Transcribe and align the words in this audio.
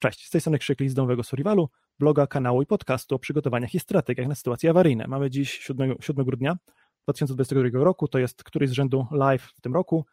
Cześć, 0.00 0.26
z 0.26 0.30
tej 0.30 0.40
strony 0.40 0.58
Krzyk 0.58 0.78
z 0.90 0.94
Domowego 0.94 1.22
Survivalu, 1.22 1.68
bloga, 1.98 2.26
kanału 2.26 2.62
i 2.62 2.66
podcastu 2.66 3.14
o 3.14 3.18
przygotowaniach 3.18 3.74
i 3.74 3.80
strategiach 3.80 4.28
na 4.28 4.34
sytuacje 4.34 4.70
awaryjne. 4.70 5.06
Mamy 5.08 5.30
dziś 5.30 5.58
7, 5.58 5.94
7 6.00 6.24
grudnia 6.24 6.56
2022 7.02 7.84
roku, 7.84 8.08
to 8.08 8.18
jest 8.18 8.44
któryś 8.44 8.70
z 8.70 8.72
rzędu 8.72 9.06
live 9.10 9.42
w 9.42 9.60
tym 9.60 9.74
roku. 9.74 10.04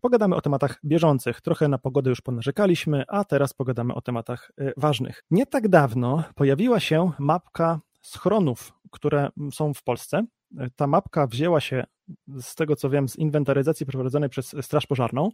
Pogadamy 0.00 0.36
o 0.36 0.40
tematach 0.40 0.80
bieżących. 0.84 1.40
Trochę 1.40 1.68
na 1.68 1.78
pogodę 1.78 2.10
już 2.10 2.20
ponarzekaliśmy, 2.20 3.04
a 3.08 3.24
teraz 3.24 3.52
pogadamy 3.52 3.94
o 3.94 4.00
tematach 4.00 4.52
y, 4.60 4.72
ważnych. 4.76 5.24
Nie 5.30 5.46
tak 5.46 5.68
dawno 5.68 6.24
pojawiła 6.34 6.80
się 6.80 7.10
mapka 7.18 7.80
schronów, 8.02 8.72
które 8.90 9.28
są 9.52 9.74
w 9.74 9.82
Polsce. 9.82 10.24
Ta 10.76 10.86
mapka 10.86 11.26
wzięła 11.26 11.60
się, 11.60 11.84
z 12.40 12.54
tego 12.54 12.76
co 12.76 12.90
wiem, 12.90 13.08
z 13.08 13.16
inwentaryzacji 13.16 13.86
przeprowadzonej 13.86 14.28
przez 14.28 14.56
Straż 14.60 14.86
Pożarną. 14.86 15.30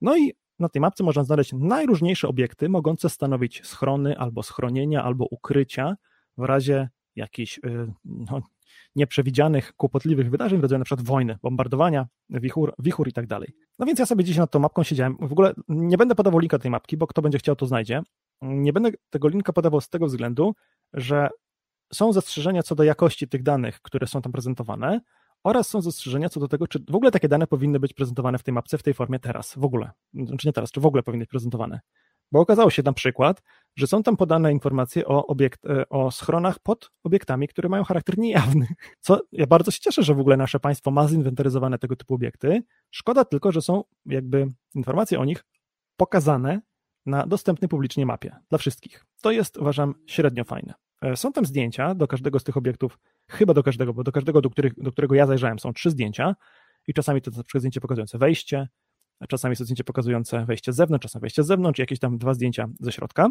No 0.00 0.16
i 0.16 0.32
na 0.58 0.68
tej 0.68 0.80
mapce 0.80 1.04
można 1.04 1.24
znaleźć 1.24 1.52
najróżniejsze 1.52 2.28
obiekty 2.28 2.68
mogące 2.68 3.10
stanowić 3.10 3.66
schrony 3.66 4.18
albo 4.18 4.42
schronienia, 4.42 5.04
albo 5.04 5.26
ukrycia 5.30 5.96
w 6.38 6.44
razie 6.44 6.88
jakichś 7.16 7.58
y, 7.58 7.92
no, 8.04 8.42
nieprzewidzianych, 8.94 9.72
kłopotliwych 9.76 10.30
wydarzeń 10.30 10.58
w 10.58 10.62
rodzaju 10.62 10.84
przykład 10.84 11.06
wojny, 11.06 11.38
bombardowania, 11.42 12.06
wichur, 12.30 12.74
wichur 12.78 13.08
i 13.08 13.12
tak 13.12 13.26
dalej. 13.26 13.52
No 13.78 13.86
więc 13.86 13.98
ja 13.98 14.06
sobie 14.06 14.24
dziś 14.24 14.36
nad 14.36 14.50
tą 14.50 14.58
mapką 14.58 14.82
siedziałem. 14.82 15.16
W 15.20 15.32
ogóle 15.32 15.54
nie 15.68 15.96
będę 15.96 16.14
podawał 16.14 16.40
linka 16.40 16.58
tej 16.58 16.70
mapki, 16.70 16.96
bo 16.96 17.06
kto 17.06 17.22
będzie 17.22 17.38
chciał, 17.38 17.56
to 17.56 17.66
znajdzie. 17.66 18.02
Nie 18.42 18.72
będę 18.72 18.90
tego 19.10 19.28
linka 19.28 19.52
podawał 19.52 19.80
z 19.80 19.88
tego 19.88 20.06
względu, 20.06 20.54
że 20.92 21.28
są 21.92 22.12
zastrzeżenia 22.12 22.62
co 22.62 22.74
do 22.74 22.84
jakości 22.84 23.28
tych 23.28 23.42
danych, 23.42 23.82
które 23.82 24.06
są 24.06 24.22
tam 24.22 24.32
prezentowane, 24.32 25.00
oraz 25.46 25.68
są 25.68 25.80
zastrzeżenia 25.80 26.28
co 26.28 26.40
do 26.40 26.48
tego, 26.48 26.66
czy 26.66 26.78
w 26.90 26.94
ogóle 26.94 27.10
takie 27.10 27.28
dane 27.28 27.46
powinny 27.46 27.80
być 27.80 27.92
prezentowane 27.92 28.38
w 28.38 28.42
tej 28.42 28.54
mapce 28.54 28.78
w 28.78 28.82
tej 28.82 28.94
formie 28.94 29.18
teraz, 29.18 29.54
w 29.56 29.64
ogóle. 29.64 29.90
Znaczy 30.14 30.48
nie 30.48 30.52
teraz, 30.52 30.72
czy 30.72 30.80
w 30.80 30.86
ogóle 30.86 31.02
powinny 31.02 31.22
być 31.22 31.30
prezentowane. 31.30 31.80
Bo 32.32 32.40
okazało 32.40 32.70
się 32.70 32.82
na 32.82 32.92
przykład, 32.92 33.42
że 33.76 33.86
są 33.86 34.02
tam 34.02 34.16
podane 34.16 34.52
informacje 34.52 35.06
o, 35.06 35.26
obiekt, 35.26 35.66
e, 35.66 35.88
o 35.88 36.10
schronach 36.10 36.58
pod 36.58 36.90
obiektami, 37.04 37.48
które 37.48 37.68
mają 37.68 37.84
charakter 37.84 38.18
niejawny. 38.18 38.66
Co 39.00 39.20
ja 39.32 39.46
bardzo 39.46 39.70
się 39.70 39.80
cieszę, 39.80 40.02
że 40.02 40.14
w 40.14 40.20
ogóle 40.20 40.36
nasze 40.36 40.60
państwo 40.60 40.90
ma 40.90 41.08
zinwentaryzowane 41.08 41.78
tego 41.78 41.96
typu 41.96 42.14
obiekty. 42.14 42.62
Szkoda 42.90 43.24
tylko, 43.24 43.52
że 43.52 43.62
są 43.62 43.84
jakby 44.06 44.48
informacje 44.74 45.20
o 45.20 45.24
nich 45.24 45.44
pokazane 45.96 46.60
na 47.06 47.26
dostępnej 47.26 47.68
publicznie 47.68 48.06
mapie 48.06 48.36
dla 48.48 48.58
wszystkich. 48.58 49.04
To 49.22 49.30
jest, 49.30 49.56
uważam, 49.56 49.94
średnio 50.06 50.44
fajne. 50.44 50.74
E, 51.02 51.16
są 51.16 51.32
tam 51.32 51.44
zdjęcia 51.44 51.94
do 51.94 52.08
każdego 52.08 52.38
z 52.38 52.44
tych 52.44 52.56
obiektów, 52.56 52.98
chyba 53.28 53.54
do 53.54 53.62
każdego, 53.62 53.94
bo 53.94 54.04
do 54.04 54.12
każdego, 54.12 54.40
do, 54.40 54.50
których, 54.50 54.82
do 54.82 54.92
którego 54.92 55.14
ja 55.14 55.26
zajrzałem, 55.26 55.58
są 55.58 55.72
trzy 55.72 55.90
zdjęcia 55.90 56.36
i 56.86 56.94
czasami 56.94 57.22
to 57.22 57.30
jest 57.30 57.48
zdjęcie 57.54 57.80
pokazujące 57.80 58.18
wejście, 58.18 58.68
czasami 59.28 59.50
jest 59.50 59.58
to 59.58 59.64
zdjęcie 59.64 59.84
pokazujące 59.84 60.44
wejście 60.44 60.72
z 60.72 60.76
zewnątrz, 60.76 61.02
czasami 61.02 61.20
wejście 61.20 61.42
z 61.42 61.46
zewnątrz, 61.46 61.78
jakieś 61.78 61.98
tam 61.98 62.18
dwa 62.18 62.34
zdjęcia 62.34 62.68
ze 62.80 62.92
środka. 62.92 63.28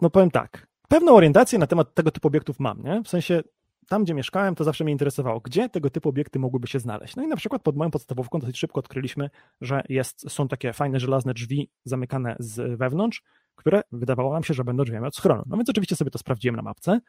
No 0.00 0.10
powiem 0.10 0.30
tak, 0.30 0.66
pewną 0.88 1.14
orientację 1.14 1.58
na 1.58 1.66
temat 1.66 1.94
tego 1.94 2.10
typu 2.10 2.28
obiektów 2.28 2.60
mam, 2.60 2.82
nie? 2.82 3.02
W 3.02 3.08
sensie 3.08 3.42
tam, 3.88 4.04
gdzie 4.04 4.14
mieszkałem, 4.14 4.54
to 4.54 4.64
zawsze 4.64 4.84
mnie 4.84 4.92
interesowało, 4.92 5.40
gdzie 5.40 5.68
tego 5.68 5.90
typu 5.90 6.08
obiekty 6.08 6.38
mogłyby 6.38 6.66
się 6.66 6.78
znaleźć. 6.78 7.16
No 7.16 7.22
i 7.22 7.26
na 7.26 7.36
przykład 7.36 7.62
pod 7.62 7.76
moją 7.76 7.90
podstawówką 7.90 8.38
dosyć 8.38 8.58
szybko 8.58 8.80
odkryliśmy, 8.80 9.30
że 9.60 9.82
jest, 9.88 10.30
są 10.30 10.48
takie 10.48 10.72
fajne 10.72 11.00
żelazne 11.00 11.34
drzwi 11.34 11.70
zamykane 11.84 12.36
z 12.38 12.78
wewnątrz, 12.78 13.22
które 13.54 13.82
wydawało 13.92 14.32
nam 14.32 14.44
się, 14.44 14.54
że 14.54 14.64
będą 14.64 14.84
drzwiami 14.84 15.06
od 15.06 15.16
schronu. 15.16 15.42
No 15.46 15.56
więc 15.56 15.70
oczywiście 15.70 15.96
sobie 15.96 16.10
to 16.10 16.18
sprawdziłem 16.18 16.56
na 16.56 16.62
mapce. 16.62 17.00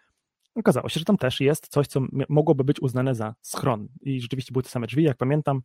Okazało 0.56 0.90
się, 0.90 1.00
że 1.00 1.06
tam 1.06 1.18
też 1.18 1.42
jest 1.42 1.68
coś, 1.68 1.88
co 1.88 2.02
mogłoby 2.30 2.64
być 2.64 2.82
uznane 2.82 3.16
za 3.16 3.36
schron. 3.42 3.88
I 4.02 4.22
rzeczywiście 4.22 4.52
były 4.52 4.64
te 4.64 4.70
same 4.70 4.88
drzwi, 4.88 5.04
jak 5.04 5.18
pamiętam. 5.18 5.62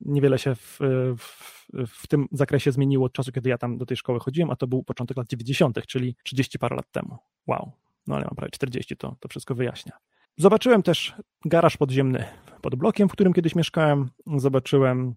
Niewiele 0.00 0.38
się 0.38 0.54
w, 0.54 0.78
w, 1.18 1.58
w 1.88 2.06
tym 2.06 2.28
zakresie 2.32 2.72
zmieniło 2.72 3.06
od 3.06 3.12
czasu, 3.12 3.32
kiedy 3.32 3.50
ja 3.50 3.58
tam 3.58 3.78
do 3.78 3.86
tej 3.86 3.96
szkoły 3.96 4.20
chodziłem, 4.20 4.50
a 4.50 4.56
to 4.56 4.66
był 4.66 4.82
początek 4.82 5.16
lat 5.16 5.28
90., 5.28 5.86
czyli 5.86 6.16
30 6.22 6.58
parę 6.58 6.76
lat 6.76 6.90
temu. 6.90 7.18
Wow. 7.46 7.72
No 8.06 8.14
ale 8.14 8.24
mam 8.24 8.34
prawie 8.36 8.50
40, 8.50 8.96
to, 8.96 9.16
to 9.20 9.28
wszystko 9.28 9.54
wyjaśnia. 9.54 9.92
Zobaczyłem 10.36 10.82
też 10.82 11.14
garaż 11.44 11.76
podziemny 11.76 12.24
pod 12.62 12.74
blokiem, 12.74 13.08
w 13.08 13.12
którym 13.12 13.32
kiedyś 13.32 13.54
mieszkałem. 13.54 14.08
Zobaczyłem 14.36 15.14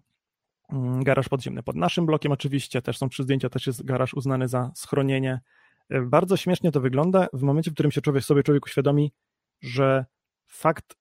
mm, 0.72 1.04
garaż 1.04 1.28
podziemny 1.28 1.62
pod 1.62 1.76
naszym 1.76 2.06
blokiem 2.06 2.32
oczywiście, 2.32 2.82
też 2.82 2.98
są 2.98 3.08
trzy 3.08 3.22
zdjęcia, 3.22 3.48
też 3.48 3.66
jest 3.66 3.84
garaż 3.84 4.14
uznany 4.14 4.48
za 4.48 4.70
schronienie. 4.74 5.40
Bardzo 5.90 6.36
śmiesznie 6.36 6.72
to 6.72 6.80
wygląda 6.80 7.26
w 7.32 7.42
momencie, 7.42 7.70
w 7.70 7.74
którym 7.74 7.92
się 7.92 8.00
człowiek 8.00 8.24
sobie 8.24 8.42
człowiek 8.42 8.66
uświadomi, 8.66 9.12
że 9.60 10.04
fakt, 10.46 10.96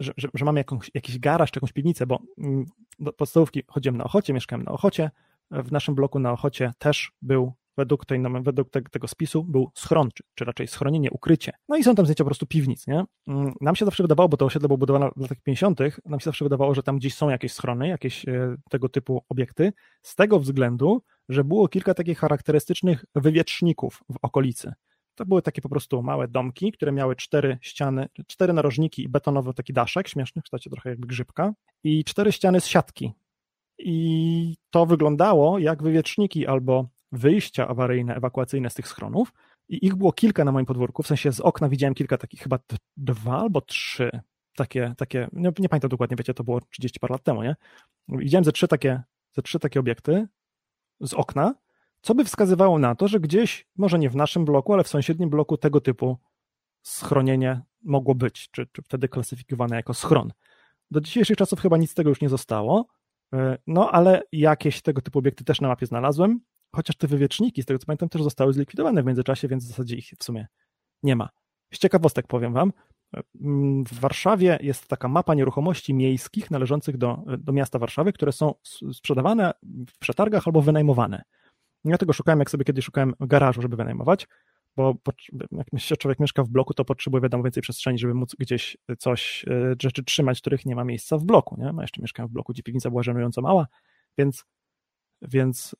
że, 0.00 0.12
że, 0.16 0.28
że 0.34 0.44
mamy 0.44 0.60
jakąś, 0.60 0.90
jakiś 0.94 1.18
garaż 1.18 1.50
jakąś 1.54 1.72
piwnicę, 1.72 2.06
bo 2.06 2.18
mm, 2.38 2.64
do 2.98 3.12
podstawówki 3.12 3.62
chodziłem 3.68 3.96
na 3.96 4.04
Ochocie, 4.04 4.32
mieszkałem 4.32 4.64
na 4.64 4.72
Ochocie, 4.72 5.10
w 5.50 5.72
naszym 5.72 5.94
bloku 5.94 6.18
na 6.18 6.32
Ochocie 6.32 6.72
też 6.78 7.12
był 7.22 7.52
według, 7.76 8.06
tej, 8.06 8.22
według 8.42 8.70
te, 8.70 8.82
tego 8.82 9.08
spisu 9.08 9.44
był 9.44 9.70
schron, 9.74 10.08
czy, 10.14 10.24
czy, 10.34 10.44
raczej 10.44 10.68
schronienie, 10.68 11.10
ukrycie. 11.10 11.52
No 11.68 11.76
i 11.76 11.84
są 11.84 11.94
tam 11.94 12.06
zdjęcia 12.06 12.24
po 12.24 12.28
prostu 12.28 12.46
piwnic, 12.46 12.86
nie? 12.86 13.04
Mm, 13.26 13.54
nam 13.60 13.76
się 13.76 13.84
zawsze 13.84 14.02
wydawało, 14.02 14.28
bo 14.28 14.36
to 14.36 14.44
osiedle 14.44 14.68
było 14.68 14.78
budowane 14.78 15.10
w 15.16 15.20
latach 15.20 15.40
50., 15.40 15.80
nam 16.06 16.20
się 16.20 16.24
zawsze 16.24 16.44
wydawało, 16.44 16.74
że 16.74 16.82
tam 16.82 16.96
gdzieś 16.96 17.14
są 17.14 17.28
jakieś 17.28 17.52
schrony, 17.52 17.88
jakieś 17.88 18.28
e, 18.28 18.56
tego 18.70 18.88
typu 18.88 19.24
obiekty, 19.28 19.72
z 20.02 20.16
tego 20.16 20.40
względu, 20.40 21.02
że 21.28 21.44
było 21.44 21.68
kilka 21.68 21.94
takich 21.94 22.18
charakterystycznych 22.18 23.04
wywietrzników 23.14 24.02
w 24.10 24.16
okolicy. 24.22 24.72
To 25.14 25.26
były 25.26 25.42
takie 25.42 25.62
po 25.62 25.68
prostu 25.68 26.02
małe 26.02 26.28
domki, 26.28 26.72
które 26.72 26.92
miały 26.92 27.16
cztery 27.16 27.58
ściany, 27.60 28.08
cztery 28.26 28.52
narożniki 28.52 29.02
i 29.02 29.08
betonowy 29.08 29.54
taki 29.54 29.72
daszek, 29.72 30.08
śmieszny, 30.08 30.42
w 30.42 30.44
kształcie 30.44 30.70
trochę 30.70 30.90
jakby 30.90 31.06
grzybka, 31.06 31.52
i 31.84 32.04
cztery 32.04 32.32
ściany 32.32 32.60
z 32.60 32.66
siatki. 32.66 33.12
I 33.78 34.56
to 34.70 34.86
wyglądało 34.86 35.58
jak 35.58 35.82
wywietrzniki 35.82 36.46
albo 36.46 36.88
wyjścia 37.12 37.68
awaryjne, 37.68 38.14
ewakuacyjne 38.16 38.70
z 38.70 38.74
tych 38.74 38.88
schronów 38.88 39.32
i 39.68 39.86
ich 39.86 39.94
było 39.94 40.12
kilka 40.12 40.44
na 40.44 40.52
moim 40.52 40.66
podwórku, 40.66 41.02
w 41.02 41.06
sensie 41.06 41.32
z 41.32 41.40
okna 41.40 41.68
widziałem 41.68 41.94
kilka 41.94 42.18
takich, 42.18 42.40
chyba 42.40 42.58
dwa 42.96 43.38
albo 43.38 43.60
trzy 43.60 44.10
takie, 44.56 44.94
takie 44.96 45.28
nie, 45.32 45.52
nie 45.58 45.68
pamiętam 45.68 45.88
dokładnie, 45.88 46.16
wiecie, 46.16 46.34
to 46.34 46.44
było 46.44 46.60
30 46.60 47.00
parę 47.00 47.12
lat 47.12 47.22
temu, 47.22 47.42
nie? 47.42 47.56
Widziałem 48.08 48.44
ze 48.44 48.52
trzy 48.52 48.68
takie, 48.68 49.02
ze 49.32 49.42
trzy 49.42 49.58
takie 49.58 49.80
obiekty 49.80 50.26
z 51.00 51.14
okna, 51.14 51.54
co 52.02 52.14
by 52.14 52.24
wskazywało 52.24 52.78
na 52.78 52.94
to, 52.94 53.08
że 53.08 53.20
gdzieś, 53.20 53.66
może 53.76 53.98
nie 53.98 54.10
w 54.10 54.16
naszym 54.16 54.44
bloku, 54.44 54.72
ale 54.72 54.84
w 54.84 54.88
sąsiednim 54.88 55.30
bloku 55.30 55.56
tego 55.56 55.80
typu 55.80 56.18
schronienie 56.82 57.60
mogło 57.82 58.14
być, 58.14 58.50
czy, 58.50 58.66
czy 58.66 58.82
wtedy 58.82 59.08
klasyfikowane 59.08 59.76
jako 59.76 59.94
schron. 59.94 60.32
Do 60.90 61.00
dzisiejszych 61.00 61.36
czasów 61.36 61.60
chyba 61.60 61.76
nic 61.76 61.90
z 61.90 61.94
tego 61.94 62.10
już 62.10 62.20
nie 62.20 62.28
zostało, 62.28 62.86
e, 63.32 63.58
no 63.66 63.90
ale 63.90 64.22
jakieś 64.32 64.82
tego 64.82 65.02
typu 65.02 65.18
obiekty 65.18 65.44
też 65.44 65.60
na 65.60 65.68
mapie 65.68 65.86
znalazłem 65.86 66.40
chociaż 66.74 66.96
te 66.96 67.06
wywieczniki, 67.06 67.62
z 67.62 67.66
tego 67.66 67.78
co 67.78 67.86
pamiętam, 67.86 68.08
też 68.08 68.22
zostały 68.22 68.52
zlikwidowane 68.52 69.02
w 69.02 69.06
międzyczasie, 69.06 69.48
więc 69.48 69.64
w 69.64 69.68
zasadzie 69.68 69.96
ich 69.96 70.10
w 70.18 70.24
sumie 70.24 70.46
nie 71.02 71.16
ma. 71.16 71.28
Z 71.74 71.78
ciekawostek 71.78 72.26
powiem 72.26 72.52
Wam, 72.52 72.72
w 73.86 74.00
Warszawie 74.00 74.58
jest 74.62 74.88
taka 74.88 75.08
mapa 75.08 75.34
nieruchomości 75.34 75.94
miejskich 75.94 76.50
należących 76.50 76.96
do, 76.96 77.22
do 77.38 77.52
miasta 77.52 77.78
Warszawy, 77.78 78.12
które 78.12 78.32
są 78.32 78.54
sprzedawane 78.92 79.52
w 79.90 79.98
przetargach 79.98 80.46
albo 80.46 80.62
wynajmowane. 80.62 81.22
Ja 81.84 81.98
tego 81.98 82.12
szukałem, 82.12 82.38
jak 82.38 82.50
sobie 82.50 82.64
kiedyś 82.64 82.84
szukałem 82.84 83.14
garażu, 83.20 83.62
żeby 83.62 83.76
wynajmować, 83.76 84.28
bo 84.76 84.94
jak 85.52 85.98
człowiek 85.98 86.20
mieszka 86.20 86.42
w 86.44 86.48
bloku, 86.48 86.74
to 86.74 86.84
potrzebuje 86.84 87.20
wiadomo 87.20 87.44
więcej 87.44 87.62
przestrzeni, 87.62 87.98
żeby 87.98 88.14
móc 88.14 88.34
gdzieś 88.38 88.76
coś, 88.98 89.44
e, 89.48 89.74
rzeczy 89.82 90.04
trzymać, 90.04 90.40
których 90.40 90.66
nie 90.66 90.76
ma 90.76 90.84
miejsca 90.84 91.18
w 91.18 91.24
bloku. 91.24 91.56
Nie? 91.58 91.64
Ja 91.64 91.72
jeszcze 91.80 92.02
mieszkałem 92.02 92.28
w 92.28 92.32
bloku, 92.32 92.52
gdzie 92.52 92.62
piwnica 92.62 92.90
była 92.90 93.02
żenująco 93.02 93.42
mała, 93.42 93.66
więc, 94.18 94.44
więc 95.22 95.76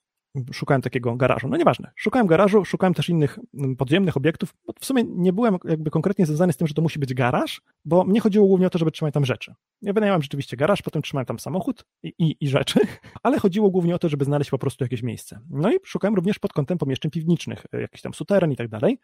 szukałem 0.52 0.82
takiego 0.82 1.16
garażu. 1.16 1.48
No 1.48 1.56
nieważne. 1.56 1.90
Szukałem 1.96 2.26
garażu, 2.26 2.64
szukałem 2.64 2.94
też 2.94 3.08
innych 3.08 3.38
mm, 3.54 3.76
podziemnych 3.76 4.16
obiektów, 4.16 4.54
w 4.80 4.86
sumie 4.86 5.04
nie 5.08 5.32
byłem 5.32 5.56
jakby 5.64 5.90
konkretnie 5.90 6.26
związany 6.26 6.52
z 6.52 6.56
tym, 6.56 6.66
że 6.66 6.74
to 6.74 6.82
musi 6.82 6.98
być 6.98 7.14
garaż, 7.14 7.62
bo 7.84 8.04
mnie 8.04 8.20
chodziło 8.20 8.46
głównie 8.46 8.66
o 8.66 8.70
to, 8.70 8.78
żeby 8.78 8.90
trzymać 8.90 9.14
tam 9.14 9.24
rzeczy. 9.24 9.54
Ja 9.82 9.92
wynająłem 9.92 10.22
rzeczywiście 10.22 10.56
garaż, 10.56 10.82
potem 10.82 11.02
trzymałem 11.02 11.26
tam 11.26 11.38
samochód 11.38 11.84
i, 12.02 12.12
i, 12.18 12.36
i 12.40 12.48
rzeczy, 12.48 12.80
ale 13.22 13.38
chodziło 13.38 13.70
głównie 13.70 13.94
o 13.94 13.98
to, 13.98 14.08
żeby 14.08 14.24
znaleźć 14.24 14.50
po 14.50 14.58
prostu 14.58 14.84
jakieś 14.84 15.02
miejsce. 15.02 15.40
No 15.50 15.72
i 15.72 15.76
szukałem 15.84 16.14
również 16.14 16.38
pod 16.38 16.52
kątem 16.52 16.78
pomieszczeń 16.78 17.10
piwniczych, 17.10 17.66
e, 17.72 17.80
jakiś 17.80 18.00
tam 18.00 18.14
suteren 18.14 18.52
i 18.52 18.56
tak 18.56 18.68
dalej. 18.68 18.98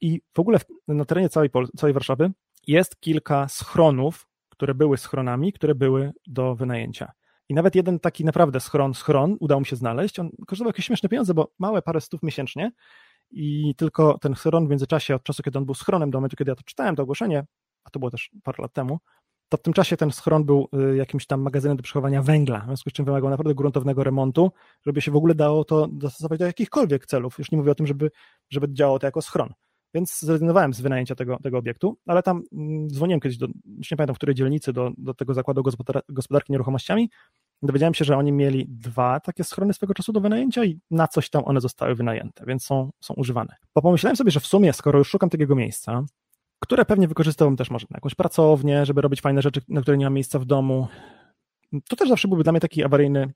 I 0.00 0.20
w 0.34 0.40
ogóle 0.40 0.58
na 0.88 1.04
terenie 1.04 1.28
całej, 1.28 1.50
całej 1.76 1.94
Warszawy 1.94 2.30
jest 2.66 3.00
kilka 3.00 3.48
schronów, 3.48 4.28
które 4.48 4.74
były 4.74 4.98
schronami, 4.98 5.52
które 5.52 5.74
były 5.74 6.12
do 6.26 6.54
wynajęcia. 6.54 7.12
I 7.48 7.54
nawet 7.54 7.74
jeden 7.74 8.00
taki 8.00 8.24
naprawdę 8.24 8.60
schron, 8.60 8.94
schron 8.94 9.36
udało 9.40 9.60
mi 9.60 9.66
się 9.66 9.76
znaleźć. 9.76 10.18
On 10.18 10.30
kosztował 10.46 10.68
jakieś 10.68 10.86
śmieszne 10.86 11.08
pieniądze, 11.08 11.34
bo 11.34 11.52
małe 11.58 11.82
parę 11.82 12.00
stów 12.00 12.22
miesięcznie 12.22 12.72
i 13.30 13.74
tylko 13.76 14.18
ten 14.18 14.34
schron 14.34 14.66
w 14.66 14.70
międzyczasie, 14.70 15.14
od 15.14 15.22
czasu, 15.22 15.42
kiedy 15.42 15.58
on 15.58 15.64
był 15.64 15.74
schronem, 15.74 16.10
do 16.10 16.18
momentu, 16.18 16.36
kiedy 16.36 16.50
ja 16.50 16.54
to 16.54 16.62
czytałem, 16.62 16.96
to 16.96 17.02
ogłoszenie, 17.02 17.44
a 17.84 17.90
to 17.90 17.98
było 17.98 18.10
też 18.10 18.30
parę 18.42 18.62
lat 18.62 18.72
temu, 18.72 18.98
to 19.48 19.56
w 19.56 19.62
tym 19.62 19.72
czasie 19.72 19.96
ten 19.96 20.12
schron 20.12 20.44
był 20.44 20.68
y, 20.92 20.96
jakimś 20.96 21.26
tam 21.26 21.42
magazynem 21.42 21.76
do 21.76 21.82
przechowania 21.82 22.22
węgla, 22.22 22.60
w 22.60 22.66
związku 22.66 22.90
z 22.90 22.92
czym 22.92 23.04
wymagał 23.04 23.30
naprawdę 23.30 23.54
gruntownego 23.54 24.04
remontu, 24.04 24.52
żeby 24.86 25.00
się 25.00 25.10
w 25.10 25.16
ogóle 25.16 25.34
dało 25.34 25.64
to 25.64 25.88
dostosować 25.92 26.38
do 26.38 26.46
jakichkolwiek 26.46 27.06
celów. 27.06 27.38
Już 27.38 27.50
nie 27.50 27.58
mówię 27.58 27.72
o 27.72 27.74
tym, 27.74 27.86
żeby, 27.86 28.10
żeby 28.50 28.72
działało 28.72 28.98
to 28.98 29.06
jako 29.06 29.22
schron. 29.22 29.54
Więc 29.94 30.20
zrezygnowałem 30.20 30.74
z 30.74 30.80
wynajęcia 30.80 31.14
tego, 31.14 31.38
tego 31.42 31.58
obiektu, 31.58 31.98
ale 32.06 32.22
tam 32.22 32.42
mm, 32.52 32.90
dzwoniłem 32.90 33.20
kiedyś 33.20 33.38
do, 33.38 33.46
już 33.78 33.90
nie 33.90 33.96
pamiętam 33.96 34.14
w 34.14 34.18
której 34.18 34.34
dzielnicy, 34.34 34.72
do, 34.72 34.90
do 34.98 35.14
tego 35.14 35.34
zakładu 35.34 35.62
gospodarki 36.08 36.52
nieruchomościami 36.52 37.10
dowiedziałem 37.66 37.94
się, 37.94 38.04
że 38.04 38.16
oni 38.16 38.32
mieli 38.32 38.66
dwa 38.68 39.20
takie 39.20 39.44
schrony 39.44 39.74
swego 39.74 39.94
czasu 39.94 40.12
do 40.12 40.20
wynajęcia 40.20 40.64
i 40.64 40.80
na 40.90 41.08
coś 41.08 41.30
tam 41.30 41.42
one 41.44 41.60
zostały 41.60 41.94
wynajęte, 41.94 42.44
więc 42.46 42.64
są, 42.64 42.90
są 43.00 43.14
używane. 43.14 43.56
Bo 43.74 43.82
pomyślałem 43.82 44.16
sobie, 44.16 44.30
że 44.30 44.40
w 44.40 44.46
sumie, 44.46 44.72
skoro 44.72 44.98
już 44.98 45.08
szukam 45.08 45.30
takiego 45.30 45.54
miejsca, 45.54 46.04
które 46.60 46.84
pewnie 46.84 47.08
wykorzystałbym 47.08 47.56
też 47.56 47.70
może 47.70 47.86
na 47.90 47.96
jakąś 47.96 48.14
pracownię, 48.14 48.86
żeby 48.86 49.00
robić 49.00 49.20
fajne 49.20 49.42
rzeczy, 49.42 49.60
na 49.68 49.80
które 49.80 49.96
nie 49.96 50.06
mam 50.06 50.14
miejsca 50.14 50.38
w 50.38 50.44
domu, 50.44 50.88
to 51.88 51.96
też 51.96 52.08
zawsze 52.08 52.28
byłby 52.28 52.44
dla 52.44 52.52
mnie 52.52 52.60
taki 52.60 52.84
awaryjny 52.84 53.32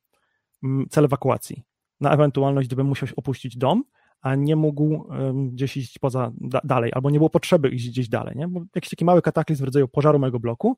mm, 0.63 0.87
cel 0.91 1.05
ewakuacji. 1.05 1.63
Na 2.01 2.15
ewentualność, 2.15 2.69
gdybym 2.69 2.87
musiał 2.87 3.09
opuścić 3.17 3.57
dom, 3.57 3.85
a 4.21 4.35
nie 4.35 4.57
mógł 4.57 5.09
gdzieś 5.53 5.77
iść 5.77 5.99
poza, 5.99 6.33
da, 6.41 6.61
dalej, 6.65 6.93
albo 6.95 7.11
nie 7.11 7.19
było 7.19 7.31
potrzeby 7.31 7.69
iść 7.69 7.89
gdzieś 7.89 8.09
dalej, 8.09 8.37
nie? 8.37 8.49
Bo 8.49 8.61
jakiś 8.75 8.91
taki 8.91 9.05
mały 9.05 9.23
kataklizm 9.23 9.63
w 9.63 9.65
rodzaju 9.65 9.89
pożaru 9.89 10.19
mojego 10.19 10.41
bloku 10.41 10.77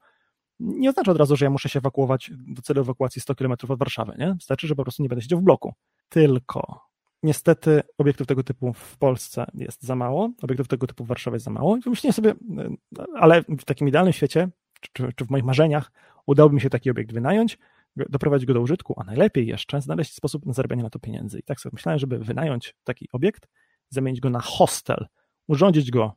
nie 0.61 0.91
oznacza 0.91 1.13
od 1.13 1.19
razu, 1.19 1.37
że 1.37 1.45
ja 1.45 1.51
muszę 1.51 1.69
się 1.69 1.79
ewakuować 1.79 2.31
do 2.37 2.63
celu 2.63 2.81
ewakuacji 2.81 3.23
100 3.23 3.35
km 3.35 3.53
od 3.69 3.79
Warszawy, 3.79 4.15
nie? 4.19 4.35
Wystarczy, 4.35 4.67
że 4.67 4.75
po 4.75 4.83
prostu 4.83 5.03
nie 5.03 5.09
będę 5.09 5.23
siedział 5.23 5.41
w 5.41 5.43
bloku. 5.43 5.75
Tylko 6.09 6.81
niestety 7.23 7.83
obiektów 7.99 8.27
tego 8.27 8.43
typu 8.43 8.73
w 8.73 8.99
Polsce 8.99 9.47
jest 9.55 9.83
za 9.83 9.97
mało, 9.97 10.31
obiektów 10.43 10.69
tego 10.69 10.87
typu 10.87 11.05
w 11.05 11.09
Warszawie 11.09 11.35
jest 11.35 11.45
za 11.45 11.51
mało. 11.51 11.79
I 12.05 12.13
sobie, 12.13 12.35
ale 13.15 13.43
w 13.43 13.65
takim 13.65 13.89
idealnym 13.89 14.13
świecie, 14.13 14.49
czy, 14.93 15.13
czy 15.17 15.25
w 15.25 15.31
moich 15.31 15.45
marzeniach, 15.45 15.93
udałoby 16.27 16.55
mi 16.55 16.61
się 16.61 16.71
taki 16.71 16.91
obiekt 16.91 17.13
wynająć, 17.13 17.59
doprowadzić 17.97 18.47
go 18.47 18.55
do 18.55 18.61
użytku, 18.61 18.95
a 18.97 19.05
najlepiej 19.05 19.47
jeszcze 19.47 19.81
znaleźć 19.81 20.15
sposób 20.15 20.47
na 20.47 20.53
zarabianie 20.53 20.83
na 20.83 20.91
to 20.91 20.99
pieniędzy. 20.99 21.39
I 21.39 21.43
tak 21.43 21.61
sobie 21.61 21.71
myślałem, 21.75 21.99
żeby 21.99 22.19
wynająć 22.19 22.75
taki 22.85 23.09
obiekt, 23.13 23.49
zamienić 23.89 24.21
go 24.21 24.31
na 24.31 24.41
hostel, 24.41 25.07
urządzić 25.49 25.91
go 25.91 26.15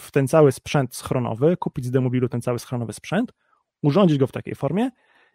w 0.00 0.10
ten 0.10 0.28
cały 0.28 0.52
sprzęt 0.52 0.96
schronowy, 0.96 1.56
kupić 1.56 1.84
z 1.84 1.90
demobilu 1.90 2.28
ten 2.28 2.40
cały 2.40 2.58
schronowy 2.58 2.92
sprzęt, 2.92 3.32
urządzić 3.82 4.18
go 4.18 4.26
w 4.26 4.32
takiej 4.32 4.54
formie 4.54 4.90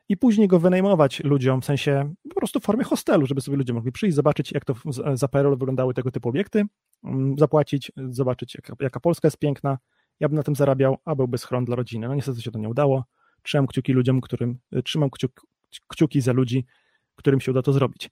i 0.10 0.18
później 0.18 0.48
go 0.48 0.60
wynajmować 0.60 1.24
ludziom, 1.24 1.62
w 1.62 1.66
sensie 1.66 2.14
po 2.30 2.36
prostu 2.36 2.60
w 2.60 2.64
formie 2.64 2.84
hostelu, 2.84 3.26
żeby 3.26 3.42
sobie 3.42 3.58
ludzie 3.58 3.74
mogli 3.74 3.92
przyjść, 3.92 4.16
zobaczyć, 4.16 4.52
jak 4.52 4.66
to 4.66 4.76
za 5.14 5.28
PRL 5.28 5.58
wyglądały 5.58 5.94
tego 5.94 6.12
typu 6.12 6.30
obiekty, 6.30 6.66
mm, 7.04 7.36
zapłacić, 7.38 7.92
zobaczyć, 8.10 8.56
jaka, 8.56 8.74
jaka 8.80 9.00
Polska 9.00 9.28
jest 9.28 9.38
piękna. 9.38 9.78
Ja 10.20 10.30
bym 10.30 10.36
na 10.36 10.44
tym 10.44 10.56
zarabiał, 10.56 10.98
a 11.06 11.16
byłby 11.16 11.38
schron 11.38 11.66
dla 11.66 11.76
rodziny. 11.76 12.08
No 12.08 12.16
niestety 12.16 12.42
się 12.42 12.52
to 12.52 12.60
nie 12.60 12.70
udało. 12.70 13.04
Trzymam 13.44 13.68
kciuki 13.68 13.94
ludziom, 13.94 14.22
którym, 14.22 14.60
trzymam 14.84 15.10
kciuk, 15.10 15.42
kciuki 15.88 16.22
za 16.22 16.34
ludzi, 16.34 16.66
którym 17.16 17.42
się 17.42 17.52
uda 17.52 17.62
to 17.62 17.74
zrobić. 17.74 18.10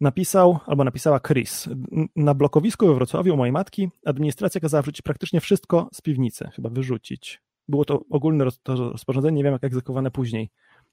Napisał, 0.00 0.58
albo 0.66 0.84
napisała 0.84 1.20
Chris. 1.20 1.68
Na 2.16 2.34
blokowisku 2.34 2.86
we 2.86 2.94
Wrocławiu 2.94 3.34
u 3.34 3.36
mojej 3.36 3.52
matki 3.52 3.88
administracja 4.06 4.60
kazała 4.60 4.82
wrzucić 4.82 5.02
praktycznie 5.02 5.40
wszystko 5.40 5.88
z 5.94 6.00
piwnicy, 6.00 6.48
chyba 6.54 6.70
wyrzucić. 6.70 7.42
Było 7.68 7.84
to 7.84 8.04
ogólne 8.10 8.44
rozporządzenie, 8.68 9.36
nie 9.36 9.44
wiem 9.44 9.52
jak 9.52 9.64
egzekwowane 9.64 10.10
później. 10.10 10.50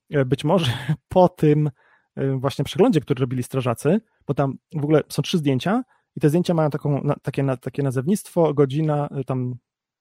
E, 0.10 0.26
być 0.26 0.44
może 0.44 0.72
po 1.10 1.30
tym 1.30 1.70
e, 2.16 2.38
właśnie 2.38 2.66
przeglądzie, 2.66 3.02
który 3.02 3.20
robili 3.20 3.44
strażacy, 3.44 4.02
bo 4.28 4.34
tam 4.34 4.58
w 4.76 4.84
ogóle 4.84 5.02
są 5.10 5.22
trzy 5.22 5.38
zdjęcia 5.38 5.84
i 6.16 6.20
te 6.20 6.30
zdjęcia 6.30 6.54
mają 6.54 6.70
taką, 6.70 7.10
takie, 7.22 7.46
takie 7.62 7.84
nazewnictwo, 7.84 8.54
godzina, 8.54 9.08
e, 9.12 9.24
tam 9.24 9.56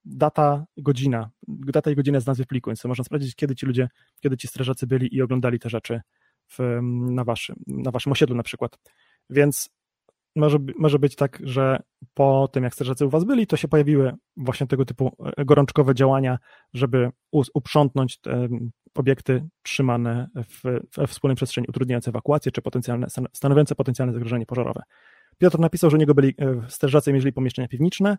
data, 0.05 0.65
godzina, 0.77 1.29
data 1.47 1.91
i 1.91 1.95
godzina 1.95 2.19
z 2.19 2.27
nazwy 2.27 2.45
pliku, 2.45 2.69
więc 2.69 2.85
można 2.85 3.03
sprawdzić, 3.03 3.35
kiedy 3.35 3.55
ci 3.55 3.65
ludzie, 3.65 3.89
kiedy 4.19 4.37
ci 4.37 4.47
strażacy 4.47 4.87
byli 4.87 5.15
i 5.15 5.21
oglądali 5.21 5.59
te 5.59 5.69
rzeczy 5.69 6.01
w, 6.47 6.79
na, 7.09 7.23
waszym, 7.23 7.55
na 7.67 7.91
waszym 7.91 8.11
osiedlu 8.11 8.35
na 8.35 8.43
przykład. 8.43 8.79
Więc 9.29 9.69
może, 10.35 10.57
może 10.77 10.99
być 10.99 11.15
tak, 11.15 11.39
że 11.43 11.83
po 12.13 12.49
tym, 12.53 12.63
jak 12.63 12.73
strażacy 12.73 13.05
u 13.05 13.09
was 13.09 13.23
byli, 13.23 13.47
to 13.47 13.57
się 13.57 13.67
pojawiły 13.67 14.13
właśnie 14.37 14.67
tego 14.67 14.85
typu 14.85 15.11
e, 15.37 15.45
gorączkowe 15.45 15.95
działania, 15.95 16.37
żeby 16.73 17.09
uprzątnąć 17.31 18.17
te 18.17 18.47
obiekty 18.95 19.47
trzymane 19.63 20.27
w, 20.35 20.79
we 20.97 21.07
wspólnej 21.07 21.35
przestrzeni, 21.35 21.67
utrudniające 21.69 22.11
ewakuację, 22.11 22.51
czy 22.51 22.61
potencjalne, 22.61 23.07
stanowiące 23.33 23.75
potencjalne 23.75 24.13
zagrożenie 24.13 24.45
pożarowe. 24.45 24.81
Piotr 25.37 25.59
napisał, 25.59 25.89
że 25.89 25.97
u 25.97 25.99
niego 25.99 26.13
byli 26.13 26.35
e, 26.39 26.61
strażacy 26.69 27.13
mierzyli 27.13 27.33
pomieszczenia 27.33 27.67
piwniczne, 27.67 28.17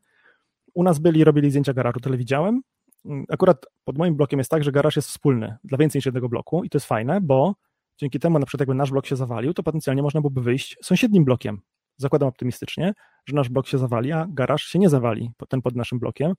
u 0.75 0.83
nas 0.83 0.99
byli, 0.99 1.25
robili 1.25 1.51
zdjęcia 1.51 1.73
garażu, 1.73 2.01
tyle 2.01 2.17
widziałem. 2.17 2.63
Mm, 3.05 3.25
akurat 3.29 3.67
pod 3.85 3.99
moim 3.99 4.17
blokiem 4.17 4.39
jest 4.39 4.51
tak, 4.51 4.65
że 4.65 4.73
garaż 4.73 4.97
jest 4.97 5.09
wspólny 5.09 5.57
dla 5.65 5.79
więcej 5.79 5.99
niż 5.99 6.07
jednego 6.07 6.29
bloku 6.29 6.65
i 6.65 6.71
to 6.71 6.79
jest 6.79 6.87
fajne, 6.87 7.21
bo 7.21 7.55
dzięki 7.99 8.19
temu 8.19 8.39
na 8.39 8.47
przykład 8.47 8.61
jakby 8.61 8.75
nasz 8.75 8.91
blok 8.91 9.07
się 9.07 9.17
zawalił, 9.17 9.55
to 9.55 9.63
potencjalnie 9.63 10.03
można 10.03 10.21
byłoby 10.21 10.41
wyjść 10.41 10.77
sąsiednim 10.83 11.25
blokiem, 11.25 11.61
zakładam 11.97 12.29
optymistycznie, 12.29 12.93
że 13.27 13.37
nasz 13.37 13.49
blok 13.49 13.67
się 13.67 13.79
zawali, 13.79 14.13
a 14.13 14.27
garaż 14.31 14.65
się 14.65 14.79
nie 14.79 14.89
zawali, 14.89 15.31
ten 15.49 15.63
pod 15.63 15.77
naszym 15.77 15.99
blokiem, 15.99 16.35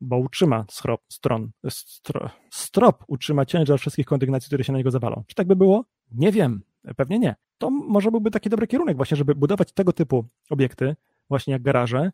bo 0.00 0.16
utrzyma 0.18 0.64
strop, 0.70 1.00
stron, 1.08 1.50
stro, 1.68 2.30
strop 2.50 3.04
utrzyma 3.08 3.46
ciężar 3.46 3.78
wszystkich 3.78 4.06
kondygnacji, 4.06 4.46
które 4.46 4.64
się 4.64 4.72
na 4.72 4.78
niego 4.78 4.90
zawalą. 4.90 5.24
Czy 5.26 5.34
tak 5.34 5.46
by 5.46 5.56
było? 5.56 5.84
Nie 6.10 6.32
wiem, 6.32 6.62
pewnie 6.96 7.18
nie. 7.18 7.34
To 7.58 7.70
może 7.70 8.10
byłby 8.10 8.30
taki 8.30 8.50
dobry 8.50 8.66
kierunek 8.66 8.96
właśnie, 8.96 9.16
żeby 9.16 9.34
budować 9.34 9.72
tego 9.72 9.92
typu 9.92 10.24
obiekty, 10.50 10.96
właśnie 11.28 11.52
jak 11.52 11.62
garaże, 11.62 12.10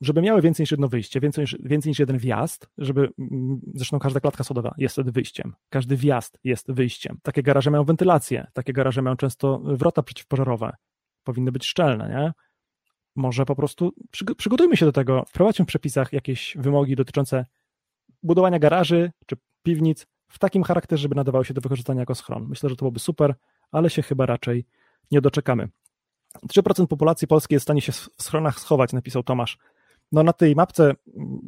żeby 0.00 0.22
miały 0.22 0.42
więcej 0.42 0.62
niż 0.62 0.70
jedno 0.70 0.88
wyjście, 0.88 1.20
więcej 1.20 1.42
niż, 1.42 1.56
więcej 1.62 1.90
niż 1.90 1.98
jeden 1.98 2.18
wjazd, 2.18 2.68
żeby, 2.78 3.12
zresztą 3.74 3.98
każda 3.98 4.20
klatka 4.20 4.44
schodowa 4.44 4.74
jest 4.78 4.94
wtedy 4.94 5.12
wyjściem, 5.12 5.54
każdy 5.68 5.96
wjazd 5.96 6.38
jest 6.44 6.72
wyjściem. 6.72 7.18
Takie 7.22 7.42
garaże 7.42 7.70
mają 7.70 7.84
wentylację, 7.84 8.46
takie 8.52 8.72
garaże 8.72 9.02
mają 9.02 9.16
często 9.16 9.58
wrota 9.58 10.02
przeciwpożarowe, 10.02 10.72
powinny 11.24 11.52
być 11.52 11.66
szczelne, 11.66 12.08
nie? 12.08 12.32
Może 13.16 13.46
po 13.46 13.56
prostu 13.56 13.92
przygotujmy 14.36 14.76
się 14.76 14.86
do 14.86 14.92
tego, 14.92 15.24
wprowadźmy 15.28 15.64
w 15.64 15.68
przepisach 15.68 16.12
jakieś 16.12 16.56
wymogi 16.58 16.96
dotyczące 16.96 17.46
budowania 18.22 18.58
garaży 18.58 19.12
czy 19.26 19.36
piwnic 19.62 20.06
w 20.28 20.38
takim 20.38 20.62
charakterze, 20.62 21.02
żeby 21.02 21.14
nadawały 21.14 21.44
się 21.44 21.54
do 21.54 21.60
wykorzystania 21.60 22.00
jako 22.00 22.14
schron. 22.14 22.46
Myślę, 22.48 22.68
że 22.68 22.76
to 22.76 22.78
byłoby 22.78 23.00
super, 23.00 23.34
ale 23.72 23.90
się 23.90 24.02
chyba 24.02 24.26
raczej 24.26 24.66
nie 25.10 25.20
doczekamy. 25.20 25.68
3% 26.48 26.86
populacji 26.86 27.28
polskiej 27.28 27.56
jest 27.56 27.62
w 27.62 27.66
stanie 27.66 27.80
się 27.80 27.92
w 27.92 28.08
schronach 28.18 28.60
schować, 28.60 28.92
napisał 28.92 29.22
Tomasz. 29.22 29.58
No 30.12 30.22
na 30.22 30.32
tej 30.32 30.54
mapce 30.56 30.94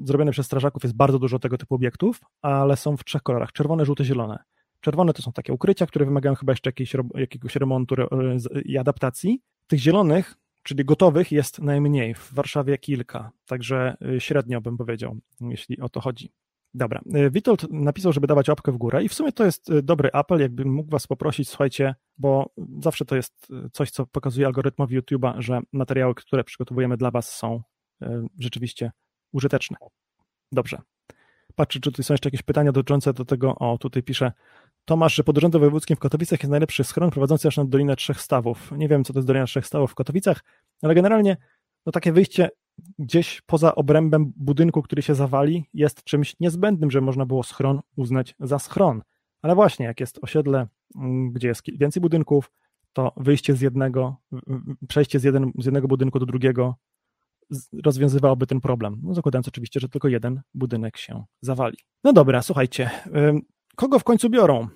zrobionej 0.05 0.32
przez 0.32 0.46
strażaków 0.46 0.82
jest 0.82 0.96
bardzo 0.96 1.19
dużo 1.19 1.38
tego 1.38 1.58
typu 1.58 1.75
obiektów, 1.75 2.20
ale 2.43 2.76
są 2.76 2.96
w 2.96 3.05
trzech 3.05 3.23
kolorach, 3.23 3.52
czerwone, 3.52 3.84
żółte, 3.84 4.05
zielone. 4.05 4.38
Czerwone 4.81 5.12
to 5.12 5.23
są 5.23 5.32
takie 5.32 5.52
ukrycia, 5.52 5.87
które 5.87 6.05
wymagają 6.05 6.34
chyba 6.34 6.52
jeszcze 6.52 6.73
jakiegoś 7.14 7.56
remontu 7.56 7.94
i 8.64 8.79
adaptacji. 8.79 9.40
Tych 9.67 9.79
zielonych, 9.79 10.34
czyli 10.62 10.84
gotowych, 10.84 11.32
jest 11.32 11.58
najmniej. 11.58 12.14
W 12.14 12.34
Warszawie 12.34 12.79
kilka, 12.79 13.31
także 13.46 13.96
y, 14.17 14.20
średnio 14.20 14.61
bym 14.61 14.76
powiedział, 14.76 15.17
jeśli 15.40 15.81
o 15.81 15.88
to 15.88 16.00
chodzi. 16.00 16.32
Dobra, 16.75 17.01
y, 17.17 17.31
Witold 17.31 17.71
napisał, 17.71 18.13
żeby 18.13 18.27
dawać 18.27 18.49
łapkę 18.49 18.73
w 18.73 18.77
górę 18.77 19.05
i 19.05 19.09
w 19.09 19.15
sumie 19.15 19.33
to 19.33 19.45
jest 19.45 19.71
y, 19.71 19.83
dobry 19.83 20.11
apel, 20.13 20.41
jakbym 20.41 20.73
mógł 20.73 20.91
was 20.91 21.07
poprosić, 21.07 21.49
słuchajcie, 21.49 21.95
bo 22.19 22.51
zawsze 22.83 23.05
to 23.05 23.17
jest 23.17 23.49
coś, 23.73 23.91
co 23.91 24.07
pokazuje 24.07 24.47
algorytmowi 24.47 25.01
YouTube'a, 25.01 25.35
że 25.39 25.61
materiały, 25.73 26.15
które 26.15 26.45
przygotowujemy 26.45 26.97
dla 26.97 27.11
was 27.11 27.37
są 27.37 27.63
rzeczywiście 28.39 28.93
użyteczne. 29.33 29.77
Dobrze. 30.53 30.79
Patrzę, 31.55 31.81
czy 31.81 31.91
tutaj 31.91 32.05
są 32.05 32.15
jeszcze 32.15 32.27
jakieś 32.27 32.43
pytania 32.43 32.73
dotyczące 32.73 33.13
do 33.13 33.25
tego, 33.25 33.55
o 33.55 33.79
tutaj 33.79 34.03
pisze 34.03 34.32
Tomasz, 34.85 35.15
że 35.15 35.25
pod 35.25 35.39
Urzędem 35.39 35.61
Wojewódzkim 35.61 35.96
w 35.96 36.01
Katowicach 36.01 36.41
jest 36.41 36.51
najlepszy 36.51 36.85
schron 36.85 37.11
prowadzący 37.11 37.49
aż 37.49 37.56
na 37.56 37.65
Dolinę 37.65 37.96
Trzech 37.96 38.20
Stawów. 38.20 38.73
Nie 38.77 38.89
wiem, 38.89 39.05
co 39.05 39.13
to 39.13 39.19
jest 39.19 39.27
Dolina 39.27 39.46
Trzech 39.46 39.67
Stawów 39.67 39.91
w 39.91 39.94
Katowicach, 39.94 40.44
ale 40.82 40.94
generalnie 40.94 41.37
no 41.86 41.93
takie 41.93 42.12
wyjście 42.12 42.51
gdzieś 42.98 43.43
poza 43.46 43.74
obrębem 43.74 44.32
budynku, 44.36 44.82
który 44.82 45.03
się 45.03 45.15
zawali, 45.15 45.65
jest 45.74 46.05
czymś 46.05 46.41
niezbędnym, 46.41 46.91
że 46.91 47.01
można 47.01 47.27
było 47.27 47.43
schron 47.43 47.81
uznać 47.96 48.34
za 48.41 48.58
schron. 48.58 49.03
Ale 49.43 49.55
właśnie, 49.55 49.86
jak 49.86 50.01
jest 50.01 50.19
osiedle, 50.22 50.67
mm, 50.96 51.32
gdzie 51.32 51.48
jest 51.48 51.62
więcej 51.79 52.01
budynków, 52.01 52.53
to 52.93 53.12
wyjście 53.17 53.55
z 53.55 53.60
jednego, 53.60 54.17
przejście 54.89 55.19
z, 55.19 55.24
jeden, 55.24 55.53
z 55.58 55.65
jednego 55.65 55.89
budynku 55.89 56.19
do 56.19 56.27
drugiego 56.27 56.74
rozwiązywałoby 57.84 58.46
ten 58.46 58.60
problem. 58.60 59.01
No, 59.03 59.15
zakładając 59.15 59.48
oczywiście, 59.48 59.81
że 59.81 59.89
tylko 59.89 60.08
jeden 60.08 60.41
budynek 60.55 60.96
się 60.96 61.24
zawali. 61.41 61.77
No 62.05 62.12
dobra, 62.12 62.43
słuchajcie, 62.43 62.91
kogo 63.77 63.98
w 63.98 64.05
końcu 64.05 64.31
biorą? 64.31 64.69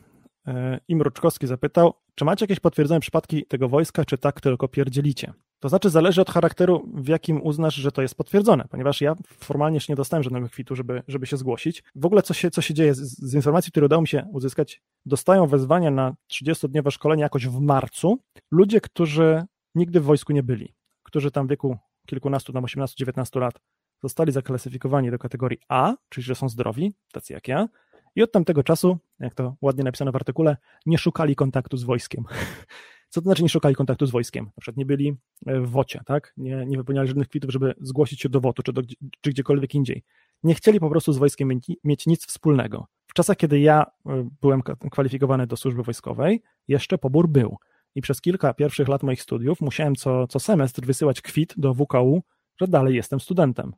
E, 0.47 0.81
Im 0.89 1.03
Ruczkowski 1.03 1.47
zapytał, 1.47 1.95
czy 2.15 2.25
macie 2.25 2.45
jakieś 2.45 2.61
potwierdzone 2.61 3.01
przypadki 3.01 3.47
tego 3.47 3.69
wojska, 3.69 4.05
czy 4.05 4.19
tak 4.19 4.41
tylko 4.41 4.69
pierdzielicie? 4.69 5.33
To 5.67 5.71
znaczy 5.71 5.91
zależy 5.91 6.21
od 6.21 6.31
charakteru, 6.31 6.89
w 6.95 7.09
jakim 7.09 7.43
uznasz, 7.43 7.75
że 7.75 7.93
to 7.93 8.03
jest 8.03 8.15
potwierdzone, 8.15 8.65
ponieważ 8.71 9.01
ja 9.01 9.15
formalnie 9.39 9.77
jeszcze 9.77 9.93
nie 9.93 9.97
dostałem 9.97 10.23
żadnego 10.23 10.49
kwitu, 10.49 10.77
żeby, 10.77 11.03
żeby 11.09 11.27
się 11.27 11.37
zgłosić. 11.37 11.85
W 11.95 12.07
ogóle 12.07 12.23
co 12.23 12.35
się, 12.35 12.51
co 12.51 12.63
się 12.63 12.75
dzieje 12.75 12.95
z, 12.95 13.01
z 13.01 13.35
informacji, 13.35 13.71
które 13.71 13.87
udało 13.87 14.03
mi 14.03 14.09
się 14.09 14.27
uzyskać, 14.33 14.83
dostają 15.07 15.47
wezwania 15.47 15.91
na 15.91 16.15
30-dniowe 16.33 16.91
szkolenie 16.91 17.23
jakoś 17.23 17.47
w 17.47 17.61
marcu 17.61 18.19
ludzie, 18.51 18.81
którzy 18.81 19.45
nigdy 19.75 20.01
w 20.01 20.05
wojsku 20.05 20.33
nie 20.33 20.43
byli, 20.43 20.75
którzy 21.03 21.31
tam 21.31 21.47
w 21.47 21.51
wieku 21.51 21.79
kilkunastu, 22.07 22.53
tam 22.53 22.65
18-19 22.65 23.41
lat 23.41 23.55
zostali 24.03 24.33
zaklasyfikowani 24.33 25.11
do 25.11 25.19
kategorii 25.19 25.59
A, 25.69 25.95
czyli 26.09 26.25
że 26.25 26.35
są 26.35 26.49
zdrowi, 26.49 26.95
tacy 27.13 27.33
jak 27.33 27.49
ja, 27.49 27.69
i 28.17 28.23
od 28.23 28.33
tamtego 28.33 28.63
czasu, 28.63 28.99
jak 29.21 29.35
to 29.35 29.57
ładnie 29.63 29.85
napisano 29.85 30.13
w 30.13 30.17
artykule, 30.17 30.57
nie 30.87 30.99
szukali 30.99 31.37
kontaktu 31.37 31.77
z 31.77 31.85
wojskiem. 31.85 32.25
Co 33.09 33.21
to 33.21 33.25
znaczy 33.25 33.43
nie 33.43 33.49
szukali 33.49 33.75
kontaktu 33.75 34.07
z 34.07 34.11
wojskiem? 34.11 34.45
Na 34.45 34.61
przykład 34.61 34.77
nie 34.77 34.87
byli 34.87 35.17
e, 35.47 35.61
w 35.61 35.71
wocie, 35.71 36.01
tak? 36.07 36.33
Nie, 36.37 36.67
nie 36.67 36.77
wypełniali 36.77 37.09
żadnych 37.09 37.29
kwitów, 37.29 37.51
żeby 37.51 37.75
zgłosić 37.81 38.21
się 38.21 38.29
do 38.29 38.41
wotu, 38.41 38.63
czy, 38.63 38.73
do, 38.73 38.83
czy 39.21 39.31
gdziekolwiek 39.31 39.75
indziej. 39.75 40.05
Nie 40.43 40.55
chcieli 40.55 40.81
po 40.81 40.91
prostu 40.91 41.13
z 41.13 41.19
wojskiem 41.19 41.61
mieć, 41.85 42.07
nic 42.07 42.27
wspólnego. 42.27 42.87
W 43.07 43.15
czasach, 43.15 43.37
kiedy 43.37 43.61
ja 43.61 43.87
e, 44.07 44.29
byłem 44.41 44.63
kwalifikowany 44.91 45.47
do 45.47 45.57
służby 45.57 45.83
wojskowej, 45.83 46.43
jeszcze 46.69 46.99
pobór 46.99 47.29
był. 47.29 47.57
I 47.95 48.01
przez 48.01 48.21
kilka 48.21 48.55
pierwszych 48.55 48.89
lat 48.89 49.03
moich 49.03 49.23
studiów 49.23 49.61
musiałem 49.61 49.95
co, 49.95 50.27
co 50.27 50.41
semestr 50.41 50.83
wysyłać 50.87 51.21
kwit 51.21 51.55
do 51.57 51.75
WKU, 51.75 52.23
że 52.61 52.69
dalej 52.69 52.95
jestem 52.95 53.21
studentem. 53.21 53.73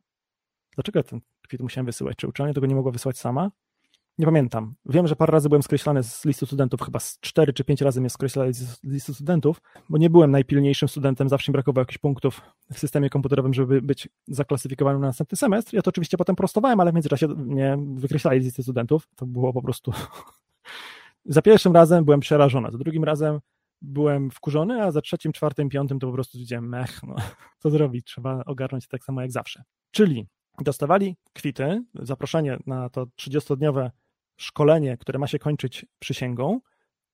Dlaczego 0.75 1.03
ten 1.03 1.21
kwit 1.41 1.61
musiałem 1.61 1.85
wysyłać? 1.85 2.17
Czy 2.17 2.27
uczelnia 2.27 2.53
tego 2.53 2.67
nie 2.67 2.75
mogła 2.75 2.91
wysłać 2.91 3.17
sama? 3.17 3.51
Nie 4.19 4.25
pamiętam. 4.25 4.75
Wiem, 4.85 5.07
że 5.07 5.15
parę 5.15 5.31
razy 5.31 5.49
byłem 5.49 5.63
skreślany 5.63 6.03
z 6.03 6.25
listy 6.25 6.45
studentów, 6.45 6.81
chyba 6.81 6.99
z 6.99 7.19
cztery 7.19 7.53
czy 7.53 7.63
pięć 7.63 7.81
razy 7.81 7.99
mnie 7.99 8.09
skreślali 8.09 8.53
z 8.53 8.83
listy 8.83 9.13
studentów, 9.13 9.61
bo 9.89 9.97
nie 9.97 10.09
byłem 10.09 10.31
najpilniejszym 10.31 10.89
studentem, 10.89 11.29
zawsze 11.29 11.51
mi 11.51 11.53
brakowało 11.53 11.81
jakichś 11.81 11.97
punktów 11.97 12.41
w 12.73 12.79
systemie 12.79 13.09
komputerowym, 13.09 13.53
żeby 13.53 13.81
być 13.81 14.09
zaklasyfikowany 14.27 14.99
na 14.99 15.07
następny 15.07 15.37
semestr. 15.37 15.73
Ja 15.73 15.81
to 15.81 15.89
oczywiście 15.89 16.17
potem 16.17 16.35
prostowałem, 16.35 16.79
ale 16.79 16.91
w 16.91 16.93
międzyczasie 16.93 17.27
mnie 17.27 17.77
wykreślali 17.93 18.41
z 18.41 18.45
listy 18.45 18.63
studentów. 18.63 19.07
To 19.15 19.25
było 19.25 19.53
po 19.53 19.61
prostu... 19.61 19.91
za 21.25 21.41
pierwszym 21.41 21.73
razem 21.73 22.05
byłem 22.05 22.19
przerażony, 22.19 22.71
za 22.71 22.77
drugim 22.77 23.03
razem 23.03 23.39
byłem 23.81 24.31
wkurzony, 24.31 24.83
a 24.83 24.91
za 24.91 25.01
trzecim, 25.01 25.31
czwartym, 25.31 25.69
piątym 25.69 25.99
to 25.99 26.07
po 26.07 26.13
prostu 26.13 26.37
widziałem, 26.37 26.69
mech, 26.69 27.03
no, 27.03 27.15
co 27.59 27.69
zrobić, 27.69 28.05
trzeba 28.05 28.43
ogarnąć 28.45 28.87
tak 28.87 29.03
samo 29.03 29.21
jak 29.21 29.31
zawsze. 29.31 29.63
Czyli 29.91 30.27
dostawali 30.61 31.15
kwity, 31.33 31.83
zaproszenie 31.93 32.57
na 32.65 32.89
to 32.89 33.05
30-dniowe 33.05 33.89
szkolenie, 34.39 34.97
które 34.97 35.19
ma 35.19 35.27
się 35.27 35.39
kończyć 35.39 35.85
przysięgą, 35.99 36.59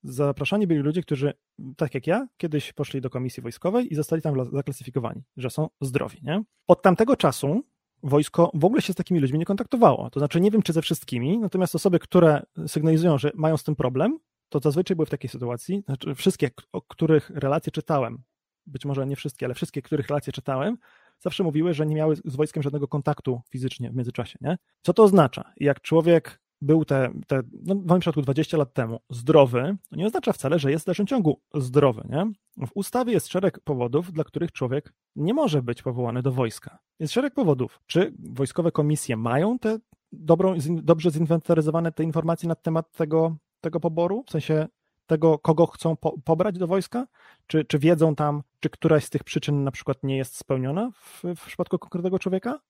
zapraszani 0.02 0.66
byli 0.66 0.80
ludzie, 0.80 1.02
którzy, 1.02 1.32
tak 1.76 1.94
jak 1.94 2.06
ja, 2.06 2.28
kiedyś 2.36 2.72
poszli 2.72 3.00
do 3.00 3.10
komisji 3.10 3.42
wojskowej 3.42 3.92
i 3.92 3.94
zostali 3.94 4.22
tam 4.22 4.50
zaklasyfikowani, 4.52 5.22
że 5.36 5.50
są 5.50 5.68
zdrowi. 5.80 6.18
Nie? 6.22 6.42
Od 6.66 6.82
tamtego 6.82 7.16
czasu 7.16 7.62
wojsko 8.02 8.50
w 8.54 8.64
ogóle 8.64 8.82
się 8.82 8.92
z 8.92 8.96
takimi 8.96 9.20
ludźmi 9.20 9.38
nie 9.38 9.44
kontaktowało. 9.44 10.10
To 10.10 10.20
znaczy, 10.20 10.40
nie 10.40 10.50
wiem 10.50 10.62
czy 10.62 10.72
ze 10.72 10.82
wszystkimi, 10.82 11.38
natomiast 11.38 11.74
osoby, 11.74 11.98
które 11.98 12.42
sygnalizują, 12.66 13.18
że 13.18 13.30
mają 13.34 13.56
z 13.56 13.64
tym 13.64 13.76
problem, 13.76 14.18
to 14.48 14.58
zazwyczaj 14.58 14.96
były 14.96 15.06
w 15.06 15.10
takiej 15.10 15.30
sytuacji, 15.30 15.82
znaczy 15.86 16.14
wszystkie, 16.14 16.50
o 16.72 16.82
których 16.82 17.30
relacje 17.30 17.72
czytałem, 17.72 18.22
być 18.66 18.84
może 18.84 19.06
nie 19.06 19.16
wszystkie, 19.16 19.46
ale 19.46 19.54
wszystkie, 19.54 19.82
których 19.82 20.08
relacje 20.08 20.32
czytałem, 20.32 20.76
zawsze 21.18 21.44
mówiły, 21.44 21.74
że 21.74 21.86
nie 21.86 21.94
miały 21.94 22.16
z 22.16 22.36
wojskiem 22.36 22.62
żadnego 22.62 22.88
kontaktu 22.88 23.40
fizycznie 23.50 23.90
w 23.90 23.94
międzyczasie. 23.94 24.38
Nie? 24.40 24.56
Co 24.82 24.92
to 24.92 25.02
oznacza? 25.02 25.52
Jak 25.56 25.80
człowiek 25.80 26.40
był 26.60 26.84
te, 26.84 27.10
te 27.26 27.42
no 27.62 27.74
w 27.74 27.86
moim 27.86 28.00
przypadku 28.00 28.22
20 28.22 28.56
lat 28.56 28.72
temu, 28.72 29.00
zdrowy, 29.10 29.76
to 29.90 29.96
nie 29.96 30.06
oznacza 30.06 30.32
wcale, 30.32 30.58
że 30.58 30.70
jest 30.70 30.84
w 30.84 30.86
dalszym 30.86 31.06
ciągu 31.06 31.40
zdrowy. 31.54 32.02
Nie? 32.08 32.26
W 32.66 32.70
ustawie 32.74 33.12
jest 33.12 33.28
szereg 33.28 33.60
powodów, 33.60 34.12
dla 34.12 34.24
których 34.24 34.52
człowiek 34.52 34.92
nie 35.16 35.34
może 35.34 35.62
być 35.62 35.82
powołany 35.82 36.22
do 36.22 36.32
wojska. 36.32 36.78
Jest 36.98 37.14
szereg 37.14 37.34
powodów. 37.34 37.80
Czy 37.86 38.14
wojskowe 38.18 38.72
komisje 38.72 39.16
mają 39.16 39.58
te 39.58 39.78
dobrą, 40.12 40.54
dobrze 40.68 41.10
zinwentaryzowane 41.10 41.92
te 41.92 42.04
informacje 42.04 42.48
na 42.48 42.54
temat 42.54 42.92
tego, 42.92 43.36
tego 43.60 43.80
poboru? 43.80 44.24
W 44.26 44.30
sensie 44.30 44.66
tego, 45.06 45.38
kogo 45.38 45.66
chcą 45.66 45.96
po, 45.96 46.18
pobrać 46.24 46.58
do 46.58 46.66
wojska? 46.66 47.06
Czy, 47.46 47.64
czy 47.64 47.78
wiedzą 47.78 48.14
tam, 48.14 48.42
czy 48.60 48.70
któraś 48.70 49.04
z 49.04 49.10
tych 49.10 49.24
przyczyn 49.24 49.64
na 49.64 49.70
przykład 49.70 50.02
nie 50.02 50.16
jest 50.16 50.36
spełniona 50.36 50.90
w, 50.90 51.22
w 51.36 51.46
przypadku 51.46 51.78
konkretnego 51.78 52.18
człowieka? 52.18 52.60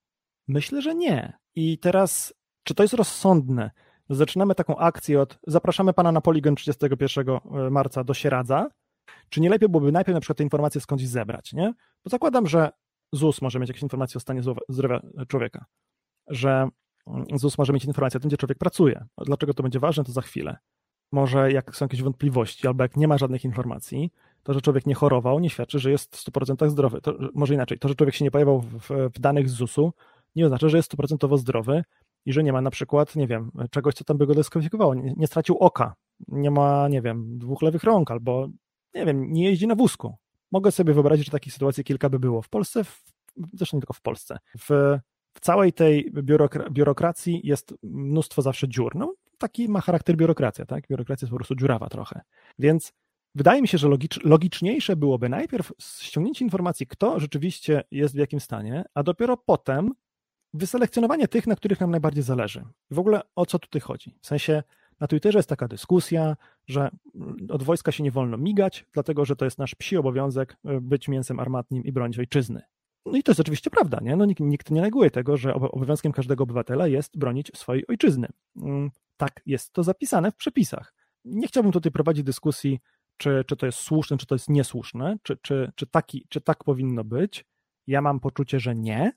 Myślę, 0.49 0.83
że 0.83 0.95
nie. 0.95 1.39
I 1.55 1.79
teraz 1.79 2.35
czy 2.67 2.75
to 2.75 2.83
jest 2.83 2.95
rozsądne? 2.95 3.71
Zaczynamy 4.11 4.55
taką 4.55 4.77
akcję 4.77 5.21
od 5.21 5.39
zapraszamy 5.47 5.93
pana 5.93 6.13
na 6.13 6.21
poligon 6.21 6.57
31 6.57 7.29
e, 7.29 7.41
marca 7.71 8.05
do 8.05 8.15
Sieradza. 8.15 8.69
Czy 9.29 9.41
nie 9.41 9.51
lepiej 9.51 9.69
byłoby 9.69 9.93
najpierw 9.93 10.15
na 10.15 10.21
przykład 10.21 10.39
te 10.39 10.45
informacje 10.45 10.81
skądś 10.81 11.05
zebrać, 11.05 11.53
nie? 11.53 11.75
Bo 12.05 12.11
zakładam, 12.11 12.47
że 12.47 12.71
ZUS 13.13 13.43
może 13.43 13.59
mieć 13.59 13.69
jakieś 13.69 13.83
informacje 13.83 14.19
o 14.19 14.21
stanie 14.21 14.43
zdrowia 14.69 15.01
człowieka, 15.29 15.65
że 16.29 16.69
mm, 17.07 17.27
ZUS 17.35 17.59
może 17.59 17.73
mieć 17.73 17.85
informacje 17.85 18.19
o 18.19 18.21
tym, 18.21 18.29
gdzie 18.29 18.37
człowiek 18.37 18.59
pracuje. 18.59 19.05
Dlaczego 19.27 19.55
to 19.55 19.63
będzie 19.63 19.79
ważne, 19.79 20.05
to 20.05 20.13
za 20.13 20.23
chwilę. 20.23 20.57
Może 21.13 21.53
jak 21.53 21.77
są 21.77 21.85
jakieś 21.85 22.03
wątpliwości, 22.03 22.67
albo 22.67 22.85
jak 22.85 22.97
nie 22.97 23.09
ma 23.09 23.19
żadnych 23.19 23.45
informacji, 23.45 24.13
to, 24.43 24.55
że 24.55 24.61
człowiek 24.61 24.87
nie 24.87 24.95
chorował, 24.95 25.41
nie 25.41 25.51
świadczy, 25.51 25.79
że 25.79 25.91
jest 25.91 26.17
w 26.17 26.31
100% 26.31 26.71
zdrowy. 26.71 27.01
To, 27.01 27.15
może 27.35 27.55
inaczej, 27.55 27.79
to, 27.79 27.89
że 27.89 27.95
człowiek 27.95 28.15
się 28.15 28.25
nie 28.25 28.31
pojawiał 28.31 28.61
w, 28.61 28.91
w 29.15 29.21
danych 29.21 29.51
z 29.51 29.53
ZUS-u, 29.53 29.93
nie 30.37 30.45
oznacza, 30.47 30.69
że 30.69 30.77
jest 30.77 30.97
100% 30.97 31.39
zdrowy 31.39 31.85
i 32.27 32.33
że 32.33 32.43
nie 32.43 32.53
ma 32.53 32.61
na 32.61 32.71
przykład, 32.71 33.17
nie 33.17 33.27
wiem, 33.27 33.51
czegoś, 33.71 33.95
co 33.95 34.05
tam 34.05 34.19
by 34.19 34.27
go 34.27 34.35
dyskwalifikowało. 34.35 34.95
Nie, 34.95 35.15
nie 35.17 35.27
stracił 35.27 35.59
oka, 35.59 35.95
nie 36.29 36.51
ma, 36.51 36.89
nie 36.89 37.03
wiem, 37.03 37.39
dwóch 37.39 37.63
lewych 37.63 37.85
rąk 37.85 38.11
albo, 38.11 38.49
nie 38.95 39.07
wiem, 39.07 39.33
nie 39.33 39.45
jeździ 39.45 39.67
na 39.67 39.75
wózku. 39.75 40.15
Mogę 40.53 40.71
sobie 40.73 40.95
wyobrazić, 40.95 41.27
że 41.27 41.33
takich 41.33 41.53
sytuacji 41.53 41.85
kilka 41.85 42.11
by 42.11 42.19
było. 42.19 42.43
W 42.43 42.49
Polsce, 42.49 42.85
w, 42.85 43.03
zresztą 43.53 43.77
nie 43.77 43.81
tylko 43.81 43.95
w 43.95 44.01
Polsce, 44.01 44.39
w, 44.59 44.99
w 45.35 45.41
całej 45.41 45.73
tej 45.73 46.13
biurokra 46.13 46.71
biurokracji 46.71 47.41
jest 47.45 47.75
mnóstwo 47.83 48.43
zawsze 48.43 48.69
dziur. 48.69 48.97
No, 48.97 49.15
taki 49.39 49.69
ma 49.69 49.81
charakter 49.81 50.17
biurokracja, 50.17 50.67
tak? 50.67 50.89
Biurokracja 50.89 51.25
jest 51.27 51.31
po 51.31 51.37
prostu 51.37 51.55
dziurawa 51.55 51.89
trochę. 51.89 52.21
Więc 52.59 52.93
wydaje 53.35 53.63
mi 53.63 53.69
się, 53.69 53.79
że 53.79 53.89
logicz, 53.89 54.25
logiczniejsze 54.25 54.97
byłoby 54.97 55.29
najpierw 55.29 55.73
ściągnięcie 55.81 56.45
informacji, 56.45 56.87
kto 56.87 57.21
rzeczywiście 57.21 57.85
jest 57.91 58.15
w 58.15 58.19
jakim 58.19 58.41
stanie, 58.41 58.85
a 58.95 59.03
dopiero 59.03 59.37
potem 59.37 59.91
wyselekcjonowanie 60.55 61.29
tych, 61.29 61.47
na 61.47 61.57
których 61.57 61.81
nam 61.81 61.91
najbardziej 61.91 62.23
zależy. 62.23 62.65
W 62.91 62.99
ogóle 62.99 63.23
o 63.37 63.47
co 63.47 63.59
tutaj 63.59 63.81
chodzi? 63.81 64.19
W 64.21 64.27
sensie 64.27 64.63
na 65.01 65.07
Twitterze 65.07 65.39
jest 65.39 65.49
taka 65.49 65.69
dyskusja, 65.69 66.37
że 66.67 66.91
od 67.49 67.63
wojska 67.63 67.93
się 67.93 68.03
nie 68.03 68.11
wolno 68.11 68.37
migać, 68.37 68.87
dlatego 68.93 69.25
że 69.25 69.37
to 69.37 69.45
jest 69.45 69.59
nasz 69.59 69.75
psi 69.75 69.97
obowiązek 69.97 70.57
e, 70.65 70.81
być 70.81 71.09
mięsem 71.09 71.41
armatnim 71.41 71.85
i 71.85 71.93
bronić 71.93 72.19
ojczyzny. 72.19 72.63
No 73.07 73.17
i 73.17 73.23
to 73.23 73.33
jest 73.33 73.41
oczywiście 73.41 73.71
prawda, 73.71 73.99
nie? 74.03 74.17
No 74.17 74.25
nikt, 74.25 74.41
nikt 74.41 74.71
nie 74.71 74.81
neguje 74.81 75.11
tego, 75.11 75.37
że 75.37 75.55
obowiązkiem 75.55 76.13
każdego 76.13 76.45
obywatela 76.45 76.87
jest 76.87 77.19
bronić 77.19 77.51
swojej 77.55 77.87
ojczyzny. 77.87 78.29
Mm, 78.57 78.91
tak 79.17 79.41
jest 79.47 79.73
to 79.73 79.83
zapisane 79.83 80.33
w 80.33 80.37
przepisach. 80.37 80.95
Nie 81.25 81.47
chciałbym 81.47 81.73
tutaj 81.73 81.93
prowadzić 81.93 82.25
dyskusji, 82.25 82.81
czy, 83.17 83.45
czy 83.47 83.57
to 83.57 83.67
jest 83.67 83.79
słuszne, 83.79 84.17
czy 84.17 84.27
to 84.27 84.35
jest 84.35 84.49
niesłuszne, 84.49 85.17
czy, 85.23 85.37
czy, 85.37 85.73
czy, 85.75 85.87
taki, 85.87 86.27
czy 86.29 86.41
tak 86.41 86.65
powinno 86.65 87.05
być. 87.05 87.45
Ja 87.87 88.03
mam 88.03 88.21
poczucie, 88.21 88.61
że 88.61 88.75
nie, 88.75 89.13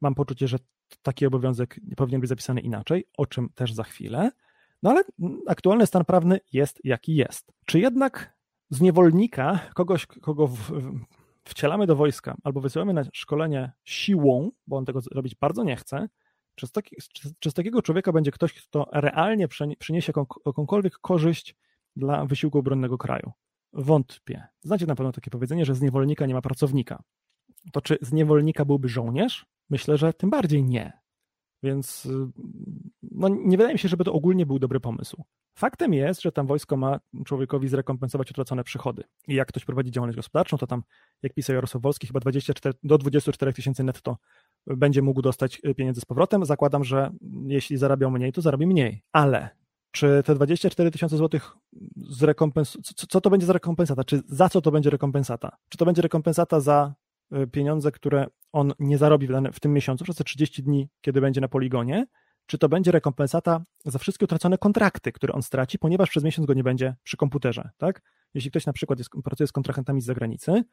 Mam 0.00 0.14
poczucie, 0.14 0.48
że 0.48 0.58
taki 1.02 1.26
obowiązek 1.26 1.80
powinien 1.96 2.20
być 2.20 2.28
zapisany 2.28 2.60
inaczej, 2.60 3.04
o 3.16 3.26
czym 3.26 3.48
też 3.54 3.72
za 3.72 3.82
chwilę. 3.82 4.30
No 4.82 4.90
ale 4.90 5.04
aktualny 5.46 5.86
stan 5.86 6.04
prawny 6.04 6.40
jest 6.52 6.80
jaki 6.84 7.14
jest. 7.16 7.52
Czy 7.66 7.80
jednak 7.80 8.36
z 8.70 8.80
niewolnika, 8.80 9.60
kogoś, 9.74 10.06
kogo 10.06 10.46
w, 10.46 10.72
wcielamy 11.44 11.86
do 11.86 11.96
wojska 11.96 12.36
albo 12.44 12.60
wysyłamy 12.60 12.92
na 12.92 13.04
szkolenie 13.12 13.72
siłą, 13.84 14.50
bo 14.66 14.76
on 14.76 14.84
tego 14.84 15.00
robić 15.12 15.34
bardzo 15.34 15.64
nie 15.64 15.76
chce, 15.76 16.08
czy 16.54 16.66
z, 16.66 16.72
taki, 16.72 16.96
czy, 17.12 17.34
czy 17.38 17.50
z 17.50 17.54
takiego 17.54 17.82
człowieka 17.82 18.12
będzie 18.12 18.30
ktoś, 18.30 18.52
kto 18.52 18.88
realnie 18.92 19.48
przyniesie 19.78 20.12
jakąkolwiek 20.46 20.98
korzyść 20.98 21.56
dla 21.96 22.26
wysiłku 22.26 22.58
obronnego 22.58 22.98
kraju? 22.98 23.32
Wątpię. 23.72 24.46
Znacie 24.60 24.86
na 24.86 24.94
pewno 24.94 25.12
takie 25.12 25.30
powiedzenie, 25.30 25.64
że 25.64 25.74
z 25.74 25.80
niewolnika 25.80 26.26
nie 26.26 26.34
ma 26.34 26.42
pracownika. 26.42 27.02
To 27.72 27.80
czy 27.80 27.98
z 28.00 28.12
niewolnika 28.12 28.64
byłby 28.64 28.88
żołnierz? 28.88 29.46
Myślę, 29.70 29.98
że 29.98 30.12
tym 30.12 30.30
bardziej 30.30 30.64
nie. 30.64 30.92
Więc 31.62 32.06
y, 32.06 32.28
no, 33.02 33.28
nie 33.28 33.56
wydaje 33.56 33.74
mi 33.74 33.78
się, 33.78 33.88
żeby 33.88 34.04
to 34.04 34.12
ogólnie 34.12 34.46
był 34.46 34.58
dobry 34.58 34.80
pomysł. 34.80 35.24
Faktem 35.58 35.94
jest, 35.94 36.22
że 36.22 36.32
tam 36.32 36.46
wojsko 36.46 36.76
ma 36.76 37.00
człowiekowi 37.24 37.68
zrekompensować 37.68 38.30
utracone 38.30 38.64
przychody. 38.64 39.04
I 39.28 39.34
jak 39.34 39.48
ktoś 39.48 39.64
prowadzi 39.64 39.90
działalność 39.90 40.16
gospodarczą, 40.16 40.58
to 40.58 40.66
tam, 40.66 40.82
jak 41.22 41.34
pisał 41.34 41.54
Jarosław 41.54 41.82
Wolski, 41.82 42.06
chyba 42.06 42.20
24, 42.20 42.74
do 42.82 42.98
24 42.98 43.52
tysięcy 43.52 43.84
netto 43.84 44.16
będzie 44.66 45.02
mógł 45.02 45.22
dostać 45.22 45.60
y, 45.64 45.74
pieniędzy 45.74 46.00
z 46.00 46.04
powrotem. 46.04 46.44
Zakładam, 46.44 46.84
że 46.84 47.10
jeśli 47.46 47.76
zarabiał 47.76 48.10
mniej, 48.10 48.32
to 48.32 48.40
zarobi 48.40 48.66
mniej. 48.66 49.02
Ale 49.12 49.48
czy 49.90 50.22
te 50.24 50.34
24 50.34 50.90
tysiące 50.90 51.16
złotych 51.16 51.56
zrekompens... 51.96 52.78
Co, 52.96 53.06
co 53.06 53.20
to 53.20 53.30
będzie 53.30 53.46
za 53.46 53.52
rekompensata? 53.52 54.04
Czy 54.04 54.22
za 54.28 54.48
co 54.48 54.60
to 54.60 54.70
będzie 54.70 54.90
rekompensata? 54.90 55.56
Czy 55.68 55.78
to 55.78 55.84
będzie 55.84 56.02
rekompensata 56.02 56.60
za 56.60 56.94
pieniądze, 57.52 57.92
które 57.92 58.26
on 58.52 58.72
nie 58.78 58.98
zarobi 58.98 59.28
w, 59.52 59.60
tym 59.60 59.72
miesiącu, 59.72 60.04
przez 60.04 60.16
te 60.16 60.24
30 60.24 60.62
dni, 60.62 60.88
kiedy 61.00 61.20
będzie 61.20 61.40
na 61.40 61.48
poligonie, 61.48 62.06
czy 62.46 62.58
to 62.58 62.68
będzie 62.68 62.92
rekompensata 62.92 63.64
za 63.84 63.98
wszystkie 63.98 64.24
utracone 64.24 64.58
kontrakty, 64.58 65.12
które 65.12 65.32
on 65.32 65.42
straci, 65.42 65.78
ponieważ 65.78 66.10
przez 66.10 66.24
miesiąc 66.24 66.46
go 66.46 66.54
nie 66.54 66.64
będzie 66.64 66.94
przy 67.02 67.16
komputerze, 67.16 67.70
tak? 67.76 68.02
Jeśli 68.34 68.50
ktoś 68.50 68.66
na 68.66 68.72
przykład 68.72 68.98
jest, 68.98 69.10
pracuje 69.24 69.46
z 69.46 69.52
kontrahentami 69.52 70.00
z 70.00 70.04
zagranicy, 70.04 70.64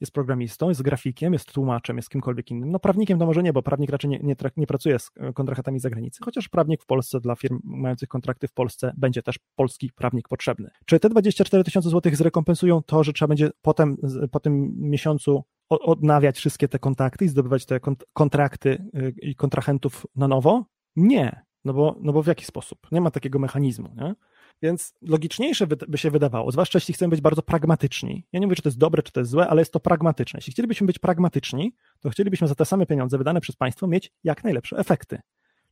jest 0.00 0.12
programistą, 0.12 0.68
jest 0.68 0.82
grafikiem, 0.82 1.32
jest 1.32 1.52
tłumaczem, 1.52 1.96
jest 1.96 2.10
kimkolwiek 2.10 2.50
innym. 2.50 2.70
No 2.70 2.78
prawnikiem 2.78 3.18
to 3.18 3.26
może 3.26 3.42
nie, 3.42 3.52
bo 3.52 3.62
prawnik 3.62 3.90
raczej 3.90 4.10
nie, 4.10 4.18
nie, 4.18 4.36
nie 4.56 4.66
pracuje 4.66 4.98
z 4.98 5.10
e, 5.16 5.32
kontrahentami 5.32 5.78
z 5.78 5.82
zagranicy, 5.82 6.20
chociaż 6.24 6.48
prawnik 6.48 6.82
w 6.82 6.86
Polsce 6.86 7.20
dla 7.20 7.36
firm 7.36 7.60
mających 7.64 8.08
kontrakty 8.08 8.48
w 8.48 8.52
Polsce 8.52 8.92
będzie 8.96 9.22
też 9.22 9.38
polski 9.56 9.90
prawnik 9.96 10.28
potrzebny. 10.28 10.70
Czy 10.86 11.00
te 11.00 11.08
24 11.08 11.64
tysiące 11.64 11.88
złotych 11.88 12.16
zrekompensują 12.16 12.82
to, 12.82 13.04
że 13.04 13.12
trzeba 13.12 13.28
będzie 13.28 13.50
potem 13.62 13.96
po 14.30 14.40
tym 14.40 14.74
miesiącu 14.78 15.44
odnawiać 15.68 16.36
wszystkie 16.36 16.68
te 16.68 16.78
kontakty 16.78 17.24
i 17.24 17.28
zdobywać 17.28 17.66
te 17.66 17.80
kontrakty 18.12 18.70
y, 18.94 19.14
i 19.22 19.34
kontrahentów 19.34 20.06
na 20.16 20.28
nowo? 20.28 20.64
Nie, 20.96 21.44
no 21.64 21.72
bo, 21.72 21.96
no 22.00 22.12
bo 22.12 22.22
w 22.22 22.26
jaki 22.26 22.44
sposób? 22.44 22.78
Nie 22.92 23.00
ma 23.00 23.10
takiego 23.10 23.38
mechanizmu. 23.38 23.94
Nie? 23.96 24.14
Więc 24.62 24.94
logiczniejsze 25.02 25.66
by 25.66 25.98
się 25.98 26.10
wydawało, 26.10 26.50
zwłaszcza 26.50 26.76
jeśli 26.76 26.94
chcemy 26.94 27.10
być 27.10 27.20
bardzo 27.20 27.42
pragmatyczni. 27.42 28.24
Ja 28.32 28.40
nie 28.40 28.46
mówię, 28.46 28.56
czy 28.56 28.62
to 28.62 28.68
jest 28.68 28.78
dobre, 28.78 29.02
czy 29.02 29.12
to 29.12 29.20
jest 29.20 29.30
złe, 29.30 29.48
ale 29.48 29.60
jest 29.60 29.72
to 29.72 29.80
pragmatyczne. 29.80 30.38
Jeśli 30.38 30.52
chcielibyśmy 30.52 30.86
być 30.86 30.98
pragmatyczni, 30.98 31.74
to 32.00 32.10
chcielibyśmy 32.10 32.48
za 32.48 32.54
te 32.54 32.64
same 32.64 32.86
pieniądze 32.86 33.18
wydane 33.18 33.40
przez 33.40 33.56
państwo 33.56 33.86
mieć 33.86 34.12
jak 34.24 34.44
najlepsze 34.44 34.76
efekty. 34.76 35.18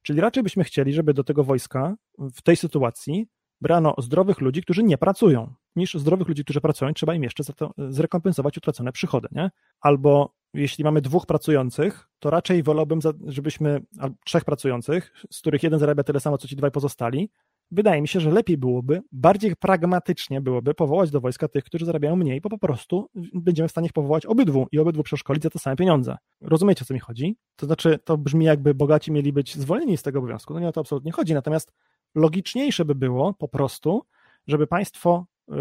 Czyli 0.02 0.20
raczej 0.20 0.42
byśmy 0.42 0.64
chcieli, 0.64 0.92
żeby 0.92 1.14
do 1.14 1.24
tego 1.24 1.44
wojska 1.44 1.96
w 2.18 2.42
tej 2.42 2.56
sytuacji 2.56 3.28
brano 3.60 3.94
zdrowych 3.98 4.40
ludzi, 4.40 4.62
którzy 4.62 4.82
nie 4.82 4.98
pracują, 4.98 5.54
niż 5.76 5.94
zdrowych 5.94 6.28
ludzi, 6.28 6.44
którzy 6.44 6.60
pracują, 6.60 6.94
trzeba 6.94 7.14
im 7.14 7.22
jeszcze 7.22 7.44
to 7.44 7.74
zrekompensować 7.88 8.58
utracone 8.58 8.92
przychody, 8.92 9.28
nie? 9.32 9.50
Albo 9.80 10.34
jeśli 10.54 10.84
mamy 10.84 11.00
dwóch 11.00 11.26
pracujących, 11.26 12.08
to 12.18 12.30
raczej 12.30 12.62
wolałbym, 12.62 12.98
żebyśmy, 13.26 13.80
trzech 14.24 14.44
pracujących, 14.44 15.12
z 15.30 15.40
których 15.40 15.62
jeden 15.62 15.78
zarabia 15.80 16.02
tyle 16.02 16.20
samo, 16.20 16.38
co 16.38 16.48
ci 16.48 16.56
dwaj 16.56 16.70
pozostali, 16.70 17.30
wydaje 17.70 18.02
mi 18.02 18.08
się, 18.08 18.20
że 18.20 18.30
lepiej 18.30 18.58
byłoby, 18.58 19.02
bardziej 19.12 19.56
pragmatycznie 19.56 20.40
byłoby 20.40 20.74
powołać 20.74 21.10
do 21.10 21.20
wojska 21.20 21.48
tych, 21.48 21.64
którzy 21.64 21.84
zarabiają 21.84 22.16
mniej, 22.16 22.40
bo 22.40 22.48
po 22.48 22.58
prostu 22.58 23.10
będziemy 23.34 23.68
w 23.68 23.70
stanie 23.70 23.86
ich 23.86 23.92
powołać 23.92 24.26
obydwu 24.26 24.66
i 24.72 24.78
obydwu 24.78 25.02
przeszkolić 25.02 25.42
za 25.42 25.50
te 25.50 25.58
same 25.58 25.76
pieniądze. 25.76 26.16
Rozumiecie, 26.40 26.82
o 26.82 26.84
co 26.84 26.94
mi 26.94 27.00
chodzi? 27.00 27.36
To 27.56 27.66
znaczy, 27.66 27.98
to 28.04 28.18
brzmi 28.18 28.44
jakby 28.44 28.74
bogaci 28.74 29.12
mieli 29.12 29.32
być 29.32 29.54
zwolnieni 29.54 29.96
z 29.96 30.02
tego 30.02 30.18
obowiązku. 30.18 30.54
No 30.54 30.60
nie 30.60 30.68
o 30.68 30.72
to 30.72 30.80
absolutnie 30.80 31.12
chodzi, 31.12 31.34
natomiast 31.34 31.72
logiczniejsze 32.14 32.84
by 32.84 32.94
było 32.94 33.34
po 33.34 33.48
prostu, 33.48 34.02
żeby 34.46 34.66
państwo, 34.66 35.26
y, 35.52 35.54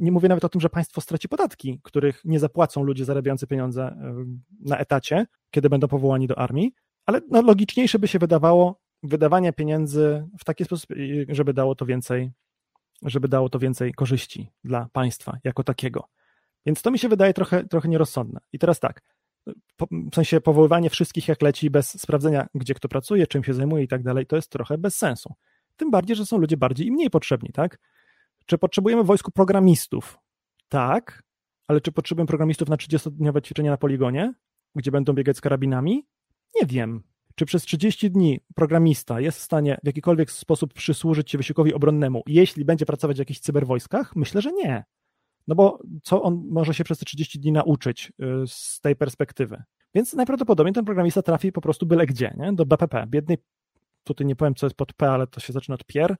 nie 0.00 0.12
mówię 0.12 0.28
nawet 0.28 0.44
o 0.44 0.48
tym, 0.48 0.60
że 0.60 0.70
państwo 0.70 1.00
straci 1.00 1.28
podatki, 1.28 1.80
których 1.82 2.24
nie 2.24 2.38
zapłacą 2.38 2.82
ludzie 2.82 3.04
zarabiający 3.04 3.46
pieniądze 3.46 3.88
y, 3.88 4.68
na 4.68 4.78
etacie, 4.78 5.26
kiedy 5.50 5.68
będą 5.68 5.88
powołani 5.88 6.26
do 6.26 6.38
armii, 6.38 6.72
ale 7.06 7.20
no, 7.30 7.42
logiczniejsze 7.42 7.98
by 7.98 8.08
się 8.08 8.18
wydawało 8.18 8.80
wydawanie 9.02 9.52
pieniędzy 9.52 10.26
w 10.38 10.44
taki 10.44 10.64
sposób, 10.64 10.90
żeby 11.28 11.54
dało 11.54 11.74
to 11.74 11.86
więcej, 11.86 12.30
żeby 13.02 13.28
dało 13.28 13.48
to 13.48 13.58
więcej 13.58 13.94
korzyści 13.94 14.50
dla 14.64 14.88
państwa 14.92 15.38
jako 15.44 15.64
takiego. 15.64 16.08
Więc 16.66 16.82
to 16.82 16.90
mi 16.90 16.98
się 16.98 17.08
wydaje 17.08 17.34
trochę, 17.34 17.64
trochę 17.64 17.88
nierozsądne. 17.88 18.40
I 18.52 18.58
teraz 18.58 18.80
tak, 18.80 19.02
w 19.80 20.14
sensie 20.14 20.40
powoływanie 20.40 20.90
wszystkich 20.90 21.28
jak 21.28 21.42
leci 21.42 21.70
bez 21.70 22.00
sprawdzenia, 22.00 22.46
gdzie 22.54 22.74
kto 22.74 22.88
pracuje, 22.88 23.26
czym 23.26 23.44
się 23.44 23.54
zajmuje 23.54 23.84
i 23.84 23.88
tak 23.88 24.02
dalej, 24.02 24.26
to 24.26 24.36
jest 24.36 24.50
trochę 24.50 24.78
bez 24.78 24.96
sensu. 24.96 25.34
Tym 25.76 25.90
bardziej, 25.90 26.16
że 26.16 26.26
są 26.26 26.38
ludzie 26.38 26.56
bardziej 26.56 26.86
i 26.86 26.92
mniej 26.92 27.10
potrzebni, 27.10 27.50
tak? 27.52 27.78
Czy 28.46 28.58
potrzebujemy 28.58 29.02
w 29.02 29.06
wojsku 29.06 29.30
programistów? 29.30 30.18
Tak, 30.68 31.22
ale 31.68 31.80
czy 31.80 31.92
potrzebujemy 31.92 32.26
programistów 32.26 32.68
na 32.68 32.76
30-dniowe 32.76 33.42
ćwiczenia 33.42 33.70
na 33.70 33.76
poligonie, 33.76 34.34
gdzie 34.74 34.90
będą 34.90 35.12
biegać 35.12 35.36
z 35.36 35.40
karabinami? 35.40 36.06
Nie 36.60 36.66
wiem. 36.66 37.02
Czy 37.38 37.46
przez 37.46 37.62
30 37.62 38.10
dni 38.10 38.40
programista 38.54 39.20
jest 39.20 39.38
w 39.38 39.42
stanie 39.42 39.78
w 39.82 39.86
jakikolwiek 39.86 40.30
sposób 40.30 40.74
przysłużyć 40.74 41.30
się 41.30 41.38
wysiłkowi 41.38 41.74
obronnemu, 41.74 42.22
jeśli 42.26 42.64
będzie 42.64 42.86
pracować 42.86 43.16
w 43.16 43.18
jakichś 43.18 43.40
cyberwojskach? 43.40 44.16
Myślę, 44.16 44.42
że 44.42 44.52
nie. 44.52 44.84
No 45.48 45.54
bo 45.54 45.78
co 46.02 46.22
on 46.22 46.42
może 46.50 46.74
się 46.74 46.84
przez 46.84 46.98
te 46.98 47.04
30 47.04 47.40
dni 47.40 47.52
nauczyć 47.52 48.12
y, 48.42 48.46
z 48.46 48.80
tej 48.80 48.96
perspektywy? 48.96 49.62
Więc 49.94 50.14
najprawdopodobniej 50.14 50.74
ten 50.74 50.84
programista 50.84 51.22
trafi 51.22 51.52
po 51.52 51.60
prostu 51.60 51.86
byle 51.86 52.06
gdzie, 52.06 52.34
nie? 52.38 52.52
do 52.52 52.66
BPP, 52.66 53.06
biednej, 53.08 53.38
tutaj 54.04 54.26
nie 54.26 54.36
powiem 54.36 54.54
co 54.54 54.66
jest 54.66 54.76
pod 54.76 54.92
P, 54.92 55.10
ale 55.10 55.26
to 55.26 55.40
się 55.40 55.52
zaczyna 55.52 55.74
od 55.74 55.84
pier, 55.84 56.16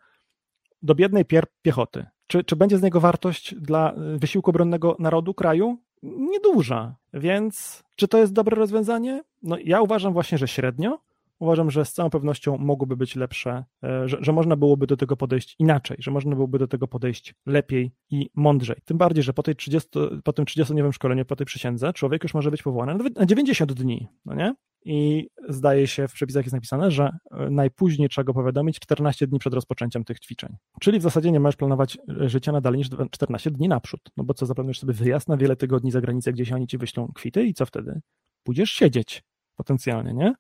do 0.83 0.95
biednej 0.95 1.25
pier 1.25 1.45
piechoty. 1.63 2.07
Czy, 2.27 2.45
czy 2.45 2.57
będzie 2.57 2.79
z 2.79 2.83
niego 2.83 3.01
wartość 3.01 3.55
dla 3.55 3.95
y, 4.15 4.19
wysiłku 4.19 4.51
obronnego 4.51 4.97
narodu, 4.99 5.35
kraju? 5.35 5.79
Nieduża. 6.03 6.97
Więc 7.15 7.83
czy 7.97 8.09
to 8.09 8.19
jest 8.19 8.33
dobre 8.33 8.57
rozwiązanie? 8.57 9.23
No 9.43 9.57
ja 9.65 9.81
uważam 9.81 10.13
właśnie, 10.13 10.39
że 10.39 10.49
średnio, 10.49 11.08
uważam, 11.39 11.71
że 11.71 11.85
z 11.85 11.93
całą 11.93 12.11
pewnością 12.11 12.59
mogłoby 12.59 12.97
być 12.97 13.17
lepsze, 13.17 13.65
e, 13.85 14.09
że, 14.09 14.17
że 14.21 14.33
można 14.33 14.57
byłoby 14.57 14.87
do 14.87 14.97
tego 14.97 15.17
podejść 15.17 15.57
inaczej, 15.59 15.97
że 16.01 16.11
można 16.11 16.35
byłoby 16.35 16.59
do 16.59 16.69
tego 16.69 16.89
podejść 16.89 17.35
lepiej 17.47 17.93
i 18.11 18.31
mądrzej. 18.35 18.77
Tym 18.85 18.99
bardziej, 18.99 19.23
że 19.23 19.33
po, 19.33 19.43
tej 19.43 19.57
30, 19.57 19.91
po 20.25 20.33
tym 20.33 20.45
30-dniowym 20.45 20.93
szkoleniu, 20.93 21.25
po 21.25 21.37
tej 21.37 21.47
przysiędze, 21.47 21.93
człowiek 21.93 22.23
już 22.23 22.35
może 22.35 22.51
być 22.51 22.63
powołany 22.63 22.99
na 23.17 23.27
90 23.27 23.73
dni, 23.73 24.09
no 24.25 24.35
nie? 24.35 24.55
I 24.85 25.29
zdaje 25.49 25.87
się, 25.87 26.09
w 26.09 26.13
przepisach 26.13 26.45
jest 26.45 26.55
napisane, 26.55 26.91
że 26.91 27.11
e, 27.31 27.51
najpóźniej 27.51 28.09
trzeba 28.09 28.25
go 28.25 28.35
powiadomić 28.35 28.81
14 28.81 29.27
dni 29.27 29.39
przed 29.39 29.55
rozpoczęciem 29.55 30.05
tych 30.05 30.21
ćwiczeń. 30.21 30.57
Czyli 30.81 30.99
w 30.99 31.03
zasadzie 31.03 31.33
nie 31.33 31.41
możesz 31.41 31.57
planować 31.57 31.99
e, 32.21 32.29
życia 32.29 32.53
na 32.53 32.61
dalej 32.61 32.79
niż 32.79 32.89
14 33.11 33.51
dni 33.51 33.69
naprzód. 33.69 34.01
No 34.17 34.25
bo 34.25 34.35
co, 34.35 34.47
zaplanujesz 34.47 34.81
sobie 34.81 34.93
wyjazd 34.93 35.29
na 35.29 35.37
wiele 35.37 35.57
tygodni 35.57 35.91
za 35.91 36.01
granicę, 36.01 36.33
gdzieś 36.33 36.53
oni 36.53 36.67
ci 36.67 36.79
wyślą 36.79 37.13
kwity 37.15 37.45
i 37.45 37.55
co 37.55 37.67
wtedy? 37.67 38.01
Pójdziesz 38.43 38.71
siedzieć 38.71 39.23
potencjalnie, 39.57 40.15
nie? 40.15 40.35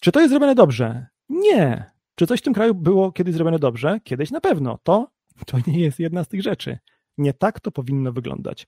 Czy 0.00 0.12
to 0.12 0.20
jest 0.20 0.30
zrobione 0.30 0.54
dobrze? 0.54 1.06
Nie. 1.28 1.90
Czy 2.14 2.26
coś 2.26 2.40
w 2.40 2.42
tym 2.42 2.54
kraju 2.54 2.74
było 2.74 3.12
kiedyś 3.12 3.34
zrobione 3.34 3.58
dobrze? 3.58 4.00
Kiedyś 4.04 4.30
na 4.30 4.40
pewno. 4.40 4.78
To, 4.82 5.08
to 5.46 5.58
nie 5.66 5.80
jest 5.80 5.98
jedna 5.98 6.24
z 6.24 6.28
tych 6.28 6.42
rzeczy. 6.42 6.78
Nie 7.18 7.32
tak 7.32 7.60
to 7.60 7.70
powinno 7.70 8.12
wyglądać. 8.12 8.66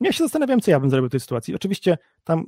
Ja 0.00 0.12
się 0.12 0.24
zastanawiam, 0.24 0.60
co 0.60 0.70
ja 0.70 0.80
bym 0.80 0.90
zrobił 0.90 1.08
w 1.08 1.10
tej 1.10 1.20
sytuacji. 1.20 1.54
Oczywiście 1.54 1.98
tam, 2.24 2.44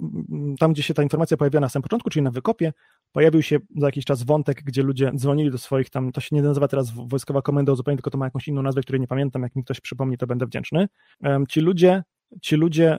tam, 0.59 0.73
gdzie 0.73 0.83
się 0.83 0.95
ta 0.95 1.03
informacja 1.03 1.37
pojawiła 1.37 1.61
na 1.61 1.69
samym 1.69 1.83
początku, 1.83 2.11
czyli 2.11 2.23
na 2.23 2.31
wykopie, 2.31 2.73
pojawił 3.13 3.43
się 3.43 3.59
za 3.77 3.87
jakiś 3.87 4.05
czas 4.05 4.23
wątek, 4.23 4.63
gdzie 4.63 4.83
ludzie 4.83 5.13
dzwonili 5.15 5.51
do 5.51 5.59
swoich 5.59 5.91
tam, 5.91 6.13
to 6.13 6.21
się 6.21 6.37
nie 6.37 6.43
nazywa 6.43 6.69
teraz 6.69 6.91
wojskowa 6.91 7.43
komenda 7.43 7.75
zupełnie, 7.75 7.97
tylko 7.97 8.11
to 8.11 8.19
ma 8.19 8.25
jakąś 8.25 8.49
inną 8.49 8.63
nazwę, 8.63 8.83
której 8.83 9.01
nie 9.01 9.07
pamiętam, 9.07 9.43
jak 9.43 9.57
mi 9.57 9.65
ktoś 9.65 9.81
przypomni, 9.81 10.19
to 10.19 10.27
będę 10.27 10.47
wdzięczny. 10.47 10.89
Ci 11.49 11.61
ludzie 11.61 12.03
ci 12.41 12.57
ludzie 12.57 12.99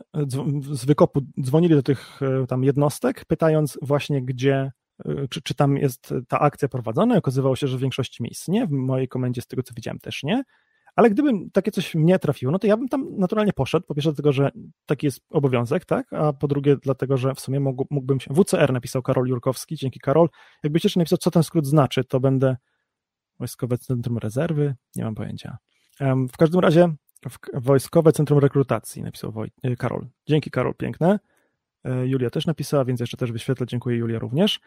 z 0.71 0.85
wykopu 0.85 1.21
dzwonili 1.41 1.75
do 1.75 1.83
tych 1.83 2.21
e, 2.21 2.47
tam 2.47 2.63
jednostek, 2.63 3.25
pytając 3.25 3.77
właśnie, 3.81 4.25
gdzie, 4.25 4.71
e, 5.05 5.27
czy, 5.29 5.41
czy 5.41 5.53
tam 5.55 5.77
jest 5.77 6.13
ta 6.27 6.39
akcja 6.39 6.67
prowadzona. 6.67 7.17
Okazywało 7.17 7.55
się, 7.55 7.67
że 7.67 7.77
w 7.77 7.81
większości 7.81 8.23
miejsc 8.23 8.47
nie, 8.47 8.67
w 8.67 8.71
mojej 8.71 9.07
komendzie 9.07 9.41
z 9.41 9.47
tego 9.47 9.63
co 9.63 9.73
widziałem 9.75 9.99
też 9.99 10.23
nie. 10.23 10.43
Ale 10.95 11.09
gdyby 11.09 11.31
takie 11.53 11.71
coś 11.71 11.95
mnie 11.95 12.19
trafiło, 12.19 12.51
no 12.51 12.59
to 12.59 12.67
ja 12.67 12.77
bym 12.77 12.87
tam 12.87 13.17
naturalnie 13.17 13.53
poszedł. 13.53 13.85
Po 13.85 13.95
pierwsze, 13.95 14.09
dlatego, 14.11 14.31
że 14.31 14.51
taki 14.85 15.05
jest 15.05 15.19
obowiązek, 15.29 15.85
tak? 15.85 16.13
A 16.13 16.33
po 16.33 16.47
drugie, 16.47 16.75
dlatego, 16.75 17.17
że 17.17 17.35
w 17.35 17.39
sumie 17.39 17.59
mógł, 17.59 17.85
mógłbym 17.89 18.19
się. 18.19 18.33
WCR 18.33 18.73
napisał 18.73 19.01
Karol 19.01 19.27
Jurkowski, 19.27 19.75
dzięki 19.75 19.99
Karol. 19.99 20.29
Jakbyście 20.63 20.87
jeszcze 20.87 20.99
napisał, 20.99 21.17
co 21.17 21.31
ten 21.31 21.43
skrót 21.43 21.65
znaczy, 21.65 22.03
to 22.03 22.19
będę 22.19 22.57
Wojskowe 23.39 23.77
Centrum 23.77 24.17
Rezerwy, 24.17 24.75
nie 24.95 25.03
mam 25.03 25.15
pojęcia. 25.15 25.57
W 26.33 26.37
każdym 26.37 26.59
razie 26.59 26.95
Wojskowe 27.53 28.11
Centrum 28.11 28.39
Rekrutacji, 28.39 29.03
napisał 29.03 29.31
Woj 29.31 29.51
y, 29.65 29.75
Karol. 29.77 30.07
Dzięki 30.27 30.51
Karol, 30.51 30.75
piękne. 30.75 31.19
E, 31.83 32.07
Julia 32.07 32.29
też 32.29 32.45
napisała, 32.45 32.85
więc 32.85 32.99
jeszcze 32.99 33.17
też 33.17 33.31
wyświetlę, 33.31 33.65
dziękuję 33.65 33.97
Julia 33.97 34.19
również. 34.19 34.59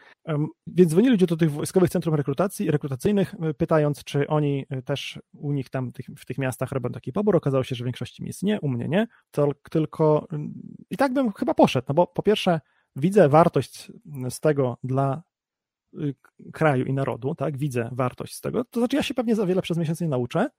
Więc 0.67 0.91
dzwonili 0.91 1.11
ludzie 1.11 1.25
do 1.25 1.37
tych 1.37 1.51
wojskowych 1.51 1.89
centrum 1.89 2.15
rekrutacji, 2.15 2.71
rekrutacyjnych, 2.71 3.33
y, 3.33 3.53
pytając, 3.53 4.03
czy 4.03 4.27
oni 4.27 4.65
y, 4.73 4.81
też 4.81 5.19
u 5.33 5.51
nich 5.51 5.69
tam 5.69 5.91
w 6.17 6.25
tych 6.25 6.37
miastach 6.37 6.71
robią 6.71 6.89
taki 6.89 7.13
pobór. 7.13 7.35
Okazało 7.35 7.63
się, 7.63 7.75
że 7.75 7.83
w 7.83 7.85
większości 7.85 8.23
miejsc 8.23 8.43
nie, 8.43 8.61
u 8.61 8.67
mnie 8.67 8.87
nie. 8.87 9.07
To 9.31 9.51
tylko 9.71 10.27
i 10.89 10.97
tak 10.97 11.13
bym 11.13 11.31
chyba 11.31 11.53
poszedł, 11.53 11.85
no 11.89 11.95
bo 11.95 12.07
po 12.07 12.23
pierwsze 12.23 12.61
widzę 12.95 13.29
wartość 13.29 13.91
z 14.29 14.39
tego 14.39 14.77
dla 14.83 15.23
kraju 16.53 16.85
i 16.85 16.93
narodu, 16.93 17.35
tak, 17.35 17.57
widzę 17.57 17.89
wartość 17.91 18.35
z 18.35 18.41
tego, 18.41 18.65
to 18.65 18.79
znaczy 18.79 18.95
ja 18.95 19.03
się 19.03 19.13
pewnie 19.13 19.35
za 19.35 19.45
wiele 19.45 19.61
przez 19.61 19.77
miesiąc 19.77 20.01
nie 20.01 20.07
nauczę, 20.07 20.49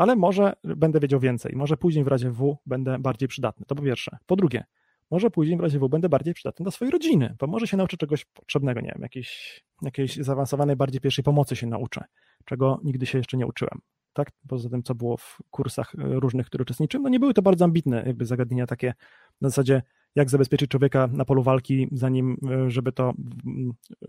ale 0.00 0.16
może 0.16 0.52
będę 0.64 1.00
wiedział 1.00 1.20
więcej, 1.20 1.52
może 1.56 1.76
później 1.76 2.04
w 2.04 2.08
razie 2.08 2.30
W 2.30 2.56
będę 2.66 2.98
bardziej 2.98 3.28
przydatny. 3.28 3.66
To 3.66 3.74
po 3.74 3.82
pierwsze. 3.82 4.18
Po 4.26 4.36
drugie, 4.36 4.64
może 5.10 5.30
później 5.30 5.56
w 5.56 5.60
razie 5.60 5.78
W 5.78 5.88
będę 5.88 6.08
bardziej 6.08 6.34
przydatny 6.34 6.62
dla 6.64 6.70
swojej 6.70 6.92
rodziny, 6.92 7.36
bo 7.38 7.46
może 7.46 7.66
się 7.66 7.76
nauczę 7.76 7.96
czegoś 7.96 8.24
potrzebnego, 8.24 8.80
nie 8.80 8.92
wiem, 8.94 9.02
jakiejś, 9.02 9.60
jakiejś 9.82 10.16
zaawansowanej 10.16 10.76
bardziej 10.76 11.00
pierwszej 11.00 11.24
pomocy 11.24 11.56
się 11.56 11.66
nauczę, 11.66 12.04
czego 12.44 12.80
nigdy 12.84 13.06
się 13.06 13.18
jeszcze 13.18 13.36
nie 13.36 13.46
uczyłem. 13.46 13.80
Tak? 14.12 14.30
Poza 14.48 14.68
tym, 14.70 14.82
co 14.82 14.94
było 14.94 15.16
w 15.16 15.38
kursach 15.50 15.92
różnych, 15.94 16.46
które 16.46 16.62
uczestniczyłem, 16.62 17.02
no 17.02 17.08
nie 17.08 17.20
były 17.20 17.34
to 17.34 17.42
bardzo 17.42 17.64
ambitne 17.64 18.02
jakby 18.06 18.24
zagadnienia 18.24 18.66
takie 18.66 18.94
na 19.40 19.48
zasadzie 19.48 19.82
jak 20.14 20.30
zabezpieczyć 20.30 20.70
człowieka 20.70 21.08
na 21.12 21.24
polu 21.24 21.42
walki, 21.42 21.88
zanim, 21.92 22.36
e, 22.50 22.70
żeby 22.70 22.92
to, 22.92 23.12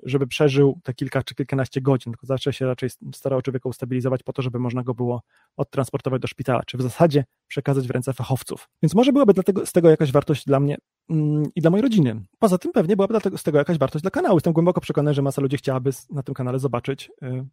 żeby 0.03 0.27
przeżył 0.27 0.79
te 0.83 0.93
kilka 0.93 1.23
czy 1.23 1.35
kilkanaście 1.35 1.81
godzin, 1.81 2.13
tylko 2.13 2.27
zawsze 2.27 2.53
się 2.53 2.65
raczej 2.65 2.89
starał 3.15 3.41
człowieka 3.41 3.69
ustabilizować 3.69 4.23
po 4.23 4.33
to, 4.33 4.41
żeby 4.41 4.59
można 4.59 4.83
go 4.83 4.93
było 4.93 5.21
odtransportować 5.57 6.21
do 6.21 6.27
szpitala, 6.27 6.63
czy 6.65 6.77
w 6.77 6.81
zasadzie 6.81 7.25
przekazać 7.47 7.87
w 7.87 7.91
ręce 7.91 8.13
fachowców. 8.13 8.69
Więc 8.83 8.95
może 8.95 9.13
byłaby 9.13 9.33
dlatego, 9.33 9.65
z 9.65 9.71
tego 9.71 9.89
jakaś 9.89 10.11
wartość 10.11 10.45
dla 10.45 10.59
mnie 10.59 10.77
mm, 11.09 11.43
i 11.55 11.61
dla 11.61 11.71
mojej 11.71 11.81
rodziny. 11.81 12.21
Poza 12.39 12.57
tym 12.57 12.71
pewnie 12.71 12.95
byłaby 12.95 13.13
dlatego, 13.13 13.37
z 13.37 13.43
tego 13.43 13.57
jakaś 13.57 13.77
wartość 13.77 14.01
dla 14.03 14.11
kanału. 14.11 14.35
Jestem 14.35 14.53
głęboko 14.53 14.81
przekonany, 14.81 15.13
że 15.13 15.21
masa 15.21 15.41
ludzi 15.41 15.57
chciałaby 15.57 15.89
na 16.09 16.23
tym 16.23 16.35
kanale 16.35 16.59
zobaczyć 16.59 17.11
y, 17.23 17.45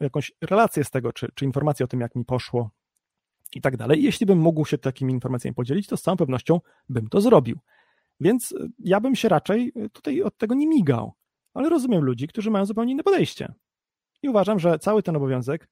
jakąś 0.00 0.32
relację 0.40 0.84
z 0.84 0.90
tego, 0.90 1.12
czy, 1.12 1.28
czy 1.34 1.44
informację 1.44 1.84
o 1.84 1.86
tym, 1.86 2.00
jak 2.00 2.14
mi 2.14 2.24
poszło, 2.24 2.70
i 3.54 3.60
tak 3.60 3.76
dalej. 3.76 4.02
Jeśli 4.02 4.26
bym 4.26 4.38
mógł 4.38 4.64
się 4.64 4.78
takimi 4.78 5.12
informacjami 5.12 5.54
podzielić, 5.54 5.86
to 5.86 5.96
z 5.96 6.02
całą 6.02 6.16
pewnością 6.16 6.60
bym 6.88 7.08
to 7.08 7.20
zrobił. 7.20 7.58
Więc 8.20 8.52
e, 8.52 8.68
ja 8.78 9.00
bym 9.00 9.16
się 9.16 9.28
raczej 9.28 9.72
e, 9.76 9.88
tutaj 9.88 10.22
od 10.22 10.38
tego 10.38 10.54
nie 10.54 10.66
migał. 10.66 11.12
Ale 11.54 11.68
rozumiem 11.68 12.04
ludzi, 12.04 12.28
którzy 12.28 12.50
mają 12.50 12.66
zupełnie 12.66 12.92
inne 12.92 13.02
podejście. 13.02 13.54
I 14.22 14.28
uważam, 14.28 14.58
że 14.58 14.78
cały 14.78 15.02
ten 15.02 15.16
obowiązek, 15.16 15.68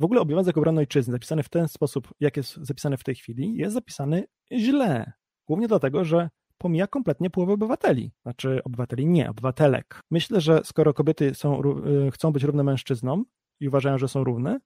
w 0.00 0.04
ogóle 0.04 0.20
obowiązek 0.20 0.58
obrony 0.58 0.80
ojczyzny, 0.80 1.12
zapisany 1.12 1.42
w 1.42 1.48
ten 1.48 1.68
sposób, 1.68 2.08
jak 2.20 2.36
jest 2.36 2.56
zapisany 2.56 2.96
w 2.96 3.04
tej 3.04 3.14
chwili, 3.14 3.56
jest 3.56 3.74
zapisany 3.74 4.24
źle. 4.52 5.12
Głównie 5.46 5.68
dlatego, 5.68 6.04
że 6.04 6.30
pomija 6.58 6.86
kompletnie 6.86 7.30
połowę 7.30 7.52
obywateli. 7.52 8.12
Znaczy 8.22 8.60
obywateli 8.64 9.06
nie, 9.06 9.30
obywatelek. 9.30 10.00
Myślę, 10.10 10.40
że 10.40 10.60
skoro 10.64 10.94
kobiety 10.94 11.34
są, 11.34 11.62
e, 11.62 12.10
chcą 12.10 12.32
być 12.32 12.42
równe 12.42 12.64
mężczyznom 12.64 13.24
i 13.60 13.68
uważają, 13.68 13.98
że 13.98 14.08
są 14.08 14.24
równe, 14.24 14.58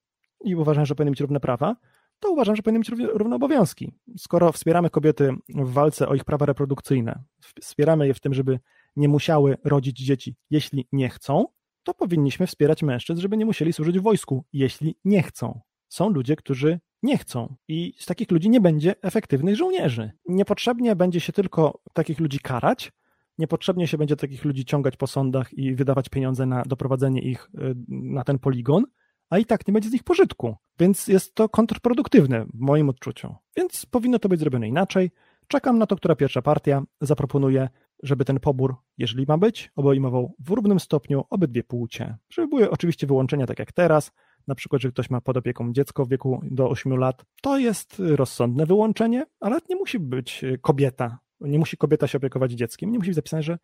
i 0.44 0.54
uważam, 0.54 0.86
że 0.86 0.94
powinny 0.94 1.10
mieć 1.10 1.20
równe 1.20 1.40
prawa, 1.40 1.76
to 2.20 2.30
uważam, 2.30 2.56
że 2.56 2.62
powinny 2.62 2.78
mieć 2.78 2.88
równe 3.14 3.36
obowiązki. 3.36 3.92
Skoro 4.18 4.52
wspieramy 4.52 4.90
kobiety 4.90 5.34
w 5.48 5.72
walce 5.72 6.08
o 6.08 6.14
ich 6.14 6.24
prawa 6.24 6.46
reprodukcyjne, 6.46 7.22
wspieramy 7.60 8.06
je 8.06 8.14
w 8.14 8.20
tym, 8.20 8.34
żeby 8.34 8.58
nie 8.96 9.08
musiały 9.08 9.56
rodzić 9.64 9.98
dzieci, 9.98 10.36
jeśli 10.50 10.88
nie 10.92 11.08
chcą, 11.08 11.46
to 11.82 11.94
powinniśmy 11.94 12.46
wspierać 12.46 12.82
mężczyzn, 12.82 13.20
żeby 13.20 13.36
nie 13.36 13.46
musieli 13.46 13.72
służyć 13.72 13.98
w 13.98 14.02
wojsku, 14.02 14.44
jeśli 14.52 14.96
nie 15.04 15.22
chcą. 15.22 15.60
Są 15.88 16.08
ludzie, 16.08 16.36
którzy 16.36 16.80
nie 17.02 17.18
chcą 17.18 17.54
i 17.68 17.94
z 17.98 18.06
takich 18.06 18.30
ludzi 18.30 18.50
nie 18.50 18.60
będzie 18.60 18.94
efektywnych 19.02 19.56
żołnierzy. 19.56 20.10
Niepotrzebnie 20.28 20.96
będzie 20.96 21.20
się 21.20 21.32
tylko 21.32 21.80
takich 21.92 22.20
ludzi 22.20 22.38
karać, 22.38 22.92
niepotrzebnie 23.38 23.86
się 23.86 23.98
będzie 23.98 24.16
takich 24.16 24.44
ludzi 24.44 24.64
ciągać 24.64 24.96
po 24.96 25.06
sądach 25.06 25.52
i 25.52 25.74
wydawać 25.74 26.08
pieniądze 26.08 26.46
na 26.46 26.62
doprowadzenie 26.62 27.20
ich 27.20 27.50
y, 27.54 27.74
na 27.88 28.24
ten 28.24 28.38
poligon, 28.38 28.84
a 29.30 29.38
i 29.38 29.44
tak 29.44 29.68
nie 29.68 29.74
będzie 29.74 29.88
z 29.88 29.92
nich 29.92 30.02
pożytku. 30.04 30.56
Więc 30.78 31.08
jest 31.08 31.34
to 31.34 31.48
kontrproduktywne 31.48 32.44
w 32.54 32.60
moim 32.60 32.88
odczuciu. 32.88 33.34
Więc 33.56 33.86
powinno 33.86 34.18
to 34.18 34.28
być 34.28 34.40
zrobione 34.40 34.68
inaczej. 34.68 35.10
Czekam 35.48 35.78
na 35.78 35.86
to, 35.86 35.96
która 35.96 36.16
pierwsza 36.16 36.42
partia 36.42 36.82
zaproponuje, 37.00 37.68
żeby 38.02 38.24
ten 38.24 38.40
pobór, 38.40 38.76
jeżeli 38.98 39.24
ma 39.28 39.38
być, 39.38 39.70
obejmował 39.76 40.34
w 40.38 40.50
równym 40.50 40.80
stopniu 40.80 41.24
obydwie 41.30 41.64
płcie. 41.64 42.16
Żeby 42.32 42.48
były 42.48 42.70
oczywiście 42.70 43.06
wyłączenia 43.06 43.46
tak 43.46 43.58
jak 43.58 43.72
teraz, 43.72 44.12
na 44.46 44.54
przykład, 44.54 44.82
że 44.82 44.90
ktoś 44.90 45.10
ma 45.10 45.20
pod 45.20 45.36
opieką 45.36 45.72
dziecko 45.72 46.04
w 46.04 46.08
wieku 46.08 46.40
do 46.44 46.68
8 46.68 46.96
lat, 46.96 47.24
to 47.42 47.58
jest 47.58 47.96
rozsądne 47.98 48.66
wyłączenie, 48.66 49.26
ale 49.40 49.58
nie 49.68 49.76
musi 49.76 49.98
być 49.98 50.44
kobieta, 50.60 51.18
nie 51.40 51.58
musi 51.58 51.76
kobieta 51.76 52.06
się 52.06 52.18
opiekować 52.18 52.52
dzieckiem, 52.52 52.92
nie 52.92 52.98
musi 52.98 53.10
być 53.10 53.16
zapisane, 53.16 53.42
że 53.42 53.58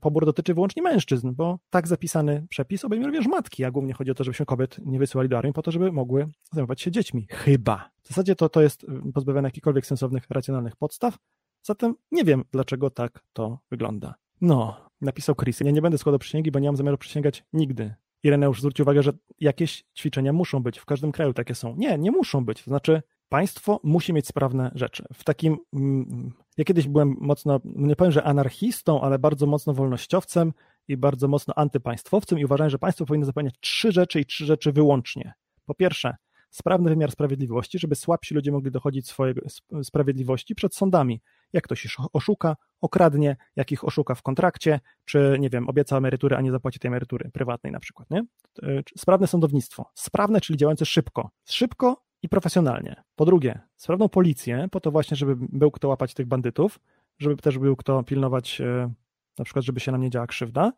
pobór 0.00 0.26
dotyczy 0.26 0.54
wyłącznie 0.54 0.82
mężczyzn, 0.82 1.32
bo 1.34 1.58
tak 1.70 1.88
zapisany 1.88 2.46
przepis 2.50 2.84
obejmie 2.84 3.06
również 3.06 3.26
matki, 3.26 3.64
a 3.64 3.70
głównie 3.70 3.94
chodzi 3.94 4.10
o 4.10 4.14
to, 4.14 4.24
żebyśmy 4.24 4.46
kobiet 4.46 4.78
nie 4.86 4.98
wysyłali 4.98 5.28
do 5.28 5.38
armii 5.38 5.52
po 5.52 5.62
to, 5.62 5.70
żeby 5.70 5.92
mogły 5.92 6.26
zajmować 6.52 6.80
się 6.82 6.90
dziećmi. 6.90 7.26
Chyba. 7.30 7.90
W 8.02 8.08
zasadzie 8.08 8.36
to, 8.36 8.48
to 8.48 8.62
jest 8.62 8.84
y, 8.84 9.12
pozbawione 9.14 9.48
jakichkolwiek 9.48 9.86
sensownych, 9.86 10.26
racjonalnych 10.30 10.76
podstaw, 10.76 11.18
zatem 11.62 11.94
nie 12.12 12.24
wiem, 12.24 12.44
dlaczego 12.52 12.90
tak 12.90 13.24
to 13.32 13.58
wygląda. 13.70 14.14
No, 14.40 14.76
napisał 15.00 15.34
Chris. 15.34 15.60
Ja 15.60 15.70
nie 15.70 15.82
będę 15.82 15.98
składał 15.98 16.18
przysięgi, 16.18 16.50
bo 16.50 16.58
nie 16.58 16.68
mam 16.68 16.76
zamiaru 16.76 16.98
przysięgać 16.98 17.44
nigdy. 17.52 17.94
Ireneusz 18.22 18.60
zwrócił 18.60 18.82
uwagę, 18.82 19.02
że 19.02 19.12
jakieś 19.40 19.84
ćwiczenia 19.98 20.32
muszą 20.32 20.62
być, 20.62 20.78
w 20.78 20.84
każdym 20.84 21.12
kraju 21.12 21.32
takie 21.32 21.54
są. 21.54 21.76
Nie, 21.76 21.98
nie 21.98 22.10
muszą 22.10 22.44
być. 22.44 22.64
To 22.64 22.70
znaczy, 22.70 23.02
państwo 23.28 23.80
musi 23.82 24.12
mieć 24.12 24.26
sprawne 24.26 24.70
rzeczy. 24.74 25.04
W 25.14 25.24
takim, 25.24 25.56
mm, 25.72 26.32
ja 26.56 26.64
kiedyś 26.64 26.88
byłem 26.88 27.16
mocno, 27.20 27.60
nie 27.64 27.96
powiem, 27.96 28.12
że 28.12 28.24
anarchistą, 28.24 29.00
ale 29.00 29.18
bardzo 29.18 29.46
mocno 29.46 29.74
wolnościowcem 29.74 30.52
i 30.88 30.96
bardzo 30.96 31.28
mocno 31.28 31.54
antypaństwowcem 31.54 32.38
i 32.38 32.44
uważałem, 32.44 32.70
że 32.70 32.78
państwo 32.78 33.06
powinno 33.06 33.26
zapewniać 33.26 33.54
trzy 33.60 33.92
rzeczy 33.92 34.20
i 34.20 34.26
trzy 34.26 34.46
rzeczy 34.46 34.72
wyłącznie. 34.72 35.34
Po 35.66 35.74
pierwsze, 35.74 36.16
sprawny 36.50 36.90
wymiar 36.90 37.10
sprawiedliwości, 37.10 37.78
żeby 37.78 37.94
słabsi 37.94 38.34
ludzie 38.34 38.52
mogli 38.52 38.70
dochodzić 38.70 39.08
swojej 39.08 39.34
sprawiedliwości 39.82 40.54
przed 40.54 40.74
sądami. 40.74 41.20
Jak 41.52 41.64
ktoś 41.64 41.84
ich 41.84 41.92
oszuka, 42.12 42.56
okradnie, 42.80 43.36
jak 43.56 43.72
ich 43.72 43.84
oszuka 43.84 44.14
w 44.14 44.22
kontrakcie, 44.22 44.80
czy 45.04 45.36
nie 45.40 45.50
wiem, 45.50 45.68
obieca 45.68 45.96
emerytury, 45.96 46.36
a 46.36 46.40
nie 46.40 46.50
zapłaci 46.50 46.78
tej 46.78 46.88
emerytury 46.88 47.30
prywatnej 47.30 47.72
na 47.72 47.80
przykład. 47.80 48.10
Nie? 48.10 48.18
E, 48.62 48.82
sprawne 48.98 49.26
sądownictwo. 49.26 49.90
Sprawne, 49.94 50.40
czyli 50.40 50.56
działające 50.56 50.86
szybko. 50.86 51.30
Szybko 51.44 52.05
i 52.26 52.28
profesjonalnie. 52.28 53.02
Po 53.16 53.24
drugie, 53.24 53.60
sprawną 53.76 54.08
policję, 54.08 54.68
po 54.70 54.80
to 54.80 54.90
właśnie, 54.90 55.16
żeby 55.16 55.36
był 55.38 55.70
kto 55.70 55.88
łapać 55.88 56.14
tych 56.14 56.26
bandytów, 56.26 56.80
żeby 57.18 57.36
też 57.36 57.58
był 57.58 57.76
kto 57.76 58.02
pilnować, 58.02 58.60
e, 58.60 58.92
na 59.38 59.44
przykład, 59.44 59.64
żeby 59.64 59.80
się 59.80 59.92
nam 59.92 60.00
nie 60.00 60.10
działa 60.10 60.26
krzywda. 60.26 60.72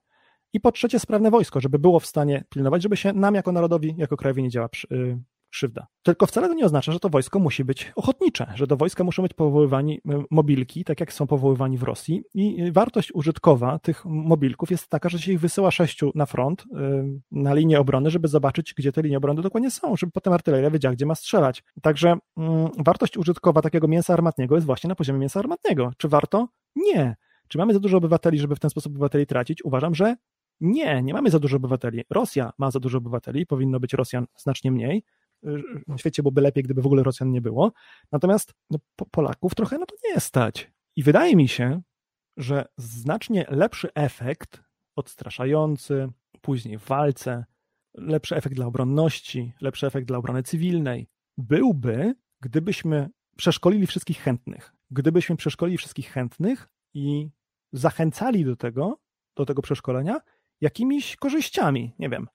I 0.53 0.61
po 0.61 0.73
trzecie, 0.73 0.99
sprawne 0.99 1.31
wojsko, 1.31 1.61
żeby 1.61 1.79
było 1.79 2.01
w 2.01 2.07
stanie 2.07 2.45
pilnować, 2.49 2.83
żeby 2.83 2.97
się 2.97 3.13
nam 3.13 3.35
jako 3.35 3.53
narodowi, 3.53 3.95
jako 3.99 4.17
krajowi 4.17 4.43
nie 4.43 4.51
działa 4.51 4.69
e, 4.91 4.97
krzywda. 5.51 5.87
Tylko 6.03 6.27
wcale 6.27 6.49
to 6.49 6.55
nie 6.55 6.65
oznacza, 6.65 6.93
że 6.93 7.01
to 7.01 7.09
wojsko 7.09 7.39
musi 7.39 7.65
być 7.65 7.93
ochotnicze, 7.97 8.53
że 8.55 8.67
do 8.67 8.77
wojska 8.77 9.05
muszą 9.05 9.23
być 9.23 9.35
powoływani 9.35 10.01
e, 10.09 10.23
mobilki, 10.31 10.85
tak 10.85 11.01
jak 11.01 11.13
są 11.13 11.27
powoływani 11.27 11.79
w 11.79 11.83
Rosji. 11.83 12.23
I 12.35 12.73
wartość 12.73 13.13
użytkowa 13.15 13.79
tych 13.79 14.05
mobilków 14.05 14.71
jest 14.71 14.89
taka, 14.89 15.09
że 15.09 15.19
się 15.19 15.33
ich 15.33 15.41
wysyła 15.41 15.71
sześciu 15.71 16.13
na 16.15 16.27
front, 16.27 16.65
e, 16.77 17.05
na 17.31 17.55
linię 17.55 17.81
obrony, 17.81 18.11
żeby 18.11 18.29
zobaczyć, 18.29 18.75
gdzie 18.75 18.93
te 18.93 19.03
linie 19.03 19.19
obrony 19.19 19.43
dokładnie 19.43 19.71
są, 19.71 19.97
żeby 19.97 20.13
potem 20.13 20.33
artyleria 20.33 20.71
wiedziała, 20.71 20.95
gdzie 20.95 21.07
ma 21.07 21.15
strzelać. 21.15 21.65
Także 21.83 22.17
mm, 22.37 22.69
wartość 22.79 23.17
użytkowa 23.17 23.63
takiego 23.63 23.89
mięsa 23.89 24.13
armatniego 24.13 24.55
jest 24.55 24.67
właśnie 24.67 24.89
na 24.89 24.95
poziomie 24.95 25.19
mięsa 25.19 25.41
armatniego. 25.41 25.93
Czy 25.97 26.09
warto? 26.09 26.49
Nie. 26.77 27.17
Czy 27.49 27.59
mamy 27.59 27.73
za 27.73 27.81
dużo 27.81 27.97
obywateli, 27.97 28.39
żeby 28.39 28.57
w 28.57 28.61
ten 28.61 28.71
sposób 28.71 28.93
obywateli 28.93 29.27
tracić? 29.27 29.65
Uważam, 29.65 29.95
że 29.95 30.17
nie, 30.61 31.03
nie 31.03 31.13
mamy 31.13 31.31
za 31.31 31.39
dużo 31.39 31.57
obywateli. 31.57 32.05
Rosja 32.11 32.53
ma 32.59 32.71
za 32.71 32.81
dużo 32.81 32.99
obywateli, 32.99 33.47
powinno 33.47 33.81
być 33.81 33.93
Rosjan 33.93 34.27
znacznie 34.37 34.73
mniej 34.73 35.05
świecie 35.97 36.23
byłoby 36.23 36.41
lepiej, 36.41 36.65
gdyby 36.65 36.83
w 36.83 36.87
ogóle 36.87 37.03
Rosjan 37.03 37.31
nie 37.31 37.41
było. 37.41 37.73
Natomiast 38.13 38.55
no, 38.71 38.79
Polaków 39.11 39.55
trochę 39.55 39.79
na 39.79 39.87
to 39.87 39.95
nie 40.05 40.21
stać. 40.21 40.73
I 40.97 41.03
wydaje 41.03 41.37
mi 41.37 41.49
się, 41.49 41.83
że 42.37 42.65
znacznie 42.77 43.47
lepszy 43.49 43.95
efekt, 43.95 44.63
odstraszający, 44.97 46.09
później 46.41 46.79
w 46.79 46.85
walce, 46.85 47.45
lepszy 47.95 48.37
efekt 48.37 48.55
dla 48.55 48.67
obronności, 48.67 49.53
lepszy 49.61 49.87
efekt 49.87 50.07
dla 50.07 50.19
obrony 50.19 50.43
cywilnej, 50.43 51.09
byłby, 51.39 52.15
gdybyśmy 52.41 53.09
przeszkolili 53.37 53.87
wszystkich 53.87 54.19
chętnych. 54.19 54.73
Gdybyśmy 54.91 55.37
przeszkolili 55.37 55.79
wszystkich 55.79 56.11
chętnych 56.11 56.69
i 56.95 57.31
zachęcali 57.73 58.45
do 58.45 58.57
tego, 58.57 58.99
do 59.37 59.47
tego 59.47 59.63
przeszkolenia 59.63 60.21
jakimiś 60.61 61.17
korzyściami. 61.17 61.95
Nie 61.99 62.09
wiem, 62.09 62.29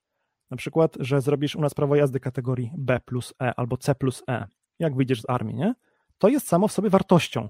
na 0.54 0.58
przykład, 0.58 0.98
że 1.00 1.22
zrobisz 1.22 1.56
u 1.56 1.62
nas 1.62 1.74
prawo 1.74 1.96
jazdy 1.96 2.20
kategorii 2.20 2.72
B 2.78 3.00
plus 3.06 3.34
E 3.42 3.54
albo 3.56 3.78
C 3.78 3.96
plus 3.96 4.24
E, 4.30 4.48
jak 4.80 4.96
wyjdziesz 4.96 5.22
z 5.22 5.30
armii, 5.30 5.56
nie? 5.56 5.76
To 6.18 6.30
jest 6.30 6.48
samo 6.48 6.68
w 6.68 6.72
sobie 6.72 6.90
wartością. 6.90 7.50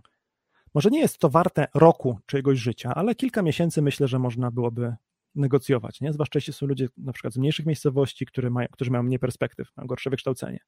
Może 0.74 0.90
nie 0.90 1.00
jest 1.00 1.18
to 1.18 1.30
warte 1.30 1.68
roku 1.74 2.20
czyjegoś 2.26 2.60
życia, 2.60 2.94
ale 2.96 3.16
kilka 3.16 3.42
miesięcy 3.42 3.82
myślę, 3.82 4.08
że 4.08 4.20
można 4.20 4.52
byłoby 4.52 4.96
negocjować, 5.36 6.02
nie? 6.02 6.14
Zwłaszcza 6.14 6.38
jeśli 6.38 6.54
są 6.54 6.66
ludzie 6.66 6.88
na 6.98 7.14
przykład 7.14 7.34
z 7.34 7.38
mniejszych 7.38 7.66
miejscowości, 7.66 8.26
które 8.26 8.50
mają, 8.50 8.68
którzy 8.72 8.92
mają 8.92 9.04
mniej 9.04 9.20
perspektyw, 9.20 9.68
mają 9.78 9.88
gorsze 9.88 10.10
wykształcenie. 10.10 10.60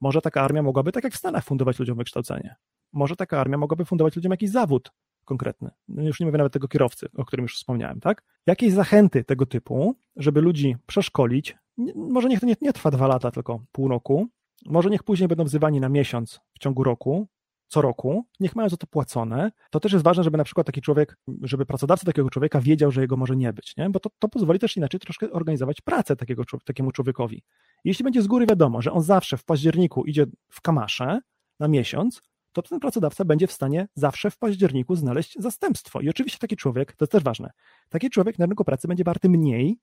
Może 0.00 0.20
taka 0.20 0.42
armia 0.42 0.62
mogłaby, 0.62 0.92
tak 0.92 1.04
jak 1.04 1.12
w 1.12 1.16
Stanach, 1.16 1.44
fundować 1.44 1.78
ludziom 1.78 1.98
wykształcenie. 1.98 2.56
Może 2.92 3.16
taka 3.16 3.40
armia 3.40 3.58
mogłaby 3.58 3.84
fundować 3.84 4.16
ludziom 4.16 4.30
jakiś 4.30 4.50
zawód 4.50 4.92
konkretny. 5.24 5.70
No 5.88 6.02
już 6.02 6.20
nie 6.20 6.26
mówię 6.26 6.38
nawet 6.38 6.52
tego 6.52 6.68
kierowcy, 6.68 7.08
o 7.16 7.24
którym 7.24 7.42
już 7.42 7.56
wspomniałem, 7.56 8.00
tak? 8.00 8.22
Jakieś 8.46 8.72
zachęty 8.72 9.24
tego 9.24 9.46
typu, 9.46 9.96
żeby 10.16 10.40
ludzi 10.40 10.76
przeszkolić, 10.86 11.56
może 11.96 12.28
niech 12.28 12.40
to 12.40 12.46
nie, 12.46 12.54
nie 12.60 12.72
trwa 12.72 12.90
dwa 12.90 13.06
lata, 13.06 13.30
tylko 13.30 13.60
pół 13.72 13.88
roku, 13.88 14.28
może 14.66 14.90
niech 14.90 15.02
później 15.02 15.28
będą 15.28 15.44
wzywani 15.44 15.80
na 15.80 15.88
miesiąc 15.88 16.40
w 16.54 16.58
ciągu 16.58 16.84
roku, 16.84 17.28
co 17.68 17.82
roku, 17.82 18.26
niech 18.40 18.56
mają 18.56 18.68
za 18.68 18.76
to 18.76 18.86
płacone. 18.86 19.52
To 19.70 19.80
też 19.80 19.92
jest 19.92 20.04
ważne, 20.04 20.24
żeby 20.24 20.38
na 20.38 20.44
przykład 20.44 20.66
taki 20.66 20.80
człowiek, 20.80 21.16
żeby 21.42 21.66
pracodawca 21.66 22.06
takiego 22.06 22.30
człowieka 22.30 22.60
wiedział, 22.60 22.90
że 22.90 23.00
jego 23.00 23.16
może 23.16 23.36
nie 23.36 23.52
być, 23.52 23.76
nie? 23.76 23.90
bo 23.90 24.00
to, 24.00 24.10
to 24.18 24.28
pozwoli 24.28 24.58
też 24.58 24.76
inaczej 24.76 25.00
troszkę 25.00 25.30
organizować 25.30 25.80
pracę 25.80 26.16
takiego, 26.16 26.42
takiemu 26.64 26.92
człowiekowi. 26.92 27.42
Jeśli 27.84 28.04
będzie 28.04 28.22
z 28.22 28.26
góry 28.26 28.46
wiadomo, 28.46 28.82
że 28.82 28.92
on 28.92 29.02
zawsze 29.02 29.36
w 29.36 29.44
październiku 29.44 30.04
idzie 30.04 30.26
w 30.50 30.60
kamasze 30.60 31.20
na 31.60 31.68
miesiąc, 31.68 32.22
to 32.52 32.62
ten 32.62 32.80
pracodawca 32.80 33.24
będzie 33.24 33.46
w 33.46 33.52
stanie 33.52 33.88
zawsze 33.94 34.30
w 34.30 34.38
październiku 34.38 34.96
znaleźć 34.96 35.36
zastępstwo. 35.38 36.00
I 36.00 36.08
oczywiście 36.08 36.38
taki 36.38 36.56
człowiek, 36.56 36.92
to 36.96 37.04
jest 37.04 37.12
też 37.12 37.22
ważne, 37.22 37.50
taki 37.88 38.10
człowiek 38.10 38.38
na 38.38 38.46
rynku 38.46 38.64
pracy 38.64 38.88
będzie 38.88 39.04
warty 39.04 39.28
mniej 39.28 39.78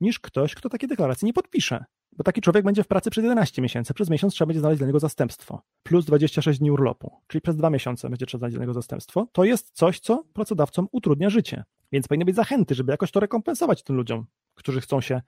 niż 0.00 0.20
ktoś, 0.20 0.54
kto 0.54 0.68
takie 0.68 0.86
deklaracje 0.86 1.26
nie 1.26 1.32
podpisze. 1.32 1.84
Bo 2.12 2.24
taki 2.24 2.40
człowiek 2.40 2.64
będzie 2.64 2.84
w 2.84 2.88
pracy 2.88 3.10
przez 3.10 3.24
11 3.24 3.62
miesięcy, 3.62 3.94
przez 3.94 4.10
miesiąc 4.10 4.34
trzeba 4.34 4.46
będzie 4.46 4.60
znaleźć 4.60 4.78
dla 4.78 4.86
niego 4.86 5.00
zastępstwo, 5.00 5.62
plus 5.82 6.04
26 6.04 6.58
dni 6.58 6.70
urlopu, 6.70 7.20
czyli 7.26 7.42
przez 7.42 7.56
dwa 7.56 7.70
miesiące 7.70 8.10
będzie 8.10 8.26
trzeba 8.26 8.38
znaleźć 8.38 8.54
dla 8.56 8.62
niego 8.62 8.74
zastępstwo. 8.74 9.26
To 9.32 9.44
jest 9.44 9.70
coś, 9.70 10.00
co 10.00 10.24
pracodawcom 10.32 10.88
utrudnia 10.92 11.30
życie. 11.30 11.64
Więc 11.92 12.08
powinny 12.08 12.24
być 12.24 12.36
zachęty, 12.36 12.74
żeby 12.74 12.92
jakoś 12.92 13.10
to 13.10 13.20
rekompensować 13.20 13.82
tym 13.82 13.96
ludziom, 13.96 14.26
którzy 14.54 14.80
chcą 14.80 15.00
się 15.00 15.22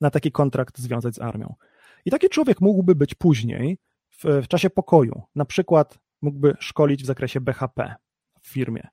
na 0.00 0.10
taki 0.10 0.32
kontrakt 0.32 0.78
związać 0.78 1.14
z 1.14 1.20
armią. 1.20 1.54
I 2.04 2.10
taki 2.10 2.28
człowiek 2.28 2.60
mógłby 2.60 2.94
być 2.94 3.14
później, 3.14 3.78
w, 4.10 4.24
w 4.44 4.48
czasie 4.48 4.70
pokoju, 4.70 5.22
na 5.34 5.44
przykład 5.44 5.98
mógłby 6.22 6.56
szkolić 6.58 7.02
w 7.02 7.06
zakresie 7.06 7.40
BHP 7.40 7.94
w 8.40 8.48
firmie, 8.48 8.88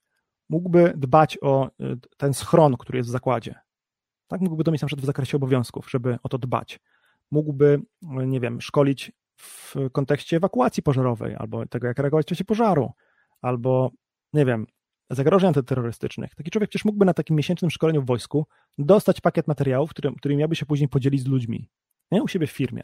mógłby 0.50 0.94
dbać 0.98 1.38
o 1.42 1.68
y, 1.68 1.72
ten 2.18 2.34
schron, 2.34 2.78
który 2.78 2.98
jest 2.98 3.10
w 3.10 3.12
zakładzie. 3.12 3.56
Tak 4.32 4.42
mógłby 4.42 4.64
to 4.64 4.72
mieć 4.72 4.82
na 4.82 4.88
przykład 4.88 5.04
w 5.04 5.06
zakresie 5.06 5.38
obowiązków, 5.38 5.90
żeby 5.90 6.18
o 6.24 6.30
to 6.30 6.38
dbać. 6.38 6.80
Mógłby, 7.32 7.82
nie 8.02 8.40
wiem, 8.40 8.62
szkolić 8.62 9.12
w 9.38 9.76
kontekście 9.92 10.38
ewakuacji 10.38 10.84
pożarowej, 10.84 11.36
albo 11.36 11.66
tego, 11.66 11.88
jak 11.88 12.00
reagować 12.00 12.26
w 12.26 12.30
czasie 12.30 12.44
pożaru, 12.44 12.92
albo, 13.42 13.92
nie 14.34 14.46
wiem, 14.46 14.68
zagrożeń 15.10 15.48
antyterrorystycznych. 15.48 16.36
Taki 16.36 16.52
człowiek 16.52 16.70
przecież 16.70 16.86
mógłby 16.86 17.06
na 17.06 17.14
takim 17.14 17.36
miesięcznym 17.36 17.72
szkoleniu 17.72 18.02
w 18.02 18.06
wojsku 18.06 18.46
dostać 18.78 19.22
pakiet 19.22 19.48
materiałów, 19.48 19.90
którym, 19.90 20.16
którym 20.16 20.38
miałby 20.38 20.56
się 20.56 20.66
później 20.66 20.90
podzielić 20.90 21.22
z 21.22 21.28
ludźmi, 21.28 21.70
nie? 22.12 22.24
u 22.24 22.28
siebie 22.28 22.48
w 22.48 22.52
firmie. 22.52 22.84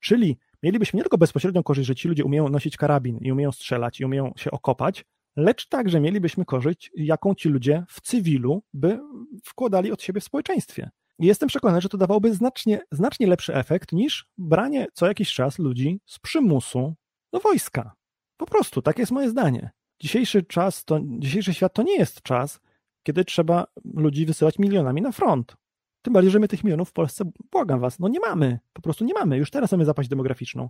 Czyli 0.00 0.38
mielibyśmy 0.62 0.96
nie 0.96 1.02
tylko 1.02 1.18
bezpośrednią 1.18 1.62
korzyść, 1.62 1.86
że 1.86 1.94
ci 1.94 2.08
ludzie 2.08 2.24
umieją 2.24 2.48
nosić 2.48 2.76
karabin 2.76 3.18
i 3.18 3.32
umieją 3.32 3.52
strzelać 3.52 4.00
i 4.00 4.04
umieją 4.04 4.32
się 4.36 4.50
okopać, 4.50 5.04
lecz 5.40 5.68
także 5.68 6.00
mielibyśmy 6.00 6.44
korzyść, 6.44 6.90
jaką 6.94 7.34
ci 7.34 7.48
ludzie 7.48 7.84
w 7.88 8.00
cywilu 8.00 8.62
by 8.72 9.00
wkładali 9.44 9.92
od 9.92 10.02
siebie 10.02 10.20
w 10.20 10.24
społeczeństwie. 10.24 10.90
I 11.18 11.26
jestem 11.26 11.48
przekonany, 11.48 11.80
że 11.80 11.88
to 11.88 11.98
dawałoby 11.98 12.34
znacznie, 12.34 12.80
znacznie 12.90 13.26
lepszy 13.26 13.54
efekt 13.54 13.92
niż 13.92 14.26
branie 14.38 14.86
co 14.92 15.06
jakiś 15.06 15.34
czas 15.34 15.58
ludzi 15.58 16.00
z 16.06 16.18
przymusu 16.18 16.94
do 17.32 17.40
wojska. 17.40 17.92
Po 18.36 18.46
prostu, 18.46 18.82
tak 18.82 18.98
jest 18.98 19.12
moje 19.12 19.30
zdanie. 19.30 19.70
Dzisiejszy 20.00 20.42
czas, 20.42 20.84
to, 20.84 21.00
dzisiejszy 21.18 21.54
świat 21.54 21.74
to 21.74 21.82
nie 21.82 21.96
jest 21.96 22.22
czas, 22.22 22.60
kiedy 23.02 23.24
trzeba 23.24 23.66
ludzi 23.94 24.26
wysyłać 24.26 24.58
milionami 24.58 25.02
na 25.02 25.12
front. 25.12 25.56
Tym 26.02 26.12
bardziej, 26.12 26.30
że 26.30 26.38
my 26.38 26.48
tych 26.48 26.64
milionów 26.64 26.88
w 26.88 26.92
Polsce, 26.92 27.24
błagam 27.52 27.80
was, 27.80 27.98
no 27.98 28.08
nie 28.08 28.20
mamy. 28.20 28.58
Po 28.72 28.82
prostu 28.82 29.04
nie 29.04 29.14
mamy. 29.14 29.36
Już 29.36 29.50
teraz 29.50 29.72
mamy 29.72 29.84
zapaść 29.84 30.08
demograficzną. 30.08 30.68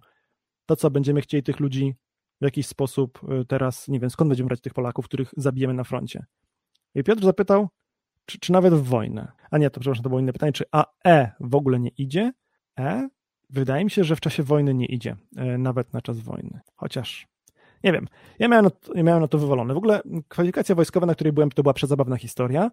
To 0.67 0.77
co, 0.77 0.91
będziemy 0.91 1.21
chcieli 1.21 1.43
tych 1.43 1.61
ludzi 1.61 1.95
w 2.41 2.45
jakiś 2.45 2.67
sposób 2.67 3.21
y, 3.41 3.45
teraz, 3.45 3.89
nie 3.89 4.01
wiem, 4.01 4.11
skąd 4.11 4.29
będziemy 4.29 4.47
brać 4.49 4.61
tych 4.61 4.75
Polaków, 4.75 5.05
których 5.05 5.31
zabijemy 5.37 5.75
na 5.75 5.85
froncie? 5.85 6.25
I 6.95 7.05
Piotr 7.05 7.25
zapytał, 7.25 7.69
czy, 8.25 8.39
czy 8.39 8.53
nawet 8.53 8.75
w 8.75 8.83
wojnę. 8.83 9.33
A 9.51 9.59
nie, 9.59 9.71
to 9.71 9.81
przepraszam, 9.81 10.03
to 10.03 10.09
było 10.09 10.21
inne 10.21 10.33
pytanie, 10.33 10.53
czy 10.53 10.65
AE 10.73 11.31
w 11.41 11.55
ogóle 11.55 11.81
nie 11.81 11.91
idzie? 11.99 12.33
E? 12.79 13.09
Wydaje 13.51 13.85
mi 13.85 13.91
się, 13.91 14.05
że 14.05 14.17
w 14.17 14.21
czasie 14.21 14.43
wojny 14.43 14.75
nie 14.75 14.87
idzie, 14.87 15.17
e, 15.37 15.59
nawet 15.59 15.93
na 15.93 16.03
czas 16.03 16.21
wojny. 16.21 16.61
Chociaż 16.77 17.31
nie 17.85 17.93
wiem. 17.93 18.07
Ja 18.39 18.49
miałem, 18.49 18.65
na 18.65 18.71
to, 18.71 18.95
ja 18.95 19.03
miałem 19.03 19.23
na 19.23 19.29
to. 19.29 19.39
W 19.39 19.53
ogóle 19.53 20.01
kwalifikacja 20.29 20.75
wojskowa, 20.75 21.07
na 21.07 21.15
której 21.15 21.33
byłem, 21.33 21.51
to 21.51 21.63
była 21.63 21.75
przezabawna 21.75 22.17
historia, 22.17 22.71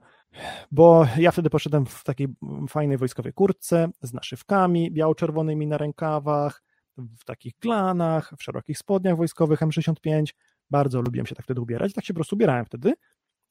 bo 0.71 1.07
ja 1.17 1.31
wtedy 1.31 1.49
poszedłem 1.49 1.85
w 1.85 2.03
takiej 2.03 2.27
fajnej 2.69 2.97
wojskowej 2.97 3.33
kurtce 3.33 3.89
z 4.01 4.13
naszywkami 4.13 4.91
biało-czerwonymi 4.91 5.67
na 5.67 5.77
rękawach, 5.77 6.63
w 6.97 7.25
takich 7.25 7.53
glanach, 7.61 8.33
w 8.37 8.43
szerokich 8.43 8.77
spodniach 8.77 9.17
wojskowych 9.17 9.59
M65. 9.59 10.25
Bardzo 10.69 11.01
lubiłem 11.01 11.25
się 11.25 11.35
tak 11.35 11.45
wtedy 11.45 11.61
ubierać. 11.61 11.93
Tak 11.93 12.05
się 12.05 12.13
po 12.13 12.17
prostu 12.17 12.35
ubierałem 12.35 12.65
wtedy 12.65 12.93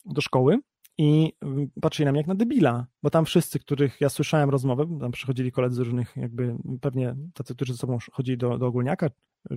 do 0.04 0.20
szkoły 0.20 0.58
i 0.98 1.32
patrzyli 1.80 2.04
na 2.04 2.12
mnie 2.12 2.20
jak 2.20 2.26
na 2.26 2.34
debila, 2.34 2.86
bo 3.02 3.10
tam 3.10 3.24
wszyscy, 3.24 3.58
których 3.58 4.00
ja 4.00 4.08
słyszałem 4.08 4.50
rozmowę, 4.50 4.98
tam 5.00 5.12
przychodzili 5.12 5.52
koledzy 5.52 5.76
z 5.76 5.78
różnych, 5.78 6.16
jakby 6.16 6.56
pewnie 6.80 7.16
tacy, 7.34 7.54
którzy 7.54 7.72
ze 7.72 7.78
sobą 7.78 7.98
chodzili 8.12 8.38
do, 8.38 8.58
do 8.58 8.66
ogólniaka, 8.66 9.10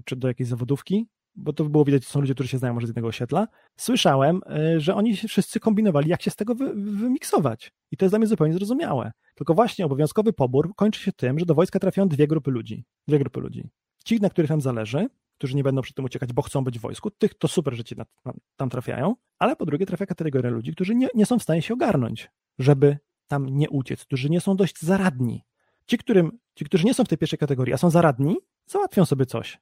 czy 0.06 0.15
do 0.15 0.28
jakiejś 0.28 0.49
zawodówki, 0.49 1.08
bo 1.36 1.54
to 1.54 1.65
było 1.65 1.86
widać, 1.86 2.04
że 2.04 2.10
są 2.10 2.22
ludzie, 2.22 2.34
którzy 2.34 2.50
się 2.50 2.58
znają 2.58 2.74
może 2.74 2.88
z 2.88 2.89
jednego 2.89 3.08
osiedla, 3.08 3.48
słyszałem, 3.78 4.42
y, 4.76 4.80
że 4.80 4.96
oni 4.96 5.15
wszyscy 5.15 5.60
kombinowali, 5.60 6.10
jak 6.10 6.22
się 6.22 6.32
z 6.32 6.36
tego 6.36 6.56
wy, 6.56 6.74
wymiksować. 6.76 7.72
I 7.92 7.98
to 7.98 8.06
jest 8.06 8.12
dla 8.12 8.20
mnie 8.20 8.28
zupełnie 8.28 8.54
zrozumiałe. 8.54 9.12
Tylko 9.36 9.54
właśnie 9.54 9.86
obowiązkowy 9.86 10.34
pobór 10.34 10.76
kończy 10.76 11.02
się 11.02 11.12
tym, 11.12 11.39
że 11.39 11.46
do 11.46 11.56
wojska 11.56 11.80
trafiają 11.80 12.08
dwie 12.08 12.28
grupy 12.28 12.52
ludzi. 12.52 12.86
Dwie 13.08 13.20
grupy 13.20 13.39
ludzi. 13.39 13.70
Ci, 14.06 14.22
na 14.22 14.30
których 14.30 14.50
nam 14.50 14.62
zależy, 14.62 15.08
którzy 15.38 15.56
nie 15.56 15.63
będą 15.63 15.82
przy 15.82 15.94
tym 15.94 16.06
uciekać, 16.06 16.34
bo 16.34 16.42
chcą 16.42 16.63
być 16.63 16.80
w 16.80 16.82
wojsku, 16.82 17.12
tych 17.12 17.34
to 17.34 17.48
super, 17.48 17.74
że 17.74 17.84
ci 17.84 17.96
na, 17.96 18.06
na, 18.26 18.34
tam 18.56 18.70
trafiają, 18.70 19.15
ale 19.38 19.56
po 19.56 19.65
drugie 19.65 19.86
trafia 19.86 20.06
kategoria 20.06 20.50
ludzi, 20.50 20.72
którzy 20.72 20.96
nie, 20.96 21.08
nie 21.15 21.26
są 21.26 21.39
w 21.39 21.44
stanie 21.44 21.62
się 21.62 21.74
ogarnąć, 21.74 22.30
żeby 22.60 22.98
tam 23.28 23.50
nie 23.50 23.70
uciec, 23.70 24.06
którzy 24.06 24.30
nie 24.30 24.42
są 24.42 24.56
dość 24.56 24.82
zaradni. 24.82 25.44
Ci, 25.86 25.98
którym, 25.98 26.32
ci, 26.56 26.65
którzy 26.65 26.86
nie 26.86 26.94
są 26.94 27.04
w 27.04 27.08
tej 27.08 27.18
pierwszej 27.18 27.39
kategorii, 27.39 27.74
a 27.74 27.78
są 27.78 27.89
zaradni, 27.89 28.38
załatwią 28.65 29.06
sobie 29.06 29.26
coś. 29.26 29.60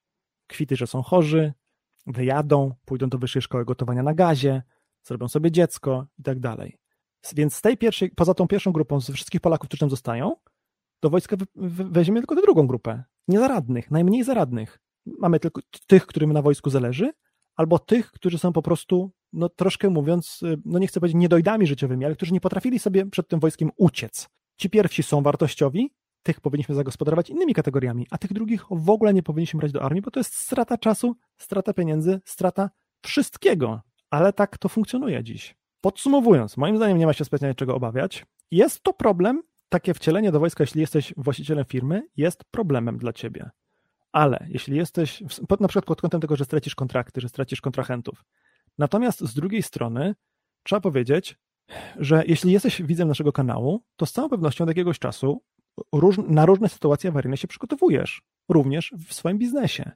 Kwity, 0.47 0.75
że 0.75 0.87
są 0.87 1.01
chorzy, 1.01 1.53
wyjadą, 2.07 2.73
pójdą 2.85 3.09
do 3.09 3.17
wyższej 3.17 3.41
szkoły 3.41 3.65
gotowania 3.65 4.03
na 4.03 4.13
gazie, 4.13 4.63
zrobią 5.03 5.27
sobie 5.27 5.51
dziecko 5.51 6.07
i 6.19 6.23
tak 6.23 6.39
dalej. 6.39 6.77
Więc 7.35 7.55
z 7.55 7.61
tej 7.61 7.77
pierwszej, 7.77 8.09
poza 8.09 8.33
tą 8.33 8.47
pierwszą 8.47 8.71
grupą, 8.71 8.99
ze 8.99 9.13
wszystkich 9.13 9.41
Polaków, 9.41 9.67
którzy 9.67 9.79
tam 9.79 9.89
zostają, 9.89 10.35
do 11.01 11.09
wojska 11.09 11.35
weźmiemy 11.55 12.21
tylko 12.21 12.35
tę 12.35 12.41
drugą 12.41 12.67
grupę. 12.67 13.03
Niezaradnych, 13.27 13.91
najmniej 13.91 14.23
zaradnych. 14.23 14.79
Mamy 15.05 15.39
tylko 15.39 15.61
tych, 15.87 16.05
którym 16.05 16.33
na 16.33 16.41
wojsku 16.41 16.69
zależy, 16.69 17.11
albo 17.55 17.79
tych, 17.79 18.11
którzy 18.11 18.37
są 18.37 18.53
po 18.53 18.61
prostu, 18.61 19.11
no 19.33 19.49
troszkę 19.49 19.89
mówiąc, 19.89 20.43
y, 20.43 20.61
no 20.65 20.79
nie 20.79 20.87
chcę 20.87 20.99
powiedzieć 20.99 21.21
niedojdami 21.21 21.67
życiowymi, 21.67 22.05
ale 22.05 22.15
którzy 22.15 22.33
nie 22.33 22.41
potrafili 22.41 22.79
sobie 22.79 23.05
przed 23.05 23.27
tym 23.27 23.39
wojskiem 23.39 23.71
uciec. 23.77 24.29
Ci 24.57 24.69
pierwsi 24.69 25.03
są 25.03 25.21
wartościowi, 25.21 25.93
tych 26.27 26.41
powinniśmy 26.41 26.75
zagospodarować 26.75 27.29
innymi 27.29 27.53
kategoriami, 27.53 28.07
a 28.11 28.17
tych 28.17 28.33
drugich 28.33 28.65
w 28.71 28.89
ogóle 28.89 29.13
nie 29.13 29.23
powinniśmy 29.23 29.57
brać 29.57 29.71
do 29.71 29.83
armii, 29.83 30.01
bo 30.01 30.11
to 30.11 30.19
jest 30.19 30.33
strata 30.33 30.77
czasu, 30.77 31.15
strata 31.37 31.73
pieniędzy, 31.73 32.21
strata 32.25 32.69
wszystkiego. 33.01 33.81
Ale 34.09 34.33
tak 34.33 34.57
to 34.57 34.69
funkcjonuje 34.69 35.23
dziś. 35.23 35.55
Podsumowując, 35.81 36.57
moim 36.57 36.77
zdaniem 36.77 36.97
nie 36.97 37.05
ma 37.05 37.13
się 37.13 37.25
specjalnie 37.25 37.55
czego 37.55 37.75
obawiać. 37.75 38.25
Jest 38.51 38.83
to 38.83 38.93
problem, 38.93 39.43
takie 39.69 39.93
wcielenie 39.93 40.31
do 40.31 40.39
wojska, 40.39 40.63
jeśli 40.63 40.81
jesteś 40.81 41.13
właścicielem 41.17 41.65
firmy, 41.65 42.07
jest 42.17 42.43
problemem 42.51 42.97
dla 42.97 43.13
ciebie. 43.13 43.49
Ale 44.11 44.47
jeśli 44.49 44.77
jesteś, 44.77 45.23
na 45.59 45.67
przykład 45.67 45.85
pod 45.85 46.01
kątem 46.01 46.21
tego, 46.21 46.35
że 46.35 46.45
stracisz 46.45 46.75
kontrakty, 46.75 47.21
że 47.21 47.29
stracisz 47.29 47.61
kontrahentów. 47.61 48.23
Natomiast 48.77 49.19
z 49.19 49.33
drugiej 49.33 49.63
strony 49.63 50.15
trzeba 50.63 50.81
powiedzieć, 50.81 51.37
że 51.95 52.23
jeśli 52.27 52.51
jesteś 52.51 52.81
widzem 52.81 53.07
naszego 53.07 53.31
kanału, 53.31 53.83
to 53.95 54.05
z 54.05 54.11
całą 54.11 54.29
pewnością 54.29 54.63
od 54.63 54.69
jakiegoś 54.69 54.99
czasu 54.99 55.43
róż, 55.93 56.17
na 56.27 56.45
różne 56.45 56.69
sytuacje 56.69 57.09
awaryjne 57.09 57.37
się 57.37 57.47
przygotowujesz, 57.47 58.21
również 58.49 58.93
w 59.07 59.13
swoim 59.13 59.37
biznesie. 59.37 59.91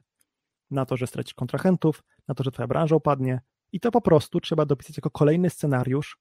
Na 0.70 0.86
to, 0.86 0.96
że 0.96 1.06
stracisz 1.06 1.34
kontrahentów, 1.34 2.02
na 2.28 2.34
to, 2.34 2.44
że 2.44 2.50
twoja 2.50 2.66
branża 2.66 2.96
upadnie 2.96 3.40
i 3.72 3.80
to 3.80 3.90
po 3.90 4.00
prostu 4.00 4.40
trzeba 4.40 4.66
dopisać 4.66 4.96
jako 4.96 5.10
kolejny 5.10 5.50
scenariusz, 5.50 6.18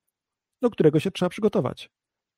do 0.61 0.69
którego 0.69 0.99
się 0.99 1.11
trzeba 1.11 1.29
przygotować. 1.29 1.89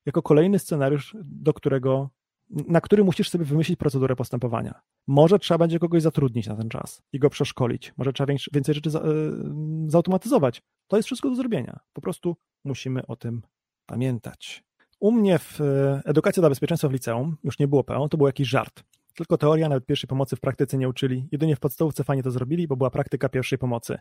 Jako 0.05 0.21
kolejny 0.21 0.59
scenariusz, 0.59 1.17
do 1.23 1.53
którego, 1.53 2.09
na 2.49 2.81
który 2.81 3.03
musisz 3.03 3.29
sobie 3.29 3.45
wymyślić 3.45 3.79
procedurę 3.79 4.15
postępowania. 4.15 4.81
Może 5.07 5.39
trzeba 5.39 5.57
będzie 5.57 5.79
kogoś 5.79 6.01
zatrudnić 6.01 6.47
na 6.47 6.55
ten 6.55 6.69
czas 6.69 7.01
i 7.13 7.19
go 7.19 7.29
przeszkolić. 7.29 7.93
Może 7.97 8.13
trzeba 8.13 8.33
więcej 8.53 8.75
rzeczy 8.75 8.89
yy, 8.89 9.91
zautomatyzować. 9.91 10.61
To 10.87 10.97
jest 10.97 11.05
wszystko 11.05 11.29
do 11.29 11.35
zrobienia. 11.35 11.79
Po 11.93 12.01
prostu 12.01 12.35
musimy 12.63 13.07
o 13.07 13.15
tym 13.15 13.41
pamiętać. 13.85 14.63
U 15.03 15.11
mnie 15.11 15.39
w 15.39 15.61
e, 15.61 16.01
edukacji 16.05 16.39
dla 16.39 16.49
bezpieczeństwa 16.49 16.87
w 16.87 16.91
liceum 16.91 17.37
już 17.43 17.59
nie 17.59 17.67
było 17.67 17.83
PO, 17.83 18.09
to 18.09 18.17
był 18.17 18.27
jakiś 18.27 18.49
żart. 18.49 18.83
Tylko 19.15 19.37
teoria, 19.37 19.69
nawet 19.69 19.85
pierwszej 19.85 20.07
pomocy 20.07 20.35
w 20.35 20.39
praktyce 20.39 20.77
nie 20.77 20.89
uczyli. 20.89 21.27
Jedynie 21.31 21.55
w 21.55 21.59
podstawówce 21.59 22.03
fajnie 22.03 22.23
to 22.23 22.31
zrobili, 22.31 22.67
bo 22.67 22.75
była 22.75 22.89
praktyka 22.89 23.29
pierwszej 23.29 23.57
pomocy. 23.57 23.97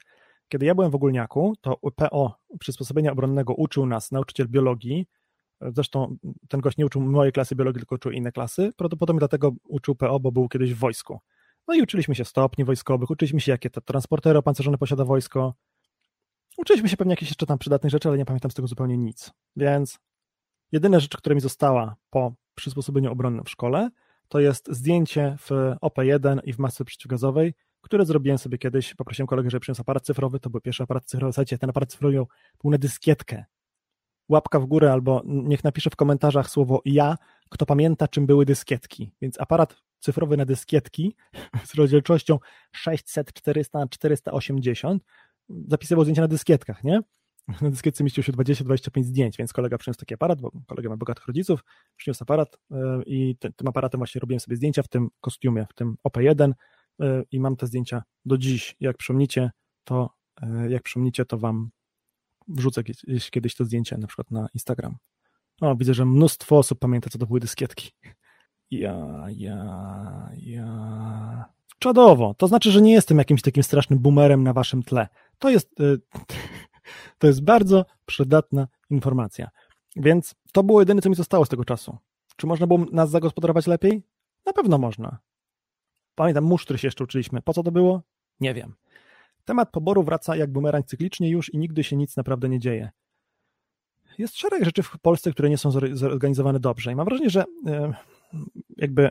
Kiedy 0.49 0.67
ja 0.67 0.75
byłem 0.75 0.91
w 0.91 0.95
ogólniaku, 0.95 1.55
to 1.61 1.77
PO, 1.97 2.35
przysposobienia 2.61 3.13
obronnego, 3.13 3.55
uczył 3.55 3.87
nas 3.87 4.13
nauczyciel 4.13 4.49
biologii. 4.49 5.07
Zresztą 5.61 6.17
ten 6.49 6.61
gość 6.61 6.77
nie 6.77 6.87
uczył 6.87 7.03
mojej 7.03 7.33
klasy 7.33 7.57
biologii, 7.57 7.81
tylko 7.81 7.95
uczył 7.95 8.13
inne 8.13 8.33
klasy. 8.33 8.71
Prawdopodobnie 8.77 9.19
dlatego 9.19 9.53
uczył 9.65 9.95
PO, 9.95 10.21
bo 10.21 10.33
był 10.33 10.49
kiedyś 10.49 10.75
w 10.75 10.79
wojsku. 10.79 11.19
No 11.69 11.75
i 11.75 11.83
uczyliśmy 11.83 12.15
się 12.15 12.25
stopni 12.25 12.65
wojskowych, 12.65 13.11
uczyliśmy 13.11 13.41
się, 13.41 13.53
jakie 13.53 13.71
to 13.71 13.81
transportery 13.81 14.39
opancerzone 14.39 14.79
posiada 14.79 15.05
wojsko. 15.05 15.55
Uczyliśmy 16.59 16.89
się 16.89 16.97
pewnie 16.97 17.13
jakieś 17.13 17.29
jeszcze 17.29 17.47
tam 17.47 17.59
przydatnych 17.59 17.91
rzeczy, 17.91 18.09
ale 18.09 18.19
nie 18.19 18.25
pamiętam 18.25 18.51
z 18.51 18.55
tego 18.55 18.69
zupełnie 18.69 18.99
nic. 18.99 19.31
Więc 19.57 19.99
Jedyna 20.73 21.01
rzecz, 21.01 21.17
która 21.17 21.35
mi 21.35 21.41
została 21.41 21.97
po 22.11 22.35
przysposobieniu 22.55 23.13
obronnym 23.13 23.45
w 23.45 23.51
szkole, 23.51 23.91
to 24.29 24.41
jest 24.41 24.69
zdjęcie 24.71 25.37
w 25.39 25.51
OP1 25.83 26.39
i 26.45 26.53
w 26.53 26.59
masce 26.59 26.85
przeciwgazowej, 26.85 27.55
które 27.81 28.07
zrobiłem 28.07 28.39
sobie 28.39 28.59
kiedyś. 28.59 28.95
Poprosiłem 28.95 29.27
kolegę, 29.27 29.51
żeby 29.51 29.61
przyniósł 29.61 29.83
aparat 29.83 30.05
cyfrowy. 30.05 30.41
To 30.41 30.51
był 30.51 30.61
pierwszy 30.61 30.83
aparat 30.83 31.05
cyfrowy. 31.05 31.33
Słuchajcie, 31.33 31.59
ten 31.59 31.71
aparat 31.71 31.91
cyfrowy 31.91 32.15
był 32.63 32.71
na 32.71 32.79
dyskietkę. 32.79 33.45
Łapka 34.29 34.61
w 34.61 34.67
górę 34.67 34.93
albo 34.93 35.23
niech 35.25 35.65
napisze 35.65 35.91
w 35.91 35.97
komentarzach 35.97 36.51
słowo 36.51 36.83
ja, 36.85 37.19
kto 37.51 37.67
pamięta, 37.67 38.09
czym 38.09 38.27
były 38.27 38.45
dyskietki. 38.45 39.13
Więc 39.21 39.41
aparat 39.41 39.77
cyfrowy 39.99 40.37
na 40.37 40.45
dyskietki 40.45 41.17
z 41.67 41.75
rozdzielczością 41.75 42.39
600, 42.73 43.33
400 43.33 43.79
na 43.79 43.89
480 43.89 45.03
zapisywał 45.49 46.05
zdjęcia 46.05 46.23
na 46.23 46.29
dyskietkach, 46.29 46.85
nie? 46.85 47.01
Na 47.49 47.71
dyskietce 47.71 48.05
mieściło 48.05 48.23
się 48.23 48.33
20-25 48.33 49.05
zdjęć, 49.05 49.37
więc 49.37 49.53
kolega 49.53 49.79
przyniósł 49.79 50.01
taki 50.01 50.15
aparat, 50.15 50.41
bo 50.41 50.51
kolega 50.67 50.89
ma 50.89 50.97
bogatych 50.97 51.27
rodziców, 51.27 51.65
przyniósł 51.97 52.23
aparat 52.23 52.59
e, 52.71 53.03
i 53.07 53.37
tym, 53.37 53.69
aparatem 53.69 53.99
właśnie 53.99 54.21
robiłem 54.21 54.41
sobie 54.41 54.57
zdjęcia 54.57 54.83
w 54.83 54.89
tym 54.89 55.09
kostiumie, 55.21 55.67
w 55.71 55.75
tym 55.75 55.97
OP1 56.09 56.53
e, 57.01 57.23
i 57.31 57.41
mam 57.41 57.57
te 57.57 57.67
zdjęcia 57.67 58.03
do 58.25 58.39
dziś. 58.39 58.77
Jak 58.81 58.97
przypomnicie, 58.97 59.51
to 59.85 60.11
e, 60.43 60.71
jak 60.71 60.83
przypomnicie, 60.83 61.25
to 61.25 61.39
wam 61.39 61.71
wrzucę 62.49 62.85
kiedyś, 62.85 63.31
kiedyś 63.31 63.55
to 63.55 63.65
zdjęcie 63.65 63.99
na 63.99 64.07
przykład 64.07 64.31
na 64.31 64.49
Instagram. 64.55 64.97
O, 65.61 65.77
widzę, 65.77 65.95
że 65.95 66.05
mnóstwo 66.05 66.59
osób 66.59 66.79
pamięta, 66.79 67.11
co 67.11 67.19
to 67.19 67.27
były 67.27 67.41
dyskietki. 67.41 67.91
Ja, 68.71 69.27
ja, 69.31 70.31
ja. 70.37 71.45
Czadowo. 71.79 72.35
To 72.35 72.49
znaczy, 72.49 72.71
że 72.71 72.83
nie 72.83 72.93
jestem 72.93 73.19
jakimś 73.19 73.43
takim 73.43 73.63
strasznym 73.63 73.99
boomerem 73.99 74.43
na 74.43 74.53
waszym 74.53 74.83
tle. 74.83 75.09
To 75.39 75.51
jest. 75.51 75.71
To 77.19 77.27
jest 77.27 77.45
bardzo 77.45 77.85
przydatna 78.07 78.69
informacja. 78.91 79.51
Więc 79.97 80.35
to 80.53 80.63
było 80.63 80.81
jedyne, 80.81 81.03
co 81.03 81.09
mi 81.09 81.15
zostało 81.15 81.45
z 81.45 81.49
tego 81.49 81.65
czasu. 81.65 81.99
Czy 82.37 82.47
można 82.47 82.67
było 82.67 82.87
nas 82.93 83.11
zagospodarować 83.11 83.67
lepiej? 83.67 84.03
Na 84.47 84.53
pewno 84.53 84.79
można. 84.79 85.19
Pamiętam, 86.15 86.45
musztry 86.45 86.79
się 86.79 86.87
jeszcze 86.87 87.05
uczyliśmy. 87.05 87.43
Po 87.43 87.53
co 87.53 87.63
to 87.63 87.73
było? 87.73 88.03
Nie 88.41 88.55
wiem. 88.55 88.75
Temat 89.45 89.71
poboru 89.71 90.03
wraca 90.03 90.37
jak 90.37 90.53
bumerang 90.53 90.87
cyklicznie 90.87 91.31
już 91.31 91.55
i 91.55 91.59
nigdy 91.59 91.85
się 91.85 91.97
nic 91.97 92.17
naprawdę 92.17 92.49
nie 92.49 92.59
dzieje. 92.59 92.91
Jest 94.19 94.37
szereg 94.37 94.65
rzeczy 94.65 94.83
w 94.83 94.99
Polsce, 95.03 95.33
które 95.33 95.51
nie 95.51 95.59
są 95.59 95.71
zorganizowane 95.93 96.61
dobrze 96.61 96.93
i 96.93 96.95
mam 96.95 97.05
wrażenie, 97.05 97.31
że 97.31 97.45
jakby 98.77 99.09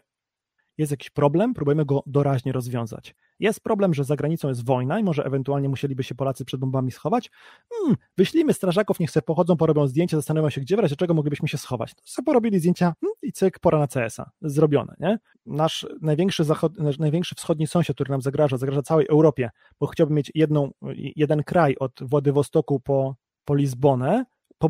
jest 0.78 0.92
jakiś 0.92 1.10
problem, 1.10 1.54
próbujemy 1.54 1.86
go 1.86 2.04
doraźnie 2.06 2.52
rozwiązać. 2.52 3.16
Jest 3.40 3.60
problem, 3.60 3.94
że 3.94 4.04
za 4.04 4.16
granicą 4.16 4.48
jest 4.48 4.66
wojna 4.66 5.00
i 5.00 5.04
może 5.04 5.26
ewentualnie 5.26 5.70
musieliby 5.70 6.04
się 6.04 6.16
Polacy 6.16 6.46
przed 6.46 6.60
bombami 6.60 6.92
schować. 6.92 7.32
Hmm, 7.74 7.98
wyślijmy 8.18 8.54
strażaków, 8.54 9.00
niech 9.00 9.12
sobie 9.12 9.22
pochodzą, 9.22 9.58
porobią 9.58 9.88
zdjęcia, 9.88 10.18
zastanawiają 10.18 10.50
się, 10.50 10.62
gdzie 10.62 10.76
w 10.76 10.80
razie 10.80 10.96
czego 10.96 11.14
moglibyśmy 11.14 11.48
się 11.48 11.58
schować. 11.58 11.96
To 11.96 12.02
sobie 12.06 12.26
porobili 12.26 12.60
zdjęcia 12.60 12.94
hmm, 13.02 13.16
i 13.22 13.32
cyk, 13.32 13.60
pora 13.60 13.80
na 13.80 13.88
CS-a. 13.88 14.32
Zrobione, 14.42 14.96
nie? 15.00 15.20
Nasz 15.46 15.88
największy, 16.02 16.44
zachod, 16.44 16.80
nasz 16.80 17.00
największy 17.00 17.36
wschodni 17.36 17.68
sąsiad, 17.68 17.96
który 17.96 18.12
nam 18.12 18.22
zagraża, 18.22 18.58
zagraża 18.58 18.82
całej 18.82 19.08
Europie, 19.08 19.50
bo 19.80 19.88
chciałby 19.88 20.14
mieć 20.14 20.32
jedną, 20.36 20.72
jeden 21.16 21.44
kraj 21.44 21.76
od 21.80 21.92
Władywostoku 22.02 22.80
po, 22.80 23.16
po 23.46 23.56
Lizbonę, 23.56 24.26
po, 24.62 24.70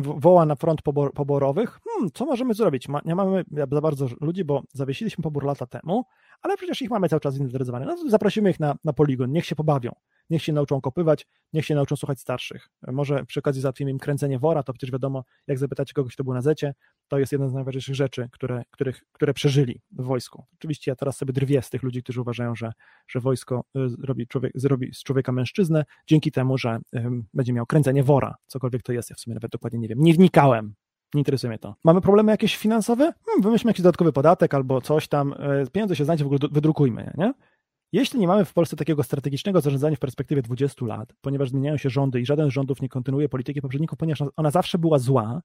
woła 0.00 0.46
na 0.46 0.54
front 0.54 0.82
pobor, 0.82 1.12
poborowych, 1.12 1.80
hmm, 1.84 2.10
co 2.14 2.24
możemy 2.24 2.54
zrobić? 2.54 2.88
Ma, 2.88 3.00
nie 3.04 3.14
mamy 3.14 3.44
za 3.72 3.80
bardzo 3.80 4.06
ludzi, 4.20 4.44
bo 4.44 4.62
zawiesiliśmy 4.72 5.22
pobór 5.22 5.44
lata 5.44 5.66
temu, 5.66 6.04
ale 6.42 6.56
przecież 6.56 6.82
ich 6.82 6.90
mamy 6.90 7.08
cały 7.08 7.20
czas 7.20 7.34
zinteresowane. 7.34 7.86
No 7.86 8.10
zaprosimy 8.10 8.50
ich 8.50 8.60
na, 8.60 8.74
na 8.84 8.92
poligon, 8.92 9.32
niech 9.32 9.46
się 9.46 9.56
pobawią 9.56 9.92
niech 10.32 10.42
się 10.42 10.52
nauczą 10.52 10.80
kopywać, 10.80 11.26
niech 11.52 11.66
się 11.66 11.74
nauczą 11.74 11.96
słuchać 11.96 12.20
starszych. 12.20 12.68
Może 12.88 13.24
przy 13.26 13.40
okazji 13.40 13.62
załatwimy 13.62 13.90
im 13.90 13.98
kręcenie 13.98 14.38
wora, 14.38 14.62
to 14.62 14.72
przecież 14.72 14.92
wiadomo, 14.92 15.24
jak 15.46 15.58
zapytacie 15.58 15.92
kogoś, 15.92 16.14
kto 16.14 16.24
był 16.24 16.34
na 16.34 16.42
zecie, 16.42 16.74
to 17.08 17.18
jest 17.18 17.32
jedna 17.32 17.48
z 17.48 17.54
najważniejszych 17.54 17.94
rzeczy, 17.94 18.28
które, 18.32 18.62
których, 18.70 19.02
które 19.12 19.34
przeżyli 19.34 19.80
w 19.90 20.04
wojsku. 20.04 20.44
Oczywiście 20.54 20.90
ja 20.90 20.96
teraz 20.96 21.16
sobie 21.16 21.32
drwię 21.32 21.62
z 21.62 21.70
tych 21.70 21.82
ludzi, 21.82 22.02
którzy 22.02 22.20
uważają, 22.20 22.54
że, 22.54 22.72
że 23.08 23.20
wojsko 23.20 23.64
y, 23.76 23.80
robi, 24.02 24.26
człowiek, 24.26 24.52
zrobi 24.54 24.94
z 24.94 25.02
człowieka 25.02 25.32
mężczyznę 25.32 25.84
dzięki 26.06 26.32
temu, 26.32 26.58
że 26.58 26.78
będzie 27.34 27.52
miał 27.52 27.66
kręcenie 27.66 28.04
wora, 28.04 28.34
cokolwiek 28.46 28.82
to 28.82 28.92
jest, 28.92 29.10
ja 29.10 29.16
w 29.16 29.20
sumie 29.20 29.34
nawet 29.34 29.52
dokładnie 29.52 29.78
nie 29.78 29.88
wiem. 29.88 29.98
Nie 30.00 30.14
wnikałem, 30.14 30.74
nie 31.14 31.20
interesuje 31.20 31.48
mnie 31.48 31.58
to. 31.58 31.74
Mamy 31.84 32.00
problemy 32.00 32.32
jakieś 32.32 32.56
finansowe? 32.56 33.12
Hmm, 33.26 33.42
wymyślmy 33.42 33.70
jakiś 33.70 33.82
dodatkowy 33.82 34.12
podatek 34.12 34.54
albo 34.54 34.80
coś 34.80 35.08
tam. 35.08 35.32
Y, 35.32 35.70
pieniądze 35.72 35.96
się 35.96 36.04
znajdzie, 36.04 36.24
w 36.24 36.26
ogóle 36.26 36.38
wydrukujmy, 36.52 37.14
nie? 37.18 37.32
Jeśli 37.92 38.20
nie 38.20 38.26
mamy 38.26 38.44
w 38.44 38.52
Polsce 38.52 38.76
takiego 38.76 39.02
strategicznego 39.02 39.60
zarządzania 39.60 39.96
w 39.96 39.98
perspektywie 39.98 40.42
20 40.42 40.86
lat, 40.86 41.12
ponieważ 41.20 41.50
zmieniają 41.50 41.76
się 41.76 41.90
rządy 41.90 42.20
i 42.20 42.26
żaden 42.26 42.50
z 42.50 42.52
rządów 42.52 42.82
nie 42.82 42.88
kontynuuje 42.88 43.28
polityki 43.28 43.60
poprzedników, 43.60 43.98
ponieważ 43.98 44.22
ona 44.36 44.50
zawsze 44.50 44.78
była 44.78 44.98
zła, 44.98 45.42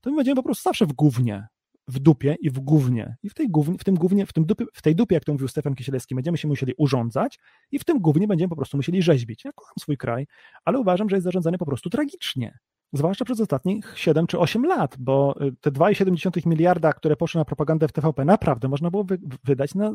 to 0.00 0.10
my 0.10 0.16
będziemy 0.16 0.36
po 0.36 0.42
prostu 0.42 0.62
zawsze 0.62 0.86
w 0.86 0.92
gównie, 0.92 1.46
w 1.88 1.98
dupie 1.98 2.36
i 2.40 2.50
w 2.50 2.60
gównie. 2.60 3.16
I 3.22 3.30
w 3.30 3.34
tej 3.34 3.48
gównie, 3.50 3.78
w 3.78 3.84
tym 3.84 3.94
gównie, 3.94 4.26
w, 4.26 4.32
tym 4.32 4.44
dupie, 4.44 4.64
w 4.74 4.82
tej 4.82 4.94
dupie, 4.94 5.14
jak 5.14 5.24
to 5.24 5.32
mówił 5.32 5.48
Stefan 5.48 5.74
Kisielewski, 5.74 6.14
będziemy 6.14 6.38
się 6.38 6.48
musieli 6.48 6.74
urządzać 6.78 7.38
i 7.72 7.78
w 7.78 7.84
tym 7.84 7.98
gównie 7.98 8.28
będziemy 8.28 8.48
po 8.48 8.56
prostu 8.56 8.76
musieli 8.76 9.02
rzeźbić. 9.02 9.44
Ja 9.44 9.52
kocham 9.52 9.74
swój 9.80 9.96
kraj, 9.96 10.26
ale 10.64 10.78
uważam, 10.78 11.08
że 11.08 11.16
jest 11.16 11.24
zarządzany 11.24 11.58
po 11.58 11.66
prostu 11.66 11.90
tragicznie. 11.90 12.58
Zwłaszcza 12.92 13.24
przez 13.24 13.40
ostatnich 13.40 13.92
7 13.96 14.26
czy 14.26 14.38
8 14.38 14.64
lat, 14.64 14.96
bo 14.98 15.34
y, 15.42 15.52
te 15.60 15.70
2,7 15.70 16.46
miliarda, 16.46 16.92
które 16.92 17.16
poszły 17.16 17.38
na 17.38 17.44
propagandę 17.44 17.88
w 17.88 17.92
TVP, 17.92 18.24
naprawdę 18.24 18.68
można 18.68 18.90
było 18.90 19.06
wydać 19.44 19.74
na, 19.74 19.92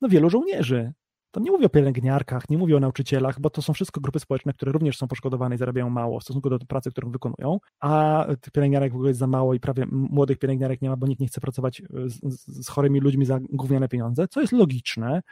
na 0.00 0.08
wielu 0.08 0.30
żołnierzy. 0.30 0.92
To 1.30 1.40
nie 1.40 1.50
mówię 1.50 1.66
o 1.66 1.68
pielęgniarkach, 1.68 2.50
nie 2.50 2.58
mówię 2.58 2.76
o 2.76 2.80
nauczycielach, 2.80 3.40
bo 3.40 3.50
to 3.50 3.62
są 3.62 3.72
wszystko 3.72 4.00
grupy 4.00 4.20
społeczne, 4.20 4.52
które 4.52 4.72
również 4.72 4.98
są 4.98 5.08
poszkodowane 5.08 5.54
i 5.54 5.58
zarabiają 5.58 5.90
mało 5.90 6.20
w 6.20 6.22
stosunku 6.22 6.50
do 6.50 6.58
pracy, 6.58 6.90
którą 6.90 7.10
wykonują, 7.10 7.58
a 7.80 8.24
tych 8.40 8.52
pielęgniarek 8.52 8.92
w 8.92 8.94
ogóle 8.94 9.10
jest 9.10 9.20
za 9.20 9.26
mało 9.26 9.54
i 9.54 9.60
prawie 9.60 9.86
młodych 9.90 10.38
pielęgniarek 10.38 10.82
nie 10.82 10.88
ma, 10.88 10.96
bo 10.96 11.06
nikt 11.06 11.20
nie 11.20 11.26
chce 11.26 11.40
pracować 11.40 11.82
z, 12.06 12.44
z 12.66 12.68
chorymi 12.68 13.00
ludźmi 13.00 13.26
za 13.26 13.38
gówniane 13.40 13.88
pieniądze, 13.88 14.28
co 14.28 14.40
jest 14.40 14.52
logiczne. 14.52 15.22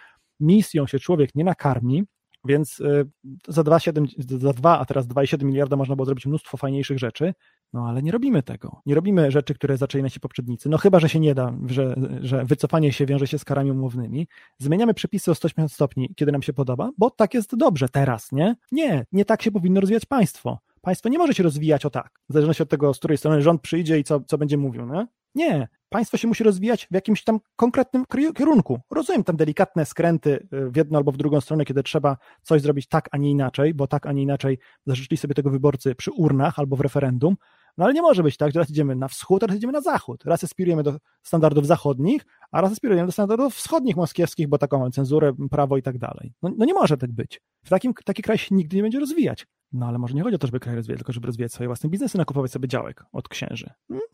Misją 0.41 0.87
się 0.87 0.99
człowiek 0.99 1.35
nie 1.35 1.45
nakarmi, 1.45 2.05
więc 2.47 2.81
y, 2.81 3.11
za 3.49 3.63
2,7, 3.63 4.39
za 4.39 4.53
2, 4.53 4.79
a 4.79 4.85
teraz 4.85 5.07
2,7 5.07 5.45
miliarda 5.45 5.77
można 5.77 5.97
było 5.97 6.07
zrobić 6.07 6.27
mnóstwo 6.27 6.57
fajniejszych 6.57 6.99
rzeczy, 6.99 7.35
no 7.73 7.87
ale 7.89 8.03
nie 8.03 8.13
robimy 8.13 8.43
tego. 8.43 8.81
Nie 8.87 8.95
robimy 8.95 9.31
rzeczy, 9.31 9.55
które 9.55 9.77
zaczęli 9.77 10.03
nasi 10.03 10.21
poprzednicy. 10.21 10.69
No 10.69 10.79
chyba, 10.79 11.01
że 11.01 11.09
się 11.09 11.21
nie 11.21 11.35
da, 11.35 11.55
że, 11.67 11.97
że 12.21 12.45
wycofanie 12.45 12.93
się 12.93 13.07
wiąże 13.07 13.27
się 13.27 13.39
z 13.39 13.45
karami 13.45 13.71
umownymi. 13.71 14.29
Zmieniamy 14.59 14.95
przepisy 14.95 15.31
o 15.31 15.35
180 15.35 15.73
stopni, 15.73 16.15
kiedy 16.17 16.33
nam 16.33 16.43
się 16.43 16.53
podoba, 16.53 16.91
bo 16.99 17.11
tak 17.11 17.35
jest 17.35 17.57
dobrze 17.57 17.89
teraz, 17.89 18.33
nie? 18.33 18.57
Nie, 18.73 19.07
nie 19.13 19.25
tak 19.25 19.43
się 19.43 19.51
powinno 19.51 19.81
rozwijać 19.81 20.07
państwo. 20.07 20.59
Państwo 20.81 21.09
nie 21.09 21.19
może 21.19 21.35
się 21.35 21.43
rozwijać 21.43 21.87
o 21.87 21.91
tak, 21.91 22.11
w 22.29 22.33
zależności 22.33 22.63
od 22.63 22.69
tego, 22.69 22.95
z 22.95 22.99
której 22.99 23.19
strony 23.19 23.43
rząd 23.43 23.63
przyjdzie 23.63 23.99
i 23.99 24.05
co, 24.05 24.21
co 24.21 24.39
będzie 24.39 24.57
mówił, 24.57 24.87
nie? 24.87 25.07
Nie, 25.35 25.69
państwo 25.89 26.17
się 26.17 26.29
musi 26.29 26.45
rozwijać 26.45 26.87
w 26.91 26.95
jakimś 26.95 27.25
tam 27.25 27.41
konkretnym 27.57 28.05
kierunku. 28.37 28.81
Rozumiem 28.91 29.25
tam 29.25 29.37
delikatne 29.37 29.87
skręty 29.87 30.49
y, 30.53 30.71
w 30.71 30.77
jedną 30.77 30.99
albo 30.99 31.13
w 31.13 31.17
drugą 31.17 31.41
stronę, 31.41 31.65
kiedy 31.65 31.83
trzeba 31.83 32.17
coś 32.43 32.63
zrobić 32.63 32.89
tak, 32.89 33.09
a 33.13 33.17
nie 33.17 33.31
inaczej, 33.31 33.75
bo 33.75 33.87
tak, 33.87 34.07
a 34.07 34.13
nie 34.13 34.23
inaczej 34.23 34.59
zażyczyli 34.87 35.17
sobie 35.17 35.35
tego 35.35 35.51
wyborcy 35.51 35.95
przy 35.95 36.11
urnach 36.13 36.59
albo 36.59 36.77
w 36.77 36.81
referendum, 36.81 37.37
no 37.79 37.85
ale 37.85 37.95
nie 37.95 38.03
może 38.03 38.23
być 38.23 38.37
tak, 38.37 38.53
że 38.53 38.59
raz 38.61 38.71
idziemy 38.71 38.97
na 38.97 39.09
wschód, 39.09 39.43
a 39.43 39.47
raz 39.47 39.57
idziemy 39.57 39.73
na 39.73 39.81
zachód. 39.81 40.25
Raz 40.25 40.45
aspirujemy 40.45 40.83
do 40.83 40.99
standardów 41.23 41.67
zachodnich, 41.67 42.27
a 42.51 42.61
raz 42.61 42.73
aspirujemy 42.73 43.07
do 43.07 43.13
standardów 43.13 43.55
wschodnich 43.55 43.97
moskiewskich, 43.97 44.49
bo 44.49 44.59
taką 44.59 44.79
mamy 44.79 44.91
cenzurę, 44.91 45.33
prawo 45.51 45.77
i 45.77 45.83
tak 45.83 45.99
dalej. 45.99 46.33
No, 46.43 46.51
no, 46.57 46.65
nie 46.65 46.75
może 46.75 46.97
tak 46.97 47.13
być. 47.13 47.41
W 47.65 47.69
takim, 47.69 47.95
taki 48.05 48.23
kraj 48.23 48.39
się 48.39 48.55
nigdy 48.55 48.77
nie 48.77 48.83
będzie 48.83 49.01
rozwijać. 49.01 49.47
No 49.73 49.87
ale 49.87 49.99
może 49.99 50.15
nie 50.15 50.23
chodzi 50.23 50.37
o 50.37 50.39
to, 50.39 50.47
żeby 50.47 50.61
kraj 50.61 50.77
rozwijać, 50.77 50.99
tylko 50.99 51.13
żeby 51.13 51.27
rozwijać 51.27 51.53
swoje 51.53 51.69
własne 51.69 51.91
biznesy, 51.91 52.19
nakupować 52.19 52.51
sobie 52.51 52.69
działek 52.69 53.05
od 53.13 53.29
księży. 53.29 53.71
Hmm? 53.89 54.07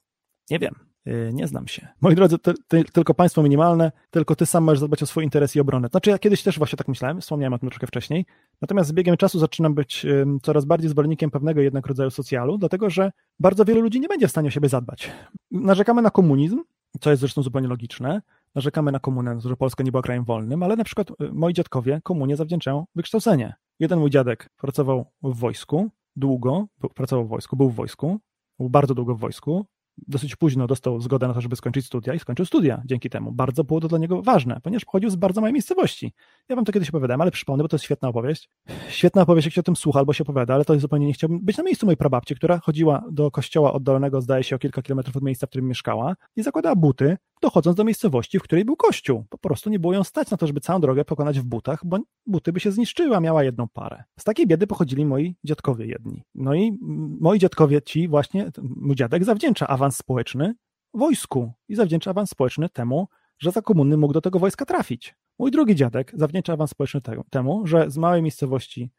Nie 0.50 0.58
wiem, 0.58 0.74
nie 1.32 1.46
znam 1.46 1.68
się. 1.68 1.88
Moi 2.00 2.14
drodzy, 2.14 2.38
ty, 2.38 2.54
ty, 2.68 2.84
tylko 2.84 3.14
państwo 3.14 3.42
minimalne, 3.42 3.92
tylko 4.10 4.36
ty 4.36 4.46
sam 4.46 4.64
możesz 4.64 4.78
zadbać 4.78 5.02
o 5.02 5.06
swój 5.06 5.24
interes 5.24 5.56
i 5.56 5.60
obronę. 5.60 5.88
Znaczy 5.88 6.10
ja 6.10 6.18
kiedyś 6.18 6.42
też 6.42 6.58
właśnie 6.58 6.76
tak 6.76 6.88
myślałem, 6.88 7.20
wspomniałem 7.20 7.52
o 7.52 7.58
tym 7.58 7.68
troszkę 7.68 7.86
wcześniej, 7.86 8.26
natomiast 8.60 8.88
z 8.88 8.92
biegiem 8.92 9.16
czasu 9.16 9.38
zaczynam 9.38 9.74
być 9.74 10.06
coraz 10.42 10.64
bardziej 10.64 10.90
zwolennikiem 10.90 11.30
pewnego 11.30 11.60
jednak 11.60 11.86
rodzaju 11.86 12.10
socjalu, 12.10 12.58
dlatego 12.58 12.90
że 12.90 13.12
bardzo 13.40 13.64
wielu 13.64 13.80
ludzi 13.80 14.00
nie 14.00 14.08
będzie 14.08 14.28
w 14.28 14.30
stanie 14.30 14.48
o 14.48 14.50
siebie 14.50 14.68
zadbać. 14.68 15.10
Narzekamy 15.50 16.02
na 16.02 16.10
komunizm, 16.10 16.60
co 17.00 17.10
jest 17.10 17.20
zresztą 17.20 17.42
zupełnie 17.42 17.68
logiczne, 17.68 18.22
narzekamy 18.54 18.92
na 18.92 19.00
komunę, 19.00 19.40
że 19.40 19.56
Polska 19.56 19.84
nie 19.84 19.90
była 19.90 20.02
krajem 20.02 20.24
wolnym, 20.24 20.62
ale 20.62 20.76
na 20.76 20.84
przykład 20.84 21.10
y, 21.10 21.14
moi 21.32 21.52
dziadkowie 21.52 22.00
komunie 22.02 22.36
zawdzięczają 22.36 22.84
wykształcenie. 22.94 23.54
Jeden 23.80 23.98
mój 23.98 24.10
dziadek 24.10 24.50
pracował 24.56 25.06
w 25.22 25.38
wojsku, 25.38 25.90
długo, 26.16 26.66
pracował 26.94 27.24
w 27.24 27.28
wojsku, 27.28 27.56
był 27.56 27.70
w 27.70 27.74
wojsku, 27.74 28.20
był 28.58 28.70
bardzo 28.70 28.94
długo 28.94 29.14
w 29.14 29.20
wojsku, 29.20 29.66
dosyć 30.08 30.36
późno 30.36 30.66
dostał 30.66 31.00
zgodę 31.00 31.28
na 31.28 31.34
to, 31.34 31.40
żeby 31.40 31.56
skończyć 31.56 31.86
studia 31.86 32.14
i 32.14 32.18
skończył 32.18 32.46
studia 32.46 32.82
dzięki 32.84 33.10
temu. 33.10 33.32
Bardzo 33.32 33.64
było 33.64 33.80
to 33.80 33.88
dla 33.88 33.98
niego 33.98 34.22
ważne, 34.22 34.60
ponieważ 34.62 34.84
pochodził 34.84 35.10
z 35.10 35.16
bardzo 35.16 35.40
małej 35.40 35.52
miejscowości. 35.52 36.12
Ja 36.48 36.56
wam 36.56 36.64
to 36.64 36.72
kiedyś 36.72 36.88
opowiadałem, 36.88 37.20
ale 37.20 37.30
przypomnę, 37.30 37.64
bo 37.64 37.68
to 37.68 37.76
jest 37.76 37.84
świetna 37.84 38.08
opowieść. 38.08 38.50
Świetna 38.88 39.22
opowieść, 39.22 39.46
jak 39.46 39.54
się 39.54 39.60
o 39.60 39.64
tym 39.64 39.76
słucha 39.76 39.98
albo 39.98 40.12
się 40.12 40.24
opowiada, 40.24 40.54
ale 40.54 40.64
to 40.64 40.80
zupełnie 40.80 41.06
nie 41.06 41.12
chciałbym 41.12 41.40
być 41.40 41.58
na 41.58 41.64
miejscu 41.64 41.86
mojej 41.86 41.96
prababci, 41.96 42.34
która 42.34 42.58
chodziła 42.58 43.04
do 43.10 43.30
kościoła 43.30 43.72
oddalonego, 43.72 44.20
zdaje 44.20 44.44
się, 44.44 44.56
o 44.56 44.58
kilka 44.58 44.82
kilometrów 44.82 45.16
od 45.16 45.22
miejsca, 45.22 45.46
w 45.46 45.50
którym 45.50 45.68
mieszkała 45.68 46.14
i 46.36 46.42
zakładała 46.42 46.76
buty, 46.76 47.16
dochodząc 47.42 47.76
do 47.76 47.84
miejscowości, 47.84 48.38
w 48.38 48.42
której 48.42 48.64
był 48.64 48.76
kościół. 48.76 49.24
Po 49.28 49.38
prostu 49.38 49.70
nie 49.70 49.78
było 49.78 49.92
ją 49.92 50.04
stać 50.04 50.30
na 50.30 50.36
to, 50.36 50.46
żeby 50.46 50.60
całą 50.60 50.80
drogę 50.80 51.04
pokonać 51.04 51.40
w 51.40 51.44
butach, 51.44 51.80
bo 51.84 51.98
buty 52.26 52.52
by 52.52 52.60
się 52.60 52.72
zniszczyły, 52.72 53.16
a 53.16 53.20
miała 53.20 53.44
jedną 53.44 53.68
parę. 53.68 54.04
Z 54.18 54.24
takiej 54.24 54.46
biedy 54.46 54.66
pochodzili 54.66 55.06
moi 55.06 55.36
dziadkowie 55.44 55.86
jedni. 55.86 56.22
No 56.34 56.54
i 56.54 56.78
moi 57.20 57.38
dziadkowie 57.38 57.82
ci 57.82 58.08
właśnie, 58.08 58.50
mój 58.76 58.96
dziadek 58.96 59.24
zawdzięcza 59.24 59.66
awans 59.66 59.91
społeczny 59.96 60.54
wojsku 60.94 61.52
i 61.68 61.74
zawdzięcza 61.74 62.10
awans 62.10 62.30
społeczny 62.30 62.68
temu, 62.68 63.08
że 63.38 63.50
za 63.50 63.62
komuny 63.62 63.96
mógł 63.96 64.12
do 64.12 64.20
tego 64.20 64.38
wojska 64.38 64.64
trafić. 64.64 65.14
Mój 65.38 65.50
drugi 65.50 65.74
dziadek 65.74 66.12
zawdzięcza 66.14 66.52
awans 66.52 66.70
społeczny 66.70 67.00
temu, 67.30 67.66
że 67.66 67.90
z 67.90 67.98
małej 67.98 68.22
miejscowości 68.22 68.90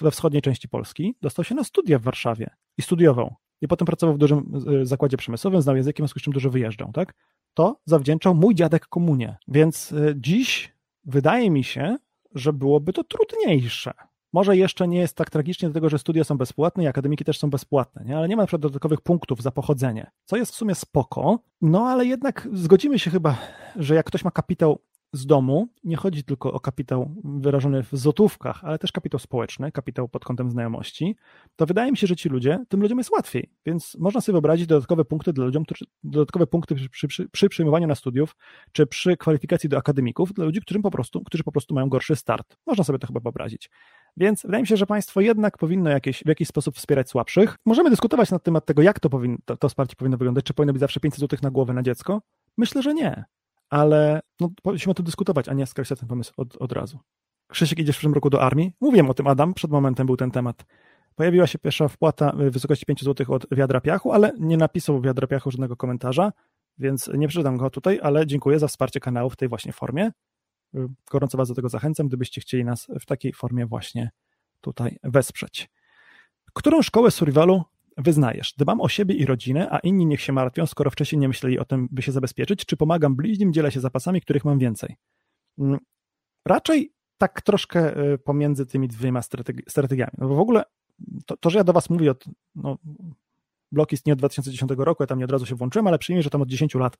we 0.00 0.10
wschodniej 0.10 0.42
części 0.42 0.68
Polski 0.68 1.14
dostał 1.22 1.44
się 1.44 1.54
na 1.54 1.64
studia 1.64 1.98
w 1.98 2.02
Warszawie 2.02 2.50
i 2.78 2.82
studiował. 2.82 3.34
I 3.60 3.68
potem 3.68 3.86
pracował 3.86 4.14
w 4.14 4.18
dużym 4.18 4.52
e, 4.82 4.86
zakładzie 4.86 5.16
przemysłowym, 5.16 5.62
znał 5.62 5.76
językiem, 5.76 6.04
w 6.04 6.06
związku 6.06 6.20
z 6.20 6.22
czym 6.22 6.32
dużo 6.32 6.50
wyjeżdżał, 6.50 6.92
tak? 6.92 7.14
To 7.54 7.80
zawdzięczał 7.84 8.34
mój 8.34 8.54
dziadek 8.54 8.86
komunie. 8.86 9.36
Więc 9.48 9.92
e, 9.92 10.14
dziś 10.16 10.74
wydaje 11.04 11.50
mi 11.50 11.64
się, 11.64 11.96
że 12.34 12.52
byłoby 12.52 12.92
to 12.92 13.04
trudniejsze. 13.04 13.92
Może 14.32 14.56
jeszcze 14.56 14.88
nie 14.88 14.98
jest 14.98 15.16
tak 15.16 15.30
tragicznie, 15.30 15.68
dlatego 15.68 15.88
że 15.88 15.98
studia 15.98 16.24
są 16.24 16.38
bezpłatne 16.38 16.84
i 16.84 16.86
akademiki 16.86 17.24
też 17.24 17.38
są 17.38 17.50
bezpłatne, 17.50 18.04
nie? 18.04 18.16
ale 18.16 18.28
nie 18.28 18.36
ma 18.36 18.42
na 18.42 18.46
przykład 18.46 18.62
dodatkowych 18.62 19.00
punktów 19.00 19.42
za 19.42 19.50
pochodzenie, 19.50 20.10
co 20.24 20.36
jest 20.36 20.52
w 20.52 20.56
sumie 20.56 20.74
spoko, 20.74 21.38
no 21.60 21.86
ale 21.86 22.06
jednak 22.06 22.48
zgodzimy 22.52 22.98
się 22.98 23.10
chyba, 23.10 23.38
że 23.76 23.94
jak 23.94 24.06
ktoś 24.06 24.24
ma 24.24 24.30
kapitał 24.30 24.78
z 25.12 25.26
domu 25.26 25.68
nie 25.84 25.96
chodzi 25.96 26.24
tylko 26.24 26.52
o 26.52 26.60
kapitał 26.60 27.14
wyrażony 27.24 27.82
w 27.82 27.88
złotówkach, 27.92 28.64
ale 28.64 28.78
też 28.78 28.92
kapitał 28.92 29.20
społeczny, 29.20 29.72
kapitał 29.72 30.08
pod 30.08 30.24
kątem 30.24 30.50
znajomości, 30.50 31.16
to 31.56 31.66
wydaje 31.66 31.90
mi 31.90 31.96
się, 31.96 32.06
że 32.06 32.16
ci 32.16 32.28
ludzie, 32.28 32.58
tym 32.68 32.80
ludziom 32.80 32.98
jest 32.98 33.10
łatwiej. 33.10 33.50
Więc 33.66 33.96
można 33.98 34.20
sobie 34.20 34.34
wyobrazić 34.34 34.66
dodatkowe 34.66 35.04
punkty 35.04 35.32
dla 35.32 35.44
ludziom, 35.44 35.64
dodatkowe 36.04 36.46
punkty 36.46 36.74
przy, 36.90 37.08
przy, 37.08 37.28
przy 37.28 37.48
przyjmowaniu 37.48 37.86
na 37.86 37.94
studiów, 37.94 38.36
czy 38.72 38.86
przy 38.86 39.16
kwalifikacji 39.16 39.68
do 39.68 39.78
akademików 39.78 40.32
dla 40.32 40.44
ludzi, 40.44 40.60
którym 40.60 40.82
po 40.82 40.90
prostu, 40.90 41.24
którzy 41.24 41.44
po 41.44 41.52
prostu 41.52 41.74
mają 41.74 41.88
gorszy 41.88 42.16
start. 42.16 42.56
Można 42.66 42.84
sobie 42.84 42.98
to 42.98 43.06
chyba 43.06 43.20
wyobrazić. 43.20 43.70
Więc 44.18 44.42
wydaje 44.42 44.62
mi 44.62 44.66
się, 44.66 44.76
że 44.76 44.86
państwo 44.86 45.20
jednak 45.20 45.58
powinno 45.58 45.90
jakieś, 45.90 46.22
w 46.22 46.28
jakiś 46.28 46.48
sposób 46.48 46.76
wspierać 46.76 47.10
słabszych. 47.10 47.56
Możemy 47.66 47.90
dyskutować 47.90 48.30
na 48.30 48.38
temat 48.38 48.64
tego, 48.64 48.82
jak 48.82 49.00
to, 49.00 49.08
to, 49.44 49.56
to 49.56 49.68
wsparcie 49.68 49.96
powinno 49.96 50.16
wyglądać, 50.16 50.44
czy 50.44 50.54
powinno 50.54 50.72
być 50.72 50.80
zawsze 50.80 51.00
500 51.00 51.20
zł 51.20 51.38
na 51.42 51.50
głowę 51.50 51.74
na 51.74 51.82
dziecko. 51.82 52.20
Myślę, 52.56 52.82
że 52.82 52.94
nie 52.94 53.24
ale 53.70 54.20
no, 54.40 54.50
powinniśmy 54.62 54.90
o 54.90 54.94
tym 54.94 55.04
dyskutować, 55.04 55.48
a 55.48 55.54
nie 55.54 55.66
skreślać 55.66 56.00
ten 56.00 56.08
pomysł 56.08 56.32
od, 56.36 56.56
od 56.56 56.72
razu. 56.72 56.98
Krzysiek, 57.48 57.78
idziesz 57.78 57.96
w 57.96 57.98
przyszłym 57.98 58.14
roku 58.14 58.30
do 58.30 58.42
armii? 58.42 58.72
Mówiłem 58.80 59.10
o 59.10 59.14
tym, 59.14 59.26
Adam, 59.26 59.54
przed 59.54 59.70
momentem 59.70 60.06
był 60.06 60.16
ten 60.16 60.30
temat. 60.30 60.64
Pojawiła 61.14 61.46
się 61.46 61.58
pierwsza 61.58 61.88
wpłata 61.88 62.32
w 62.32 62.50
wysokości 62.50 62.86
5 62.86 63.04
zł 63.04 63.34
od 63.34 63.46
wiadra 63.50 63.80
piachu, 63.80 64.12
ale 64.12 64.32
nie 64.38 64.56
napisał 64.56 65.00
wiadra 65.00 65.26
piachu 65.26 65.50
żadnego 65.50 65.76
komentarza, 65.76 66.32
więc 66.78 67.10
nie 67.14 67.28
przeczytam 67.28 67.56
go 67.56 67.70
tutaj, 67.70 68.00
ale 68.02 68.26
dziękuję 68.26 68.58
za 68.58 68.68
wsparcie 68.68 69.00
kanału 69.00 69.30
w 69.30 69.36
tej 69.36 69.48
właśnie 69.48 69.72
formie. 69.72 70.10
Gorąco 71.10 71.38
Was 71.38 71.48
do 71.48 71.54
tego 71.54 71.68
zachęcam, 71.68 72.08
gdybyście 72.08 72.40
chcieli 72.40 72.64
nas 72.64 72.86
w 73.00 73.06
takiej 73.06 73.32
formie 73.32 73.66
właśnie 73.66 74.10
tutaj 74.60 74.98
wesprzeć. 75.02 75.70
Którą 76.54 76.82
szkołę 76.82 77.10
survivalu 77.10 77.62
wyznajesz? 77.96 78.54
Dbam 78.58 78.80
o 78.80 78.88
siebie 78.88 79.14
i 79.14 79.26
rodzinę, 79.26 79.68
a 79.70 79.78
inni 79.78 80.06
niech 80.06 80.20
się 80.20 80.32
martwią, 80.32 80.66
skoro 80.66 80.90
wcześniej 80.90 81.18
nie 81.18 81.28
myśleli 81.28 81.58
o 81.58 81.64
tym, 81.64 81.88
by 81.90 82.02
się 82.02 82.12
zabezpieczyć, 82.12 82.66
czy 82.66 82.76
pomagam 82.76 83.16
bliźnim, 83.16 83.52
dzielę 83.52 83.72
się 83.72 83.80
zapasami, 83.80 84.20
których 84.20 84.44
mam 84.44 84.58
więcej? 84.58 84.96
Mm, 85.58 85.78
raczej 86.44 86.92
tak 87.18 87.42
troszkę 87.42 88.00
y, 88.12 88.18
pomiędzy 88.18 88.66
tymi 88.66 88.88
dwiema 88.88 89.22
strategi 89.22 89.62
strategiami. 89.68 90.12
No 90.18 90.28
bo 90.28 90.34
w 90.34 90.40
ogóle 90.40 90.62
to, 91.26 91.36
to, 91.36 91.50
że 91.50 91.58
ja 91.58 91.64
do 91.64 91.72
Was 91.72 91.90
mówię 91.90 92.10
od. 92.10 92.24
No, 92.54 92.78
blog 93.72 93.92
istnieje 93.92 94.12
od 94.12 94.18
2010 94.18 94.72
roku, 94.78 95.02
ja 95.02 95.06
tam 95.06 95.18
nie 95.18 95.24
od 95.24 95.30
razu 95.30 95.46
się 95.46 95.54
włączyłem, 95.54 95.86
ale 95.86 95.98
przyjmijmy, 95.98 96.22
że 96.22 96.30
tam 96.30 96.42
od 96.42 96.48
10 96.48 96.74
lat, 96.74 96.98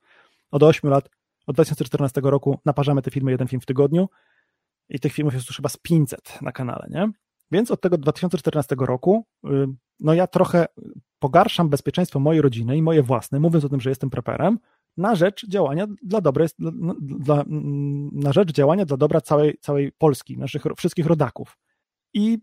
od 0.50 0.62
8 0.62 0.90
lat, 0.90 1.10
od 1.48 1.56
2014 1.56 2.20
roku 2.24 2.58
naparzamy 2.64 3.02
te 3.02 3.10
filmy, 3.10 3.30
jeden 3.30 3.48
film 3.48 3.60
w 3.60 3.66
tygodniu 3.66 4.08
i 4.88 5.00
tych 5.00 5.12
filmów 5.12 5.34
jest 5.34 5.48
już 5.48 5.56
chyba 5.56 5.68
z 5.68 5.76
500 5.76 6.42
na 6.42 6.52
kanale, 6.52 6.86
nie? 6.90 7.10
Więc 7.50 7.70
od 7.70 7.80
tego 7.80 7.98
2014 7.98 8.76
roku, 8.78 9.26
y, 9.46 9.48
no 10.00 10.14
ja 10.14 10.26
trochę 10.26 10.66
pogarszam 11.18 11.68
bezpieczeństwo 11.68 12.20
mojej 12.20 12.42
rodziny 12.42 12.76
i 12.76 12.82
moje 12.82 13.02
własne, 13.02 13.40
mówiąc 13.40 13.64
o 13.64 13.68
tym, 13.68 13.80
że 13.80 13.90
jestem 13.90 14.10
preperem, 14.10 14.58
na 14.96 15.14
rzecz 15.14 15.46
działania 15.48 15.86
dla 16.02 16.20
dobrej, 16.20 16.48
dla, 16.58 16.94
dla, 17.00 17.44
na 18.12 18.32
rzecz 18.32 18.52
działania 18.52 18.84
dla 18.84 18.96
dobra 18.96 19.20
całej, 19.20 19.58
całej 19.60 19.92
Polski, 19.92 20.38
naszych 20.38 20.62
wszystkich 20.76 21.06
rodaków. 21.06 21.58
I 22.14 22.38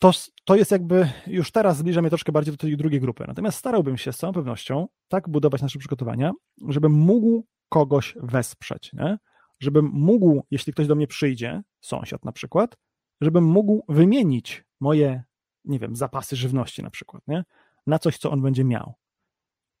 to, 0.00 0.10
to 0.44 0.56
jest 0.56 0.70
jakby, 0.70 1.08
już 1.26 1.50
teraz 1.50 1.76
zbliża 1.76 2.00
mnie 2.00 2.10
troszkę 2.10 2.32
bardziej 2.32 2.54
do 2.54 2.58
tej 2.58 2.76
drugiej 2.76 3.00
grupy. 3.00 3.24
Natomiast 3.28 3.58
starałbym 3.58 3.96
się 3.96 4.12
z 4.12 4.16
całą 4.16 4.32
pewnością 4.32 4.88
tak 5.08 5.28
budować 5.28 5.62
nasze 5.62 5.78
przygotowania, 5.78 6.32
żebym 6.68 6.92
mógł 6.92 7.46
kogoś 7.68 8.14
wesprzeć, 8.22 8.92
nie? 8.92 9.18
żebym 9.60 9.90
mógł, 9.92 10.46
jeśli 10.50 10.72
ktoś 10.72 10.86
do 10.86 10.94
mnie 10.94 11.06
przyjdzie, 11.06 11.62
sąsiad 11.80 12.24
na 12.24 12.32
przykład, 12.32 12.76
żebym 13.20 13.44
mógł 13.44 13.84
wymienić 13.88 14.64
moje, 14.80 15.22
nie 15.64 15.78
wiem, 15.78 15.96
zapasy 15.96 16.36
żywności 16.36 16.82
na 16.82 16.90
przykład, 16.90 17.22
nie? 17.28 17.44
na 17.86 17.98
coś, 17.98 18.18
co 18.18 18.30
on 18.30 18.42
będzie 18.42 18.64
miał, 18.64 18.94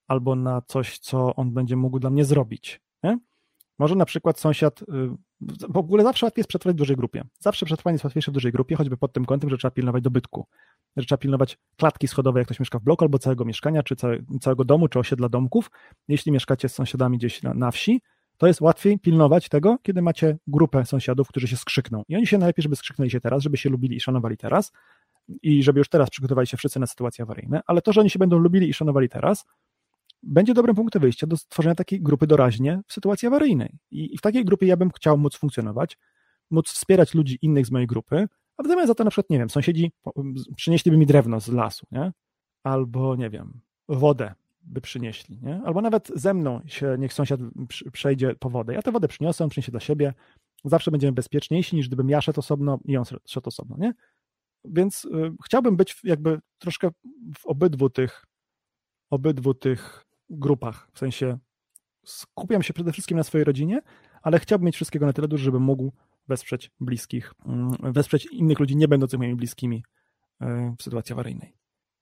albo 0.08 0.36
na 0.36 0.62
coś, 0.62 0.98
co 0.98 1.34
on 1.34 1.54
będzie 1.54 1.76
mógł 1.76 1.98
dla 1.98 2.10
mnie 2.10 2.24
zrobić. 2.24 2.80
Nie? 3.02 3.18
Może 3.78 3.94
na 3.94 4.04
przykład 4.04 4.40
sąsiad, 4.40 4.82
y, 4.82 4.86
w 5.68 5.76
ogóle 5.76 6.02
zawsze 6.02 6.26
łatwiej 6.26 6.40
jest 6.40 6.48
przetrwać 6.48 6.74
w 6.74 6.78
dużej 6.78 6.96
grupie. 6.96 7.24
Zawsze 7.38 7.66
przetrwanie 7.66 7.94
jest 7.94 8.04
łatwiejsze 8.04 8.30
w 8.30 8.34
dużej 8.34 8.52
grupie, 8.52 8.76
choćby 8.76 8.96
pod 8.96 9.12
tym 9.12 9.24
kątem, 9.24 9.50
że 9.50 9.58
trzeba 9.58 9.70
pilnować 9.70 10.02
dobytku, 10.02 10.46
że 10.96 11.06
trzeba 11.06 11.18
pilnować 11.18 11.58
klatki 11.76 12.08
schodowej, 12.08 12.40
jak 12.40 12.46
ktoś 12.46 12.60
mieszka 12.60 12.78
w 12.78 12.82
bloku, 12.82 13.04
albo 13.04 13.18
całego 13.18 13.44
mieszkania, 13.44 13.82
czy 13.82 13.96
całego 14.40 14.64
domu, 14.64 14.88
czy 14.88 14.98
osiedla 14.98 15.28
domków. 15.28 15.70
Jeśli 16.08 16.32
mieszkacie 16.32 16.68
z 16.68 16.74
sąsiadami 16.74 17.18
gdzieś 17.18 17.42
na, 17.42 17.54
na 17.54 17.70
wsi, 17.70 18.00
to 18.38 18.46
jest 18.46 18.60
łatwiej 18.60 18.98
pilnować 18.98 19.48
tego, 19.48 19.78
kiedy 19.82 20.02
macie 20.02 20.38
grupę 20.46 20.84
sąsiadów, 20.84 21.28
którzy 21.28 21.48
się 21.48 21.56
skrzykną. 21.56 22.02
I 22.08 22.16
oni 22.16 22.26
się 22.26 22.38
najlepiej, 22.38 22.62
żeby 22.62 22.76
skrzyknęli 22.76 23.10
się 23.10 23.20
teraz, 23.20 23.42
żeby 23.42 23.56
się 23.56 23.70
lubili 23.70 23.96
i 23.96 24.00
szanowali 24.00 24.36
teraz 24.36 24.72
i 25.42 25.62
żeby 25.62 25.80
już 25.80 25.88
teraz 25.88 26.10
przygotowali 26.10 26.46
się 26.46 26.56
wszyscy 26.56 26.80
na 26.80 26.86
sytuacje 26.86 27.22
awaryjne, 27.22 27.60
ale 27.66 27.82
to, 27.82 27.92
że 27.92 28.00
oni 28.00 28.10
się 28.10 28.18
będą 28.18 28.38
lubili 28.38 28.68
i 28.68 28.74
szanowali 28.74 29.08
teraz, 29.08 29.44
będzie 30.22 30.54
dobrym 30.54 30.76
punktem 30.76 31.02
wyjścia 31.02 31.26
do 31.26 31.36
stworzenia 31.36 31.74
takiej 31.74 32.00
grupy 32.00 32.26
doraźnie 32.26 32.80
w 32.86 32.92
sytuacji 32.92 33.28
awaryjnej. 33.28 33.78
I, 33.90 34.14
I, 34.14 34.18
w 34.18 34.20
takiej 34.20 34.44
grupie 34.44 34.66
ja 34.66 34.76
bym 34.76 34.90
chciał 34.90 35.18
móc 35.18 35.36
funkcjonować, 35.36 35.98
móc 36.50 36.68
wspierać 36.68 37.14
ludzi 37.14 37.38
innych 37.42 37.66
z 37.66 37.70
mojej 37.70 37.86
grupy, 37.86 38.28
a 38.56 38.62
w 38.62 38.66
zamian 38.66 38.86
za 38.86 38.94
to 38.94 39.04
na 39.04 39.10
przykład, 39.10 39.30
nie 39.30 39.38
wiem, 39.38 39.50
sąsiedzi 39.50 39.92
przynieśliby 40.56 40.96
mi 40.96 41.06
drewno 41.06 41.40
z 41.40 41.48
lasu, 41.48 41.86
nie? 41.92 42.12
Albo, 42.64 43.16
nie 43.16 43.30
wiem, 43.30 43.60
wodę 43.88 44.34
by 44.60 44.80
przynieśli, 44.80 45.38
nie? 45.42 45.62
Albo 45.64 45.80
nawet 45.80 46.08
ze 46.14 46.34
mną 46.34 46.60
się 46.66 46.96
niech 46.98 47.12
sąsiad 47.12 47.40
przejdzie 47.92 48.34
po 48.34 48.50
wodę. 48.50 48.74
Ja 48.74 48.82
tę 48.82 48.92
wodę 48.92 49.08
przyniosę, 49.08 49.48
przyniesie 49.48 49.72
dla 49.72 49.80
siebie. 49.80 50.14
Zawsze 50.64 50.90
będziemy 50.90 51.12
bezpieczniejsi 51.12 51.76
niż 51.76 51.88
gdybym 51.88 52.10
ja 52.10 52.20
szedł 52.20 52.40
osobno 52.40 52.78
i 52.84 52.96
on 52.96 53.04
szedł 53.28 53.48
osobno, 53.48 53.76
nie? 53.78 53.94
Więc 54.64 55.04
y, 55.04 55.08
chciałbym 55.44 55.76
być 55.76 56.00
jakby 56.04 56.40
troszkę 56.58 56.90
w 57.38 57.46
obydwu 57.46 57.90
tych 57.90 58.26
obydwu 59.10 59.54
tych 59.54 60.04
grupach. 60.30 60.88
W 60.92 60.98
sensie 60.98 61.38
skupiam 62.04 62.62
się 62.62 62.74
przede 62.74 62.92
wszystkim 62.92 63.16
na 63.16 63.24
swojej 63.24 63.44
rodzinie, 63.44 63.80
ale 64.22 64.38
chciałbym 64.38 64.66
mieć 64.66 64.74
wszystkiego 64.74 65.06
na 65.06 65.12
tyle 65.12 65.28
dużo, 65.28 65.44
żebym 65.44 65.62
mógł 65.62 65.92
wesprzeć 66.28 66.70
bliskich, 66.80 67.34
mm, 67.46 67.70
wesprzeć 67.92 68.26
innych 68.26 68.60
ludzi 68.60 68.76
nie 68.76 68.88
będących 68.88 69.18
moimi 69.18 69.36
bliskimi 69.36 69.84
y, 70.42 70.46
w 70.78 70.82
sytuacji 70.82 71.12
awaryjnej. 71.12 71.56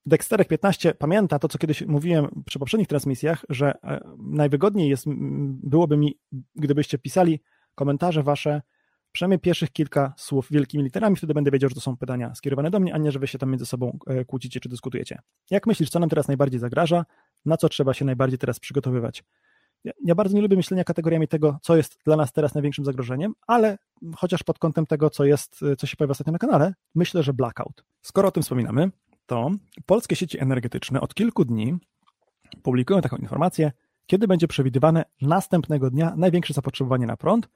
Dexterek 0.07 0.49
15 0.49 0.95
pamięta 0.95 1.39
to, 1.39 1.49
co 1.49 1.59
kiedyś 1.59 1.83
mówiłem 1.83 2.43
przy 2.47 2.59
poprzednich 2.59 2.89
transmisjach, 2.89 3.45
że 3.49 3.75
e, 3.85 4.01
najwygodniej 4.19 4.89
jest, 4.89 5.05
byłoby 5.63 5.97
mi, 5.97 6.19
gdybyście 6.57 6.99
pisali 6.99 7.41
komentarze 7.75 8.23
wasze, 8.23 8.63
przynajmniej 9.13 9.39
pierwszych 9.39 9.71
kilka 9.73 10.15
słów 10.17 10.49
wielkimi 10.51 10.85
literami, 10.85 11.17
wtedy 11.17 11.35
będę 11.35 11.51
wiedział, 11.51 11.69
że 11.69 11.75
to 11.75 11.81
są 11.81 11.97
pytania 11.97 12.35
skierowane 12.35 12.71
do 12.71 12.81
mnie, 12.81 12.95
a 12.95 12.99
nie, 12.99 13.13
że 13.13 13.19
wy 13.19 13.27
się 13.27 13.39
tam 13.39 13.51
między 13.51 13.67
sobą 13.67 13.99
e, 14.07 14.25
kłócicie 14.25 14.61
czy 14.61 14.69
dyskutujecie. 14.69 15.19
Jak 15.51 15.67
myślisz, 15.67 15.91
co 15.91 15.99
nam 15.99 16.09
teraz 16.09 16.29
najbardziej 16.29 16.61
zagraża? 16.61 17.05
Na 17.45 17.57
co 17.57 17.69
trzeba 17.69 17.95
się 17.95 18.05
najbardziej 18.05 18.39
teraz 18.39 18.61
przygotowywać? 18.61 19.25
Ja, 19.85 19.93
ja 20.05 20.15
bardzo 20.15 20.37
nie 20.37 20.43
lubię 20.43 20.57
myślenia 20.57 20.85
kategoriami 20.85 21.29
tego, 21.29 21.59
co 21.63 21.77
jest 21.77 21.99
dla 22.05 22.17
nas 22.17 22.33
teraz 22.33 22.55
największym 22.55 22.85
zagrożeniem, 22.85 23.35
ale 23.47 23.79
chociaż 24.17 24.43
pod 24.43 24.59
kątem 24.59 24.87
tego, 24.87 25.11
co 25.11 25.25
jest, 25.25 25.61
co 25.79 25.87
się 25.87 25.97
pojawia 25.97 26.13
ostatnio 26.13 26.33
na 26.33 26.39
kanale, 26.39 26.75
myślę, 26.95 27.23
że 27.23 27.33
blackout. 27.33 27.85
Skoro 28.03 28.29
o 28.29 28.31
tym 28.31 28.43
wspominamy, 28.43 28.91
to 29.27 29.51
polskie 29.87 30.17
sieci 30.17 30.41
energetyczne 30.41 31.01
od 31.01 31.15
kilku 31.15 31.45
dni 31.45 31.77
publikują 32.63 33.01
taką 33.01 33.17
informację, 33.17 33.73
kiedy 34.07 34.29
będzie 34.29 34.49
przewidywane 34.49 35.05
następnego 35.23 35.91
dnia 35.91 36.15
największe 36.17 36.55
zapotrzebowanie 36.55 37.07
na 37.07 37.17
prąd, 37.17 37.49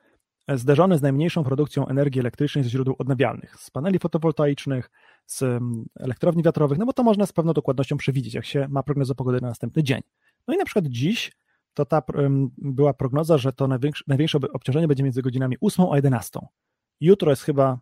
zderzone 0.54 0.98
z 0.98 1.02
najmniejszą 1.02 1.44
produkcją 1.44 1.88
energii 1.88 2.20
elektrycznej 2.20 2.64
ze 2.64 2.70
źródeł 2.70 2.94
odnawialnych, 2.98 3.56
z 3.60 3.70
paneli 3.70 3.98
fotowoltaicznych, 3.98 4.90
z 5.26 5.42
mm, 5.42 5.84
elektrowni 6.00 6.42
wiatrowych, 6.42 6.78
no 6.78 6.86
bo 6.86 6.92
to 6.92 7.02
można 7.02 7.26
z 7.26 7.32
pewną 7.32 7.52
dokładnością 7.52 7.96
przewidzieć, 7.96 8.34
jak 8.34 8.44
się 8.44 8.66
ma 8.68 8.82
prognozę 8.82 9.14
pogody 9.14 9.40
na 9.40 9.48
następny 9.48 9.82
dzień. 9.82 10.00
No 10.48 10.54
i 10.54 10.56
na 10.56 10.64
przykład 10.64 10.86
dziś 10.86 11.32
to 11.74 11.84
ta 11.84 12.02
była 12.58 12.94
prognoza, 12.94 13.38
że 13.38 13.52
to 13.52 13.68
największe, 13.68 14.04
największe 14.06 14.38
obciążenie 14.52 14.88
będzie 14.88 15.02
między 15.02 15.22
godzinami 15.22 15.56
8 15.60 15.86
a 15.92 15.96
11. 15.96 16.40
Jutro 17.00 17.30
jest 17.30 17.42
chyba 17.42 17.78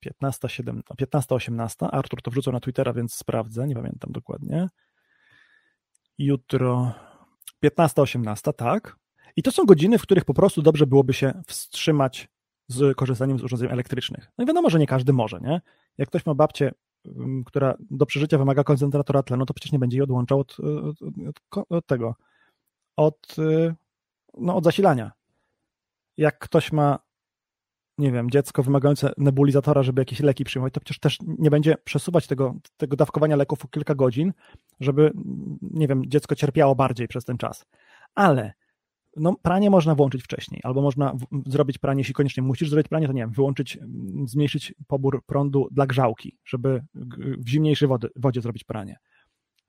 15, 0.00 0.48
7, 0.48 0.82
15, 0.98 1.34
18. 1.34 1.86
Artur 1.86 2.22
to 2.22 2.30
wrzucał 2.30 2.52
na 2.52 2.60
Twittera, 2.60 2.92
więc 2.92 3.14
sprawdzę, 3.14 3.66
nie 3.66 3.74
pamiętam 3.74 4.12
dokładnie. 4.12 4.68
Jutro 6.18 6.92
15, 7.60 8.02
18, 8.02 8.52
tak. 8.52 8.96
I 9.36 9.42
to 9.42 9.52
są 9.52 9.64
godziny, 9.64 9.98
w 9.98 10.02
których 10.02 10.24
po 10.24 10.34
prostu 10.34 10.62
dobrze 10.62 10.86
byłoby 10.86 11.12
się 11.12 11.42
wstrzymać 11.46 12.28
z 12.68 12.96
korzystaniem 12.96 13.38
z 13.38 13.42
urządzeń 13.42 13.70
elektrycznych. 13.72 14.32
No 14.38 14.44
i 14.44 14.46
wiadomo, 14.46 14.70
że 14.70 14.78
nie 14.78 14.86
każdy 14.86 15.12
może, 15.12 15.40
nie? 15.40 15.60
Jak 15.98 16.08
ktoś 16.08 16.26
ma 16.26 16.34
babcię, 16.34 16.72
mm, 17.06 17.44
która 17.44 17.74
do 17.90 18.06
przeżycia 18.06 18.38
wymaga 18.38 18.64
koncentratora 18.64 19.22
tlenu, 19.22 19.46
to 19.46 19.54
przecież 19.54 19.72
nie 19.72 19.78
będzie 19.78 19.96
jej 19.96 20.02
odłączał 20.04 20.40
od, 20.40 20.56
od, 21.50 21.66
od 21.68 21.86
tego, 21.86 22.14
od, 22.96 23.36
no, 24.38 24.56
od 24.56 24.64
zasilania. 24.64 25.12
Jak 26.16 26.38
ktoś 26.38 26.72
ma 26.72 26.98
nie 27.98 28.12
wiem, 28.12 28.30
dziecko 28.30 28.62
wymagające 28.62 29.12
nebulizatora, 29.18 29.82
żeby 29.82 30.00
jakieś 30.00 30.20
leki 30.20 30.44
przyjmować, 30.44 30.74
to 30.74 30.80
przecież 30.80 30.98
też 30.98 31.18
nie 31.38 31.50
będzie 31.50 31.76
przesuwać 31.84 32.26
tego, 32.26 32.54
tego 32.76 32.96
dawkowania 32.96 33.36
leków 33.36 33.64
o 33.64 33.68
kilka 33.68 33.94
godzin, 33.94 34.32
żeby, 34.80 35.12
nie 35.62 35.88
wiem, 35.88 36.02
dziecko 36.06 36.34
cierpiało 36.34 36.74
bardziej 36.74 37.08
przez 37.08 37.24
ten 37.24 37.38
czas. 37.38 37.66
Ale 38.14 38.52
no, 39.16 39.34
pranie 39.42 39.70
można 39.70 39.94
włączyć 39.94 40.22
wcześniej, 40.22 40.60
albo 40.64 40.82
można 40.82 41.12
w, 41.12 41.50
zrobić 41.50 41.78
pranie, 41.78 42.00
jeśli 42.00 42.14
koniecznie 42.14 42.42
musisz 42.42 42.70
zrobić 42.70 42.88
pranie, 42.88 43.06
to 43.06 43.12
nie 43.12 43.22
wiem, 43.22 43.30
wyłączyć, 43.30 43.78
zmniejszyć 44.26 44.74
pobór 44.86 45.24
prądu 45.26 45.68
dla 45.70 45.86
grzałki, 45.86 46.38
żeby 46.44 46.84
w 47.38 47.48
zimniejszej 47.48 47.88
wody, 47.88 48.08
wodzie 48.16 48.40
zrobić 48.40 48.64
pranie. 48.64 48.96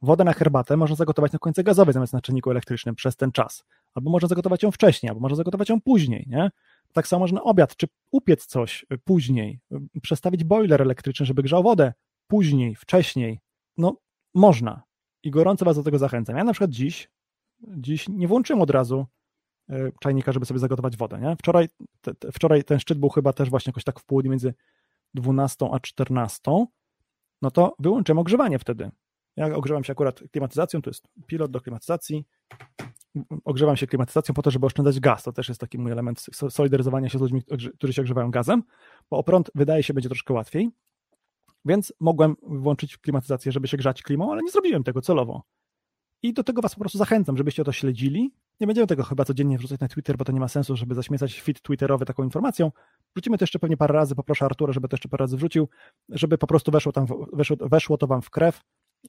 Wodę 0.02 0.24
na 0.24 0.34
herbatę 0.34 0.78
można 0.78 0.96
zagotować 0.96 1.32
na 1.32 1.40
końcu 1.40 1.64
gazowej 1.64 1.94
zamiast 1.94 2.14
na 2.14 2.22
czynniku 2.22 2.52
elektrycznym 2.52 2.96
przez 2.96 3.16
ten 3.16 3.32
czas. 3.32 3.64
Albo 3.94 4.12
można 4.12 4.28
zagotować 4.28 4.64
ją 4.64 4.72
wcześniej, 4.72 5.10
albo 5.10 5.22
można 5.22 5.36
zagotować 5.36 5.70
ją 5.70 5.82
później, 5.82 6.26
nie? 6.28 6.52
Tak 6.94 7.08
samo 7.08 7.20
można 7.20 7.44
obiad, 7.44 7.76
czy 7.76 7.88
upiec 8.12 8.46
coś 8.46 8.86
później, 9.04 9.60
przestawić 10.02 10.44
boiler 10.44 10.82
elektryczny, 10.82 11.26
żeby 11.26 11.44
grzał 11.44 11.64
wodę 11.64 11.94
później, 12.28 12.76
wcześniej. 12.76 13.40
No, 13.78 13.98
można. 14.34 14.84
I 15.24 15.32
gorąco 15.32 15.66
Was 15.66 15.78
do 15.78 15.84
tego 15.84 15.98
zachęcam. 15.98 16.38
Ja 16.38 16.44
na 16.44 16.54
przykład 16.54 16.72
dziś, 16.72 17.10
dziś 17.78 18.10
nie 18.10 18.28
włączyłem 18.28 18.62
od 18.62 18.70
razu 18.70 19.06
e, 19.70 19.92
czajnika, 20.00 20.32
żeby 20.32 20.46
sobie 20.46 20.60
zagotować 20.60 20.98
wodę. 20.98 21.20
Nie? 21.20 21.36
Wczoraj, 21.36 21.70
te, 22.02 22.16
te, 22.16 22.32
wczoraj 22.32 22.64
ten 22.64 22.80
szczyt 22.80 23.00
był 23.00 23.10
chyba 23.10 23.34
też 23.34 23.50
właśnie 23.50 23.70
jakoś 23.70 23.84
tak 23.84 24.00
w 24.00 24.06
południu 24.06 24.32
między 24.32 24.54
12 25.14 25.70
a 25.72 25.80
14. 25.80 26.66
No 27.42 27.52
to 27.52 27.76
wyłączyłem 27.80 28.20
ogrzewanie 28.20 28.60
wtedy. 28.60 28.92
Ja 29.36 29.56
ogrzewam 29.56 29.84
się 29.84 29.92
akurat 29.92 30.20
klimatyzacją, 30.32 30.82
to 30.82 30.90
jest 30.90 31.08
pilot 31.28 31.52
do 31.52 31.62
klimatyzacji. 31.62 32.26
Ogrzewam 33.46 33.78
się 33.78 33.88
klimatyzacją 33.88 34.36
po 34.36 34.42
to, 34.42 34.52
żeby 34.52 34.66
oszczędzać 34.66 35.00
gaz. 35.00 35.24
To 35.24 35.32
też 35.32 35.50
jest 35.50 35.62
taki 35.62 35.78
mój 35.78 35.92
element 35.92 36.26
solidaryzowania 36.50 37.10
się 37.10 37.18
z 37.18 37.22
ludźmi, 37.22 37.44
którzy 37.78 37.94
się 37.94 38.02
ogrzewają 38.02 38.32
gazem, 38.32 38.64
bo 39.10 39.18
o 39.18 39.24
prąd 39.24 39.52
wydaje 39.56 39.84
się 39.84 39.94
będzie 39.94 40.10
troszkę 40.10 40.34
łatwiej. 40.34 40.70
Więc 41.66 41.94
mogłem 42.00 42.36
włączyć 42.44 42.98
klimatyzację, 42.98 43.52
żeby 43.52 43.68
się 43.68 43.78
grzać 43.78 44.04
klimą, 44.04 44.32
ale 44.32 44.42
nie 44.42 44.52
zrobiłem 44.52 44.84
tego 44.84 45.02
celowo. 45.02 45.44
I 46.24 46.34
do 46.34 46.44
tego 46.44 46.62
Was 46.62 46.76
po 46.76 46.80
prostu 46.80 46.98
zachęcam, 46.98 47.38
żebyście 47.38 47.64
to 47.64 47.72
śledzili. 47.72 48.34
Nie 48.60 48.68
będziemy 48.68 48.88
tego 48.88 49.04
chyba 49.04 49.26
codziennie 49.26 49.58
wrzucać 49.58 49.80
na 49.80 49.88
Twitter, 49.88 50.18
bo 50.18 50.26
to 50.26 50.32
nie 50.32 50.40
ma 50.40 50.48
sensu, 50.48 50.76
żeby 50.76 50.96
zaśmiecać 50.96 51.42
feed 51.42 51.62
twitterowy 51.62 52.06
taką 52.06 52.24
informacją. 52.24 52.72
Wrzucimy 53.16 53.38
to 53.38 53.44
jeszcze 53.44 53.60
pewnie 53.60 53.78
parę 53.78 53.94
razy, 53.94 54.16
poproszę 54.16 54.46
Artura, 54.46 54.74
żeby 54.74 54.88
to 54.88 54.96
jeszcze 54.96 55.10
parę 55.10 55.24
razy 55.24 55.38
wrzucił, 55.38 55.70
żeby 56.10 56.38
po 56.38 56.48
prostu 56.48 56.72
weszło, 56.72 56.92
tam, 56.92 57.06
weszło, 57.34 57.58
weszło 57.62 57.98
to 57.98 58.08
Wam 58.08 58.22
w 58.22 58.30
krew, 58.30 58.62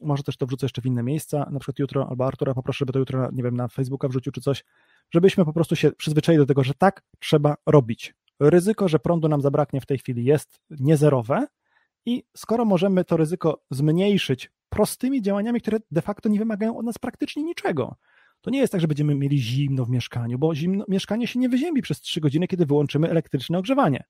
może 0.03 0.23
też 0.23 0.37
to 0.37 0.47
wrzucę 0.47 0.65
jeszcze 0.67 0.83
w 0.83 0.87
inne 0.87 1.03
miejsca, 1.03 1.49
na 1.51 1.61
przykład 1.61 1.79
jutro, 1.79 2.09
albo 2.11 2.27
Artura 2.27 2.55
poproszę, 2.55 2.79
żeby 2.79 2.93
to 2.93 2.99
jutro, 2.99 3.29
nie 3.33 3.43
wiem, 3.43 3.57
na 3.57 3.69
Facebooka 3.69 4.09
wrzucił 4.09 4.33
czy 4.33 4.41
coś, 4.41 4.65
żebyśmy 5.11 5.45
po 5.45 5.53
prostu 5.53 5.77
się 5.77 5.93
przyzwyczaili 5.93 6.39
do 6.39 6.47
tego, 6.47 6.65
że 6.65 6.75
tak 6.75 7.03
trzeba 7.19 7.57
robić. 7.67 8.15
Ryzyko, 8.41 8.89
że 8.89 8.99
prądu 8.99 9.29
nam 9.29 9.41
zabraknie 9.41 9.81
w 9.81 9.87
tej 9.87 9.99
chwili 9.99 10.25
jest 10.25 10.61
niezerowe 10.71 11.47
i 12.07 12.25
skoro 12.37 12.65
możemy 12.65 13.05
to 13.05 13.17
ryzyko 13.17 13.63
zmniejszyć 13.71 14.51
prostymi 14.69 15.23
działaniami, 15.23 15.61
które 15.61 15.79
de 15.91 16.03
facto 16.03 16.29
nie 16.29 16.39
wymagają 16.39 16.79
od 16.79 16.87
nas 16.87 16.99
praktycznie 16.99 17.43
niczego, 17.43 17.97
to 18.41 18.51
nie 18.51 18.59
jest 18.59 18.73
tak, 18.73 18.81
że 18.81 18.89
będziemy 18.89 19.15
mieli 19.15 19.39
zimno 19.39 19.85
w 19.85 19.91
mieszkaniu, 19.91 20.39
bo 20.39 20.55
zimno, 20.55 20.85
mieszkanie 20.89 21.27
się 21.27 21.39
nie 21.39 21.49
wyziębi 21.49 21.83
przez 21.83 22.01
3 22.01 22.21
godziny, 22.21 22.49
kiedy 22.49 22.67
wyłączymy 22.67 23.11
elektryczne 23.11 23.59
ogrzewanie. 23.59 24.05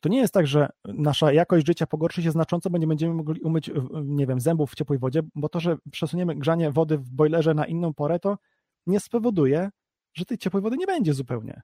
To 0.00 0.08
nie 0.08 0.18
jest 0.18 0.34
tak, 0.34 0.46
że 0.46 0.68
nasza 0.84 1.32
jakość 1.32 1.66
życia 1.66 1.86
pogorszy 1.86 2.22
się 2.22 2.30
znacząco, 2.30 2.70
bo 2.70 2.78
nie 2.78 2.86
będziemy 2.86 3.14
mogli 3.14 3.40
umyć, 3.40 3.70
nie 4.04 4.26
wiem, 4.26 4.40
zębów 4.40 4.70
w 4.70 4.74
ciepłej 4.74 4.98
wodzie, 4.98 5.22
bo 5.34 5.48
to, 5.48 5.60
że 5.60 5.76
przesuniemy 5.92 6.34
grzanie 6.34 6.70
wody 6.70 6.98
w 6.98 7.10
boilerze 7.10 7.54
na 7.54 7.66
inną 7.66 7.94
porę, 7.94 8.18
to 8.18 8.38
nie 8.86 9.00
spowoduje, 9.00 9.70
że 10.14 10.24
tej 10.24 10.38
ciepłej 10.38 10.62
wody 10.62 10.76
nie 10.76 10.86
będzie 10.86 11.14
zupełnie. 11.14 11.62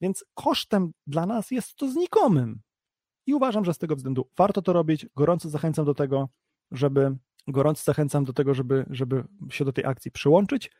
Więc 0.00 0.24
kosztem 0.34 0.92
dla 1.06 1.26
nas 1.26 1.50
jest 1.50 1.74
to 1.74 1.90
znikomym. 1.90 2.60
I 3.26 3.34
uważam, 3.34 3.64
że 3.64 3.74
z 3.74 3.78
tego 3.78 3.96
względu 3.96 4.28
warto 4.36 4.62
to 4.62 4.72
robić. 4.72 5.06
Gorąco 5.16 5.48
zachęcam 5.48 5.84
do 5.84 5.94
tego, 5.94 6.28
żeby 6.70 7.16
gorąco 7.46 7.82
zachęcam 7.84 8.24
do 8.24 8.32
tego, 8.32 8.54
żeby, 8.54 8.86
żeby 8.90 9.24
się 9.50 9.64
do 9.64 9.72
tej 9.72 9.84
akcji 9.84 10.10
przyłączyć. 10.10 10.70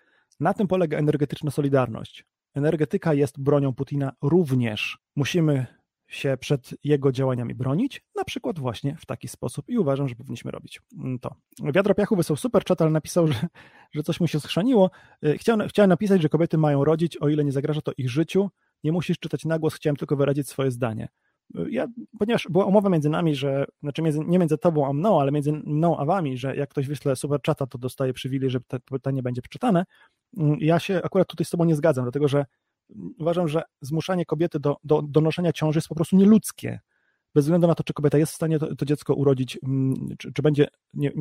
Na 0.40 0.54
tym 0.54 0.68
polega 0.68 0.98
energetyczna 0.98 1.50
solidarność. 1.50 2.26
Energetyka 2.54 3.14
jest 3.14 3.40
bronią 3.40 3.74
Putina 3.74 4.12
również. 4.22 4.98
Musimy 5.16 5.66
się 6.12 6.36
przed 6.40 6.74
jego 6.84 7.12
działaniami 7.12 7.54
bronić, 7.54 8.02
na 8.16 8.24
przykład 8.24 8.58
właśnie 8.58 8.96
w 8.96 9.06
taki 9.06 9.28
sposób 9.28 9.68
i 9.68 9.78
uważam, 9.78 10.08
że 10.08 10.14
powinniśmy 10.14 10.50
robić 10.50 10.80
to. 11.20 11.34
Wiadro 11.74 11.94
Piachu 11.94 12.16
wysłał 12.16 12.36
super 12.36 12.64
chat, 12.64 12.82
ale 12.82 12.90
napisał, 12.90 13.26
że, 13.26 13.34
że 13.92 14.02
coś 14.02 14.20
mu 14.20 14.26
się 14.26 14.40
schrzaniło. 14.40 14.90
Y, 15.26 15.38
chciałem, 15.38 15.68
chciałem 15.68 15.88
napisać, 15.88 16.22
że 16.22 16.28
kobiety 16.28 16.58
mają 16.58 16.84
rodzić, 16.84 17.16
o 17.16 17.28
ile 17.28 17.44
nie 17.44 17.52
zagraża 17.52 17.80
to 17.80 17.92
ich 17.96 18.10
życiu. 18.10 18.50
Nie 18.84 18.92
musisz 18.92 19.18
czytać 19.18 19.44
na 19.44 19.58
głos, 19.58 19.74
chciałem 19.74 19.96
tylko 19.96 20.16
wyrazić 20.16 20.48
swoje 20.48 20.70
zdanie. 20.70 21.08
Y, 21.58 21.70
ja, 21.70 21.86
ponieważ 22.18 22.46
była 22.50 22.64
umowa 22.64 22.88
między 22.88 23.10
nami, 23.10 23.34
że, 23.34 23.64
znaczy 23.82 24.02
między, 24.02 24.20
nie 24.26 24.38
między 24.38 24.58
tobą 24.58 24.86
a 24.86 24.92
mną, 24.92 25.20
ale 25.20 25.32
między 25.32 25.52
mną 25.52 25.96
a 25.96 26.04
wami, 26.04 26.38
że 26.38 26.56
jak 26.56 26.70
ktoś 26.70 26.86
wyśle 26.86 27.16
super 27.16 27.40
chata, 27.46 27.66
to 27.66 27.78
dostaje 27.78 28.12
przywilej, 28.12 28.50
że 28.50 28.60
to 28.60 28.80
pytanie 28.80 29.22
będzie 29.22 29.42
przeczytane. 29.42 29.84
Y, 30.38 30.42
ja 30.60 30.78
się 30.78 31.00
akurat 31.04 31.28
tutaj 31.28 31.44
z 31.44 31.50
tobą 31.50 31.64
nie 31.64 31.76
zgadzam, 31.76 32.04
dlatego 32.04 32.28
że 32.28 32.44
uważam, 33.18 33.48
że 33.48 33.62
zmuszanie 33.80 34.26
kobiety 34.26 34.60
do, 34.60 34.76
do 34.84 35.02
donoszenia 35.02 35.52
ciąży 35.52 35.78
jest 35.78 35.88
po 35.88 35.94
prostu 35.94 36.16
nieludzkie. 36.16 36.80
Bez 37.34 37.44
względu 37.44 37.66
na 37.66 37.74
to, 37.74 37.84
czy 37.84 37.92
kobieta 37.92 38.18
jest 38.18 38.32
w 38.32 38.36
stanie 38.36 38.58
to, 38.58 38.76
to 38.76 38.84
dziecko 38.84 39.14
urodzić, 39.14 39.58
mm, 39.62 40.16
czy, 40.18 40.32
czy 40.32 40.42
będzie, 40.42 40.68
nie, 40.94 41.12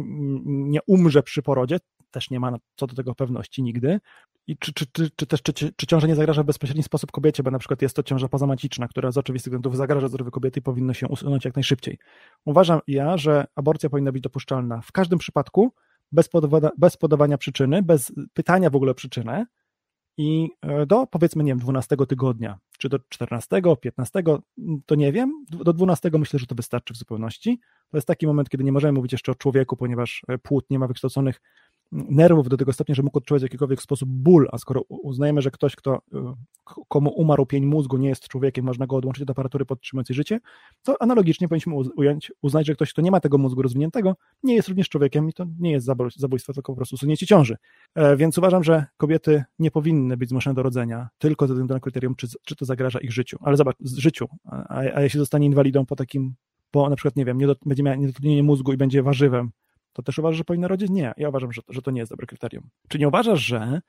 nie, 0.45 0.79
umrze 0.87 1.23
przy 1.23 1.41
porodzie, 1.41 1.77
też 2.11 2.29
nie 2.29 2.39
ma 2.39 2.57
co 2.75 2.87
do 2.87 2.95
tego 2.95 3.15
pewności 3.15 3.63
nigdy. 3.63 3.99
I 4.47 4.57
czy, 4.57 4.73
czy, 4.73 4.85
czy, 4.91 5.09
czy 5.15 5.27
też 5.27 5.41
czy, 5.41 5.73
czy 5.75 6.07
nie 6.07 6.15
zagraża 6.15 6.43
w 6.43 6.45
bezpośredni 6.45 6.83
sposób 6.83 7.11
kobiecie, 7.11 7.43
bo 7.43 7.51
na 7.51 7.59
przykład 7.59 7.81
jest 7.81 7.95
to 7.95 8.03
ciąża 8.03 8.27
pozamaciczna, 8.27 8.87
która 8.87 9.11
z 9.11 9.17
oczywistych 9.17 9.51
względów 9.51 9.77
zagraża 9.77 10.07
zdrowiu 10.07 10.31
kobiety 10.31 10.59
i 10.59 10.63
powinno 10.63 10.93
się 10.93 11.07
usunąć 11.07 11.45
jak 11.45 11.55
najszybciej. 11.55 11.97
Uważam 12.45 12.79
ja, 12.87 13.17
że 13.17 13.45
aborcja 13.55 13.89
powinna 13.89 14.11
być 14.11 14.23
dopuszczalna 14.23 14.81
w 14.81 14.91
każdym 14.91 15.19
przypadku, 15.19 15.71
bez, 16.11 16.29
bez 16.77 16.97
podawania 16.97 17.37
przyczyny, 17.37 17.83
bez 17.83 18.11
pytania 18.33 18.69
w 18.69 18.75
ogóle 18.75 18.91
o 18.91 18.95
przyczynę, 18.95 19.45
i 20.17 20.49
e, 20.61 20.85
do 20.85 21.07
powiedzmy, 21.07 21.43
nie 21.43 21.51
wiem, 21.51 21.59
12 21.59 21.97
tygodnia, 21.97 22.57
czy 22.77 22.89
do 22.89 22.99
14, 23.09 23.61
15, 23.81 24.23
to 24.85 24.95
nie 24.95 25.11
wiem. 25.11 25.45
Do 25.49 25.73
12 25.73 26.11
myślę, 26.13 26.39
że 26.39 26.47
to 26.47 26.55
wystarczy 26.55 26.93
w 26.93 26.97
zupełności. 26.97 27.59
To 27.89 27.97
jest 27.97 28.07
taki 28.07 28.27
moment, 28.27 28.49
kiedy 28.49 28.63
nie 28.63 28.71
możemy 28.71 28.93
mówić 28.93 29.11
jeszcze 29.11 29.31
o 29.31 29.35
człowieku, 29.35 29.77
ponieważ 29.77 30.21
e, 30.27 30.37
płód 30.37 30.65
nie 30.69 30.79
ma 30.79 30.87
wykształconych 30.87 31.41
nerwów 31.91 32.49
do 32.49 32.57
tego 32.57 32.73
stopnia, 32.73 32.95
że 32.95 33.03
mógł 33.03 33.17
odczuwać 33.17 33.41
w 33.41 33.43
jakikolwiek 33.43 33.81
sposób 33.81 34.09
ból, 34.09 34.47
a 34.51 34.57
skoro 34.57 34.81
uznajemy, 34.81 35.41
że 35.41 35.51
ktoś, 35.51 35.75
kto, 35.75 35.95
y, 35.95 36.17
komu 36.87 37.09
umarł 37.09 37.45
pień 37.45 37.65
mózgu, 37.65 37.97
nie 37.97 38.09
jest 38.09 38.27
człowiekiem, 38.27 38.65
można 38.65 38.87
go 38.87 38.95
odłączyć 38.95 39.23
od 39.23 39.29
aparatury 39.29 39.65
podtrzymującej 39.65 40.15
życie, 40.15 40.39
to 40.83 41.01
analogicznie 41.01 41.47
powinniśmy 41.47 41.75
ująć, 41.75 42.31
uznać, 42.41 42.67
że 42.67 42.73
ktoś, 42.73 42.93
kto 42.93 43.01
nie 43.01 43.11
ma 43.11 43.19
tego 43.19 43.37
mózgu 43.37 43.61
rozwiniętego, 43.61 44.15
nie 44.43 44.55
jest 44.55 44.67
również 44.67 44.89
człowiekiem 44.89 45.29
i 45.29 45.33
to 45.33 45.45
nie 45.59 45.71
jest 45.71 45.85
zabójstwo, 46.15 46.53
tylko 46.53 46.71
po 46.71 46.75
prostu 46.75 46.95
usunięcie 46.95 47.25
ciąży. 47.25 47.57
E, 47.95 48.17
więc 48.17 48.37
uważam, 48.37 48.63
że 48.63 48.85
kobiety 48.97 49.43
nie 49.59 49.71
powinny 49.71 50.17
być 50.17 50.29
zmuszone 50.29 50.53
do 50.53 50.63
rodzenia 50.63 51.09
tylko 51.17 51.47
ze 51.47 51.53
względu 51.53 51.73
na 51.73 51.79
kryterium, 51.79 52.15
czy, 52.15 52.27
czy 52.43 52.55
to 52.55 52.65
zagraża 52.65 52.99
ich 52.99 53.11
życiu. 53.11 53.37
Ale 53.41 53.57
zobacz, 53.57 53.75
życiu, 53.81 54.27
a, 54.45 54.75
a 54.75 55.01
jeśli 55.01 55.19
zostanie 55.19 55.45
inwalidą 55.45 55.85
po 55.85 55.95
takim, 55.95 56.33
bo 56.73 56.89
na 56.89 56.95
przykład, 56.95 57.15
nie 57.15 57.25
wiem, 57.25 57.37
nie 57.37 57.47
do, 57.47 57.55
będzie 57.65 57.83
miała 57.83 57.95
niedotlenienie 57.95 58.43
mózgu 58.43 58.73
i 58.73 58.77
będzie 58.77 59.03
warzywem, 59.03 59.51
to 59.93 60.03
też 60.03 60.19
uważasz, 60.19 60.37
że 60.37 60.43
powinna 60.43 60.67
rodzić? 60.67 60.89
Nie, 60.89 61.13
ja 61.17 61.29
uważam, 61.29 61.51
że, 61.51 61.61
że 61.69 61.81
to 61.81 61.91
nie 61.91 61.99
jest 61.99 62.11
dobre 62.11 62.27
kryterium. 62.27 62.69
Czy 62.87 62.99
nie 62.99 63.07
uważasz, 63.07 63.39
że 63.39 63.81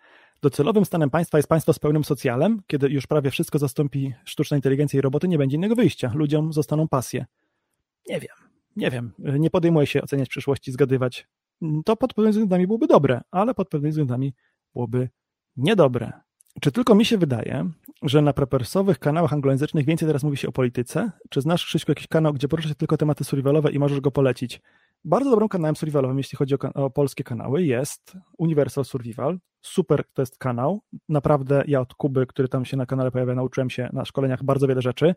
docelowym 0.42 0.84
stanem 0.84 1.10
państwa 1.10 1.38
jest 1.38 1.48
państwo 1.48 1.72
z 1.72 1.78
pełnym 1.78 2.04
socjalem, 2.04 2.62
kiedy 2.66 2.88
już 2.88 3.06
prawie 3.06 3.30
wszystko 3.30 3.58
zastąpi 3.58 4.14
sztuczna 4.24 4.56
inteligencja 4.56 4.98
i 4.98 5.00
roboty, 5.00 5.28
nie 5.28 5.38
będzie 5.38 5.56
innego 5.56 5.74
wyjścia. 5.74 6.12
Ludziom 6.14 6.52
zostaną 6.52 6.88
pasje. 6.88 7.26
Nie 8.08 8.20
wiem, 8.20 8.36
nie 8.76 8.90
wiem. 8.90 9.12
Nie 9.18 9.50
podejmuję 9.50 9.86
się 9.86 10.02
oceniać 10.02 10.28
przyszłości, 10.28 10.72
zgadywać. 10.72 11.26
To 11.84 11.96
pod 11.96 12.14
pewnymi 12.14 12.32
względami 12.32 12.66
byłoby 12.66 12.86
dobre, 12.86 13.20
ale 13.30 13.54
pod 13.54 13.68
pewnymi 13.68 13.90
względami 13.90 14.34
byłoby 14.74 15.08
niedobre. 15.56 16.12
Czy 16.60 16.72
tylko 16.72 16.94
mi 16.94 17.04
się 17.04 17.18
wydaje, 17.18 17.70
że 18.02 18.22
na 18.22 18.32
prepersowych 18.32 18.98
kanałach 18.98 19.32
anglojęzycznych 19.32 19.86
więcej 19.86 20.08
teraz 20.08 20.22
mówi 20.24 20.36
się 20.36 20.48
o 20.48 20.52
polityce? 20.52 21.10
Czy 21.30 21.40
znasz, 21.40 21.66
Krzyśku, 21.66 21.90
jakiś 21.90 22.06
kanał, 22.06 22.32
gdzie 22.32 22.48
porusza 22.48 22.68
się 22.68 22.74
tylko 22.74 22.96
tematy 22.96 23.24
survivalowe 23.24 23.70
i 23.70 23.78
możesz 23.78 24.00
go 24.00 24.10
polecić? 24.10 24.60
Bardzo 25.04 25.30
dobrym 25.30 25.48
kanałem 25.48 25.76
survivalowym, 25.76 26.18
jeśli 26.18 26.38
chodzi 26.38 26.54
o, 26.54 26.58
o, 26.74 26.90
polskie 26.90 27.24
kanały, 27.24 27.62
jest 27.62 28.16
Universal 28.38 28.84
Survival. 28.84 29.38
Super 29.60 30.04
to 30.12 30.22
jest 30.22 30.38
kanał. 30.38 30.80
Naprawdę 31.08 31.64
ja 31.66 31.80
od 31.80 31.94
Kuby, 31.94 32.26
który 32.26 32.48
tam 32.48 32.64
się 32.64 32.76
na 32.76 32.86
kanale 32.86 33.10
pojawia, 33.10 33.34
nauczyłem 33.34 33.70
się 33.70 33.88
na 33.92 34.04
szkoleniach 34.04 34.44
bardzo 34.44 34.66
wiele 34.66 34.82
rzeczy. 34.82 35.14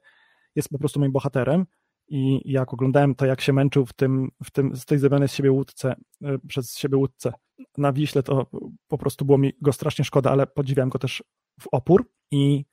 Jest 0.55 0.69
po 0.69 0.79
prostu 0.79 0.99
moim 0.99 1.11
bohaterem. 1.11 1.65
I 2.07 2.51
jak 2.51 2.73
oglądałem 2.73 3.15
to, 3.15 3.25
jak 3.25 3.41
się 3.41 3.53
męczył 3.53 3.86
w 3.86 3.93
tym, 3.93 4.31
w 4.43 4.51
tym 4.51 4.75
z 4.75 4.86
tej 4.86 4.99
zrobionej 4.99 5.27
z 5.27 5.33
siebie 5.33 5.51
łódce, 5.51 5.95
e, 6.23 6.38
przez 6.47 6.77
siebie 6.77 6.97
łódce 6.97 7.33
na 7.77 7.93
Wiśle, 7.93 8.23
to 8.23 8.45
po 8.87 8.97
prostu 8.97 9.25
było 9.25 9.37
mi 9.37 9.53
go 9.61 9.73
strasznie 9.73 10.05
szkoda, 10.05 10.31
ale 10.31 10.47
podziwiam 10.47 10.89
go 10.89 10.99
też 10.99 11.23
w 11.59 11.67
opór. 11.71 12.09
I 12.31 12.65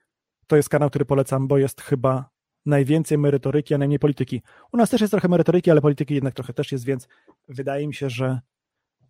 to 0.46 0.56
jest 0.56 0.68
kanał, 0.68 0.90
który 0.90 1.04
polecam, 1.04 1.48
bo 1.48 1.58
jest 1.58 1.80
chyba 1.80 2.30
najwięcej 2.66 3.18
merytoryki, 3.18 3.74
a 3.74 3.78
najmniej 3.78 3.98
polityki. 3.98 4.42
U 4.72 4.76
nas 4.76 4.90
też 4.90 5.00
jest 5.00 5.10
trochę 5.10 5.28
merytoryki, 5.28 5.70
ale 5.70 5.80
polityki 5.80 6.14
jednak 6.14 6.34
trochę 6.34 6.52
też 6.52 6.72
jest, 6.72 6.84
więc 6.84 7.08
wydaje 7.48 7.86
mi 7.86 7.94
się, 7.94 8.10
że, 8.10 8.40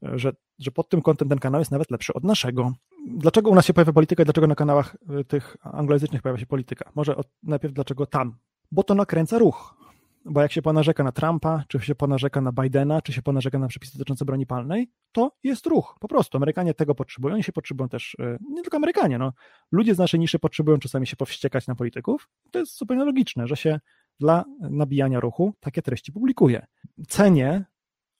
że, 0.03 0.33
że 0.59 0.71
pod 0.71 0.89
tym 0.89 1.03
kątem 1.03 1.29
ten 1.29 1.39
kanał 1.39 1.61
jest 1.61 1.71
nawet 1.71 1.91
lepszy 1.91 2.15
od 2.15 2.25
naszego. 2.25 2.73
Dlaczego 3.07 3.51
u 3.51 3.55
nas 3.55 3.67
się 3.67 3.75
pojawia 3.75 3.93
polityka 3.93 4.23
i 4.23 4.27
dlaczego 4.27 4.47
na 4.47 4.55
kanałach 4.55 4.97
y, 5.21 5.25
tych 5.25 5.57
anglojęzycznych 5.63 6.23
pojawia 6.23 6.41
się 6.41 6.47
polityka? 6.47 6.91
Może 6.95 7.17
od, 7.17 7.29
najpierw 7.43 7.75
dlaczego 7.75 8.07
tam? 8.07 8.37
Bo 8.71 8.83
to 8.83 8.95
nakręca 8.95 9.39
ruch 9.39 9.82
bo 10.25 10.43
jak 10.43 10.53
się 10.53 10.63
ponarzeka 10.63 11.05
na 11.05 11.13
Trumpa, 11.13 11.65
czy 11.69 11.81
się 11.81 11.95
ponarzeka 11.95 12.41
na 12.41 12.53
Bidena, 12.53 13.03
czy 13.03 13.13
się 13.13 13.23
ponarzeka 13.23 13.59
na 13.59 13.69
przepisy 13.69 13.99
dotyczące 13.99 14.25
broni 14.25 14.47
palnej, 14.47 14.91
to 15.13 15.33
jest 15.43 15.67
ruch. 15.67 15.97
Po 16.01 16.09
prostu 16.09 16.37
Amerykanie 16.37 16.75
tego 16.75 16.95
potrzebują. 16.95 17.35
Oni 17.35 17.43
się 17.43 17.53
potrzebują 17.53 17.89
też, 17.89 18.17
e, 18.21 18.39
nie 18.51 18.63
tylko 18.63 18.77
Amerykanie, 18.77 19.19
no, 19.19 19.33
ludzie 19.73 19.95
z 19.95 19.99
naszej 19.99 20.21
niszy 20.21 20.39
potrzebują 20.39 20.79
czasami 20.79 21.07
się 21.07 21.17
powściekać 21.17 21.67
na 21.67 21.75
polityków. 21.75 22.29
To 22.51 22.59
jest 22.59 22.79
zupełnie 22.79 23.05
logiczne, 23.05 23.49
że 23.49 23.57
się 23.57 23.81
dla 24.21 24.45
nabijania 24.61 25.21
ruchu 25.21 25.55
takie 25.61 25.83
treści 25.83 26.13
publikuje. 26.13 26.67
Cenię, 27.09 27.65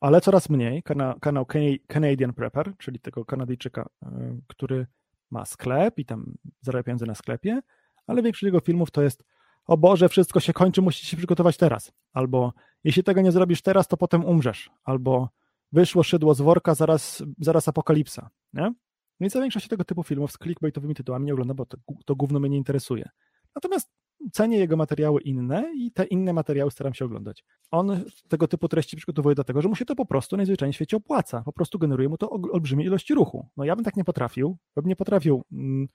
ale 0.01 0.21
coraz 0.21 0.51
mniej, 0.51 0.83
kanał, 0.83 1.21
kanał 1.21 1.47
Canadian 1.87 2.33
Prepper, 2.33 2.73
czyli 2.79 3.01
tego 3.01 3.25
Kanadyjczyka, 3.25 3.89
e, 4.03 4.39
który 4.47 4.87
ma 5.31 5.45
sklep 5.45 5.99
i 5.99 6.05
tam 6.05 6.35
zarabia 6.61 6.83
pieniądze 6.83 7.07
na 7.07 7.15
sklepie, 7.15 7.61
ale 8.07 8.23
większość 8.23 8.43
jego 8.43 8.61
filmów 8.61 8.91
to 8.91 9.03
jest 9.03 9.25
o 9.67 9.77
Boże, 9.77 10.09
wszystko 10.09 10.41
się 10.41 10.53
kończy, 10.53 10.83
musisz 10.83 11.09
się 11.09 11.17
przygotować 11.17 11.57
teraz. 11.57 11.93
Albo 12.13 12.53
jeśli 12.85 13.05
tego 13.05 13.21
nie 13.21 13.33
zrobisz 13.33 13.63
teraz, 13.63 13.89
to 13.89 13.97
potem 13.97 14.25
umrzesz. 14.25 14.71
Albo 14.85 15.29
wyszło 15.73 16.03
szydło 16.03 16.35
z 16.35 16.41
worka, 16.41 16.75
zaraz, 16.75 17.23
zaraz 17.39 17.69
apokalipsa. 17.69 18.31
Nie? 18.53 18.73
Więc 19.21 19.35
ja 19.35 19.41
większość 19.41 19.69
tego 19.69 19.85
typu 19.85 20.03
filmów 20.03 20.33
z 20.33 20.39
clickbaitowymi 20.39 20.95
tytułami 20.95 21.27
nie 21.27 21.33
oglądam, 21.33 21.57
bo 21.57 21.67
to, 21.67 21.77
to 22.05 22.17
gówno 22.17 22.41
mnie 22.41 22.49
nie 22.49 22.57
interesuje. 22.57 23.09
Natomiast 23.55 23.91
cenię 24.33 24.59
jego 24.59 24.77
materiały 24.77 25.21
inne 25.21 25.73
i 25.77 25.93
te 25.93 26.05
inne 26.05 26.33
materiały 26.33 26.71
staram 26.71 26.95
się 26.95 27.05
oglądać. 27.05 27.45
On 27.71 28.05
tego 28.29 28.49
typu 28.49 28.69
treści 28.69 28.97
przygotowuje 28.97 29.35
dlatego, 29.35 29.63
że 29.63 29.69
mu 29.69 29.77
się 29.77 29.85
to 29.85 29.95
po 29.95 30.07
prostu 30.07 30.37
najzwyczajniej 30.37 30.73
w 30.73 30.77
świecie 30.77 30.97
opłaca. 30.97 31.43
Po 31.43 31.53
prostu 31.53 31.79
generuje 31.79 32.09
mu 32.09 32.17
to 32.17 32.31
olbrzymie 32.31 32.85
ilości 32.85 33.15
ruchu. 33.15 33.49
No 33.57 33.65
ja 33.65 33.77
bym 33.77 33.85
tak 33.85 33.97
nie 33.97 34.05
potrafił. 34.05 34.57
Bym 34.77 34.87
nie 34.87 34.97
potrafił 34.97 35.45
mm, 35.53 35.89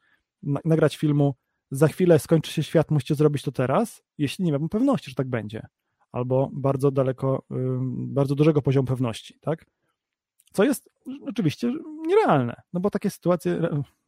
nagrać 0.43 0.97
filmu 0.97 1.35
za 1.71 1.87
chwilę 1.87 2.19
skończy 2.19 2.51
się 2.51 2.63
świat, 2.63 2.91
musicie 2.91 3.15
zrobić 3.15 3.43
to 3.43 3.51
teraz, 3.51 4.03
jeśli 4.17 4.45
nie 4.45 4.51
mam 4.51 4.69
pewności, 4.69 5.11
że 5.11 5.15
tak 5.15 5.29
będzie. 5.29 5.67
Albo 6.11 6.49
bardzo 6.53 6.91
daleko, 6.91 7.43
bardzo 7.89 8.35
dużego 8.35 8.61
poziomu 8.61 8.87
pewności, 8.87 9.39
tak? 9.41 9.65
Co 10.53 10.63
jest 10.63 10.89
oczywiście 11.25 11.73
nierealne, 12.07 12.61
no 12.73 12.79
bo 12.79 12.89
takie 12.89 13.09
sytuacje, 13.09 13.59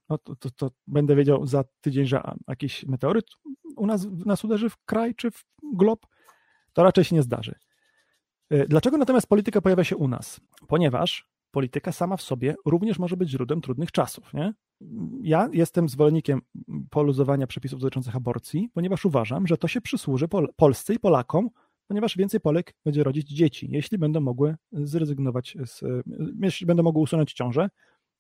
no 0.10 0.18
to, 0.18 0.36
to, 0.36 0.51
to 0.51 0.72
będę 0.88 1.16
wiedział 1.16 1.45
za 1.45 1.64
tydzień, 1.82 2.05
że 2.05 2.22
jakiś 2.47 2.86
meteoryt 2.86 3.26
u 3.76 3.86
nas, 3.86 4.07
nas 4.26 4.43
uderzy 4.43 4.70
w 4.70 4.78
kraj 4.86 5.16
czy 5.16 5.32
w 5.32 5.45
glob, 5.74 6.05
to 6.74 6.84
raczej 6.84 7.03
się 7.03 7.16
nie 7.16 7.24
zdarzy. 7.24 7.55
Y, 8.53 8.66
dlaczego 8.70 8.97
natomiast 8.97 9.28
polityka 9.28 9.62
pojawia 9.62 9.84
się 9.84 9.97
u 9.97 10.07
nas? 10.07 10.41
Ponieważ 10.68 11.30
polityka 11.51 11.91
sama 11.91 12.18
w 12.18 12.22
sobie 12.22 12.55
również 12.66 12.99
może 12.99 13.18
być 13.18 13.30
źródłem 13.30 13.62
trudnych 13.62 13.91
czasów. 13.91 14.34
Nie? 14.34 14.53
Ja 15.21 15.49
jestem 15.53 15.89
zwolennikiem 15.89 16.41
poluzowania 16.89 17.47
przepisów 17.47 17.80
dotyczących 17.80 18.15
aborcji, 18.15 18.69
ponieważ 18.73 19.05
uważam, 19.05 19.47
że 19.47 19.57
to 19.57 19.67
się 19.67 19.82
przysłuży 19.82 20.27
Pol 20.27 20.47
Polsce 20.55 20.93
i 20.93 20.99
Polakom, 20.99 21.49
ponieważ 21.88 22.17
więcej 22.17 22.39
Polek 22.39 22.75
będzie 22.86 23.03
rodzić 23.03 23.30
dzieci, 23.30 23.67
jeśli 23.71 23.97
będą 23.97 24.21
mogły 24.21 24.55
zrezygnować, 24.71 25.57
z, 25.65 25.84
jeśli 26.41 26.65
będą 26.65 26.84
mogły 26.84 27.01
usunąć 27.01 27.34
ciążę 27.34 27.69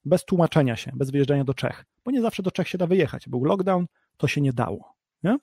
bez 0.05 0.25
tłumaczenia 0.25 0.75
się, 0.75 0.91
bez 0.95 1.11
wyjeżdżania 1.11 1.43
do 1.43 1.53
Czech, 1.53 1.85
bo 2.05 2.11
nie 2.11 2.21
zawsze 2.21 2.43
do 2.43 2.51
Czech 2.51 2.67
się 2.67 2.77
da 2.77 2.87
wyjechać. 2.87 3.29
Był 3.29 3.43
lockdown, 3.43 3.85
to 4.17 4.27
się 4.27 4.41
nie 4.41 4.53
dało. 4.53 4.93
Nie? 5.23 5.37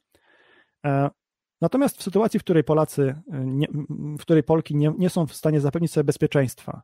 E, 0.84 1.10
natomiast 1.60 1.98
w 1.98 2.02
sytuacji, 2.02 2.40
w 2.40 2.42
której 2.44 2.64
Polacy, 2.64 3.14
nie, 3.44 3.66
w 4.18 4.20
której 4.20 4.42
Polki 4.42 4.76
nie, 4.76 4.92
nie 4.98 5.10
są 5.10 5.26
w 5.26 5.34
stanie 5.34 5.60
zapewnić 5.60 5.92
sobie 5.92 6.04
bezpieczeństwa, 6.04 6.82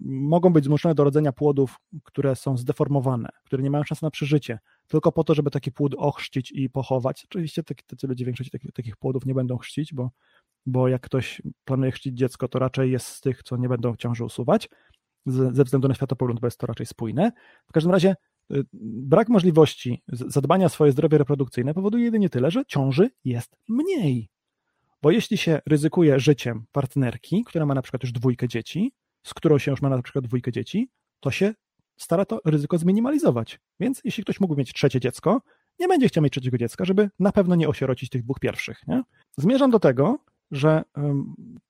mogą 0.00 0.52
być 0.52 0.64
zmuszone 0.64 0.94
do 0.94 1.04
rodzenia 1.04 1.32
płodów, 1.32 1.76
które 2.04 2.36
są 2.36 2.56
zdeformowane, 2.56 3.28
które 3.44 3.62
nie 3.62 3.70
mają 3.70 3.84
szansy 3.84 4.04
na 4.04 4.10
przeżycie, 4.10 4.58
tylko 4.86 5.12
po 5.12 5.24
to, 5.24 5.34
żeby 5.34 5.50
taki 5.50 5.72
płód 5.72 5.94
ochrzcić 5.98 6.52
i 6.52 6.70
pochować. 6.70 7.24
Oczywiście 7.24 7.62
tacy 7.62 8.06
ludzie 8.06 8.24
w 8.24 8.26
większości 8.26 8.50
takich, 8.50 8.72
takich 8.72 8.96
płodów 8.96 9.26
nie 9.26 9.34
będą 9.34 9.58
chrzcić, 9.58 9.94
bo, 9.94 10.10
bo 10.66 10.88
jak 10.88 11.02
ktoś 11.02 11.42
planuje 11.64 11.92
chrzcić 11.92 12.18
dziecko, 12.18 12.48
to 12.48 12.58
raczej 12.58 12.92
jest 12.92 13.06
z 13.06 13.20
tych, 13.20 13.42
co 13.42 13.56
nie 13.56 13.68
będą 13.68 13.96
ciąży 13.96 14.24
usuwać, 14.24 14.68
ze 15.26 15.64
względu 15.64 15.88
na 15.88 15.94
światopogląd, 15.94 16.40
bo 16.40 16.46
jest 16.46 16.58
to 16.58 16.66
raczej 16.66 16.86
spójne. 16.86 17.32
W 17.68 17.72
każdym 17.72 17.92
razie 17.92 18.16
y, 18.52 18.64
brak 18.82 19.28
możliwości 19.28 20.02
zadbania 20.08 20.66
o 20.66 20.68
swoje 20.68 20.92
zdrowie 20.92 21.18
reprodukcyjne 21.18 21.74
powoduje 21.74 22.04
jedynie 22.04 22.28
tyle, 22.28 22.50
że 22.50 22.64
ciąży 22.66 23.10
jest 23.24 23.56
mniej. 23.68 24.30
Bo 25.02 25.10
jeśli 25.10 25.36
się 25.36 25.60
ryzykuje 25.66 26.20
życiem 26.20 26.64
partnerki, 26.72 27.44
która 27.44 27.66
ma 27.66 27.74
na 27.74 27.82
przykład 27.82 28.02
już 28.02 28.12
dwójkę 28.12 28.48
dzieci, 28.48 28.92
z 29.22 29.34
którą 29.34 29.58
się 29.58 29.70
już 29.70 29.82
ma 29.82 29.88
na 29.88 30.02
przykład 30.02 30.24
dwójkę 30.24 30.52
dzieci, 30.52 30.90
to 31.20 31.30
się 31.30 31.54
stara 31.96 32.24
to 32.24 32.40
ryzyko 32.44 32.78
zminimalizować. 32.78 33.60
Więc 33.80 34.00
jeśli 34.04 34.24
ktoś 34.24 34.40
mógłby 34.40 34.58
mieć 34.58 34.72
trzecie 34.72 35.00
dziecko, 35.00 35.42
nie 35.78 35.88
będzie 35.88 36.08
chciał 36.08 36.24
mieć 36.24 36.32
trzeciego 36.32 36.58
dziecka, 36.58 36.84
żeby 36.84 37.10
na 37.18 37.32
pewno 37.32 37.54
nie 37.54 37.68
osierocić 37.68 38.10
tych 38.10 38.22
dwóch 38.22 38.40
pierwszych. 38.40 38.86
Nie? 38.86 39.02
Zmierzam 39.36 39.70
do 39.70 39.80
tego, 39.80 40.18
że 40.50 40.84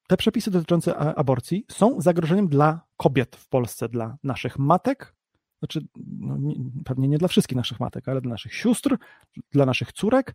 te 0.09 0.17
przepisy 0.17 0.51
dotyczące 0.51 0.97
aborcji 0.97 1.65
są 1.71 2.01
zagrożeniem 2.01 2.49
dla 2.49 2.81
kobiet 2.97 3.37
w 3.37 3.49
Polsce, 3.49 3.89
dla 3.89 4.19
naszych 4.23 4.59
matek, 4.59 5.15
znaczy 5.59 5.87
no, 5.97 6.37
nie, 6.39 6.55
pewnie 6.85 7.09
nie 7.09 7.19
dla 7.19 7.29
wszystkich 7.29 7.57
naszych 7.57 7.81
matek, 7.81 8.09
ale 8.09 8.21
dla 8.21 8.31
naszych 8.31 8.55
sióstr, 8.55 8.97
dla 9.53 9.67
naszych 9.67 9.93
córek. 9.93 10.35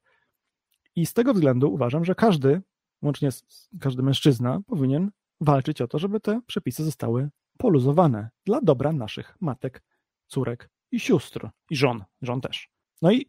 I 0.95 1.05
z 1.05 1.14
tego 1.14 1.34
względu 1.34 1.74
uważam, 1.74 2.05
że 2.05 2.16
każdy, 2.16 2.61
łącznie 3.01 3.32
z 3.32 3.70
każdy 3.80 4.03
mężczyzna, 4.03 4.59
powinien 4.68 5.11
walczyć 5.44 5.82
o 5.82 5.88
to, 5.88 6.00
żeby 6.00 6.20
te 6.20 6.41
przepisy 6.48 6.84
zostały 6.84 7.30
poluzowane 7.58 8.30
dla 8.46 8.62
dobra 8.62 8.91
naszych 8.91 9.38
matek, 9.41 9.84
córek 10.28 10.70
i 10.91 11.00
sióstr, 11.00 11.50
i 11.70 11.76
żon, 11.76 12.04
żon 12.22 12.41
też. 12.41 12.70
No 13.02 13.12
i 13.12 13.26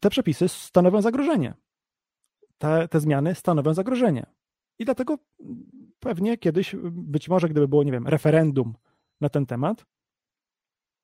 te 0.00 0.10
przepisy 0.10 0.48
stanowią 0.48 1.02
zagrożenie. 1.02 1.54
Te, 2.58 2.88
te 2.88 3.00
zmiany 3.00 3.34
stanowią 3.34 3.74
zagrożenie. 3.74 4.26
I 4.78 4.84
dlatego 4.84 5.18
pewnie 6.00 6.38
kiedyś, 6.38 6.76
być 6.90 7.28
może 7.28 7.48
gdyby 7.48 7.68
było, 7.68 7.82
nie 7.82 7.92
wiem, 7.92 8.06
referendum 8.06 8.74
na 9.20 9.28
ten 9.28 9.46
temat, 9.46 9.84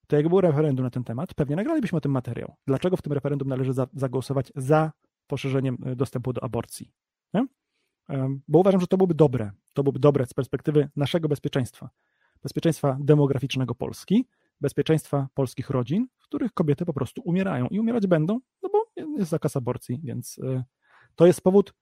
to 0.07 0.17
jak 0.17 0.29
było 0.29 0.41
referendum 0.41 0.85
na 0.85 0.91
ten 0.91 1.05
temat, 1.05 1.35
pewnie 1.35 1.57
nagralibyśmy 1.57 1.99
o 1.99 2.01
tym 2.01 2.13
materiał. 2.13 2.55
Dlaczego 2.67 2.97
w 2.97 3.03
tym 3.03 3.13
referendum 3.13 3.49
należy 3.49 3.73
za, 3.73 3.87
zagłosować 3.93 4.53
za 4.57 4.93
poszerzeniem 5.27 5.79
e, 5.87 5.97
dostępu 5.97 6.33
do 6.33 6.45
aborcji? 6.45 6.93
Nie? 7.35 7.47
Bo 8.49 8.59
uważam, 8.59 8.81
że 8.81 8.87
to 8.87 8.97
byłoby 8.97 9.15
dobre. 9.15 9.51
To 9.75 9.83
byłoby 9.83 9.99
dobre 9.99 10.27
z 10.27 10.35
perspektywy 10.35 10.89
naszego 10.97 11.29
bezpieczeństwa. 11.29 11.91
Bezpieczeństwa 12.43 12.97
demograficznego 13.01 13.75
Polski, 13.75 14.27
bezpieczeństwa 14.61 15.29
polskich 15.35 15.71
rodzin, 15.71 16.07
w 16.19 16.25
których 16.25 16.53
kobiety 16.53 16.85
po 16.85 16.93
prostu 16.93 17.23
umierają 17.25 17.67
i 17.67 17.81
umierać 17.81 18.07
będą, 18.07 18.41
no 18.63 18.69
bo 18.69 18.85
jest 19.19 19.31
zakaz 19.31 19.57
aborcji, 19.57 20.01
więc 20.05 20.39
e, 20.39 20.65
to 21.15 21.27
jest 21.27 21.41
powód 21.41 21.75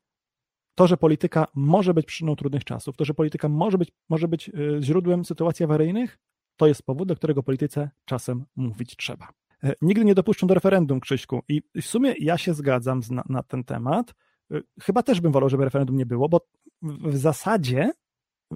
to, 0.74 0.86
że 0.86 0.96
polityka 0.96 1.46
może 1.54 1.94
być 1.94 2.06
przyczyną 2.06 2.36
trudnych 2.36 2.64
czasów, 2.64 2.96
to, 2.96 3.04
że 3.04 3.14
polityka 3.14 3.48
może 3.48 3.78
być, 3.78 3.92
może 4.08 4.28
być 4.28 4.48
y, 4.48 4.78
źródłem 4.80 5.24
sytuacji 5.24 5.64
awaryjnych, 5.64 6.18
to 6.56 6.66
jest 6.66 6.82
powód, 6.82 7.08
do 7.08 7.16
którego 7.16 7.42
polityce 7.42 7.90
czasem 8.04 8.44
mówić 8.56 8.96
trzeba. 8.96 9.28
E, 9.64 9.74
nigdy 9.82 10.04
nie 10.04 10.14
dopuszczą 10.14 10.46
do 10.46 10.54
referendum, 10.54 11.00
Krzyśku. 11.00 11.42
I 11.48 11.62
w 11.82 11.84
sumie 11.84 12.14
ja 12.18 12.38
się 12.38 12.54
zgadzam 12.54 13.00
na, 13.10 13.22
na 13.28 13.42
ten 13.42 13.64
temat. 13.64 14.14
E, 14.50 14.60
chyba 14.82 15.02
też 15.02 15.20
bym 15.20 15.32
wolał, 15.32 15.48
żeby 15.48 15.64
referendum 15.64 15.96
nie 15.96 16.06
było, 16.06 16.28
bo 16.28 16.40
w 16.82 17.16
zasadzie 17.16 17.92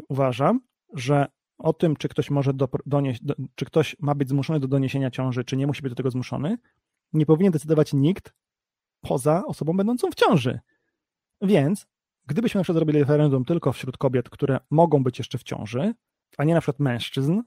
uważam, 0.09 0.61
że 0.95 1.27
o 1.59 1.73
tym, 1.73 1.97
czy 1.97 2.09
ktoś 2.09 2.31
może 2.31 2.55
do, 2.55 2.69
donieść, 2.87 3.23
do, 3.23 3.35
czy 3.55 3.65
ktoś 3.65 3.97
ma 4.01 4.15
być 4.15 4.29
zmuszony 4.29 4.61
do 4.61 4.69
doniesienia 4.69 5.11
ciąży, 5.11 5.45
czy 5.45 5.57
nie 5.57 5.67
musi 5.67 5.83
być 5.83 5.93
do 5.93 5.97
tego 5.97 6.11
zmuszony, 6.11 6.59
nie 7.13 7.27
powinien 7.27 7.53
decydować 7.53 7.93
nikt 7.93 8.33
poza 9.01 9.47
osobą 9.47 9.73
będącą 9.77 10.11
w 10.11 10.15
ciąży. 10.15 10.61
Więc 11.43 11.87
Gdybyśmy 12.27 12.59
na 12.59 12.63
przykład 12.63 12.77
zrobili 12.77 12.99
referendum 12.99 13.45
tylko 13.45 13.73
wśród 13.73 13.97
kobiet, 13.97 14.31
które 14.31 14.61
mogą 14.71 15.03
być 15.03 15.19
jeszcze 15.19 15.39
w 15.39 15.43
ciąży, 15.43 15.95
a 16.39 16.45
nie 16.45 16.55
na 16.55 16.61
przykład 16.61 16.81
mężczyzn, 16.81 17.43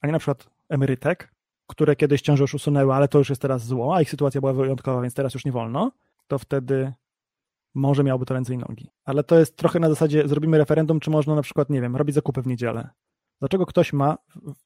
a 0.00 0.06
nie 0.06 0.12
na 0.12 0.18
przykład 0.18 0.50
emerytek, 0.68 1.34
które 1.66 1.96
kiedyś 1.96 2.22
ciążę 2.22 2.42
już 2.44 2.54
usunęły, 2.54 2.94
ale 2.94 3.08
to 3.08 3.18
już 3.18 3.28
jest 3.28 3.42
teraz 3.42 3.66
zło, 3.66 3.96
a 3.96 4.02
ich 4.02 4.10
sytuacja 4.10 4.40
była 4.40 4.52
wyjątkowa, 4.52 5.02
więc 5.02 5.14
teraz 5.14 5.34
już 5.34 5.44
nie 5.44 5.52
wolno, 5.52 5.92
to 6.26 6.38
wtedy 6.38 6.92
może 7.74 8.04
miałoby 8.04 8.26
to 8.26 8.34
ręce 8.34 8.54
i 8.54 8.58
nogi. 8.58 8.90
Ale 9.04 9.24
to 9.24 9.38
jest 9.38 9.56
trochę 9.56 9.80
na 9.80 9.88
zasadzie, 9.88 10.28
zrobimy 10.28 10.58
referendum, 10.58 11.00
czy 11.00 11.10
można 11.10 11.34
na 11.34 11.42
przykład, 11.42 11.70
nie 11.70 11.80
wiem, 11.80 11.96
robić 11.96 12.14
zakupy 12.14 12.42
w 12.42 12.46
niedzielę. 12.46 12.88
Dlaczego 13.40 13.66
ktoś 13.66 13.92
ma 13.92 14.18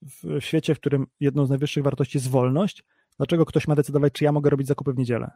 w 0.02 0.40
świecie, 0.40 0.74
w 0.74 0.80
którym 0.80 1.06
jedną 1.20 1.46
z 1.46 1.48
najwyższych 1.48 1.84
wartości 1.84 2.18
jest 2.18 2.30
wolność, 2.30 2.84
dlaczego 3.16 3.46
ktoś 3.46 3.68
ma 3.68 3.74
decydować, 3.74 4.12
czy 4.12 4.24
ja 4.24 4.32
mogę 4.32 4.50
robić 4.50 4.66
zakupy 4.66 4.92
w 4.92 4.98
niedzielę? 4.98 5.30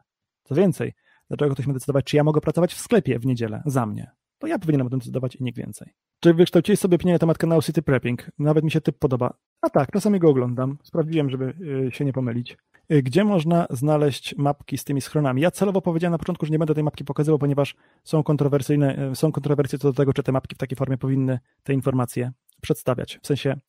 Co 0.45 0.55
więcej, 0.55 0.93
Dlaczego 1.29 1.55
ktoś 1.55 1.67
ma 1.67 1.75
decydować, 1.75 2.05
czy 2.05 2.17
ja 2.17 2.25
mogę 2.25 2.41
pracować 2.41 2.75
w 2.75 2.81
sklepie 2.81 3.19
w 3.19 3.27
niedzielę 3.27 3.63
za 3.67 3.87
mnie? 3.87 4.11
To 4.39 4.47
ja 4.47 4.59
powinienem 4.59 4.87
o 4.87 4.91
tym 4.91 4.99
decydować 4.99 5.37
i 5.37 5.45
nikt 5.45 5.59
więcej. 5.59 5.93
Czy 6.21 6.35
wykształciłeś 6.35 6.79
sobie 6.79 6.97
opinię 6.97 7.13
na 7.13 7.19
temat 7.19 7.39
kanału 7.39 7.63
City 7.63 7.83
Prepping? 7.83 8.31
Nawet 8.39 8.65
mi 8.65 8.71
się 8.71 8.81
typ 8.81 8.99
podoba. 8.99 9.35
A 9.63 9.71
tak, 9.71 9.91
czasami 9.93 10.19
go 10.19 10.29
oglądam. 10.29 10.79
Sprawdziłem, 10.83 11.31
żeby 11.31 11.55
y, 11.87 11.91
się 11.93 12.05
nie 12.05 12.13
pomylić. 12.13 12.57
Y, 12.93 13.03
gdzie 13.03 13.25
można 13.25 13.67
znaleźć 13.71 14.37
mapki 14.37 14.79
z 14.79 14.85
tymi 14.85 15.01
schronami? 15.01 15.43
Ja 15.43 15.51
celowo 15.51 15.81
powiedziałem 15.81 16.13
na 16.13 16.19
początku, 16.19 16.47
że 16.47 16.53
nie 16.53 16.59
będę 16.59 16.75
tej 16.75 16.85
mapki 16.85 17.05
pokazywał, 17.05 17.39
ponieważ 17.39 17.77
są 18.05 18.23
kontrowersyjne, 18.23 19.11
y, 19.13 19.17
są 19.17 19.33
kontrowersje 19.33 19.79
co 19.79 19.89
do 19.89 19.95
tego, 19.95 20.13
czy 20.13 20.23
te 20.23 20.33
mapki 20.33 20.55
w 20.55 20.59
takiej 20.59 20.77
formie 20.77 20.99
powinny 20.99 21.39
te 21.63 21.73
informacje 21.73 22.33
przedstawiać. 22.61 23.19
W 23.23 23.27
sensie 23.27 23.61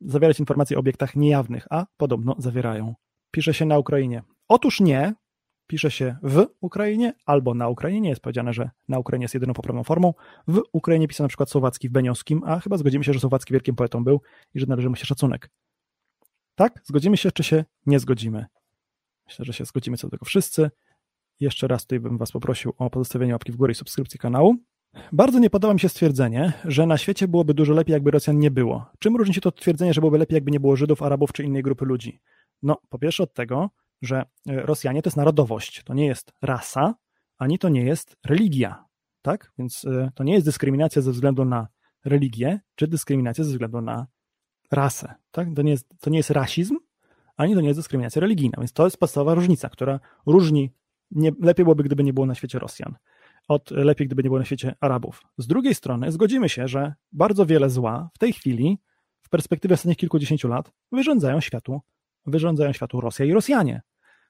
zawierać 0.00 0.40
informacje 0.40 0.76
o 0.76 0.80
obiektach 0.80 1.16
niejawnych, 1.16 1.66
a 1.70 1.86
podobno 1.96 2.34
zawierają. 2.38 2.94
Pisze 3.30 3.54
się 3.54 3.64
na 3.64 3.78
Ukrainie. 3.78 4.22
Otóż 4.48 4.80
nie, 4.80 5.14
pisze 5.70 5.90
się 5.90 6.16
w 6.22 6.46
Ukrainie 6.60 7.12
albo 7.26 7.54
na 7.54 7.68
Ukrainie. 7.68 8.00
Nie 8.00 8.08
jest 8.08 8.22
powiedziane, 8.22 8.52
że 8.52 8.70
na 8.88 8.98
Ukrainie 8.98 9.24
jest 9.24 9.34
jedyną 9.34 9.54
poprawną 9.54 9.84
formą. 9.84 10.14
W 10.48 10.62
Ukrainie 10.72 11.08
pisano 11.08 11.24
na 11.24 11.28
przykład 11.28 11.50
Słowacki 11.50 11.88
w 11.88 11.92
Beniowskim, 11.92 12.42
a 12.46 12.60
chyba 12.60 12.76
zgodzimy 12.76 13.04
się, 13.04 13.12
że 13.12 13.20
Słowacki 13.20 13.52
wielkim 13.52 13.76
poetą 13.76 14.04
był 14.04 14.20
i 14.54 14.60
że 14.60 14.66
należy 14.66 14.90
mu 14.90 14.96
się 14.96 15.06
szacunek. 15.06 15.50
Tak? 16.54 16.80
Zgodzimy 16.84 17.16
się, 17.16 17.32
czy 17.32 17.42
się 17.42 17.64
nie 17.86 17.98
zgodzimy? 17.98 18.46
Myślę, 19.26 19.44
że 19.44 19.52
się 19.52 19.64
zgodzimy 19.64 19.96
co 19.96 20.06
do 20.06 20.10
tego 20.10 20.24
wszyscy. 20.24 20.70
Jeszcze 21.40 21.68
raz 21.68 21.82
tutaj 21.82 22.00
bym 22.00 22.18
Was 22.18 22.32
poprosił 22.32 22.72
o 22.78 22.90
pozostawienie 22.90 23.32
łapki 23.32 23.52
w 23.52 23.56
górę 23.56 23.72
i 23.72 23.74
subskrypcji 23.74 24.18
kanału. 24.18 24.56
Bardzo 25.12 25.38
nie 25.38 25.50
podoba 25.50 25.74
mi 25.74 25.80
się 25.80 25.88
stwierdzenie, 25.88 26.52
że 26.64 26.86
na 26.86 26.98
świecie 26.98 27.28
byłoby 27.28 27.54
dużo 27.54 27.72
lepiej, 27.72 27.92
jakby 27.92 28.10
Rosjan 28.10 28.38
nie 28.38 28.50
było. 28.50 28.86
Czym 28.98 29.16
różni 29.16 29.34
się 29.34 29.40
to 29.40 29.52
twierdzenie, 29.52 29.94
że 29.94 30.00
byłoby 30.00 30.18
lepiej, 30.18 30.34
jakby 30.34 30.50
nie 30.50 30.60
było 30.60 30.76
Żydów, 30.76 31.02
Arabów 31.02 31.32
czy 31.32 31.44
innej 31.44 31.62
grupy 31.62 31.84
ludzi? 31.84 32.20
No, 32.62 32.76
po 32.88 32.98
pierwsze 32.98 33.22
od 33.22 33.34
tego, 33.34 33.70
że 34.02 34.16
e, 34.18 34.26
Rosjanie 34.46 35.02
to 35.02 35.08
jest 35.08 35.16
narodowość, 35.16 35.82
to 35.84 35.94
nie 35.94 36.06
jest 36.06 36.32
rasa, 36.42 36.94
ani 37.38 37.58
to 37.58 37.68
nie 37.68 37.84
jest 37.84 38.16
religia. 38.26 38.84
Tak? 39.22 39.52
Więc 39.58 39.84
e, 39.84 40.10
to 40.14 40.24
nie 40.24 40.32
jest 40.32 40.46
dyskryminacja 40.46 41.02
ze 41.02 41.12
względu 41.12 41.44
na 41.44 41.68
religię, 42.04 42.60
czy 42.74 42.86
dyskryminacja 42.86 43.44
ze 43.44 43.50
względu 43.50 43.80
na 43.80 44.06
rasę. 44.70 45.14
Tak? 45.30 45.48
To, 45.56 45.62
nie 45.62 45.70
jest, 45.70 45.94
to 46.00 46.10
nie 46.10 46.18
jest 46.18 46.30
rasizm, 46.30 46.76
ani 47.36 47.54
to 47.54 47.60
nie 47.60 47.68
jest 47.68 47.80
dyskryminacja 47.80 48.20
religijna. 48.20 48.54
Więc 48.58 48.72
to 48.72 48.84
jest 48.84 48.96
podstawowa 48.96 49.34
różnica, 49.34 49.68
która 49.68 50.00
różni, 50.26 50.70
nie, 51.10 51.32
lepiej 51.40 51.64
byłoby, 51.64 51.82
gdyby 51.82 52.04
nie 52.04 52.12
było 52.12 52.26
na 52.26 52.34
świecie 52.34 52.58
Rosjan, 52.58 52.94
od 53.48 53.70
lepiej, 53.70 54.06
gdyby 54.06 54.22
nie 54.22 54.28
było 54.28 54.38
na 54.38 54.44
świecie 54.44 54.74
Arabów. 54.80 55.22
Z 55.38 55.46
drugiej 55.46 55.74
strony 55.74 56.12
zgodzimy 56.12 56.48
się, 56.48 56.68
że 56.68 56.94
bardzo 57.12 57.46
wiele 57.46 57.70
zła 57.70 58.10
w 58.14 58.18
tej 58.18 58.32
chwili, 58.32 58.78
w 59.22 59.28
perspektywie 59.28 59.74
ostatnich 59.74 59.96
kilkudziesięciu 59.96 60.48
lat, 60.48 60.72
wyrządzają 60.92 61.40
światu, 61.40 61.80
wyrządzają 62.26 62.72
światu 62.72 63.00
Rosja 63.00 63.24
i 63.24 63.32
Rosjanie. 63.32 63.82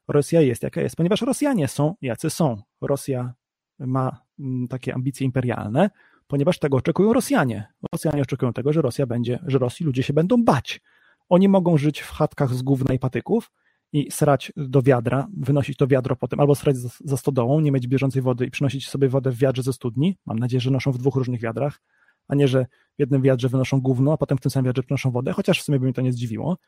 Rosja 0.09 0.41
jest 0.41 0.63
jaka 0.63 0.81
jest, 0.81 0.97
ponieważ 0.97 1.23
Rosjanie 1.23 1.69
są 1.69 1.95
jacy 2.03 2.31
są. 2.31 2.63
Rosja 2.81 3.33
ma 3.79 4.23
mm, 4.39 4.69
takie 4.69 4.95
ambicje 4.95 5.25
imperialne, 5.25 5.91
ponieważ 6.27 6.59
tego 6.59 6.77
oczekują 6.77 7.13
Rosjanie. 7.13 7.67
Rosjanie 7.93 8.23
oczekują 8.23 8.53
tego, 8.53 8.73
że 8.73 8.83
Rosja 8.83 9.07
będzie, 9.07 9.39
że 9.47 9.59
Rosji 9.59 9.87
ludzie 9.87 10.03
się 10.03 10.13
będą 10.13 10.45
bać. 10.45 10.81
Oni 11.29 11.49
mogą 11.49 11.79
żyć 11.79 12.01
w 12.01 12.11
chatkach 12.11 12.55
z 12.55 12.63
gówna 12.63 12.95
i 12.95 12.99
patyków 12.99 13.51
i 13.93 14.11
srać 14.11 14.53
do 14.57 14.83
wiadra, 14.83 15.27
wynosić 15.37 15.77
to 15.77 15.87
wiadro 15.87 16.17
potem, 16.17 16.41
albo 16.41 16.55
srać 16.55 16.77
za 17.05 17.17
stodołą, 17.17 17.61
nie 17.61 17.73
mieć 17.73 17.89
bieżącej 17.89 18.23
wody 18.23 18.47
i 18.47 18.51
przynosić 18.51 18.89
sobie 18.89 19.09
wodę 19.09 19.31
w 19.31 19.37
wiadrze 19.37 19.63
ze 19.63 19.73
studni. 19.73 20.17
Mam 20.27 20.39
nadzieję, 20.39 20.61
że 20.61 20.71
noszą 20.71 20.93
w 20.93 20.99
dwóch 20.99 21.17
różnych 21.17 21.41
wiadrach, 21.41 21.81
a 22.29 22.35
nie, 22.35 22.49
że 22.49 22.67
w 22.97 23.01
jednym 23.01 23.23
wiadrze 23.23 23.49
wynoszą 23.49 23.81
gówno, 23.81 24.13
a 24.13 24.17
potem 24.17 24.39
w 24.39 24.41
tym 24.41 24.51
samym 24.51 24.67
wiadrze 24.67 24.83
przynoszą 24.83 25.11
wodę, 25.11 25.33
chociaż 25.33 25.61
w 25.61 25.65
sumie 25.65 25.81
by 25.81 25.87
mi 25.87 25.93
to 25.93 26.03
nie 26.03 26.13
zdziwiło. 26.13 26.59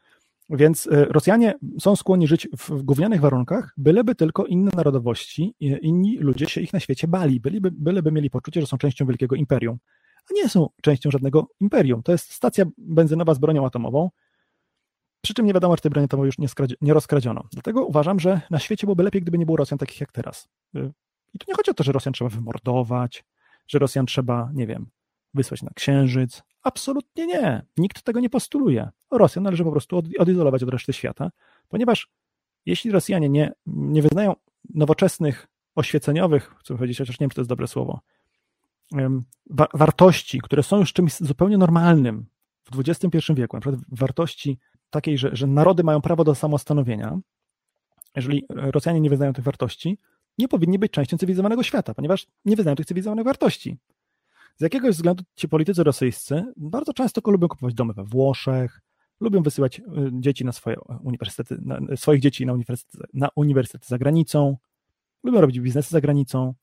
Więc 0.51 0.87
e, 0.87 1.05
Rosjanie 1.05 1.55
są 1.81 1.97
skłonni 1.97 2.27
żyć 2.27 2.49
w 2.59 2.83
gównianych 2.83 3.21
warunkach, 3.21 3.75
byleby 3.77 4.15
tylko 4.15 4.47
inne 4.47 4.71
narodowości, 4.77 5.55
inni 5.61 6.19
ludzie 6.19 6.47
się 6.47 6.61
ich 6.61 6.73
na 6.73 6.81
świecie 6.81 7.09
bali, 7.09 7.41
byliby, 7.41 7.71
byleby 7.71 8.13
mieli 8.13 8.31
poczucie, 8.31 8.61
że 8.61 8.67
są 8.67 8.79
częścią 8.79 9.07
wielkiego 9.07 9.37
imperium. 9.37 9.79
A 10.31 10.35
nie 10.35 10.49
są 10.49 10.69
częścią 10.83 11.11
żadnego 11.11 11.49
imperium. 11.61 12.03
To 12.03 12.13
jest 12.13 12.33
stacja 12.33 12.65
benzynowa 12.79 13.35
z 13.35 13.39
bronią 13.39 13.67
atomową, 13.67 14.11
przy 15.23 15.35
czym 15.35 15.47
nie 15.47 15.53
wiadomo, 15.53 15.77
czy 15.77 15.83
tej 15.83 15.91
broni 15.91 16.05
atomowej 16.05 16.27
już 16.29 16.39
nie, 16.39 16.49
nie 16.81 16.95
rozkradziono. 16.95 17.45
Dlatego 17.53 17.85
uważam, 17.85 18.21
że 18.21 18.41
na 18.51 18.59
świecie 18.59 18.87
byłoby 18.87 19.03
lepiej, 19.03 19.23
gdyby 19.23 19.39
nie 19.39 19.47
było 19.47 19.57
Rosjan 19.57 19.79
takich 19.79 20.01
jak 20.01 20.13
teraz. 20.13 20.49
Y, 20.77 20.93
I 21.35 21.39
tu 21.39 21.45
nie 21.49 21.55
chodzi 21.55 21.71
o 21.71 21.75
to, 21.75 21.85
że 21.85 21.93
Rosjan 21.93 22.13
trzeba 22.13 22.31
wymordować, 22.31 23.25
że 23.69 23.79
Rosjan 23.79 24.07
trzeba, 24.07 24.51
nie 24.55 24.67
wiem, 24.67 24.87
wysłać 25.35 25.63
na 25.63 25.71
księżyc. 25.75 26.43
Absolutnie 26.63 27.27
nie. 27.27 27.67
Nikt 27.77 28.03
tego 28.03 28.21
nie 28.21 28.31
postuluje. 28.31 28.91
Rosjan 29.11 29.45
należy 29.45 29.65
po 29.65 29.71
prostu 29.71 29.97
od, 29.97 30.05
odizolować 30.19 30.63
od 30.63 30.69
reszty 30.69 30.93
świata, 30.93 31.31
ponieważ 31.69 32.11
jeśli 32.67 32.91
Rosjanie 32.91 33.29
nie, 33.29 33.53
nie 33.67 34.03
wyznają 34.03 34.35
nowoczesnych, 34.75 35.49
oświeceniowych, 35.75 36.55
chcę 36.59 36.75
powiedzieć, 36.75 36.99
chociaż 36.99 37.21
nie 37.21 37.25
wiem, 37.25 37.31
czy 37.31 37.35
to 37.35 37.41
jest 37.41 37.49
dobre 37.49 37.69
słowo, 37.69 38.01
wa 39.51 39.67
wartości, 39.75 40.41
które 40.41 40.63
są 40.63 40.79
już 40.79 40.93
czymś 40.93 41.17
zupełnie 41.17 41.59
normalnym 41.59 42.27
w 42.73 42.81
XXI 42.81 43.35
wieku, 43.35 43.57
na 43.57 43.61
przykład 43.61 43.81
wartości 43.89 44.59
takiej, 44.91 45.19
że, 45.19 45.37
że 45.37 45.47
narody 45.47 45.85
mają 45.85 46.01
prawo 46.01 46.25
do 46.25 46.35
samostanowienia, 46.35 47.19
jeżeli 48.17 48.45
Rosjanie 48.49 49.01
nie 49.01 49.11
wyznają 49.11 49.33
tych 49.33 49.45
wartości, 49.45 49.99
nie 50.39 50.49
powinni 50.49 50.79
być 50.79 50.93
częścią 50.93 51.19
cywilizowanego 51.19 51.63
świata, 51.63 51.95
ponieważ 51.95 52.27
nie 52.45 52.57
wyznają 52.57 52.77
tych 52.77 52.87
cywilizowanych 52.87 53.25
wartości. 53.25 53.77
Z 54.57 54.61
jakiegoś 54.61 54.95
względu 54.95 55.25
ci 55.35 55.49
politycy 55.49 55.85
rosyjscy 55.85 56.45
bardzo 56.57 56.93
często 56.93 57.31
lubią 57.31 57.49
kupować 57.49 57.75
domy 57.75 57.93
we 57.93 58.05
Włoszech, 58.05 58.81
lubią 59.21 59.43
wysyłać 59.43 59.79
y, 59.79 59.83
dzieci 60.13 60.45
na 60.45 60.53
swoje 60.53 60.77
uniwersytety, 61.03 61.63
na, 61.65 61.97
swoich 61.97 62.21
dzieci 62.21 62.47
na 62.47 62.53
uniwersytety, 62.53 63.05
na 63.15 63.29
uniwersytety 63.37 63.87
za 63.89 63.99
granicą, 63.99 64.57
lubią 65.25 65.41
robić 65.41 65.61
biznesy 65.61 65.91
za 65.91 66.01
granicą. 66.01 66.55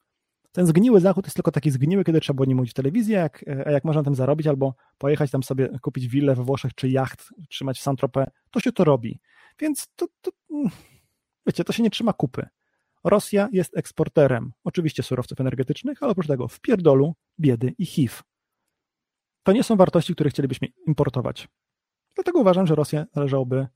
Ten 0.51 0.67
zgniły 0.67 0.99
zachód 0.99 1.25
jest 1.25 1.35
tylko 1.35 1.51
taki 1.51 1.71
zgniły, 1.71 2.03
kiedy 2.03 2.21
trzeba 2.21 2.35
było 2.35 2.45
nie 2.45 2.55
mówić 2.55 2.71
w 2.71 2.73
telewizji, 2.73 3.13
jak, 3.13 3.45
a 3.65 3.71
jak 3.71 3.83
można 3.83 4.03
tym 4.03 4.15
zarobić, 4.15 4.47
albo 4.47 4.75
pojechać 4.97 5.31
tam 5.31 5.43
sobie, 5.43 5.69
kupić 5.81 6.07
willę 6.07 6.35
we 6.35 6.43
Włoszech, 6.43 6.75
czy 6.75 6.89
jacht, 6.89 7.29
trzymać 7.49 7.79
w 7.79 7.83
Saint-Tropez, 7.83 8.25
to 8.51 8.59
się 8.59 8.71
to 8.71 8.83
robi. 8.83 9.19
Więc 9.59 9.87
to, 9.95 10.07
to, 10.21 10.31
wiecie, 11.47 11.63
to 11.63 11.73
się 11.73 11.83
nie 11.83 11.89
trzyma 11.89 12.13
kupy. 12.13 12.47
Rosja 13.03 13.49
jest 13.51 13.77
eksporterem, 13.77 14.51
oczywiście 14.63 15.03
surowców 15.03 15.41
energetycznych, 15.41 16.03
ale 16.03 16.11
oprócz 16.11 16.27
tego 16.27 16.47
w 16.47 16.59
pierdolu, 16.59 17.15
biedy 17.39 17.73
i 17.77 17.85
HIV. 17.85 18.15
To 19.43 19.51
nie 19.51 19.63
są 19.63 19.75
wartości, 19.75 20.13
które 20.13 20.29
chcielibyśmy 20.29 20.67
importować. 20.87 21.47
Dlatego 22.15 22.39
uważam, 22.39 22.67
że 22.67 22.75
Rosję 22.75 23.05
należałoby 23.15 23.67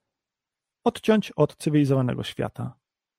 odciąć 0.84 1.32
od 1.32 1.56
cywilizowanego 1.56 2.24
świata. 2.24 2.76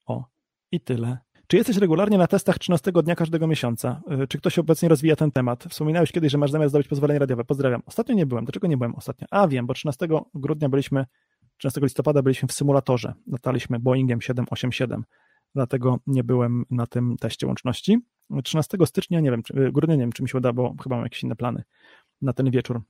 O, 0.07 0.25
i 0.73 0.81
tyle. 0.81 1.19
Czy 1.47 1.57
jesteś 1.57 1.77
regularnie 1.77 2.19
na 2.19 2.27
testach 2.27 2.59
13 2.59 2.93
dnia 2.93 3.15
każdego 3.15 3.47
miesiąca? 3.47 4.01
Y, 4.23 4.29
czy 4.29 4.39
ktoś 4.39 4.59
obecnie 4.59 4.89
rozwija 4.89 5.17
ten 5.17 5.33
temat? 5.33 5.65
Wspominałeś 5.65 6.13
kiedyś, 6.13 6.33
że 6.33 6.39
masz 6.39 6.51
zamiar 6.51 6.69
zdobyć 6.69 6.89
pozwolenie 6.89 7.19
radiowe. 7.19 7.45
Pozdrawiam. 7.45 7.83
Ostatnio 7.87 8.15
nie 8.15 8.27
byłem. 8.27 8.45
Dlaczego 8.45 8.67
nie 8.67 8.77
byłem 8.77 8.95
ostatnio? 8.95 9.27
A 9.31 9.49
wiem, 9.49 9.67
bo 9.67 9.75
13 9.75 10.09
grudnia 10.35 10.69
byliśmy, 10.69 11.07
13 11.57 11.81
listopada 11.81 12.23
byliśmy 12.23 12.49
w 12.49 12.53
symulatorze. 12.53 13.15
Lataliśmy 13.27 13.79
Boeingiem 13.81 14.21
787. 14.21 15.05
Dlatego 15.55 15.99
nie 16.07 16.25
byłem 16.25 16.65
na 16.71 16.87
tym 16.87 17.17
teście 17.21 17.47
łączności. 17.47 17.99
13 18.45 18.79
stycznia, 18.87 19.21
nie 19.21 19.31
wiem, 19.31 19.43
y, 19.57 19.73
grudnia, 19.73 19.97
nie 19.97 20.01
wiem, 20.01 20.13
czy 20.13 20.23
mi 20.23 20.29
się 20.29 20.39
uda, 20.39 20.53
bo 20.53 20.75
chyba 20.83 20.97
mam 20.97 21.05
jakieś 21.05 21.23
inne 21.23 21.37
plany 21.37 21.63
na 22.23 22.33
ten 22.33 22.51
wieczór. 22.51 22.81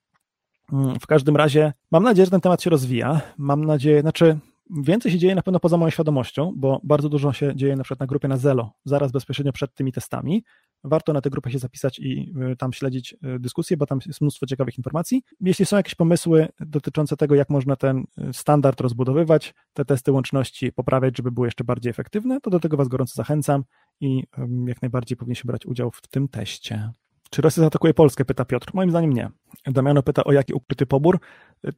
Mm, 0.72 1.00
w 1.00 1.06
każdym 1.06 1.36
razie 1.36 1.72
mam 1.90 2.02
nadzieję, 2.02 2.24
że 2.24 2.30
ten 2.30 2.40
temat 2.40 2.62
się 2.62 2.70
rozwija. 2.70 3.20
Mam 3.38 3.64
nadzieję, 3.64 4.00
znaczy 4.00 4.38
Więcej 4.70 5.12
się 5.12 5.18
dzieje 5.18 5.34
na 5.34 5.42
pewno 5.42 5.60
poza 5.60 5.76
moją 5.76 5.90
świadomością, 5.90 6.52
bo 6.56 6.80
bardzo 6.84 7.08
dużo 7.08 7.32
się 7.32 7.56
dzieje 7.56 7.76
na 7.76 7.84
przykład 7.84 8.00
na 8.00 8.06
grupie 8.06 8.28
na 8.28 8.36
Zelo, 8.36 8.72
zaraz 8.84 9.12
bezpośrednio 9.12 9.52
przed 9.52 9.74
tymi 9.74 9.92
testami. 9.92 10.44
Warto 10.84 11.12
na 11.12 11.20
tę 11.20 11.30
grupę 11.30 11.50
się 11.50 11.58
zapisać 11.58 11.98
i 11.98 12.32
y, 12.52 12.56
tam 12.56 12.72
śledzić 12.72 13.12
y, 13.12 13.38
dyskusję, 13.38 13.76
bo 13.76 13.86
tam 13.86 13.98
jest 14.06 14.20
mnóstwo 14.20 14.46
ciekawych 14.46 14.78
informacji. 14.78 15.22
Jeśli 15.40 15.66
są 15.66 15.76
jakieś 15.76 15.94
pomysły 15.94 16.48
dotyczące 16.60 17.16
tego, 17.16 17.34
jak 17.34 17.50
można 17.50 17.76
ten 17.76 17.98
y, 17.98 18.32
standard 18.32 18.80
rozbudowywać, 18.80 19.54
te 19.72 19.84
testy 19.84 20.12
łączności 20.12 20.72
poprawiać, 20.72 21.16
żeby 21.16 21.30
były 21.30 21.46
jeszcze 21.46 21.64
bardziej 21.64 21.90
efektywne, 21.90 22.40
to 22.40 22.50
do 22.50 22.60
tego 22.60 22.76
Was 22.76 22.88
gorąco 22.88 23.14
zachęcam 23.14 23.64
i 24.00 24.24
jak 24.66 24.82
najbardziej 24.82 25.16
powinniście 25.16 25.44
brać 25.46 25.66
udział 25.66 25.90
w 25.90 26.00
tym 26.00 26.28
teście. 26.28 26.90
Czy 27.30 27.42
Rosja 27.42 27.60
zaatakuje 27.60 27.94
Polskę? 27.94 28.24
Pyta 28.24 28.44
Piotr. 28.44 28.70
Moim 28.74 28.90
zdaniem 28.90 29.12
nie. 29.12 29.30
Damiano 29.66 30.02
pyta, 30.02 30.24
o 30.24 30.32
jaki 30.32 30.52
ukryty 30.52 30.86
pobór. 30.86 31.20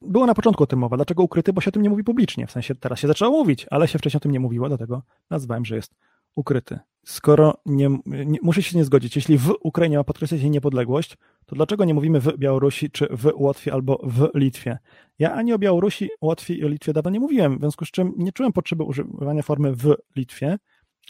Było 0.03 0.27
na 0.27 0.35
początku 0.35 0.63
o 0.63 0.67
tym 0.67 0.79
mowa. 0.79 0.97
Dlaczego 0.97 1.23
ukryty? 1.23 1.53
Bo 1.53 1.61
się 1.61 1.69
o 1.69 1.73
tym 1.73 1.83
nie 1.83 1.91
mówi 1.91 2.05
publicznie. 2.05 2.47
W 2.47 2.51
sensie 2.51 2.75
teraz 2.75 3.01
się 3.01 3.09
zaczęło 3.09 3.39
mówić, 3.39 3.67
ale 3.71 3.89
się 3.89 3.99
wcześniej 3.99 4.19
o 4.19 4.21
tym 4.21 4.33
nie 4.33 4.41
mówiło, 4.41 4.69
dlatego 4.69 5.03
nazwałem, 5.31 5.65
że 5.65 5.77
jest 5.77 5.95
ukryty. 6.35 6.79
Skoro 7.05 7.55
nie, 7.67 7.99
nie, 8.07 8.39
muszę 8.43 8.63
się 8.63 8.79
nie 8.79 8.85
zgodzić, 8.85 9.17
jeśli 9.17 9.39
w 9.39 9.55
Ukrainie 9.61 9.97
ma 9.97 10.05
podkreślać 10.05 10.41
się 10.41 10.51
niepodległość, 10.51 11.17
to 11.47 11.57
dlaczego 11.57 11.85
nie 11.85 11.95
mówimy 11.95 12.21
w 12.21 12.37
Białorusi, 12.39 12.91
czy 12.91 13.09
w 13.11 13.33
Łotwie, 13.37 13.73
albo 13.73 14.01
w 14.03 14.29
Litwie? 14.35 14.79
Ja 15.19 15.33
ani 15.33 15.53
o 15.53 15.59
Białorusi, 15.59 16.11
Łotwie 16.21 16.55
i 16.55 16.65
o 16.65 16.69
Litwie 16.69 16.93
dawno 16.93 17.11
nie 17.11 17.21
mówiłem, 17.21 17.57
w 17.57 17.61
związku 17.61 17.85
z 17.85 17.91
czym 17.91 18.13
nie 18.17 18.33
czułem 18.33 18.53
potrzeby 18.53 18.85
używania 18.85 19.43
formy 19.43 19.73
w 19.73 19.95
Litwie, 20.17 20.59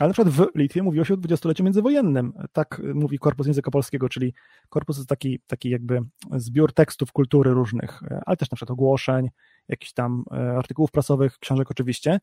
ale 0.01 0.09
na 0.09 0.13
przykład 0.13 0.35
w 0.35 0.59
Litwie 0.59 0.83
mówiło 0.83 1.05
się 1.05 1.15
o 1.15 1.17
dwudziestoleciu 1.17 1.65
międzywojennym. 1.65 2.33
Tak 2.53 2.83
mówi 2.95 3.19
Korpus 3.19 3.47
Języka 3.47 3.71
Polskiego, 3.71 4.09
czyli 4.09 4.35
korpus 4.69 4.97
jest 4.97 5.09
taki, 5.09 5.41
taki 5.47 5.71
jakby 5.71 6.01
zbiór 6.33 6.73
tekstów 6.73 7.13
kultury 7.13 7.55
różnych, 7.55 8.03
ale 8.27 8.37
też 8.37 8.51
na 8.51 8.57
przykład 8.57 8.71
ogłoszeń, 8.71 9.29
jakichś 9.69 9.93
tam 9.93 10.25
e, 10.33 10.57
artykułów 10.57 10.91
prasowych, 10.91 11.39
książek 11.39 11.71
oczywiście 11.71 12.21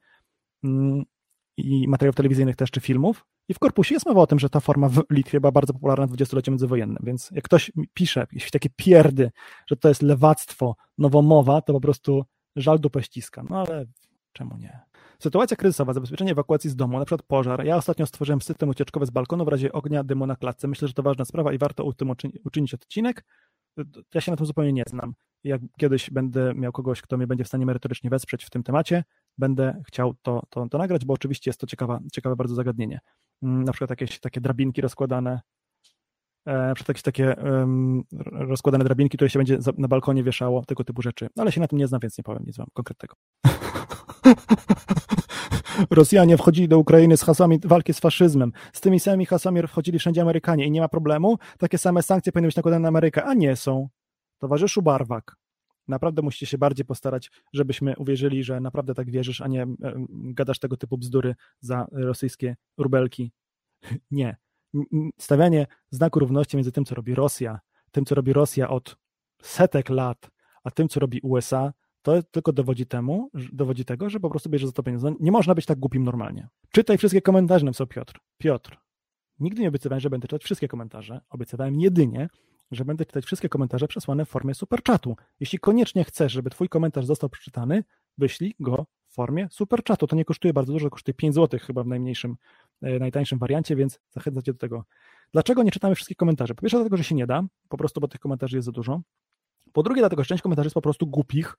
mm, 0.63 1.03
i 1.57 1.87
materiałów 1.87 2.15
telewizyjnych 2.15 2.55
też, 2.55 2.71
czy 2.71 2.79
filmów. 2.79 3.25
I 3.49 3.53
w 3.53 3.59
korpusie 3.59 3.95
jest 3.95 4.05
mowa 4.05 4.21
o 4.21 4.27
tym, 4.27 4.39
że 4.39 4.49
ta 4.49 4.59
forma 4.59 4.89
w 4.89 5.03
Litwie 5.09 5.39
była 5.39 5.51
bardzo 5.51 5.73
popularna 5.73 6.05
w 6.05 6.09
dwudziestoleciu 6.09 6.51
międzywojennym, 6.51 7.03
więc 7.03 7.31
jak 7.31 7.43
ktoś 7.43 7.71
pisze 7.93 8.19
jakieś 8.19 8.51
takie 8.51 8.69
pierdy, 8.75 9.31
że 9.67 9.75
to 9.75 9.87
jest 9.87 10.01
lewactwo, 10.01 10.75
nowomowa, 10.97 11.61
to 11.61 11.73
po 11.73 11.81
prostu 11.81 12.25
żal 12.55 12.79
dupę 12.79 13.03
ściska. 13.03 13.43
No 13.49 13.59
ale 13.67 13.85
czemu 14.33 14.57
nie? 14.57 14.79
Sytuacja 15.23 15.57
kryzysowa, 15.57 15.93
zabezpieczenie 15.93 16.31
ewakuacji 16.31 16.69
z 16.69 16.75
domu, 16.75 16.99
na 16.99 17.05
przykład 17.05 17.27
pożar. 17.27 17.65
Ja 17.65 17.75
ostatnio 17.75 18.05
stworzyłem 18.05 18.41
system 18.41 18.69
ucieczkowy 18.69 19.05
z 19.05 19.09
balkonu 19.09 19.45
w 19.45 19.47
razie 19.47 19.71
ognia, 19.71 20.03
dymu 20.03 20.25
na 20.25 20.35
klatce. 20.35 20.67
Myślę, 20.67 20.87
że 20.87 20.93
to 20.93 21.03
ważna 21.03 21.25
sprawa 21.25 21.53
i 21.53 21.57
warto 21.57 21.85
o 21.85 21.93
tym 21.93 22.13
uczynić 22.45 22.73
odcinek. 22.73 23.25
Ja 24.13 24.21
się 24.21 24.31
na 24.31 24.37
tym 24.37 24.45
zupełnie 24.45 24.73
nie 24.73 24.83
znam. 24.87 25.13
Jak 25.43 25.61
kiedyś 25.77 26.09
będę 26.09 26.53
miał 26.55 26.71
kogoś, 26.71 27.01
kto 27.01 27.17
mnie 27.17 27.27
będzie 27.27 27.43
w 27.43 27.47
stanie 27.47 27.65
merytorycznie 27.65 28.09
wesprzeć 28.09 28.45
w 28.45 28.49
tym 28.49 28.63
temacie, 28.63 29.03
będę 29.37 29.81
chciał 29.87 30.13
to, 30.21 30.41
to, 30.49 30.69
to 30.69 30.77
nagrać, 30.77 31.05
bo 31.05 31.13
oczywiście 31.13 31.49
jest 31.49 31.59
to 31.59 31.67
ciekawa, 31.67 31.99
ciekawe 32.13 32.35
bardzo 32.35 32.55
zagadnienie. 32.55 32.99
Mm, 33.43 33.63
na 33.63 33.71
przykład 33.71 33.89
jakieś 33.89 34.19
takie 34.19 34.41
drabinki 34.41 34.81
rozkładane, 34.81 35.41
e, 36.45 36.53
na 36.53 36.75
przykład 36.75 36.89
jakieś 36.89 37.03
takie 37.03 37.35
um, 37.35 38.03
rozkładane 38.31 38.83
drabinki, 38.83 39.17
które 39.17 39.29
się 39.29 39.39
będzie 39.39 39.57
na 39.77 39.87
balkonie 39.87 40.23
wieszało, 40.23 40.65
tego 40.65 40.83
typu 40.83 41.01
rzeczy. 41.01 41.27
Ale 41.37 41.51
się 41.51 41.61
na 41.61 41.67
tym 41.67 41.79
nie 41.79 41.87
znam, 41.87 41.99
więc 41.99 42.17
nie 42.17 42.23
powiem 42.23 42.43
nic 42.45 42.57
wam 42.57 42.67
konkretnego. 42.73 43.15
Rosjanie 45.89 46.37
wchodzili 46.37 46.67
do 46.67 46.79
Ukrainy 46.79 47.17
z 47.17 47.23
hasłami 47.23 47.59
walki 47.65 47.93
z 47.93 47.99
faszyzmem. 47.99 48.51
Z 48.73 48.81
tymi 48.81 48.99
samymi 48.99 49.25
hasłami 49.25 49.67
wchodzili 49.67 49.99
wszędzie 49.99 50.21
Amerykanie 50.21 50.65
i 50.65 50.71
nie 50.71 50.81
ma 50.81 50.87
problemu. 50.87 51.37
Takie 51.57 51.77
same 51.77 52.03
sankcje 52.03 52.31
powinny 52.31 52.47
być 52.47 52.55
nakładane 52.55 52.81
na 52.81 52.87
Amerykę, 52.87 53.23
a 53.23 53.33
nie 53.33 53.55
są. 53.55 53.89
Towarzyszu 54.39 54.81
Barwak, 54.81 55.35
naprawdę 55.87 56.21
musicie 56.21 56.45
się 56.45 56.57
bardziej 56.57 56.85
postarać, 56.85 57.31
żebyśmy 57.53 57.95
uwierzyli, 57.97 58.43
że 58.43 58.59
naprawdę 58.59 58.93
tak 58.93 59.11
wierzysz, 59.11 59.41
a 59.41 59.47
nie 59.47 59.65
gadasz 60.09 60.59
tego 60.59 60.77
typu 60.77 60.97
bzdury 60.97 61.35
za 61.59 61.87
rosyjskie 61.91 62.55
rubelki. 62.77 63.31
Nie. 64.11 64.37
Stawianie 65.19 65.67
znaku 65.91 66.19
równości 66.19 66.57
między 66.57 66.71
tym, 66.71 66.85
co 66.85 66.95
robi 66.95 67.15
Rosja, 67.15 67.59
tym, 67.91 68.05
co 68.05 68.15
robi 68.15 68.33
Rosja 68.33 68.69
od 68.69 68.97
setek 69.41 69.89
lat, 69.89 70.29
a 70.63 70.71
tym, 70.71 70.89
co 70.89 70.99
robi 70.99 71.19
USA, 71.21 71.73
to 72.03 72.23
tylko 72.23 72.53
dowodzi 72.53 72.85
temu, 72.85 73.29
dowodzi 73.33 73.85
tego, 73.85 74.09
że 74.09 74.19
po 74.19 74.29
prostu 74.29 74.49
bierze 74.49 74.67
za 74.67 74.73
to 74.73 74.83
pieniądze. 74.83 75.11
No, 75.11 75.17
nie 75.19 75.31
można 75.31 75.55
być 75.55 75.65
tak 75.65 75.79
głupim 75.79 76.03
normalnie. 76.03 76.47
Czytaj 76.71 76.97
wszystkie 76.97 77.21
komentarze, 77.21 77.65
napisał 77.65 77.87
Piotr. 77.87 78.19
Piotr, 78.37 78.77
nigdy 79.39 79.61
nie 79.61 79.67
obiecywałem, 79.67 79.99
że 79.99 80.09
będę 80.09 80.27
czytać 80.27 80.43
wszystkie 80.43 80.67
komentarze. 80.67 81.21
Obiecywałem 81.29 81.79
jedynie, 81.79 82.29
że 82.71 82.85
będę 82.85 83.05
czytać 83.05 83.25
wszystkie 83.25 83.49
komentarze 83.49 83.87
przesłane 83.87 84.25
w 84.25 84.29
formie 84.29 84.53
superchatu. 84.53 85.15
Jeśli 85.39 85.59
koniecznie 85.59 86.03
chcesz, 86.03 86.31
żeby 86.31 86.49
twój 86.49 86.69
komentarz 86.69 87.05
został 87.05 87.29
przeczytany, 87.29 87.83
wyślij 88.17 88.55
go 88.59 88.85
w 89.07 89.13
formie 89.13 89.47
superchatu. 89.51 90.07
To 90.07 90.15
nie 90.15 90.25
kosztuje 90.25 90.53
bardzo 90.53 90.73
dużo, 90.73 90.89
kosztuje 90.89 91.15
5 91.15 91.35
zł 91.35 91.59
chyba 91.63 91.83
w 91.83 91.87
najmniejszym, 91.87 92.35
e, 92.81 92.99
najtańszym 92.99 93.39
wariancie, 93.39 93.75
więc 93.75 93.99
zachęcam 94.11 94.43
cię 94.43 94.53
do 94.53 94.59
tego. 94.59 94.85
Dlaczego 95.31 95.63
nie 95.63 95.71
czytamy 95.71 95.95
wszystkich 95.95 96.17
komentarzy? 96.17 96.55
Po 96.55 96.61
pierwsze 96.61 96.77
dlatego, 96.77 96.97
że 96.97 97.03
się 97.03 97.15
nie 97.15 97.27
da, 97.27 97.43
po 97.69 97.77
prostu 97.77 98.01
bo 98.01 98.07
tych 98.07 98.19
komentarzy 98.19 98.55
jest 98.55 98.65
za 98.65 98.71
dużo. 98.71 99.01
Po 99.73 99.83
drugie 99.83 100.01
dlatego, 100.01 100.23
że 100.23 100.27
część 100.27 100.43
komentarzy 100.43 100.67
jest 100.67 100.73
po 100.73 100.81
prostu 100.81 101.07
głupich, 101.07 101.55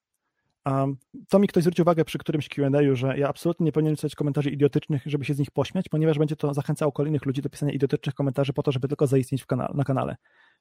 Um, 0.67 0.97
to 1.29 1.39
mi 1.39 1.49
ktoś 1.49 1.63
zwrócił 1.63 1.83
uwagę 1.83 2.05
przy 2.05 2.19
którymś 2.19 2.49
Q&A, 2.49 2.95
że 2.95 3.19
ja 3.19 3.29
absolutnie 3.29 3.65
nie 3.65 3.73
powinienem 3.73 3.97
pisać 3.97 4.15
komentarzy 4.15 4.51
idiotycznych, 4.51 5.03
żeby 5.07 5.25
się 5.25 5.35
z 5.35 5.39
nich 5.39 5.51
pośmiać, 5.51 5.89
ponieważ 5.89 6.19
będzie 6.19 6.37
to 6.37 6.55
zachęcało 6.55 6.93
kolejnych 6.93 7.27
ludzi 7.27 7.43
do 7.43 7.51
pisania 7.51 7.73
idiotycznych 7.73 8.15
komentarzy 8.15 8.53
po 8.53 8.63
to, 8.63 8.73
żeby 8.73 8.89
tylko 8.89 9.07
zaistnieć 9.07 9.47
kanale, 9.47 9.75
na 9.75 9.85
kanale. 9.85 10.17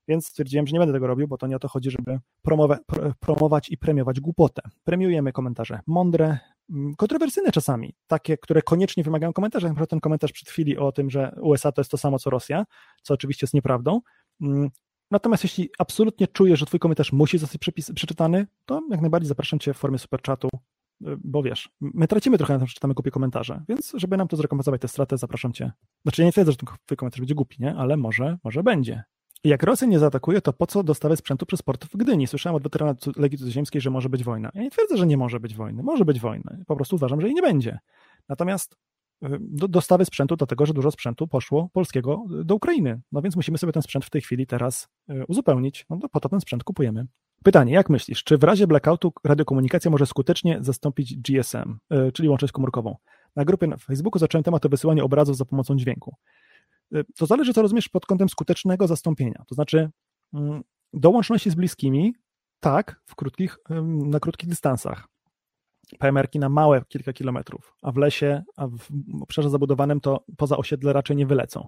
Więc 0.08 0.28
stwierdziłem, 0.28 0.68
że 0.68 0.74
nie 0.74 0.80
będę 0.80 0.94
tego 0.94 1.08
robił, 1.08 1.28
bo 1.28 1.38
to 1.38 1.48
nie 1.48 1.56
o 1.56 1.60
to 1.60 1.68
chodzi, 1.68 1.92
żeby 1.92 2.20
promować 3.20 3.70
i 3.70 3.78
premiować 3.78 4.20
głupotę. 4.20 4.62
Premiujemy 4.84 5.32
komentarze 5.32 5.80
mądre, 5.88 6.38
mm, 6.70 6.96
kontrowersyjne 6.96 7.52
czasami, 7.52 7.96
takie, 8.08 8.38
które 8.38 8.62
koniecznie 8.62 9.04
wymagają 9.04 9.34
komentarza. 9.34 9.68
Na 9.68 9.74
przykład 9.74 9.90
ten 9.90 10.00
komentarz 10.00 10.32
przed 10.32 10.50
chwili 10.50 10.78
o 10.78 10.92
tym, 10.92 11.10
że 11.10 11.36
USA 11.42 11.72
to 11.72 11.82
jest 11.82 11.92
to 11.92 11.98
samo 11.98 12.20
co 12.20 12.30
Rosja, 12.30 12.66
co 13.02 13.14
oczywiście 13.14 13.46
jest 13.46 13.54
nieprawdą. 13.54 14.02
Natomiast 15.14 15.44
jeśli 15.44 15.70
absolutnie 15.78 16.28
czujesz, 16.28 16.60
że 16.60 16.66
twój 16.66 16.80
komentarz 16.80 17.12
musi 17.12 17.38
zostać 17.38 17.62
przeczytany, 17.96 18.48
to 18.66 18.82
jak 18.92 19.02
najbardziej 19.02 19.28
zapraszam 19.28 19.60
cię 19.60 19.74
w 19.74 19.78
formie 19.78 20.00
superchatu, 20.00 20.48
y, 20.54 21.18
bo 21.24 21.44
wiesz, 21.44 21.70
my 21.82 22.08
tracimy 22.08 22.38
trochę 22.38 22.54
na 22.54 22.60
tym, 22.60 22.68
że 22.68 22.74
czytamy 22.74 22.94
głupie 22.94 23.12
komentarze, 23.12 23.64
więc 23.70 23.94
żeby 23.96 24.18
nam 24.18 24.28
to 24.28 24.38
zrekompensować 24.38 24.82
tę 24.82 24.88
stratę, 24.88 25.18
zapraszam 25.18 25.54
cię. 25.54 25.72
Znaczy 26.04 26.22
ja 26.22 26.26
nie 26.26 26.32
twierdzę, 26.32 26.52
że 26.52 26.58
twój 26.58 26.98
komentarz 26.98 27.20
będzie 27.20 27.36
głupi, 27.36 27.58
nie? 27.60 27.76
Ale 27.76 27.98
może, 27.98 28.38
może 28.44 28.64
będzie. 28.64 29.04
Jak 29.44 29.64
Rosja 29.64 29.88
nie 29.88 30.00
zaatakuje, 30.00 30.42
to 30.42 30.54
po 30.54 30.68
co 30.68 30.84
dostawy 30.84 31.18
sprzętu 31.18 31.46
przez 31.46 31.62
port 31.62 31.86
w 31.86 31.98
Gdyni? 31.98 32.28
Słyszałem 32.28 32.56
od 32.56 32.64
weterana 32.64 32.96
Legii 33.16 33.38
Cudzoziemskiej, 33.38 33.82
że 33.82 33.90
może 33.90 34.10
być 34.10 34.24
wojna. 34.24 34.52
Ja 34.54 34.62
nie 34.62 34.72
twierdzę, 34.72 34.98
że 34.98 35.08
nie 35.08 35.18
może 35.18 35.40
być 35.40 35.56
wojny. 35.56 35.84
Może 35.84 36.06
być 36.06 36.20
wojna. 36.20 36.58
Po 36.68 36.76
prostu 36.76 36.96
uważam, 36.96 37.22
że 37.22 37.28
jej 37.28 37.36
nie 37.36 37.42
będzie. 37.42 37.80
Natomiast 38.30 38.76
do, 39.40 39.68
dostawy 39.68 40.06
sprzętu 40.06 40.36
do 40.36 40.46
tego, 40.46 40.66
że 40.66 40.74
dużo 40.74 40.92
sprzętu 40.92 41.28
poszło 41.28 41.70
polskiego 41.74 42.26
do 42.46 42.56
Ukrainy. 42.56 43.02
No 43.12 43.22
więc 43.22 43.36
musimy 43.36 43.58
sobie 43.58 43.74
ten 43.74 43.82
sprzęt 43.82 44.06
w 44.06 44.10
tej 44.10 44.22
chwili 44.22 44.48
teraz 44.48 44.88
y, 45.10 45.26
uzupełnić. 45.28 45.86
No 45.90 45.98
to 45.98 46.10
po 46.10 46.20
to 46.20 46.30
ten 46.30 46.42
sprzęt 46.42 46.64
kupujemy. 46.64 47.08
Pytanie, 47.44 47.74
jak 47.74 47.90
myślisz, 47.90 48.24
czy 48.24 48.38
w 48.38 48.44
razie 48.44 48.68
blackoutu 48.68 49.14
radiokomunikacja 49.24 49.92
może 49.92 50.06
skutecznie 50.06 50.58
zastąpić 50.62 51.16
GSM, 51.18 51.78
y, 51.94 52.12
czyli 52.12 52.30
łączność 52.30 52.52
komórkową? 52.52 52.96
Na 53.36 53.46
grupie 53.46 53.68
na 53.68 53.78
Facebooku 53.78 54.20
zacząłem 54.20 54.44
temat 54.44 54.66
o 54.66 54.70
wysyłaniu 54.70 55.06
obrazów 55.06 55.38
za 55.38 55.46
pomocą 55.46 55.76
dźwięku. 55.76 56.16
Y, 56.96 57.04
to 57.18 57.26
zależy, 57.26 57.54
co 57.54 57.62
rozumiesz 57.62 57.90
pod 57.90 58.06
kątem 58.06 58.30
skutecznego 58.30 58.88
zastąpienia. 58.88 59.44
To 59.48 59.56
znaczy, 59.56 59.90
mm, 60.34 60.62
do 60.94 61.10
łączności 61.10 61.50
z 61.50 61.56
bliskimi, 61.56 62.14
tak, 62.60 63.02
w 63.06 63.16
krótkich, 63.16 63.58
na 64.06 64.20
krótkich 64.20 64.50
dystansach. 64.50 65.13
PMR-ki 66.00 66.40
na 66.40 66.50
małe 66.50 66.82
kilka 66.88 67.14
kilometrów, 67.14 67.76
a 67.82 67.92
w 67.92 67.98
lesie, 67.98 68.44
a 68.56 68.68
w 68.68 68.80
obszarze 69.22 69.50
zabudowanym 69.50 70.02
to 70.02 70.26
poza 70.38 70.58
osiedle 70.58 70.94
raczej 70.94 71.16
nie 71.16 71.26
wylecą. 71.26 71.68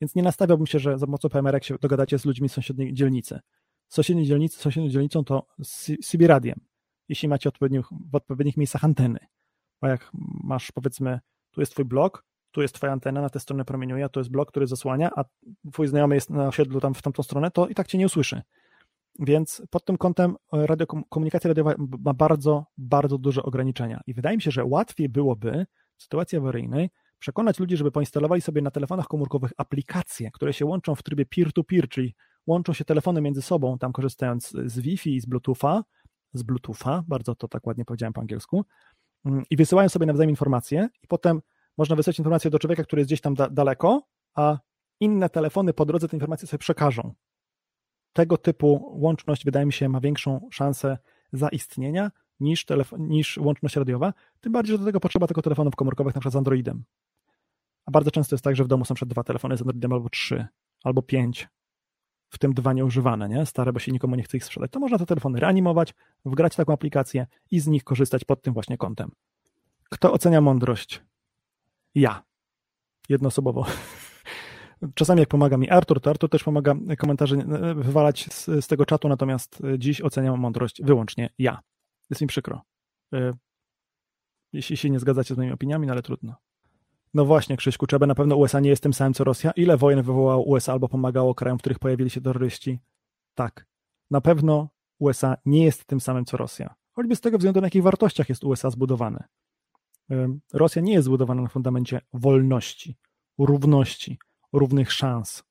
Więc 0.00 0.14
nie 0.14 0.22
nastawiałbym 0.22 0.66
się, 0.66 0.78
że 0.78 0.98
za 0.98 1.06
pomocą 1.06 1.28
PMR, 1.28 1.54
jak 1.54 1.64
się 1.64 1.76
dogadacie 1.80 2.18
z 2.18 2.24
ludźmi 2.24 2.48
z 2.48 2.52
sąsiedniej 2.52 2.94
dzielnicy. 2.94 3.40
Sąsiedniej 3.88 4.26
dzielnicy, 4.26 4.60
sąsiednią 4.60 4.90
dzielnicą 4.90 5.24
to 5.24 5.46
radiem, 6.20 6.60
jeśli 7.08 7.28
macie 7.28 7.48
odpowiednich, 7.48 7.86
w 8.10 8.14
odpowiednich 8.14 8.56
miejscach 8.56 8.84
anteny. 8.84 9.18
Bo 9.82 9.88
jak 9.88 10.10
masz, 10.44 10.72
powiedzmy, 10.72 11.20
tu 11.50 11.60
jest 11.60 11.72
twój 11.72 11.84
blok, 11.84 12.24
tu 12.50 12.62
jest 12.62 12.74
twoja 12.74 12.92
antena, 12.92 13.20
na 13.20 13.30
tę 13.30 13.40
stronę 13.40 13.64
promieniuje, 13.64 14.04
a 14.04 14.08
to 14.08 14.20
jest 14.20 14.30
blok, 14.30 14.50
który 14.50 14.66
zasłania, 14.66 15.10
a 15.16 15.24
twój 15.72 15.86
znajomy 15.86 16.14
jest 16.14 16.30
na 16.30 16.48
osiedlu 16.48 16.80
tam 16.80 16.94
w 16.94 17.02
tamtą 17.02 17.22
stronę, 17.22 17.50
to 17.50 17.68
i 17.68 17.74
tak 17.74 17.86
cię 17.86 17.98
nie 17.98 18.06
usłyszy. 18.06 18.42
Więc 19.18 19.62
pod 19.70 19.84
tym 19.84 19.98
kątem 19.98 20.36
e, 20.52 20.66
radiokomunikacja 20.66 21.48
radiowa 21.48 21.74
ma 21.78 22.14
bardzo, 22.14 22.64
bardzo 22.78 23.18
duże 23.18 23.42
ograniczenia. 23.42 24.00
I 24.06 24.14
wydaje 24.14 24.36
mi 24.36 24.42
się, 24.42 24.50
że 24.50 24.64
łatwiej 24.64 25.08
byłoby 25.08 25.66
w 25.96 26.02
sytuacji 26.02 26.38
awaryjnej 26.38 26.90
przekonać 27.18 27.58
ludzi, 27.58 27.76
żeby 27.76 27.92
poinstalowali 27.92 28.40
sobie 28.40 28.62
na 28.62 28.70
telefonach 28.70 29.06
komórkowych 29.06 29.52
aplikacje, 29.56 30.30
które 30.30 30.52
się 30.52 30.66
łączą 30.66 30.94
w 30.94 31.02
trybie 31.02 31.26
peer-to-peer, 31.26 31.88
czyli 31.88 32.14
łączą 32.46 32.72
się 32.72 32.84
telefony 32.84 33.20
między 33.20 33.42
sobą, 33.42 33.78
tam 33.78 33.92
korzystając 33.92 34.50
z 34.64 34.78
Wi-Fi 34.80 35.16
i 35.16 35.20
z 35.20 35.26
Bluetootha, 35.26 35.84
z 36.32 36.42
Bluetootha, 36.42 37.04
bardzo 37.08 37.34
to 37.34 37.48
tak 37.48 37.66
ładnie 37.66 37.84
powiedziałem 37.84 38.12
po 38.12 38.20
angielsku, 38.20 38.64
mm, 39.24 39.44
i 39.50 39.56
wysyłają 39.56 39.88
sobie 39.88 40.06
nawzajem 40.06 40.30
informacje 40.30 40.88
i 41.02 41.06
potem 41.06 41.40
można 41.78 41.96
wysłać 41.96 42.18
informację 42.18 42.50
do 42.50 42.58
człowieka, 42.58 42.84
który 42.84 43.00
jest 43.00 43.08
gdzieś 43.08 43.20
tam 43.20 43.34
da 43.34 43.50
daleko, 43.50 44.02
a 44.34 44.58
inne 45.00 45.30
telefony 45.30 45.72
po 45.72 45.86
drodze 45.86 46.08
te 46.08 46.16
informacje 46.16 46.48
sobie 46.48 46.58
przekażą. 46.58 47.14
Tego 48.12 48.36
typu 48.36 48.92
łączność, 49.00 49.44
wydaje 49.44 49.66
mi 49.66 49.72
się, 49.72 49.88
ma 49.88 50.00
większą 50.00 50.48
szansę 50.50 50.98
zaistnienia 51.32 52.10
niż, 52.40 52.66
niż 52.98 53.38
łączność 53.38 53.76
radiowa, 53.76 54.12
tym 54.40 54.52
bardziej, 54.52 54.74
że 54.74 54.78
do 54.78 54.84
tego 54.84 55.00
potrzeba 55.00 55.26
tylko 55.26 55.42
telefonów 55.42 55.76
komórkowych, 55.76 56.14
na 56.14 56.20
przykład 56.20 56.32
z 56.32 56.36
Androidem. 56.36 56.84
A 57.86 57.90
bardzo 57.90 58.10
często 58.10 58.34
jest 58.34 58.44
tak, 58.44 58.56
że 58.56 58.64
w 58.64 58.68
domu 58.68 58.84
są 58.84 58.94
przed 58.94 59.08
dwa 59.08 59.24
telefony 59.24 59.56
z 59.56 59.60
Androidem 59.60 59.92
albo 59.92 60.08
trzy, 60.08 60.46
albo 60.84 61.02
pięć, 61.02 61.48
w 62.30 62.38
tym 62.38 62.54
dwa 62.54 62.72
nieużywane, 62.72 63.28
nie? 63.28 63.46
stare, 63.46 63.72
bo 63.72 63.78
się 63.78 63.92
nikomu 63.92 64.16
nie 64.16 64.22
chce 64.22 64.36
ich 64.36 64.44
sprzedać. 64.44 64.70
To 64.70 64.80
można 64.80 64.98
te 64.98 65.06
telefony 65.06 65.40
reanimować, 65.40 65.94
wgrać 66.24 66.56
taką 66.56 66.72
aplikację 66.72 67.26
i 67.50 67.60
z 67.60 67.66
nich 67.66 67.84
korzystać 67.84 68.24
pod 68.24 68.42
tym 68.42 68.54
właśnie 68.54 68.78
kątem. 68.78 69.10
Kto 69.90 70.12
ocenia 70.12 70.40
mądrość? 70.40 71.02
Ja. 71.94 72.22
Jednoosobowo. 73.08 73.66
Czasami 74.94 75.20
jak 75.20 75.28
pomaga 75.28 75.56
mi 75.56 75.70
Artur, 75.70 76.00
to 76.00 76.10
Artur 76.10 76.30
też 76.30 76.44
pomaga 76.44 76.74
komentarze 76.98 77.36
wywalać 77.74 78.26
z, 78.32 78.44
z 78.44 78.66
tego 78.66 78.86
czatu, 78.86 79.08
natomiast 79.08 79.62
dziś 79.78 80.02
oceniam 80.02 80.40
mądrość 80.40 80.82
wyłącznie 80.82 81.30
ja. 81.38 81.60
Jest 82.10 82.22
mi 82.22 82.28
przykro. 82.28 82.62
E, 83.14 83.32
jeśli 84.52 84.76
się 84.76 84.90
nie 84.90 85.00
zgadzacie 85.00 85.34
z 85.34 85.38
moimi 85.38 85.52
opiniami, 85.52 85.86
no 85.86 85.92
ale 85.92 86.02
trudno. 86.02 86.34
No 87.14 87.24
właśnie, 87.24 87.56
Krzyśku, 87.56 87.86
trzeba 87.86 88.06
na 88.06 88.14
pewno 88.14 88.36
USA 88.36 88.60
nie 88.60 88.70
jest 88.70 88.82
tym 88.82 88.92
samym 88.92 89.14
co 89.14 89.24
Rosja. 89.24 89.50
Ile 89.50 89.76
wojen 89.76 90.02
wywołało 90.02 90.44
USA 90.44 90.72
albo 90.72 90.88
pomagało 90.88 91.34
krajom, 91.34 91.58
w 91.58 91.60
których 91.60 91.78
pojawili 91.78 92.10
się 92.10 92.20
terroryści? 92.20 92.78
Tak. 93.34 93.66
Na 94.10 94.20
pewno 94.20 94.68
USA 94.98 95.36
nie 95.44 95.64
jest 95.64 95.84
tym 95.84 96.00
samym 96.00 96.24
co 96.24 96.36
Rosja. 96.36 96.74
Choćby 96.92 97.16
z 97.16 97.20
tego 97.20 97.38
względu, 97.38 97.60
na 97.60 97.66
jakich 97.66 97.82
wartościach 97.82 98.28
jest 98.28 98.44
USA 98.44 98.70
zbudowane. 98.70 99.24
Rosja 100.52 100.82
nie 100.82 100.92
jest 100.92 101.04
zbudowana 101.04 101.42
na 101.42 101.48
fundamencie 101.48 102.00
wolności, 102.12 102.96
równości, 103.38 104.18
równych 104.52 104.92
szans. 104.92 105.42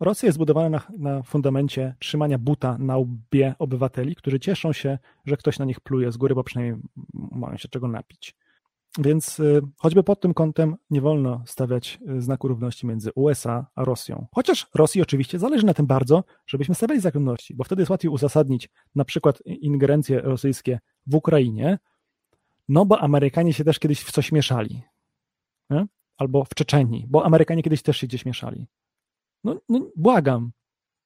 Rosja 0.00 0.26
jest 0.26 0.34
zbudowana 0.34 0.68
na, 0.68 0.82
na, 0.98 1.22
fundamencie 1.22 1.94
trzymania 1.98 2.38
buta 2.38 2.78
na 2.78 2.96
łbie 2.96 3.54
obywateli, 3.58 4.16
którzy 4.16 4.40
cieszą 4.40 4.72
się, 4.72 4.98
że 5.24 5.36
ktoś 5.36 5.58
na 5.58 5.64
nich 5.64 5.80
pluje 5.80 6.12
z 6.12 6.16
góry, 6.16 6.34
bo 6.34 6.44
przynajmniej 6.44 6.82
mają 7.14 7.56
się 7.56 7.68
czego 7.68 7.88
napić. 7.88 8.34
Więc 8.98 9.40
y, 9.40 9.60
choćby 9.78 10.02
pod 10.02 10.20
tym 10.20 10.34
kątem 10.34 10.76
nie 10.90 11.00
wolno 11.00 11.42
stawiać 11.46 11.98
y, 12.10 12.22
znaku 12.22 12.48
równości 12.48 12.86
między 12.86 13.10
USA 13.14 13.66
a 13.74 13.84
Rosją. 13.84 14.26
Chociaż 14.34 14.66
Rosji 14.74 15.02
oczywiście 15.02 15.38
zależy 15.38 15.66
na 15.66 15.74
tym 15.74 15.86
bardzo, 15.86 16.24
żebyśmy 16.46 16.74
stawiali 16.74 17.00
znak 17.00 17.14
równości, 17.14 17.54
bo 17.54 17.64
wtedy 17.64 17.82
jest 17.82 17.90
łatwiej 17.90 18.10
uzasadnić 18.10 18.68
na 18.94 19.04
przykład 19.04 19.42
ingerencje 19.46 20.20
rosyjskie 20.20 20.78
w 21.06 21.14
Ukrainie, 21.14 21.78
no 22.68 22.86
bo 22.86 23.00
Amerykanie 23.00 23.52
się 23.52 23.64
też 23.64 23.78
kiedyś 23.78 24.00
w 24.00 24.12
coś 24.12 24.32
mieszali. 24.32 24.82
Nie? 25.70 25.86
Albo 26.16 26.44
w 26.44 26.54
Czeczenii, 26.54 27.06
bo 27.08 27.24
Amerykanie 27.24 27.62
kiedyś 27.62 27.82
też 27.82 27.96
się 27.96 28.06
gdzieś 28.06 28.24
mieszali. 28.24 28.66
No, 29.44 29.60
no 29.68 29.80
błagam, 29.96 30.52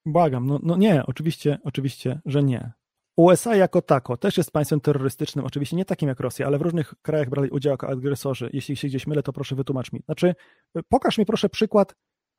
błagam, 0.05 0.45
no, 0.45 0.59
no 0.63 0.77
nie, 0.77 1.05
oczywiście, 1.05 1.59
oczywiście, 1.63 2.21
że 2.25 2.43
nie. 2.43 2.71
USA 3.17 3.55
jako 3.55 3.81
tako 3.81 4.17
też 4.17 4.37
jest 4.37 4.51
państwem 4.51 4.81
terrorystycznym, 4.81 5.45
oczywiście 5.45 5.75
nie 5.75 5.85
takim 5.85 6.09
jak 6.09 6.19
Rosja, 6.19 6.47
ale 6.47 6.57
w 6.57 6.61
różnych 6.61 6.93
krajach 7.01 7.29
brali 7.29 7.49
udział 7.49 7.71
jako 7.71 7.89
agresorzy. 7.89 8.49
Jeśli 8.53 8.75
się 8.75 8.87
gdzieś 8.87 9.07
mylę, 9.07 9.23
to 9.23 9.33
proszę 9.33 9.55
wytłumacz 9.55 9.91
mi. 9.93 10.01
Znaczy, 10.05 10.35
pokaż 10.89 11.17
mi 11.17 11.25
proszę 11.25 11.49
przykład 11.49 11.95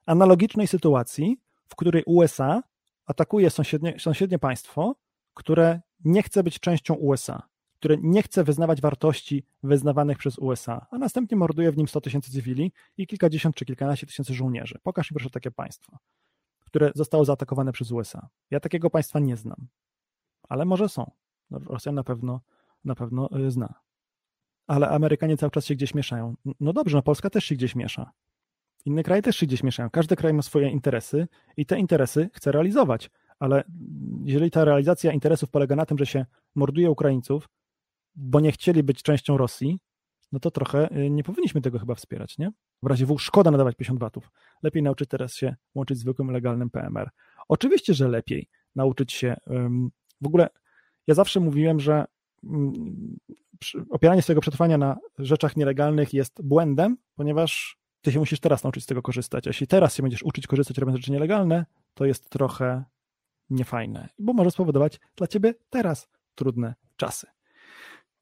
analogicznej 0.06 0.66
sytuacji, 0.66 1.40
w 1.68 1.76
której 1.76 2.02
USA 2.06 2.62
atakuje 3.06 3.50
sąsiednie, 3.50 3.94
sąsiednie 3.98 4.38
państwo, 4.38 4.94
które 5.34 5.80
nie 6.04 6.22
chce 6.22 6.42
być 6.42 6.60
częścią 6.60 6.94
USA 6.94 7.42
które 7.82 7.96
nie 8.02 8.22
chce 8.22 8.44
wyznawać 8.44 8.80
wartości 8.80 9.44
wyznawanych 9.62 10.18
przez 10.18 10.38
USA, 10.38 10.86
a 10.90 10.98
następnie 10.98 11.36
morduje 11.36 11.72
w 11.72 11.76
nim 11.76 11.88
100 11.88 12.00
tysięcy 12.00 12.32
cywili 12.32 12.72
i 12.96 13.06
kilkadziesiąt 13.06 13.56
czy 13.56 13.64
kilkanaście 13.64 14.06
tysięcy 14.06 14.34
żołnierzy. 14.34 14.78
Pokaż 14.82 15.10
mi 15.10 15.14
proszę 15.14 15.30
takie 15.30 15.50
państwo, 15.50 15.98
które 16.64 16.92
zostało 16.94 17.24
zaatakowane 17.24 17.72
przez 17.72 17.92
USA. 17.92 18.28
Ja 18.50 18.60
takiego 18.60 18.90
państwa 18.90 19.18
nie 19.18 19.36
znam, 19.36 19.66
ale 20.48 20.64
może 20.64 20.88
są. 20.88 21.10
No, 21.50 21.58
Rosja 21.58 21.92
na 21.92 22.04
pewno, 22.04 22.40
na 22.84 22.94
pewno 22.94 23.28
y, 23.38 23.50
zna. 23.50 23.74
Ale 24.66 24.88
Amerykanie 24.88 25.36
cały 25.36 25.50
czas 25.50 25.64
się 25.64 25.74
gdzieś 25.74 25.94
mieszają. 25.94 26.34
No 26.60 26.72
dobrze, 26.72 26.96
no 26.96 27.02
Polska 27.02 27.30
też 27.30 27.44
się 27.44 27.54
gdzieś 27.54 27.74
miesza. 27.74 28.12
Inne 28.84 29.02
kraje 29.02 29.22
też 29.22 29.36
się 29.36 29.46
gdzieś 29.46 29.62
mieszają. 29.62 29.90
Każdy 29.90 30.16
kraj 30.16 30.32
ma 30.34 30.42
swoje 30.42 30.70
interesy 30.70 31.28
i 31.56 31.66
te 31.66 31.78
interesy 31.78 32.30
chce 32.32 32.52
realizować. 32.52 33.10
Ale 33.38 33.64
jeżeli 34.24 34.50
ta 34.50 34.64
realizacja 34.64 35.12
interesów 35.12 35.50
polega 35.50 35.76
na 35.76 35.86
tym, 35.86 35.98
że 35.98 36.06
się 36.06 36.26
morduje 36.54 36.90
Ukraińców, 36.90 37.48
bo 38.14 38.40
nie 38.40 38.52
chcieli 38.52 38.82
być 38.82 39.02
częścią 39.02 39.36
Rosji, 39.36 39.78
no 40.32 40.40
to 40.40 40.50
trochę 40.50 40.96
y, 40.96 41.10
nie 41.10 41.24
powinniśmy 41.24 41.60
tego 41.60 41.78
chyba 41.78 41.94
wspierać, 41.94 42.38
nie? 42.38 42.52
W 42.82 42.86
razie 42.86 43.06
W 43.06 43.18
szkoda 43.18 43.50
nadawać 43.50 43.76
50 43.76 44.00
watów. 44.00 44.30
Lepiej 44.62 44.82
nauczyć 44.82 45.08
teraz 45.08 45.34
się 45.34 45.56
łączyć 45.74 45.98
zwykłym, 45.98 46.30
legalnym 46.30 46.70
PMR. 46.70 47.10
Oczywiście, 47.48 47.94
że 47.94 48.08
lepiej 48.08 48.48
nauczyć 48.74 49.12
się. 49.12 49.36
W 50.20 50.26
ogóle 50.26 50.48
ja 51.06 51.14
zawsze 51.14 51.40
mówiłem, 51.40 51.80
że 51.80 52.04
opieranie 53.90 54.22
swojego 54.22 54.40
przetrwania 54.40 54.78
na 54.78 54.96
rzeczach 55.18 55.56
nielegalnych 55.56 56.14
jest 56.14 56.42
błędem, 56.42 56.96
ponieważ 57.14 57.78
ty 58.00 58.12
się 58.12 58.18
musisz 58.18 58.40
teraz 58.40 58.64
nauczyć 58.64 58.84
z 58.84 58.86
tego 58.86 59.02
korzystać. 59.02 59.46
A 59.46 59.50
jeśli 59.50 59.66
teraz 59.66 59.94
się 59.94 60.02
będziesz 60.02 60.22
uczyć 60.22 60.46
korzystać 60.46 60.78
robiąc 60.78 60.98
rzeczy 60.98 61.12
nielegalne, 61.12 61.66
to 61.94 62.04
jest 62.04 62.30
trochę 62.30 62.84
niefajne, 63.50 64.08
bo 64.18 64.32
może 64.32 64.50
spowodować 64.50 65.00
dla 65.16 65.26
ciebie 65.26 65.54
teraz 65.70 66.08
trudne 66.34 66.74
czasy. 66.96 67.26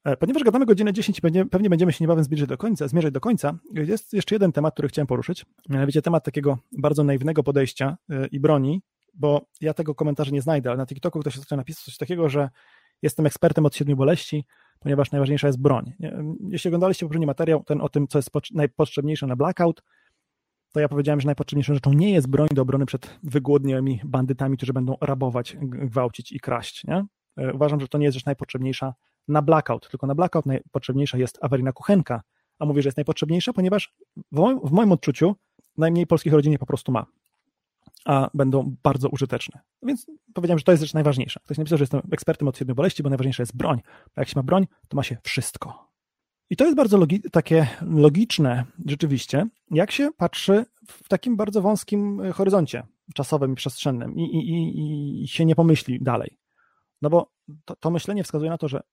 E, 0.03 0.17
ponieważ 0.17 0.43
gadamy 0.43 0.65
godzinę 0.65 0.93
10 0.93 1.19
i 1.19 1.21
pewnie 1.51 1.69
będziemy 1.69 1.93
się 1.93 2.03
niebawem 2.03 2.23
zbliżyć 2.23 2.49
do 2.49 2.57
końca, 2.57 2.87
zmierzać 2.87 3.13
do 3.13 3.21
końca, 3.21 3.57
jest 3.73 4.13
jeszcze 4.13 4.35
jeden 4.35 4.51
temat, 4.51 4.73
który 4.73 4.87
chciałem 4.87 5.07
poruszyć, 5.07 5.45
mianowicie 5.69 6.01
temat 6.01 6.23
takiego 6.23 6.57
bardzo 6.71 7.03
naiwnego 7.03 7.43
podejścia 7.43 7.97
e, 8.09 8.27
i 8.27 8.39
broni 8.39 8.81
bo 9.13 9.45
ja 9.61 9.73
tego 9.73 9.95
komentarza 9.95 10.31
nie 10.31 10.41
znajdę, 10.41 10.69
ale 10.69 10.77
na 10.77 10.85
TikToku 10.85 11.19
ktoś 11.19 11.35
zaczyna 11.35 11.57
napisać 11.57 11.83
coś 11.85 11.97
takiego, 11.97 12.29
że 12.29 12.49
jestem 13.01 13.25
ekspertem 13.25 13.65
od 13.65 13.75
siedmiu 13.75 13.95
boleści, 13.95 14.45
ponieważ 14.79 15.11
najważniejsza 15.11 15.47
jest 15.47 15.61
broń. 15.61 15.93
Jeśli 16.49 16.67
oglądaliście 16.67 17.05
poprzedni 17.05 17.25
materiał, 17.25 17.63
ten 17.63 17.81
o 17.81 17.89
tym, 17.89 18.07
co 18.07 18.17
jest 18.17 18.31
najpotrzebniejsze 18.53 19.27
na 19.27 19.35
blackout, 19.35 19.83
to 20.71 20.79
ja 20.79 20.89
powiedziałem, 20.89 21.21
że 21.21 21.25
najpotrzebniejszą 21.25 21.73
rzeczą 21.73 21.93
nie 21.93 22.11
jest 22.11 22.27
broń 22.27 22.47
do 22.53 22.61
obrony 22.61 22.85
przed 22.85 23.19
wygłodniałymi 23.23 24.01
bandytami, 24.03 24.57
którzy 24.57 24.73
będą 24.73 24.95
rabować, 25.01 25.57
gwałcić 25.61 26.31
i 26.31 26.39
kraść. 26.39 26.83
Nie? 26.87 27.05
E, 27.37 27.53
uważam, 27.53 27.79
że 27.79 27.87
to 27.87 27.97
nie 27.97 28.05
jest 28.05 28.15
rzecz 28.15 28.25
najpotrzebniejsza 28.25 28.93
na 29.27 29.41
blackout, 29.41 29.89
tylko 29.89 30.07
na 30.07 30.15
blackout 30.15 30.45
najpotrzebniejsza 30.45 31.17
jest 31.17 31.37
awaryjna 31.41 31.71
kuchenka. 31.71 32.21
A 32.59 32.65
mówię, 32.65 32.81
że 32.81 32.87
jest 32.87 32.97
najpotrzebniejsza, 32.97 33.53
ponieważ 33.53 33.93
w 34.31 34.37
moim, 34.37 34.59
w 34.59 34.71
moim 34.71 34.91
odczuciu 34.91 35.35
najmniej 35.77 36.07
polskich 36.07 36.33
rodzin 36.33 36.57
po 36.57 36.65
prostu 36.65 36.91
ma 36.91 37.05
a 38.05 38.29
będą 38.33 38.75
bardzo 38.83 39.09
użyteczne. 39.09 39.59
Więc 39.83 40.05
powiedziałem, 40.33 40.59
że 40.59 40.63
to 40.63 40.71
jest 40.71 40.83
rzecz 40.83 40.93
najważniejsza. 40.93 41.39
Ktoś 41.43 41.57
napisał, 41.57 41.77
że 41.77 41.81
jestem 41.81 42.01
ekspertem 42.11 42.47
od 42.47 42.57
siedmiu 42.57 42.75
boleści, 42.75 43.03
bo 43.03 43.09
najważniejsza 43.09 43.43
jest 43.43 43.57
broń. 43.57 43.81
A 44.15 44.21
jak 44.21 44.29
się 44.29 44.33
ma 44.35 44.43
broń, 44.43 44.67
to 44.87 44.97
ma 44.97 45.03
się 45.03 45.17
wszystko. 45.23 45.91
I 46.49 46.55
to 46.55 46.65
jest 46.65 46.77
bardzo 46.77 46.97
logi 46.97 47.21
takie 47.31 47.67
logiczne 47.81 48.65
rzeczywiście, 48.85 49.47
jak 49.71 49.91
się 49.91 50.11
patrzy 50.17 50.65
w 50.87 51.07
takim 51.07 51.35
bardzo 51.35 51.61
wąskim 51.61 52.21
e, 52.21 52.31
horyzoncie 52.31 52.83
czasowym 53.15 53.51
i 53.51 53.55
przestrzennym 53.55 54.15
i, 54.15 54.23
i, 54.23 54.49
i, 54.49 55.23
i 55.23 55.27
się 55.27 55.45
nie 55.45 55.55
pomyśli 55.55 56.03
dalej. 56.03 56.37
No 57.01 57.09
bo 57.09 57.31
to, 57.65 57.75
to 57.75 57.91
myślenie 57.91 58.23
wskazuje 58.23 58.51
na 58.51 58.57
to, 58.57 58.67
że 58.67 58.83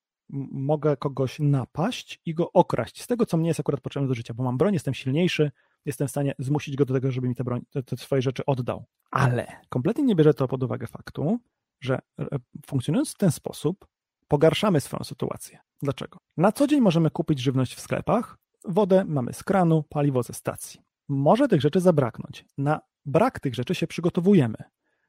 mogę 0.53 0.97
kogoś 0.97 1.39
napaść 1.39 2.20
i 2.26 2.35
go 2.35 2.53
okraść 2.53 3.03
z 3.03 3.07
tego, 3.07 3.26
co 3.26 3.37
mnie 3.37 3.49
jest 3.49 3.61
akurat 3.61 3.81
potrzebne 3.81 4.09
do 4.09 4.14
życia, 4.14 4.35
bo 4.35 4.45
mam 4.45 4.59
broń, 4.59 4.74
jestem 4.74 4.95
silniejszy, 4.95 5.51
jestem 5.85 6.09
w 6.09 6.11
stanie 6.11 6.35
zmusić 6.39 6.76
go 6.76 6.85
do 6.85 6.95
tego, 6.95 7.11
żeby 7.11 7.29
mi 7.29 7.35
te, 7.35 7.45
broń, 7.45 7.61
te, 7.70 7.83
te 7.83 7.97
swoje 7.97 8.22
rzeczy 8.22 8.47
oddał. 8.47 8.85
Ale 9.11 9.47
kompletnie 9.68 10.05
nie 10.05 10.14
bierze 10.14 10.35
to 10.35 10.49
pod 10.49 10.62
uwagę 10.62 10.87
faktu, 10.87 11.39
że 11.81 11.99
e, 12.20 12.26
funkcjonując 12.66 13.14
w 13.14 13.16
ten 13.16 13.31
sposób, 13.31 13.87
pogarszamy 14.29 14.81
swoją 14.81 15.05
sytuację. 15.05 15.59
Dlaczego? 15.83 16.18
Na 16.37 16.53
co 16.53 16.66
dzień 16.66 16.81
możemy 16.81 17.11
kupić 17.11 17.39
żywność 17.39 17.74
w 17.74 17.81
sklepach, 17.81 18.39
wodę 18.64 19.05
mamy 19.05 19.33
z 19.33 19.45
kranu, 19.45 19.83
paliwo 19.83 20.22
ze 20.22 20.33
stacji. 20.33 20.81
Może 21.09 21.49
tych 21.49 21.61
rzeczy 21.61 21.81
zabraknąć. 21.81 22.45
Na 22.59 22.81
brak 23.07 23.41
tych 23.41 23.55
rzeczy 23.55 23.74
się 23.74 23.87
przygotowujemy. 23.87 24.57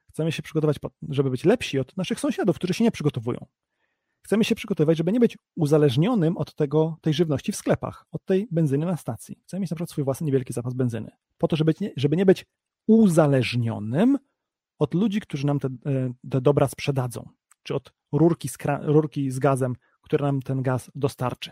Chcemy 0.08 0.32
się 0.32 0.42
przygotować, 0.42 0.76
żeby 1.08 1.30
być 1.30 1.44
lepsi 1.44 1.78
od 1.78 1.96
naszych 1.96 2.20
sąsiadów, 2.20 2.56
którzy 2.56 2.74
się 2.74 2.84
nie 2.84 2.90
przygotowują. 2.90 3.46
Chcemy 4.30 4.44
się 4.44 4.54
przygotować, 4.54 4.98
żeby 4.98 5.12
nie 5.12 5.20
być 5.20 5.38
uzależnionym 5.56 6.36
od 6.36 6.54
tego, 6.54 6.98
tej 7.00 7.14
żywności 7.14 7.52
w 7.52 7.56
sklepach, 7.56 8.06
od 8.12 8.24
tej 8.24 8.48
benzyny 8.50 8.86
na 8.86 8.96
stacji. 8.96 9.38
Chcemy 9.46 9.60
mieć 9.60 9.70
na 9.70 9.74
przykład 9.74 9.90
swój 9.90 10.04
własny 10.04 10.24
niewielki 10.26 10.52
zapas 10.52 10.74
benzyny, 10.74 11.10
po 11.38 11.48
to, 11.48 11.56
żeby 11.56 11.74
nie, 11.80 11.90
żeby 11.96 12.16
nie 12.16 12.26
być 12.26 12.46
uzależnionym 12.86 14.18
od 14.78 14.94
ludzi, 14.94 15.20
którzy 15.20 15.46
nam 15.46 15.58
te, 15.58 15.68
e, 15.68 16.12
te 16.30 16.40
dobra 16.40 16.68
sprzedadzą, 16.68 17.28
czy 17.62 17.74
od 17.74 17.92
rurki 18.12 18.48
z, 18.48 18.58
rurki 18.82 19.30
z 19.30 19.38
gazem, 19.38 19.76
która 20.02 20.26
nam 20.26 20.42
ten 20.42 20.62
gaz 20.62 20.90
dostarczy. 20.94 21.50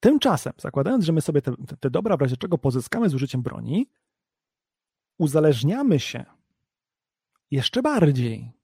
Tymczasem, 0.00 0.52
zakładając, 0.58 1.04
że 1.04 1.12
my 1.12 1.20
sobie 1.20 1.42
te, 1.42 1.52
te 1.80 1.90
dobra 1.90 2.16
w 2.16 2.20
razie 2.20 2.36
czego 2.36 2.58
pozyskamy 2.58 3.08
z 3.08 3.14
użyciem 3.14 3.42
broni, 3.42 3.90
uzależniamy 5.18 6.00
się 6.00 6.24
jeszcze 7.50 7.82
bardziej 7.82 8.61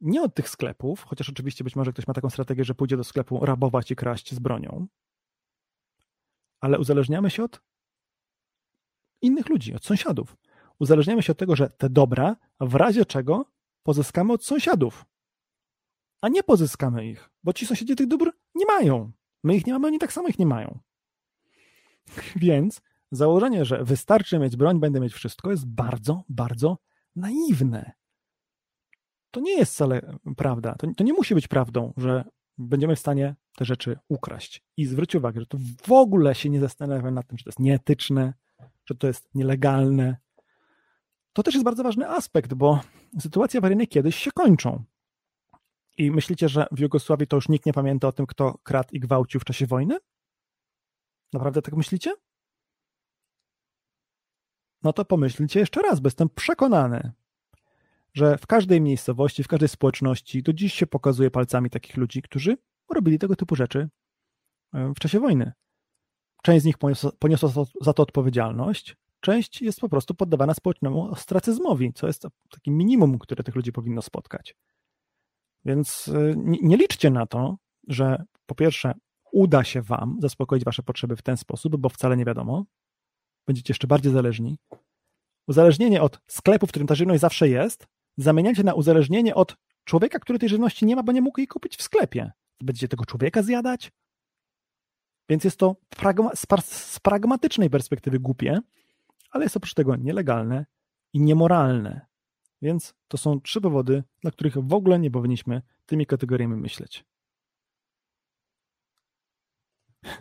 nie 0.00 0.22
od 0.22 0.34
tych 0.34 0.48
sklepów, 0.48 1.04
chociaż 1.04 1.28
oczywiście 1.28 1.64
być 1.64 1.76
może 1.76 1.92
ktoś 1.92 2.06
ma 2.06 2.14
taką 2.14 2.30
strategię, 2.30 2.64
że 2.64 2.74
pójdzie 2.74 2.96
do 2.96 3.04
sklepu 3.04 3.46
rabować 3.46 3.90
i 3.90 3.96
kraść 3.96 4.34
z 4.34 4.38
bronią, 4.38 4.86
ale 6.60 6.78
uzależniamy 6.78 7.30
się 7.30 7.44
od 7.44 7.62
innych 9.22 9.48
ludzi, 9.48 9.74
od 9.74 9.84
sąsiadów. 9.84 10.36
Uzależniamy 10.78 11.22
się 11.22 11.32
od 11.32 11.38
tego, 11.38 11.56
że 11.56 11.68
te 11.68 11.90
dobra 11.90 12.36
w 12.60 12.74
razie 12.74 13.04
czego 13.04 13.44
pozyskamy 13.82 14.32
od 14.32 14.44
sąsiadów, 14.44 15.04
a 16.22 16.28
nie 16.28 16.42
pozyskamy 16.42 17.06
ich, 17.06 17.30
bo 17.42 17.52
ci 17.52 17.66
sąsiedzi 17.66 17.96
tych 17.96 18.06
dóbr 18.06 18.32
nie 18.54 18.66
mają. 18.66 19.12
My 19.44 19.56
ich 19.56 19.66
nie 19.66 19.72
mamy, 19.72 19.86
oni 19.86 19.98
tak 19.98 20.12
samo 20.12 20.28
ich 20.28 20.38
nie 20.38 20.46
mają. 20.46 20.78
Więc 22.36 22.80
założenie, 23.10 23.64
że 23.64 23.84
wystarczy 23.84 24.38
mieć 24.38 24.56
broń, 24.56 24.80
będę 24.80 25.00
mieć 25.00 25.12
wszystko, 25.12 25.50
jest 25.50 25.66
bardzo, 25.66 26.24
bardzo 26.28 26.78
naiwne 27.16 27.99
to 29.30 29.40
nie 29.40 29.58
jest 29.58 29.72
wcale 29.72 30.18
prawda. 30.36 30.74
To, 30.74 30.86
to 30.96 31.04
nie 31.04 31.12
musi 31.12 31.34
być 31.34 31.48
prawdą, 31.48 31.92
że 31.96 32.24
będziemy 32.58 32.96
w 32.96 32.98
stanie 32.98 33.34
te 33.56 33.64
rzeczy 33.64 33.98
ukraść. 34.08 34.64
I 34.76 34.86
zwróć 34.86 35.14
uwagę, 35.14 35.40
że 35.40 35.46
to 35.46 35.58
w 35.86 35.92
ogóle 35.92 36.34
się 36.34 36.50
nie 36.50 36.60
zastanawiam 36.60 37.14
nad 37.14 37.26
tym, 37.26 37.38
czy 37.38 37.44
to 37.44 37.48
jest 37.48 37.58
nieetyczne, 37.58 38.34
że 38.84 38.94
to 38.94 39.06
jest 39.06 39.28
nielegalne. 39.34 40.16
To 41.32 41.42
też 41.42 41.54
jest 41.54 41.64
bardzo 41.64 41.82
ważny 41.82 42.08
aspekt, 42.08 42.54
bo 42.54 42.80
sytuacje 43.18 43.58
awaryjne 43.58 43.86
kiedyś 43.86 44.16
się 44.16 44.30
kończą. 44.32 44.84
I 45.98 46.10
myślicie, 46.10 46.48
że 46.48 46.66
w 46.72 46.78
Jugosławii 46.78 47.26
to 47.26 47.36
już 47.36 47.48
nikt 47.48 47.66
nie 47.66 47.72
pamięta 47.72 48.08
o 48.08 48.12
tym, 48.12 48.26
kto 48.26 48.58
kradł 48.62 48.88
i 48.92 49.00
gwałcił 49.00 49.40
w 49.40 49.44
czasie 49.44 49.66
wojny? 49.66 49.98
Naprawdę 51.32 51.62
tak 51.62 51.76
myślicie? 51.76 52.14
No 54.82 54.92
to 54.92 55.04
pomyślcie 55.04 55.60
jeszcze 55.60 55.82
raz, 55.82 56.00
bo 56.00 56.06
jestem 56.06 56.28
przekonany, 56.28 57.12
że 58.14 58.38
w 58.38 58.46
każdej 58.46 58.80
miejscowości, 58.80 59.42
w 59.42 59.48
każdej 59.48 59.68
społeczności 59.68 60.42
do 60.42 60.52
dziś 60.52 60.74
się 60.74 60.86
pokazuje 60.86 61.30
palcami 61.30 61.70
takich 61.70 61.96
ludzi, 61.96 62.22
którzy 62.22 62.56
robili 62.90 63.18
tego 63.18 63.36
typu 63.36 63.56
rzeczy 63.56 63.88
w 64.72 64.98
czasie 65.00 65.20
wojny. 65.20 65.52
Część 66.42 66.62
z 66.62 66.66
nich 66.66 66.76
poniosła, 67.18 67.64
za 67.80 67.92
to 67.92 68.02
odpowiedzialność, 68.02 68.96
część 69.20 69.62
jest 69.62 69.80
po 69.80 69.88
prostu 69.88 70.14
poddawana 70.14 70.54
społecznemu 70.54 71.10
ostracyzmowi, 71.10 71.92
co 71.92 72.06
jest 72.06 72.26
takim 72.50 72.76
minimum, 72.76 73.18
które 73.18 73.44
tych 73.44 73.54
ludzi 73.54 73.72
powinno 73.72 74.02
spotkać. 74.02 74.56
Więc 75.64 76.08
e, 76.08 76.34
nie 76.62 76.76
liczcie 76.76 77.10
na 77.10 77.26
to, 77.26 77.56
że 77.88 78.24
po 78.46 78.54
pierwsze 78.54 78.94
uda 79.32 79.64
się 79.64 79.82
wam 79.82 80.18
zaspokoić 80.20 80.64
wasze 80.64 80.82
potrzeby 80.82 81.16
w 81.16 81.22
ten 81.22 81.36
sposób, 81.36 81.76
bo 81.76 81.88
wcale 81.88 82.16
nie 82.16 82.24
wiadomo. 82.24 82.64
Będziecie 83.46 83.70
jeszcze 83.70 83.86
bardziej 83.86 84.12
zależni. 84.12 84.58
Uzależnienie 85.48 86.02
od 86.02 86.20
sklepu, 86.26 86.66
w 86.66 86.70
którym 86.70 86.86
ta 86.86 86.94
żywność 86.94 87.20
zawsze 87.20 87.48
jest, 87.48 87.86
zamieniacie 88.16 88.64
na 88.64 88.74
uzależnienie 88.74 89.34
od 89.34 89.56
człowieka, 89.84 90.18
który 90.18 90.38
tej 90.38 90.48
żywności 90.48 90.86
nie 90.86 90.96
ma, 90.96 91.02
bo 91.02 91.12
nie 91.12 91.22
mógł 91.22 91.40
jej 91.40 91.46
kupić 91.46 91.76
w 91.76 91.82
sklepie. 91.82 92.32
Będziecie 92.60 92.88
tego 92.88 93.04
człowieka 93.04 93.42
zjadać? 93.42 93.92
Więc 95.28 95.44
jest 95.44 95.58
to 95.58 95.76
z 96.62 97.00
pragmatycznej 97.00 97.70
perspektywy 97.70 98.18
głupie, 98.18 98.60
ale 99.30 99.44
jest 99.44 99.56
oprócz 99.56 99.74
tego 99.74 99.96
nielegalne 99.96 100.66
i 101.12 101.20
niemoralne. 101.20 102.06
Więc 102.62 102.94
to 103.08 103.18
są 103.18 103.40
trzy 103.40 103.60
powody, 103.60 104.04
dla 104.20 104.30
których 104.30 104.58
w 104.58 104.72
ogóle 104.72 104.98
nie 104.98 105.10
powinniśmy 105.10 105.62
tymi 105.86 106.06
kategoriami 106.06 106.56
myśleć. 106.56 107.04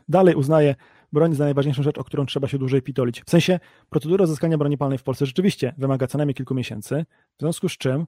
Dalej 0.07 0.35
uznaję 0.35 0.75
broń 1.13 1.35
za 1.35 1.43
najważniejszą 1.43 1.83
rzecz, 1.83 1.97
o 1.97 2.03
którą 2.03 2.25
trzeba 2.25 2.47
się 2.47 2.57
dłużej 2.57 2.81
pitolić. 2.81 3.21
W 3.21 3.29
sensie 3.29 3.59
procedura 3.89 4.23
uzyskania 4.23 4.57
broni 4.57 4.77
palnej 4.77 4.97
w 4.97 5.03
Polsce 5.03 5.25
rzeczywiście 5.25 5.73
wymaga 5.77 6.07
co 6.07 6.17
najmniej 6.17 6.35
kilku 6.35 6.55
miesięcy, 6.55 7.05
w 7.37 7.39
związku 7.39 7.69
z 7.69 7.77
czym 7.77 8.05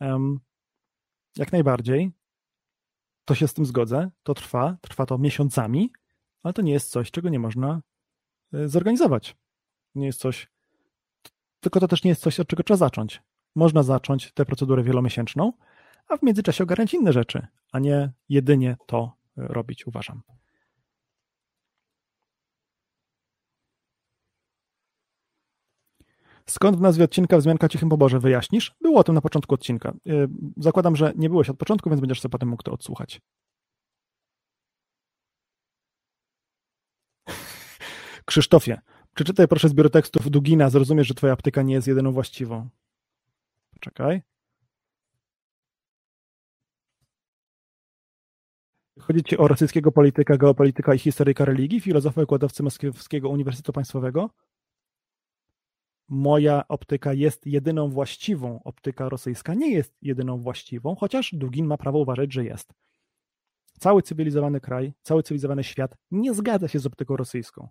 um, 0.00 0.40
jak 1.36 1.52
najbardziej 1.52 2.12
to 3.24 3.34
się 3.34 3.48
z 3.48 3.54
tym 3.54 3.66
zgodzę, 3.66 4.10
to 4.22 4.34
trwa, 4.34 4.76
trwa 4.80 5.06
to 5.06 5.18
miesiącami, 5.18 5.92
ale 6.42 6.54
to 6.54 6.62
nie 6.62 6.72
jest 6.72 6.90
coś, 6.90 7.10
czego 7.10 7.28
nie 7.28 7.38
można 7.38 7.80
y, 8.54 8.68
zorganizować. 8.68 9.36
Nie 9.94 10.06
jest 10.06 10.20
coś, 10.20 10.48
tylko 11.60 11.80
to 11.80 11.88
też 11.88 12.04
nie 12.04 12.08
jest 12.08 12.22
coś, 12.22 12.40
od 12.40 12.48
czego 12.48 12.62
trzeba 12.62 12.78
zacząć. 12.78 13.22
Można 13.54 13.82
zacząć 13.82 14.32
tę 14.32 14.44
procedurę 14.44 14.82
wielomiesięczną, 14.82 15.52
a 16.08 16.16
w 16.16 16.22
międzyczasie 16.22 16.64
ogarniać 16.64 16.94
inne 16.94 17.12
rzeczy, 17.12 17.46
a 17.72 17.78
nie 17.78 18.12
jedynie 18.28 18.76
to 18.86 19.16
y, 19.28 19.30
robić, 19.36 19.86
uważam. 19.86 20.22
Skąd 26.50 26.76
w 26.76 26.80
nazwie 26.80 27.04
odcinka 27.04 27.38
wzmianka 27.38 27.66
o 27.66 27.68
cichym 27.68 27.88
poborze 27.88 28.20
wyjaśnisz? 28.20 28.74
Było 28.80 29.00
o 29.00 29.04
tym 29.04 29.14
na 29.14 29.20
początku 29.20 29.54
odcinka. 29.54 29.94
Y, 30.06 30.28
zakładam, 30.56 30.96
że 30.96 31.12
nie 31.16 31.30
byłeś 31.30 31.50
od 31.50 31.58
początku, 31.58 31.90
więc 31.90 32.00
będziesz 32.00 32.20
sobie 32.20 32.32
potem 32.32 32.48
mógł 32.48 32.62
to 32.62 32.72
odsłuchać. 32.72 33.20
Krzysztofie, 38.24 38.80
przeczytaj 39.14 39.48
proszę 39.48 39.68
zbiór 39.68 39.90
tekstów 39.90 40.30
Dugina, 40.30 40.70
zrozumiesz, 40.70 41.06
że 41.06 41.14
twoja 41.14 41.32
apteka 41.32 41.62
nie 41.62 41.74
jest 41.74 41.88
jedyną 41.88 42.12
właściwą. 42.12 42.68
Poczekaj. 43.74 44.22
Chodzi 49.00 49.22
ci 49.22 49.38
o 49.38 49.48
rosyjskiego 49.48 49.92
polityka, 49.92 50.36
geopolityka 50.36 50.94
i 50.94 50.98
historyka 50.98 51.44
religii, 51.44 51.80
filozofa 51.80 52.20
wykładowcy 52.20 52.62
Moskiewskiego 52.62 53.28
Uniwersytetu 53.28 53.72
Państwowego? 53.72 54.30
Moja 56.08 56.68
optyka 56.68 57.12
jest 57.12 57.46
jedyną 57.46 57.88
właściwą, 57.88 58.60
optyka 58.64 59.08
rosyjska 59.08 59.54
nie 59.54 59.70
jest 59.70 59.94
jedyną 60.02 60.38
właściwą, 60.38 60.96
chociaż 60.96 61.34
Dugin 61.34 61.66
ma 61.66 61.76
prawo 61.76 61.98
uważać, 61.98 62.32
że 62.32 62.44
jest. 62.44 62.72
Cały 63.78 64.02
cywilizowany 64.02 64.60
kraj, 64.60 64.92
cały 65.02 65.22
cywilizowany 65.22 65.64
świat 65.64 65.96
nie 66.10 66.34
zgadza 66.34 66.68
się 66.68 66.78
z 66.78 66.86
optyką 66.86 67.16
rosyjską. 67.16 67.68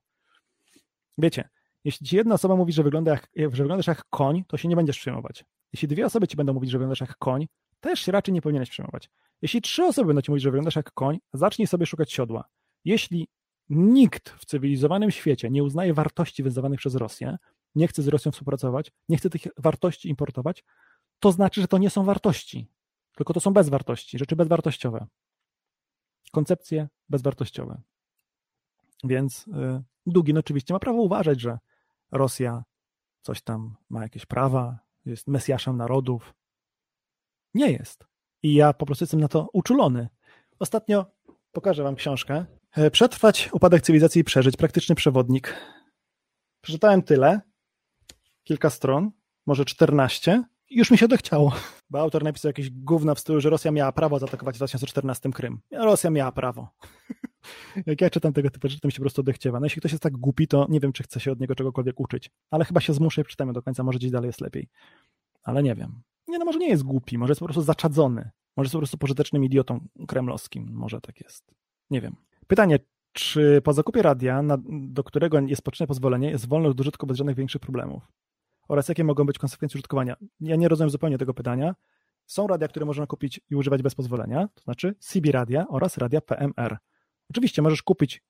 Wiecie, 1.17 1.49
Jeśli 1.86 2.07
ci 2.07 2.15
jedna 2.15 2.36
osoba 2.36 2.55
mówi, 2.55 2.73
że, 2.73 2.83
wygląda 2.83 3.11
jak, 3.11 3.29
że 3.36 3.63
wyglądasz 3.63 3.88
jak 3.88 4.03
koń, 4.09 4.43
to 4.47 4.57
się 4.57 4.67
nie 4.67 4.75
będziesz 4.75 4.99
przejmować. 4.99 5.45
Jeśli 5.73 5.88
dwie 5.88 6.05
osoby 6.05 6.27
ci 6.27 6.38
będą 6.38 6.53
mówić, 6.53 6.71
że 6.71 6.77
wyglądasz 6.77 7.01
jak 7.01 7.17
koń, 7.17 7.47
też 7.79 7.99
się 7.99 8.11
raczej 8.11 8.33
nie 8.33 8.41
powinieneś 8.41 8.69
przejmować. 8.69 9.09
Jeśli 9.41 9.61
trzy 9.61 9.83
osoby 9.83 10.07
będą 10.07 10.21
ci 10.21 10.31
mówić, 10.31 10.43
że 10.43 10.51
wyglądasz 10.51 10.75
jak 10.75 10.93
koń, 10.93 11.19
zacznij 11.33 11.67
sobie 11.67 11.86
szukać 11.86 12.11
siodła. 12.11 12.43
Jeśli 12.86 13.27
nikt 13.69 14.29
w 14.29 14.45
cywilizowanym 14.45 15.11
świecie 15.11 15.49
nie 15.49 15.63
uznaje 15.63 15.93
wartości 15.93 16.43
wyznawanych 16.43 16.79
przez 16.79 16.95
Rosję, 16.95 17.38
nie 17.76 17.88
chce 17.88 18.03
z 18.03 18.07
Rosją 18.07 18.32
współpracować, 18.32 18.91
nie 19.09 19.17
chce 19.17 19.30
tych 19.30 19.41
wartości 19.57 20.09
importować, 20.09 20.63
to 21.19 21.32
znaczy, 21.32 21.61
że 21.61 21.67
to 21.67 21.78
nie 21.78 21.89
są 21.89 22.03
wartości, 22.03 22.71
tylko 23.15 23.34
to 23.34 23.39
są 23.39 23.53
bezwartości, 23.53 24.17
rzeczy 24.17 24.36
bezwartościowe. 24.36 25.07
Koncepcje 26.32 26.88
bezwartościowe. 27.09 27.82
Więc 29.03 29.47
y, 29.47 29.84
Dugin 30.05 30.38
oczywiście 30.38 30.73
ma 30.73 30.80
prawo 30.80 31.01
uważać, 31.01 31.41
że 31.41 31.59
Rosja 32.11 32.63
coś 33.21 33.41
tam 33.41 33.76
ma 33.89 34.03
jakieś 34.03 34.26
prawa, 34.26 34.80
jest 35.05 35.28
mesjaszem 35.28 35.78
narodów. 35.78 36.34
Nie 37.53 37.71
jest. 37.71 38.05
I 38.43 38.53
ja 38.53 38.73
po 38.73 38.86
prostu 38.86 39.03
jestem 39.03 39.19
na 39.19 39.28
to 39.28 39.49
uczulony. 39.53 40.09
Ostatnio 40.59 41.05
pokażę 41.51 41.84
wam 41.84 41.95
książkę. 41.95 42.45
E, 42.71 42.91
Przetrwać 42.91 43.49
upadek 43.53 43.82
cywilizacji 43.82 44.21
i 44.21 44.23
przeżyć. 44.23 44.57
Praktyczny 44.57 44.95
przewodnik. 44.95 45.55
Przeczytałem 46.61 47.03
tyle, 47.03 47.41
kilka 48.46 48.70
stron, 48.70 49.12
może 49.46 49.66
14, 49.66 50.43
i 50.70 50.78
już 50.78 50.91
mi 50.91 50.98
się 50.98 51.06
odechciało. 51.06 51.54
Bo 51.89 52.00
autor 52.00 52.24
napisał 52.24 52.50
jakieś 52.50 52.70
gówna 52.70 53.16
w 53.16 53.20
stylu, 53.20 53.41
że 53.41 53.50
Rosja 53.50 53.72
miała 53.72 53.91
prawo 53.91 54.20
zaatakować 54.20 54.56
w 54.56 54.60
2014 54.60 55.32
Krym. 55.32 55.60
Rosja 55.72 56.10
miała 56.10 56.32
prawo. 56.32 56.70
Jak 57.86 58.02
ja 58.02 58.10
czytam 58.10 58.34
tego 58.34 58.50
typu 58.50 58.68
rzeczy, 58.68 58.82
to 58.82 58.88
mi 58.88 58.91
się 58.91 58.96
po 58.96 59.04
prostu 59.04 59.22
odechciewa. 59.22 59.60
No 59.60 59.66
jeśli 59.66 59.80
ktoś 59.80 59.91
jest 59.91 60.04
tak 60.04 60.18
głupi, 60.18 60.48
to 60.48 60.66
nie 60.70 60.80
wiem, 60.80 60.93
czy 60.93 61.04
chce 61.04 61.20
się 61.20 61.32
od 61.32 61.39
niego 61.39 61.56
czegokolwiek 61.56 62.00
uczyć. 62.00 62.32
Ale 62.52 62.66
chyba 62.66 62.82
się 62.82 62.93
zmuszę 62.93 63.22
i 63.22 63.24
przeczytam 63.24 63.54
do 63.54 63.62
końca, 63.62 63.84
może 63.84 64.00
gdzieś 64.00 64.12
dalej 64.12 64.28
jest 64.28 64.41
lepiej. 64.41 64.70
Ale 65.43 65.64
nie 65.64 65.76
wiem. 65.76 66.02
Nie, 66.28 66.39
no 66.39 66.46
może 66.46 66.60
nie 66.60 66.70
jest 66.70 66.84
głupi, 66.84 67.18
może 67.18 67.32
jest 67.32 67.39
po 67.39 67.46
prostu 67.46 67.62
zaczadzony. 67.62 68.30
Może 68.58 68.66
jest 68.66 68.74
po 68.74 68.80
prostu 68.80 68.98
pożytecznym 68.98 69.43
idiotą 69.43 69.88
kremlowskim. 70.08 70.70
Może 70.74 71.02
tak 71.02 71.22
jest. 71.22 71.52
Nie 71.89 72.02
wiem. 72.02 72.16
Pytanie, 72.48 72.80
czy 73.12 73.62
po 73.64 73.74
zakupie 73.74 74.02
radia, 74.02 74.41
na, 74.41 74.58
do 74.70 75.04
którego 75.04 75.39
jest 75.39 75.62
potrzebne 75.62 75.88
pozwolenie, 75.88 76.30
jest 76.30 76.48
wolność 76.48 76.78
do 76.78 76.82
użytku 76.82 77.08
bez 77.08 77.18
żadnych 77.18 77.36
większych 77.36 77.62
problemów? 77.62 78.04
Oraz 78.68 78.89
jakie 78.89 79.03
mogą 79.03 79.26
być 79.26 79.39
konsekwencje 79.39 79.78
użytkowania? 79.78 80.16
Ja 80.39 80.55
nie 80.55 80.68
rozumiem 80.68 80.89
zupełnie 80.89 81.18
tego 81.18 81.34
pytania. 81.34 81.76
Są 82.26 82.47
radia, 82.47 82.68
które 82.68 82.86
można 82.86 83.07
kupić 83.07 83.41
i 83.49 83.55
używać 83.55 83.82
bez 83.82 83.95
pozwolenia, 83.95 84.47
to 84.53 84.61
znaczy 84.61 84.95
CB 84.99 85.32
radia 85.32 85.68
oraz 85.68 85.97
radia 85.97 86.22
PMR. 86.22 86.78
Oczywiście 87.30 87.61
możesz 87.61 87.84
kupić 87.84 88.24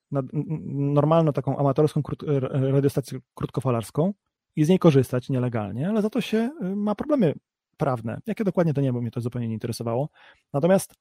normalną 0.76 1.34
taką 1.34 1.58
amatorską 1.58 2.04
krót, 2.04 2.24
radiostację 2.52 3.20
krótkofalarską 3.34 4.14
i 4.56 4.66
z 4.66 4.70
niej 4.70 4.80
korzystać 4.80 5.30
nielegalnie, 5.30 5.90
ale 5.90 6.02
za 6.02 6.10
to 6.10 6.22
się 6.22 6.52
y, 6.64 6.76
ma 6.76 6.96
problemy 6.96 7.34
prawne. 7.78 8.22
Jakie 8.26 8.44
dokładnie 8.44 8.74
to 8.74 8.82
nie, 8.82 8.94
bo 8.94 9.02
mnie 9.02 9.12
to 9.12 9.22
zupełnie 9.22 9.48
nie 9.48 9.54
interesowało. 9.54 10.10
Natomiast 10.54 10.96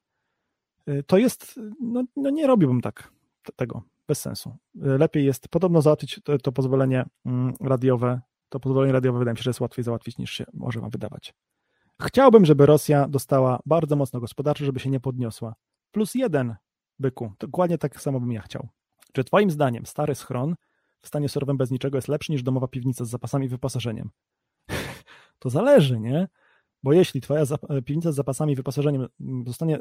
y, 0.89 1.03
to 1.07 1.19
jest, 1.19 1.61
no, 1.81 2.05
no 2.17 2.31
nie 2.31 2.47
robiłbym 2.47 2.81
tak 2.81 3.13
tego, 3.57 3.83
bez 4.09 4.21
sensu. 4.21 4.57
Y, 4.77 4.99
lepiej 4.99 5.25
jest 5.25 5.49
podobno 5.49 5.83
załatwić 5.83 6.21
to, 6.25 6.39
to 6.39 6.53
pozwolenie 6.53 7.05
mm, 7.27 7.55
radiowe, 7.61 8.21
to 8.55 8.61
pozwolenie 8.61 8.93
radiowe 8.93 9.19
wydaje 9.19 9.33
mi 9.33 9.39
się, 9.39 9.43
że 9.43 9.51
jest 9.51 9.61
łatwiej 9.61 9.85
załatwić 9.85 10.19
niż 10.19 10.31
się 10.31 10.45
może 10.53 10.81
wam 10.81 10.91
wydawać. 10.91 11.35
Chciałbym, 12.03 12.45
żeby 12.45 12.67
Rosja 12.67 13.09
dostała 13.09 13.59
bardzo 13.67 13.97
mocno 13.97 14.21
gospodarczo, 14.21 14.65
żeby 14.65 14.81
się 14.81 14.91
nie 14.91 15.01
podniosła. 15.01 15.55
Plus 15.91 16.15
jeden 16.15 16.55
byku. 16.99 17.33
Dokładnie 17.39 17.79
tak 17.79 18.01
samo 18.01 18.21
bym 18.21 18.33
ja 18.33 18.43
chciał. 18.43 18.69
Czy 19.13 19.25
twoim 19.25 19.51
zdaniem 19.51 19.87
stary 19.87 20.15
schron 20.15 20.55
w 21.01 21.07
stanie 21.09 21.29
surowym 21.29 21.57
bez 21.57 21.71
niczego 21.71 21.99
jest 21.99 22.09
lepszy 22.09 22.33
niż 22.33 22.43
domowa 22.43 22.69
piwnica 22.69 23.05
z 23.05 23.09
zapasami 23.09 23.47
i 23.47 23.49
wyposażeniem? 23.49 24.11
to 25.39 25.51
zależy, 25.51 26.01
nie? 26.01 26.29
Bo 26.83 26.93
jeśli 26.93 27.21
twoja 27.21 27.45
piwnica 27.85 28.13
z 28.13 28.15
zapasami 28.15 28.53
i 28.53 28.57
wyposażeniem 28.57 29.07
zostanie 29.47 29.79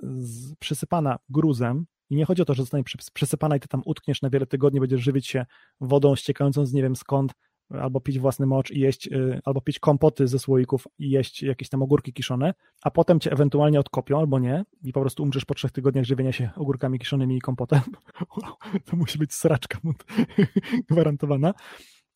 przysypana 0.59 1.19
gruzem 1.29 1.85
i 2.09 2.15
nie 2.15 2.25
chodzi 2.25 2.41
o 2.41 2.45
to, 2.45 2.53
że 2.53 2.63
zostanie 2.63 2.83
przysypana 3.13 3.55
i 3.55 3.59
ty 3.59 3.67
tam 3.67 3.81
utkniesz 3.85 4.21
na 4.21 4.29
wiele 4.29 4.45
tygodni, 4.45 4.79
będziesz 4.79 5.01
żywić 5.01 5.27
się 5.27 5.45
wodą 5.81 6.15
ściekającą 6.15 6.65
z 6.65 6.73
nie 6.73 6.81
wiem 6.81 6.95
skąd, 6.95 7.33
albo 7.69 8.01
pić 8.01 8.19
własny 8.19 8.45
mocz 8.45 8.71
i 8.71 8.79
jeść, 8.79 9.07
y, 9.07 9.41
albo 9.45 9.61
pić 9.61 9.79
kompoty 9.79 10.27
ze 10.27 10.39
słoików 10.39 10.87
i 10.99 11.09
jeść 11.09 11.43
jakieś 11.43 11.69
tam 11.69 11.81
ogórki 11.81 12.13
kiszone, 12.13 12.53
a 12.83 12.91
potem 12.91 13.19
cię 13.19 13.31
ewentualnie 13.31 13.79
odkopią 13.79 14.19
albo 14.19 14.39
nie 14.39 14.65
i 14.83 14.93
po 14.93 15.01
prostu 15.01 15.23
umrzesz 15.23 15.45
po 15.45 15.53
trzech 15.53 15.71
tygodniach 15.71 16.05
żywienia 16.05 16.31
się 16.31 16.49
ogórkami 16.55 16.99
kiszonymi 16.99 17.37
i 17.37 17.41
kompotem. 17.41 17.81
to 18.85 18.97
musi 18.97 19.17
być 19.17 19.33
sraczka 19.33 19.79
gwarantowana. 20.89 21.53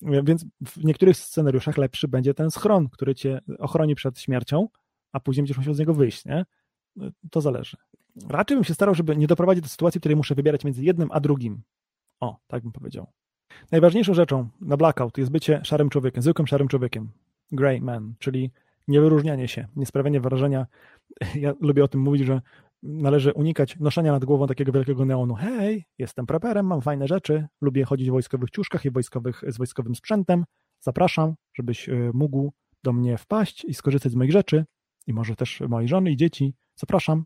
Więc 0.02 0.46
w 0.62 0.84
niektórych 0.84 1.18
scenariuszach 1.18 1.78
lepszy 1.78 2.08
będzie 2.08 2.34
ten 2.34 2.52
schron, 2.52 2.90
który 2.90 3.16
cię 3.16 3.42
ochroni 3.60 3.96
przed 3.96 4.20
śmiercią, 4.20 4.68
a 5.12 5.20
później 5.20 5.42
będziesz 5.42 5.58
musiał 5.58 5.74
z 5.74 5.80
niego 5.80 5.94
wyjść, 5.94 6.26
nie? 6.26 6.46
To 7.32 7.42
zależy. 7.42 7.78
Raczej 8.30 8.58
bym 8.58 8.64
się 8.64 8.74
starał, 8.74 8.96
żeby 8.96 9.18
nie 9.18 9.28
doprowadzić 9.28 9.64
do 9.64 9.70
sytuacji, 9.70 10.00
w 10.00 10.02
której 10.02 10.16
muszę 10.16 10.36
wybierać 10.36 10.64
między 10.64 10.84
jednym 10.84 11.10
a 11.12 11.20
drugim. 11.20 11.62
O, 12.20 12.38
tak 12.48 12.64
bym 12.64 12.72
powiedział. 12.72 13.12
Najważniejszą 13.72 14.14
rzeczą 14.14 14.50
na 14.62 14.78
blackout 14.78 15.18
jest 15.18 15.32
bycie 15.32 15.62
szarym 15.64 15.90
człowiekiem, 15.90 16.24
zwykłym 16.24 16.48
szarym 16.48 16.68
człowiekiem. 16.68 17.10
Grey 17.52 17.82
man, 17.82 18.14
czyli 18.20 18.52
niewyróżnianie 18.88 19.48
się, 19.48 19.68
nie 19.76 19.86
sprawianie 19.86 20.22
wrażenia. 20.22 20.68
Ja 21.36 21.54
lubię 21.62 21.84
o 21.84 21.88
tym 21.88 22.02
mówić, 22.02 22.26
że 22.26 22.42
należy 22.84 23.34
unikać 23.34 23.80
noszenia 23.80 24.12
nad 24.12 24.26
głową 24.26 24.48
takiego 24.48 24.72
wielkiego 24.72 25.06
neonu. 25.06 25.36
Hej, 25.36 25.86
jestem 25.98 26.26
preperem, 26.26 26.66
mam 26.66 26.82
fajne 26.82 27.08
rzeczy, 27.08 27.48
lubię 27.62 27.86
chodzić 27.86 28.10
w 28.10 28.12
wojskowych 28.12 28.50
ciuszkach 28.50 28.86
i 28.86 28.92
wojskowych, 28.92 29.44
z 29.48 29.58
wojskowym 29.58 29.96
sprzętem. 29.96 30.46
Zapraszam, 30.80 31.36
żebyś 31.54 31.90
e, 31.90 32.12
mógł 32.14 32.54
do 32.84 32.94
mnie 32.94 33.18
wpaść 33.18 33.66
i 33.66 33.74
skorzystać 33.74 34.12
z 34.12 34.16
moich 34.16 34.32
rzeczy 34.32 34.66
i 35.08 35.14
może 35.14 35.36
też 35.36 35.60
mojej 35.70 35.88
żony 35.88 36.12
i 36.12 36.18
dzieci. 36.18 36.54
Zapraszam. 36.76 37.26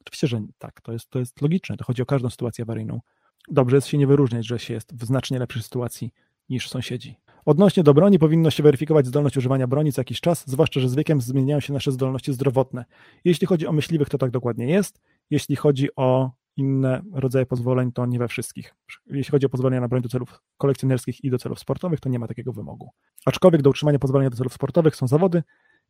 Oczywiście, 0.00 0.26
że 0.26 0.42
tak, 0.58 0.80
to 0.80 0.92
jest, 0.92 1.10
to 1.10 1.18
jest 1.18 1.42
logiczne, 1.42 1.76
to 1.76 1.84
chodzi 1.84 2.02
o 2.02 2.06
każdą 2.06 2.30
sytuację 2.30 2.62
awaryjną 2.62 3.00
dobrze 3.48 3.76
jest 3.76 3.88
się 3.88 3.98
nie 3.98 4.06
wyróżniać, 4.06 4.46
że 4.46 4.58
się 4.58 4.74
jest 4.74 4.94
w 4.94 5.04
znacznie 5.04 5.38
lepszej 5.38 5.62
sytuacji 5.62 6.12
niż 6.48 6.68
sąsiedzi. 6.68 7.16
Odnośnie 7.44 7.82
do 7.82 7.94
broni 7.94 8.18
powinno 8.18 8.50
się 8.50 8.62
weryfikować 8.62 9.06
zdolność 9.06 9.36
używania 9.36 9.66
broni 9.66 9.92
co 9.92 10.00
jakiś 10.00 10.20
czas, 10.20 10.44
zwłaszcza, 10.46 10.80
że 10.80 10.88
z 10.88 10.94
wiekiem 10.94 11.20
zmieniają 11.20 11.60
się 11.60 11.72
nasze 11.72 11.92
zdolności 11.92 12.32
zdrowotne. 12.32 12.84
Jeśli 13.24 13.46
chodzi 13.46 13.66
o 13.66 13.72
myśliwych, 13.72 14.08
to 14.08 14.18
tak 14.18 14.30
dokładnie 14.30 14.66
jest. 14.66 15.00
Jeśli 15.30 15.56
chodzi 15.56 15.88
o 15.96 16.30
inne 16.56 17.02
rodzaje 17.12 17.46
pozwoleń, 17.46 17.92
to 17.92 18.06
nie 18.06 18.18
we 18.18 18.28
wszystkich. 18.28 18.74
Jeśli 19.06 19.30
chodzi 19.30 19.46
o 19.46 19.48
pozwolenia 19.48 19.80
na 19.80 19.88
broń 19.88 20.02
do 20.02 20.08
celów 20.08 20.40
kolekcjonerskich 20.56 21.24
i 21.24 21.30
do 21.30 21.38
celów 21.38 21.58
sportowych, 21.58 22.00
to 22.00 22.08
nie 22.08 22.18
ma 22.18 22.26
takiego 22.28 22.52
wymogu. 22.52 22.90
Aczkolwiek 23.26 23.62
do 23.62 23.70
utrzymania 23.70 23.98
pozwolenia 23.98 24.30
do 24.30 24.36
celów 24.36 24.52
sportowych 24.52 24.96
są 24.96 25.06
zawody 25.06 25.42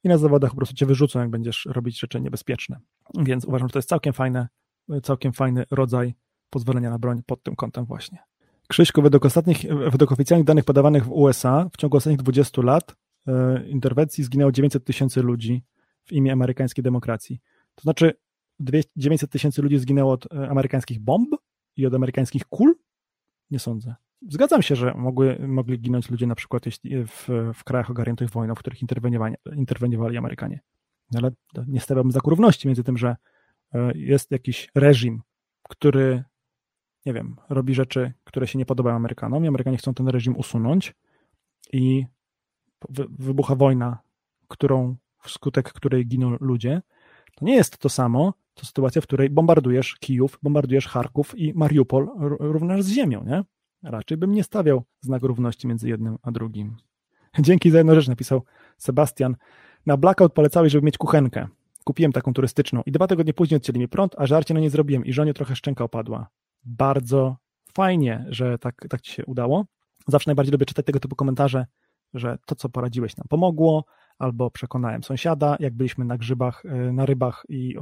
i 0.04 0.08
na 0.08 0.18
zawodach 0.18 0.50
po 0.50 0.56
prostu 0.56 0.74
cię 0.74 0.86
wyrzucą, 0.86 1.20
jak 1.20 1.30
będziesz 1.30 1.66
robić 1.70 2.00
rzeczy 2.00 2.20
niebezpieczne. 2.20 2.80
Więc 3.18 3.44
uważam, 3.44 3.68
że 3.68 3.72
to 3.72 3.78
jest 3.78 3.88
całkiem 3.88 4.12
fajne, 4.12 4.48
całkiem 5.02 5.32
fajny 5.32 5.64
rodzaj 5.70 6.14
pozwolenia 6.50 6.90
na 6.90 6.98
broń 6.98 7.22
pod 7.26 7.42
tym 7.42 7.56
kątem 7.56 7.84
właśnie. 7.84 8.18
Krzyśku, 8.68 9.02
według 9.02 9.24
ostatnich, 9.24 9.58
według 9.90 10.12
oficjalnych 10.12 10.46
danych 10.46 10.64
podawanych 10.64 11.04
w 11.04 11.12
USA, 11.12 11.68
w 11.72 11.76
ciągu 11.76 11.96
ostatnich 11.96 12.18
20 12.18 12.62
lat 12.62 12.96
e, 13.26 13.68
interwencji 13.68 14.24
zginęło 14.24 14.52
900 14.52 14.84
tysięcy 14.84 15.22
ludzi 15.22 15.64
w 16.04 16.12
imię 16.12 16.32
amerykańskiej 16.32 16.82
demokracji. 16.82 17.40
To 17.74 17.82
znaczy 17.82 18.12
900 18.96 19.30
tysięcy 19.30 19.62
ludzi 19.62 19.78
zginęło 19.78 20.12
od 20.12 20.32
e, 20.32 20.48
amerykańskich 20.48 21.00
bomb 21.00 21.28
i 21.76 21.86
od 21.86 21.94
amerykańskich 21.94 22.44
kul? 22.44 22.76
Nie 23.50 23.58
sądzę. 23.58 23.94
Zgadzam 24.28 24.62
się, 24.62 24.76
że 24.76 24.94
mogły, 24.94 25.38
mogli 25.48 25.78
ginąć 25.78 26.10
ludzie 26.10 26.26
na 26.26 26.34
przykład 26.34 26.64
w, 27.06 27.28
w 27.54 27.64
krajach 27.64 27.90
ogarniętych 27.90 28.30
wojną, 28.30 28.54
w 28.54 28.58
których 28.58 28.82
interweniowali, 28.82 29.34
interweniowali 29.56 30.16
Amerykanie. 30.16 30.60
Ale 31.16 31.30
nie 31.66 31.80
stawiałbym 31.80 32.12
za 32.12 32.20
równości 32.24 32.68
między 32.68 32.84
tym, 32.84 32.98
że 32.98 33.16
e, 33.74 33.92
jest 33.94 34.30
jakiś 34.30 34.70
reżim, 34.74 35.22
który 35.68 36.24
nie 37.08 37.14
wiem, 37.14 37.36
robi 37.48 37.74
rzeczy, 37.74 38.12
które 38.24 38.46
się 38.46 38.58
nie 38.58 38.66
podobają 38.66 38.96
Amerykanom 38.96 39.44
i 39.44 39.48
Amerykanie 39.48 39.76
chcą 39.76 39.94
ten 39.94 40.08
reżim 40.08 40.36
usunąć 40.36 40.94
i 41.72 42.06
wybucha 43.18 43.54
wojna, 43.54 43.98
którą, 44.48 44.96
wskutek 45.22 45.72
której 45.72 46.06
giną 46.06 46.36
ludzie, 46.40 46.82
to 47.36 47.44
nie 47.44 47.54
jest 47.54 47.78
to 47.78 47.88
samo, 47.88 48.34
to 48.54 48.66
sytuacja, 48.66 49.02
w 49.02 49.06
której 49.06 49.30
bombardujesz 49.30 49.94
Kijów, 49.94 50.38
bombardujesz 50.42 50.86
Charków 50.86 51.38
i 51.38 51.52
Mariupol 51.54 52.08
równasz 52.40 52.82
z 52.82 52.88
ziemią, 52.88 53.24
nie? 53.24 53.44
Raczej 53.82 54.16
bym 54.16 54.32
nie 54.32 54.44
stawiał 54.44 54.82
znak 55.00 55.22
równości 55.22 55.66
między 55.66 55.88
jednym 55.88 56.18
a 56.22 56.30
drugim. 56.30 56.76
Dzięki 57.38 57.70
za 57.70 57.78
jedną 57.78 57.94
rzecz, 57.94 58.08
napisał 58.08 58.42
Sebastian. 58.78 59.36
Na 59.86 59.96
blackout 59.96 60.32
polecałeś, 60.32 60.72
żeby 60.72 60.86
mieć 60.86 60.98
kuchenkę. 60.98 61.48
Kupiłem 61.84 62.12
taką 62.12 62.32
turystyczną 62.32 62.82
i 62.86 62.92
dwa 62.92 63.06
tygodnie 63.06 63.34
później 63.34 63.56
odcięli 63.56 63.78
mi 63.78 63.88
prąd, 63.88 64.14
a 64.18 64.26
żarcie 64.26 64.54
no 64.54 64.60
nie 64.60 64.70
zrobiłem 64.70 65.04
i 65.04 65.12
żonie 65.12 65.34
trochę 65.34 65.56
szczęka 65.56 65.84
opadła 65.84 66.28
bardzo 66.68 67.36
fajnie, 67.74 68.24
że 68.28 68.58
tak, 68.58 68.86
tak 68.90 69.00
ci 69.00 69.12
się 69.12 69.26
udało. 69.26 69.64
Zawsze 70.06 70.30
najbardziej 70.30 70.52
lubię 70.52 70.66
czytać 70.66 70.86
tego 70.86 71.00
typu 71.00 71.16
komentarze, 71.16 71.66
że 72.14 72.38
to, 72.46 72.54
co 72.54 72.68
poradziłeś, 72.68 73.16
nam 73.16 73.26
pomogło, 73.28 73.84
albo 74.18 74.50
przekonałem 74.50 75.02
sąsiada, 75.02 75.56
jak 75.60 75.74
byliśmy 75.74 76.04
na 76.04 76.18
grzybach, 76.18 76.64
e, 76.64 76.92
na 76.92 77.06
rybach 77.06 77.44
i 77.48 77.76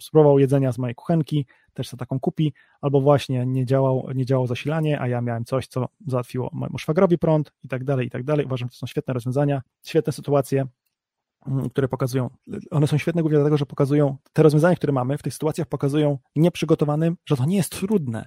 spróbował 0.00 0.38
jedzenia 0.38 0.72
z 0.72 0.78
mojej 0.78 0.94
kuchenki, 0.94 1.46
też 1.74 1.88
sobie 1.88 1.98
taką 1.98 2.20
kupi, 2.20 2.52
albo 2.80 3.00
właśnie 3.00 3.46
nie, 3.46 3.66
działał, 3.66 4.08
nie 4.14 4.26
działało 4.26 4.46
zasilanie, 4.46 5.00
a 5.00 5.08
ja 5.08 5.20
miałem 5.20 5.44
coś, 5.44 5.66
co 5.66 5.88
załatwiło 6.06 6.50
mojemu 6.52 6.78
szwagrowi 6.78 7.18
prąd 7.18 7.52
i 7.62 7.68
tak 7.68 7.84
dalej, 7.84 8.06
i 8.06 8.10
tak 8.10 8.24
dalej. 8.24 8.46
Uważam, 8.46 8.68
że 8.68 8.72
to 8.72 8.78
są 8.78 8.86
świetne 8.86 9.14
rozwiązania, 9.14 9.62
świetne 9.82 10.12
sytuacje, 10.12 10.66
które 11.70 11.88
pokazują, 11.88 12.30
one 12.70 12.86
są 12.86 12.98
świetne 12.98 13.22
głównie 13.22 13.38
dlatego, 13.38 13.56
że 13.56 13.66
pokazują, 13.66 14.16
te 14.32 14.42
rozwiązania, 14.42 14.76
które 14.76 14.92
mamy 14.92 15.18
w 15.18 15.22
tych 15.22 15.32
sytuacjach 15.32 15.68
pokazują 15.68 16.18
nieprzygotowanym, 16.36 17.16
że 17.26 17.36
to 17.36 17.44
nie 17.44 17.56
jest 17.56 17.70
trudne, 17.70 18.26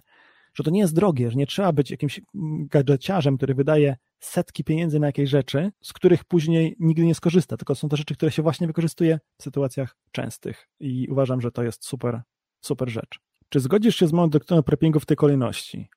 że 0.53 0.63
to 0.63 0.71
nie 0.71 0.79
jest 0.79 0.95
drogie, 0.95 1.31
że 1.31 1.37
nie 1.37 1.47
trzeba 1.47 1.73
być 1.73 1.91
jakimś 1.91 2.21
gadżeciarzem, 2.69 3.37
który 3.37 3.55
wydaje 3.55 3.97
setki 4.19 4.63
pieniędzy 4.63 4.99
na 4.99 5.07
jakieś 5.07 5.29
rzeczy, 5.29 5.71
z 5.81 5.93
których 5.93 6.23
później 6.23 6.75
nigdy 6.79 7.05
nie 7.05 7.15
skorzysta, 7.15 7.57
tylko 7.57 7.75
są 7.75 7.89
to 7.89 7.95
rzeczy, 7.95 8.15
które 8.15 8.31
się 8.31 8.41
właśnie 8.41 8.67
wykorzystuje 8.67 9.19
w 9.37 9.43
sytuacjach 9.43 9.97
częstych 10.11 10.67
i 10.79 11.07
uważam, 11.11 11.41
że 11.41 11.51
to 11.51 11.63
jest 11.63 11.85
super, 11.85 12.21
super 12.61 12.89
rzecz. 12.89 13.19
Czy 13.49 13.59
zgodzisz 13.59 13.95
się 13.95 14.07
z 14.07 14.13
moją 14.13 14.29
doktryną 14.29 14.63
preppingu 14.63 14.99
w 14.99 15.05
tej 15.05 15.17
kolejności? 15.17 15.89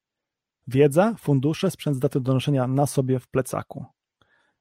Wiedza, 0.66 1.14
fundusze, 1.18 1.70
sprzęt 1.70 1.96
z 1.96 2.00
daty 2.00 2.20
do 2.20 2.34
noszenia 2.34 2.66
na 2.66 2.86
sobie 2.86 3.18
w 3.18 3.28
plecaku. 3.28 3.84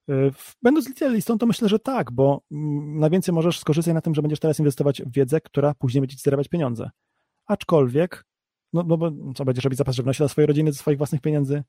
Y, 0.09 0.31
będąc 0.63 0.87
licealistą, 0.87 1.37
to 1.37 1.45
myślę, 1.45 1.69
że 1.69 1.79
tak, 1.79 2.11
bo 2.11 2.41
mm, 2.51 2.99
na 2.99 3.09
więcej 3.09 3.35
możesz 3.35 3.59
skorzystać 3.59 3.93
na 3.93 4.01
tym, 4.01 4.15
że 4.15 4.21
będziesz 4.21 4.39
teraz 4.39 4.59
inwestować 4.59 5.01
w 5.01 5.11
wiedzę, 5.11 5.41
która 5.41 5.73
później 5.73 6.01
będzie 6.01 6.15
ci 6.15 6.21
zarabiać 6.21 6.47
pieniądze. 6.47 6.89
Aczkolwiek 7.45 8.27
no, 8.73 8.83
no 8.87 8.97
bo 8.97 9.11
co, 9.35 9.45
będziesz 9.45 9.63
robić 9.63 9.77
zapas 9.77 9.95
żywności 9.95 10.21
dla 10.21 10.27
swojej 10.27 10.47
rodziny 10.47 10.71
ze 10.71 10.79
swoich 10.79 10.97
własnych 10.97 11.21
pieniędzy? 11.21 11.63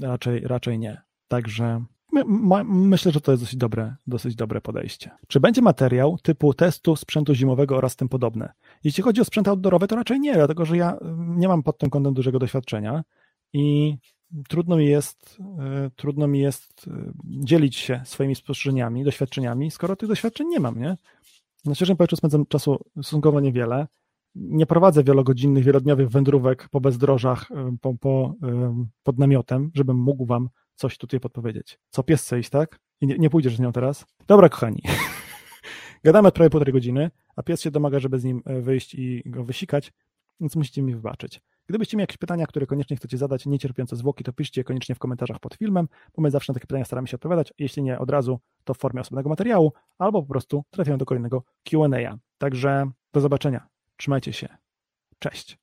Raczej, 0.00 0.40
raczej 0.40 0.78
nie. 0.78 1.02
Także 1.28 1.84
my, 2.12 2.24
ma, 2.24 2.64
myślę, 2.64 3.12
że 3.12 3.20
to 3.20 3.32
jest 3.32 3.42
dosyć 3.42 3.56
dobre, 3.56 3.94
dosyć 4.06 4.34
dobre 4.34 4.60
podejście. 4.60 5.10
Czy 5.28 5.40
będzie 5.40 5.62
materiał 5.62 6.18
typu 6.22 6.54
testu 6.54 6.96
sprzętu 6.96 7.34
zimowego 7.34 7.76
oraz 7.76 7.96
tym 7.96 8.08
podobne? 8.08 8.52
Jeśli 8.84 9.02
chodzi 9.02 9.20
o 9.20 9.24
sprzęt 9.24 9.48
outdoorowy, 9.48 9.86
to 9.86 9.96
raczej 9.96 10.20
nie, 10.20 10.34
dlatego 10.34 10.64
że 10.64 10.76
ja 10.76 10.98
nie 11.16 11.48
mam 11.48 11.62
pod 11.62 11.78
tym 11.78 11.90
kątem 11.90 12.14
dużego 12.14 12.38
doświadczenia 12.38 13.02
i 13.52 13.96
trudno 14.48 14.76
mi 14.76 14.86
jest, 14.86 15.38
y, 15.86 15.90
trudno 15.96 16.28
mi 16.28 16.40
jest 16.40 16.86
y, 16.86 17.12
dzielić 17.24 17.76
się 17.76 18.00
swoimi 18.04 18.34
spostrzeżeniami, 18.34 19.04
doświadczeniami, 19.04 19.70
skoro 19.70 19.96
tych 19.96 20.08
doświadczeń 20.08 20.48
nie 20.48 20.60
mam, 20.60 20.80
nie? 20.80 20.96
Na 21.64 21.74
szczerze 21.74 21.96
powiem, 21.96 22.16
spędzam 22.16 22.46
czasu 22.46 22.78
stosunkowo 22.92 23.40
niewiele 23.40 23.86
nie 24.34 24.66
prowadzę 24.66 25.04
wielogodzinnych, 25.04 25.64
wielodniowych 25.64 26.08
wędrówek 26.08 26.68
po 26.68 26.80
bezdrożach, 26.80 27.50
y, 27.50 27.78
po, 27.80 27.94
po, 27.94 28.34
pod 29.02 29.18
namiotem, 29.18 29.70
żebym 29.74 29.96
mógł 29.96 30.26
wam 30.26 30.48
coś 30.74 30.98
tutaj 30.98 31.20
podpowiedzieć. 31.20 31.78
Co 31.90 32.02
pies 32.02 32.22
chce 32.22 32.38
iść, 32.38 32.50
tak? 32.50 32.80
I 33.00 33.06
nie, 33.06 33.18
nie 33.18 33.30
pójdziesz 33.30 33.56
z 33.56 33.60
nią 33.60 33.72
teraz? 33.72 34.06
Dobra, 34.26 34.48
kochani. 34.48 34.82
Gadamy 36.04 36.32
prawie 36.32 36.50
półtorej 36.50 36.72
godziny, 36.72 37.10
a 37.36 37.42
pies 37.42 37.60
się 37.60 37.70
domaga, 37.70 38.00
żeby 38.00 38.18
z 38.18 38.24
nim 38.24 38.42
wyjść 38.46 38.94
i 38.94 39.22
go 39.26 39.44
wysikać, 39.44 39.92
więc 40.40 40.56
musicie 40.56 40.82
mi 40.82 40.94
wybaczyć. 40.94 41.40
Gdybyście 41.68 41.96
mieli 41.96 42.02
jakieś 42.02 42.16
pytania, 42.16 42.46
które 42.46 42.66
koniecznie 42.66 42.96
chcecie 42.96 43.18
zadać, 43.18 43.46
niecierpiące 43.46 43.96
zwłoki, 43.96 44.24
to 44.24 44.32
piszcie 44.32 44.60
je 44.60 44.64
koniecznie 44.64 44.94
w 44.94 44.98
komentarzach 44.98 45.40
pod 45.40 45.54
filmem, 45.54 45.88
bo 46.16 46.22
my 46.22 46.30
zawsze 46.30 46.52
na 46.52 46.54
takie 46.54 46.66
pytania 46.66 46.84
staramy 46.84 47.08
się 47.08 47.14
odpowiadać. 47.14 47.52
Jeśli 47.58 47.82
nie 47.82 47.98
od 47.98 48.10
razu, 48.10 48.40
to 48.64 48.74
w 48.74 48.78
formie 48.78 49.00
osobnego 49.00 49.28
materiału, 49.28 49.72
albo 49.98 50.22
po 50.22 50.28
prostu 50.28 50.64
trafiają 50.70 50.98
do 50.98 51.04
kolejnego 51.04 51.44
Q&A. 51.64 52.18
Także 52.38 52.90
do 53.12 53.20
zobaczenia. 53.20 53.68
Trzymajcie 53.96 54.32
się. 54.32 54.48
Cześć. 55.18 55.61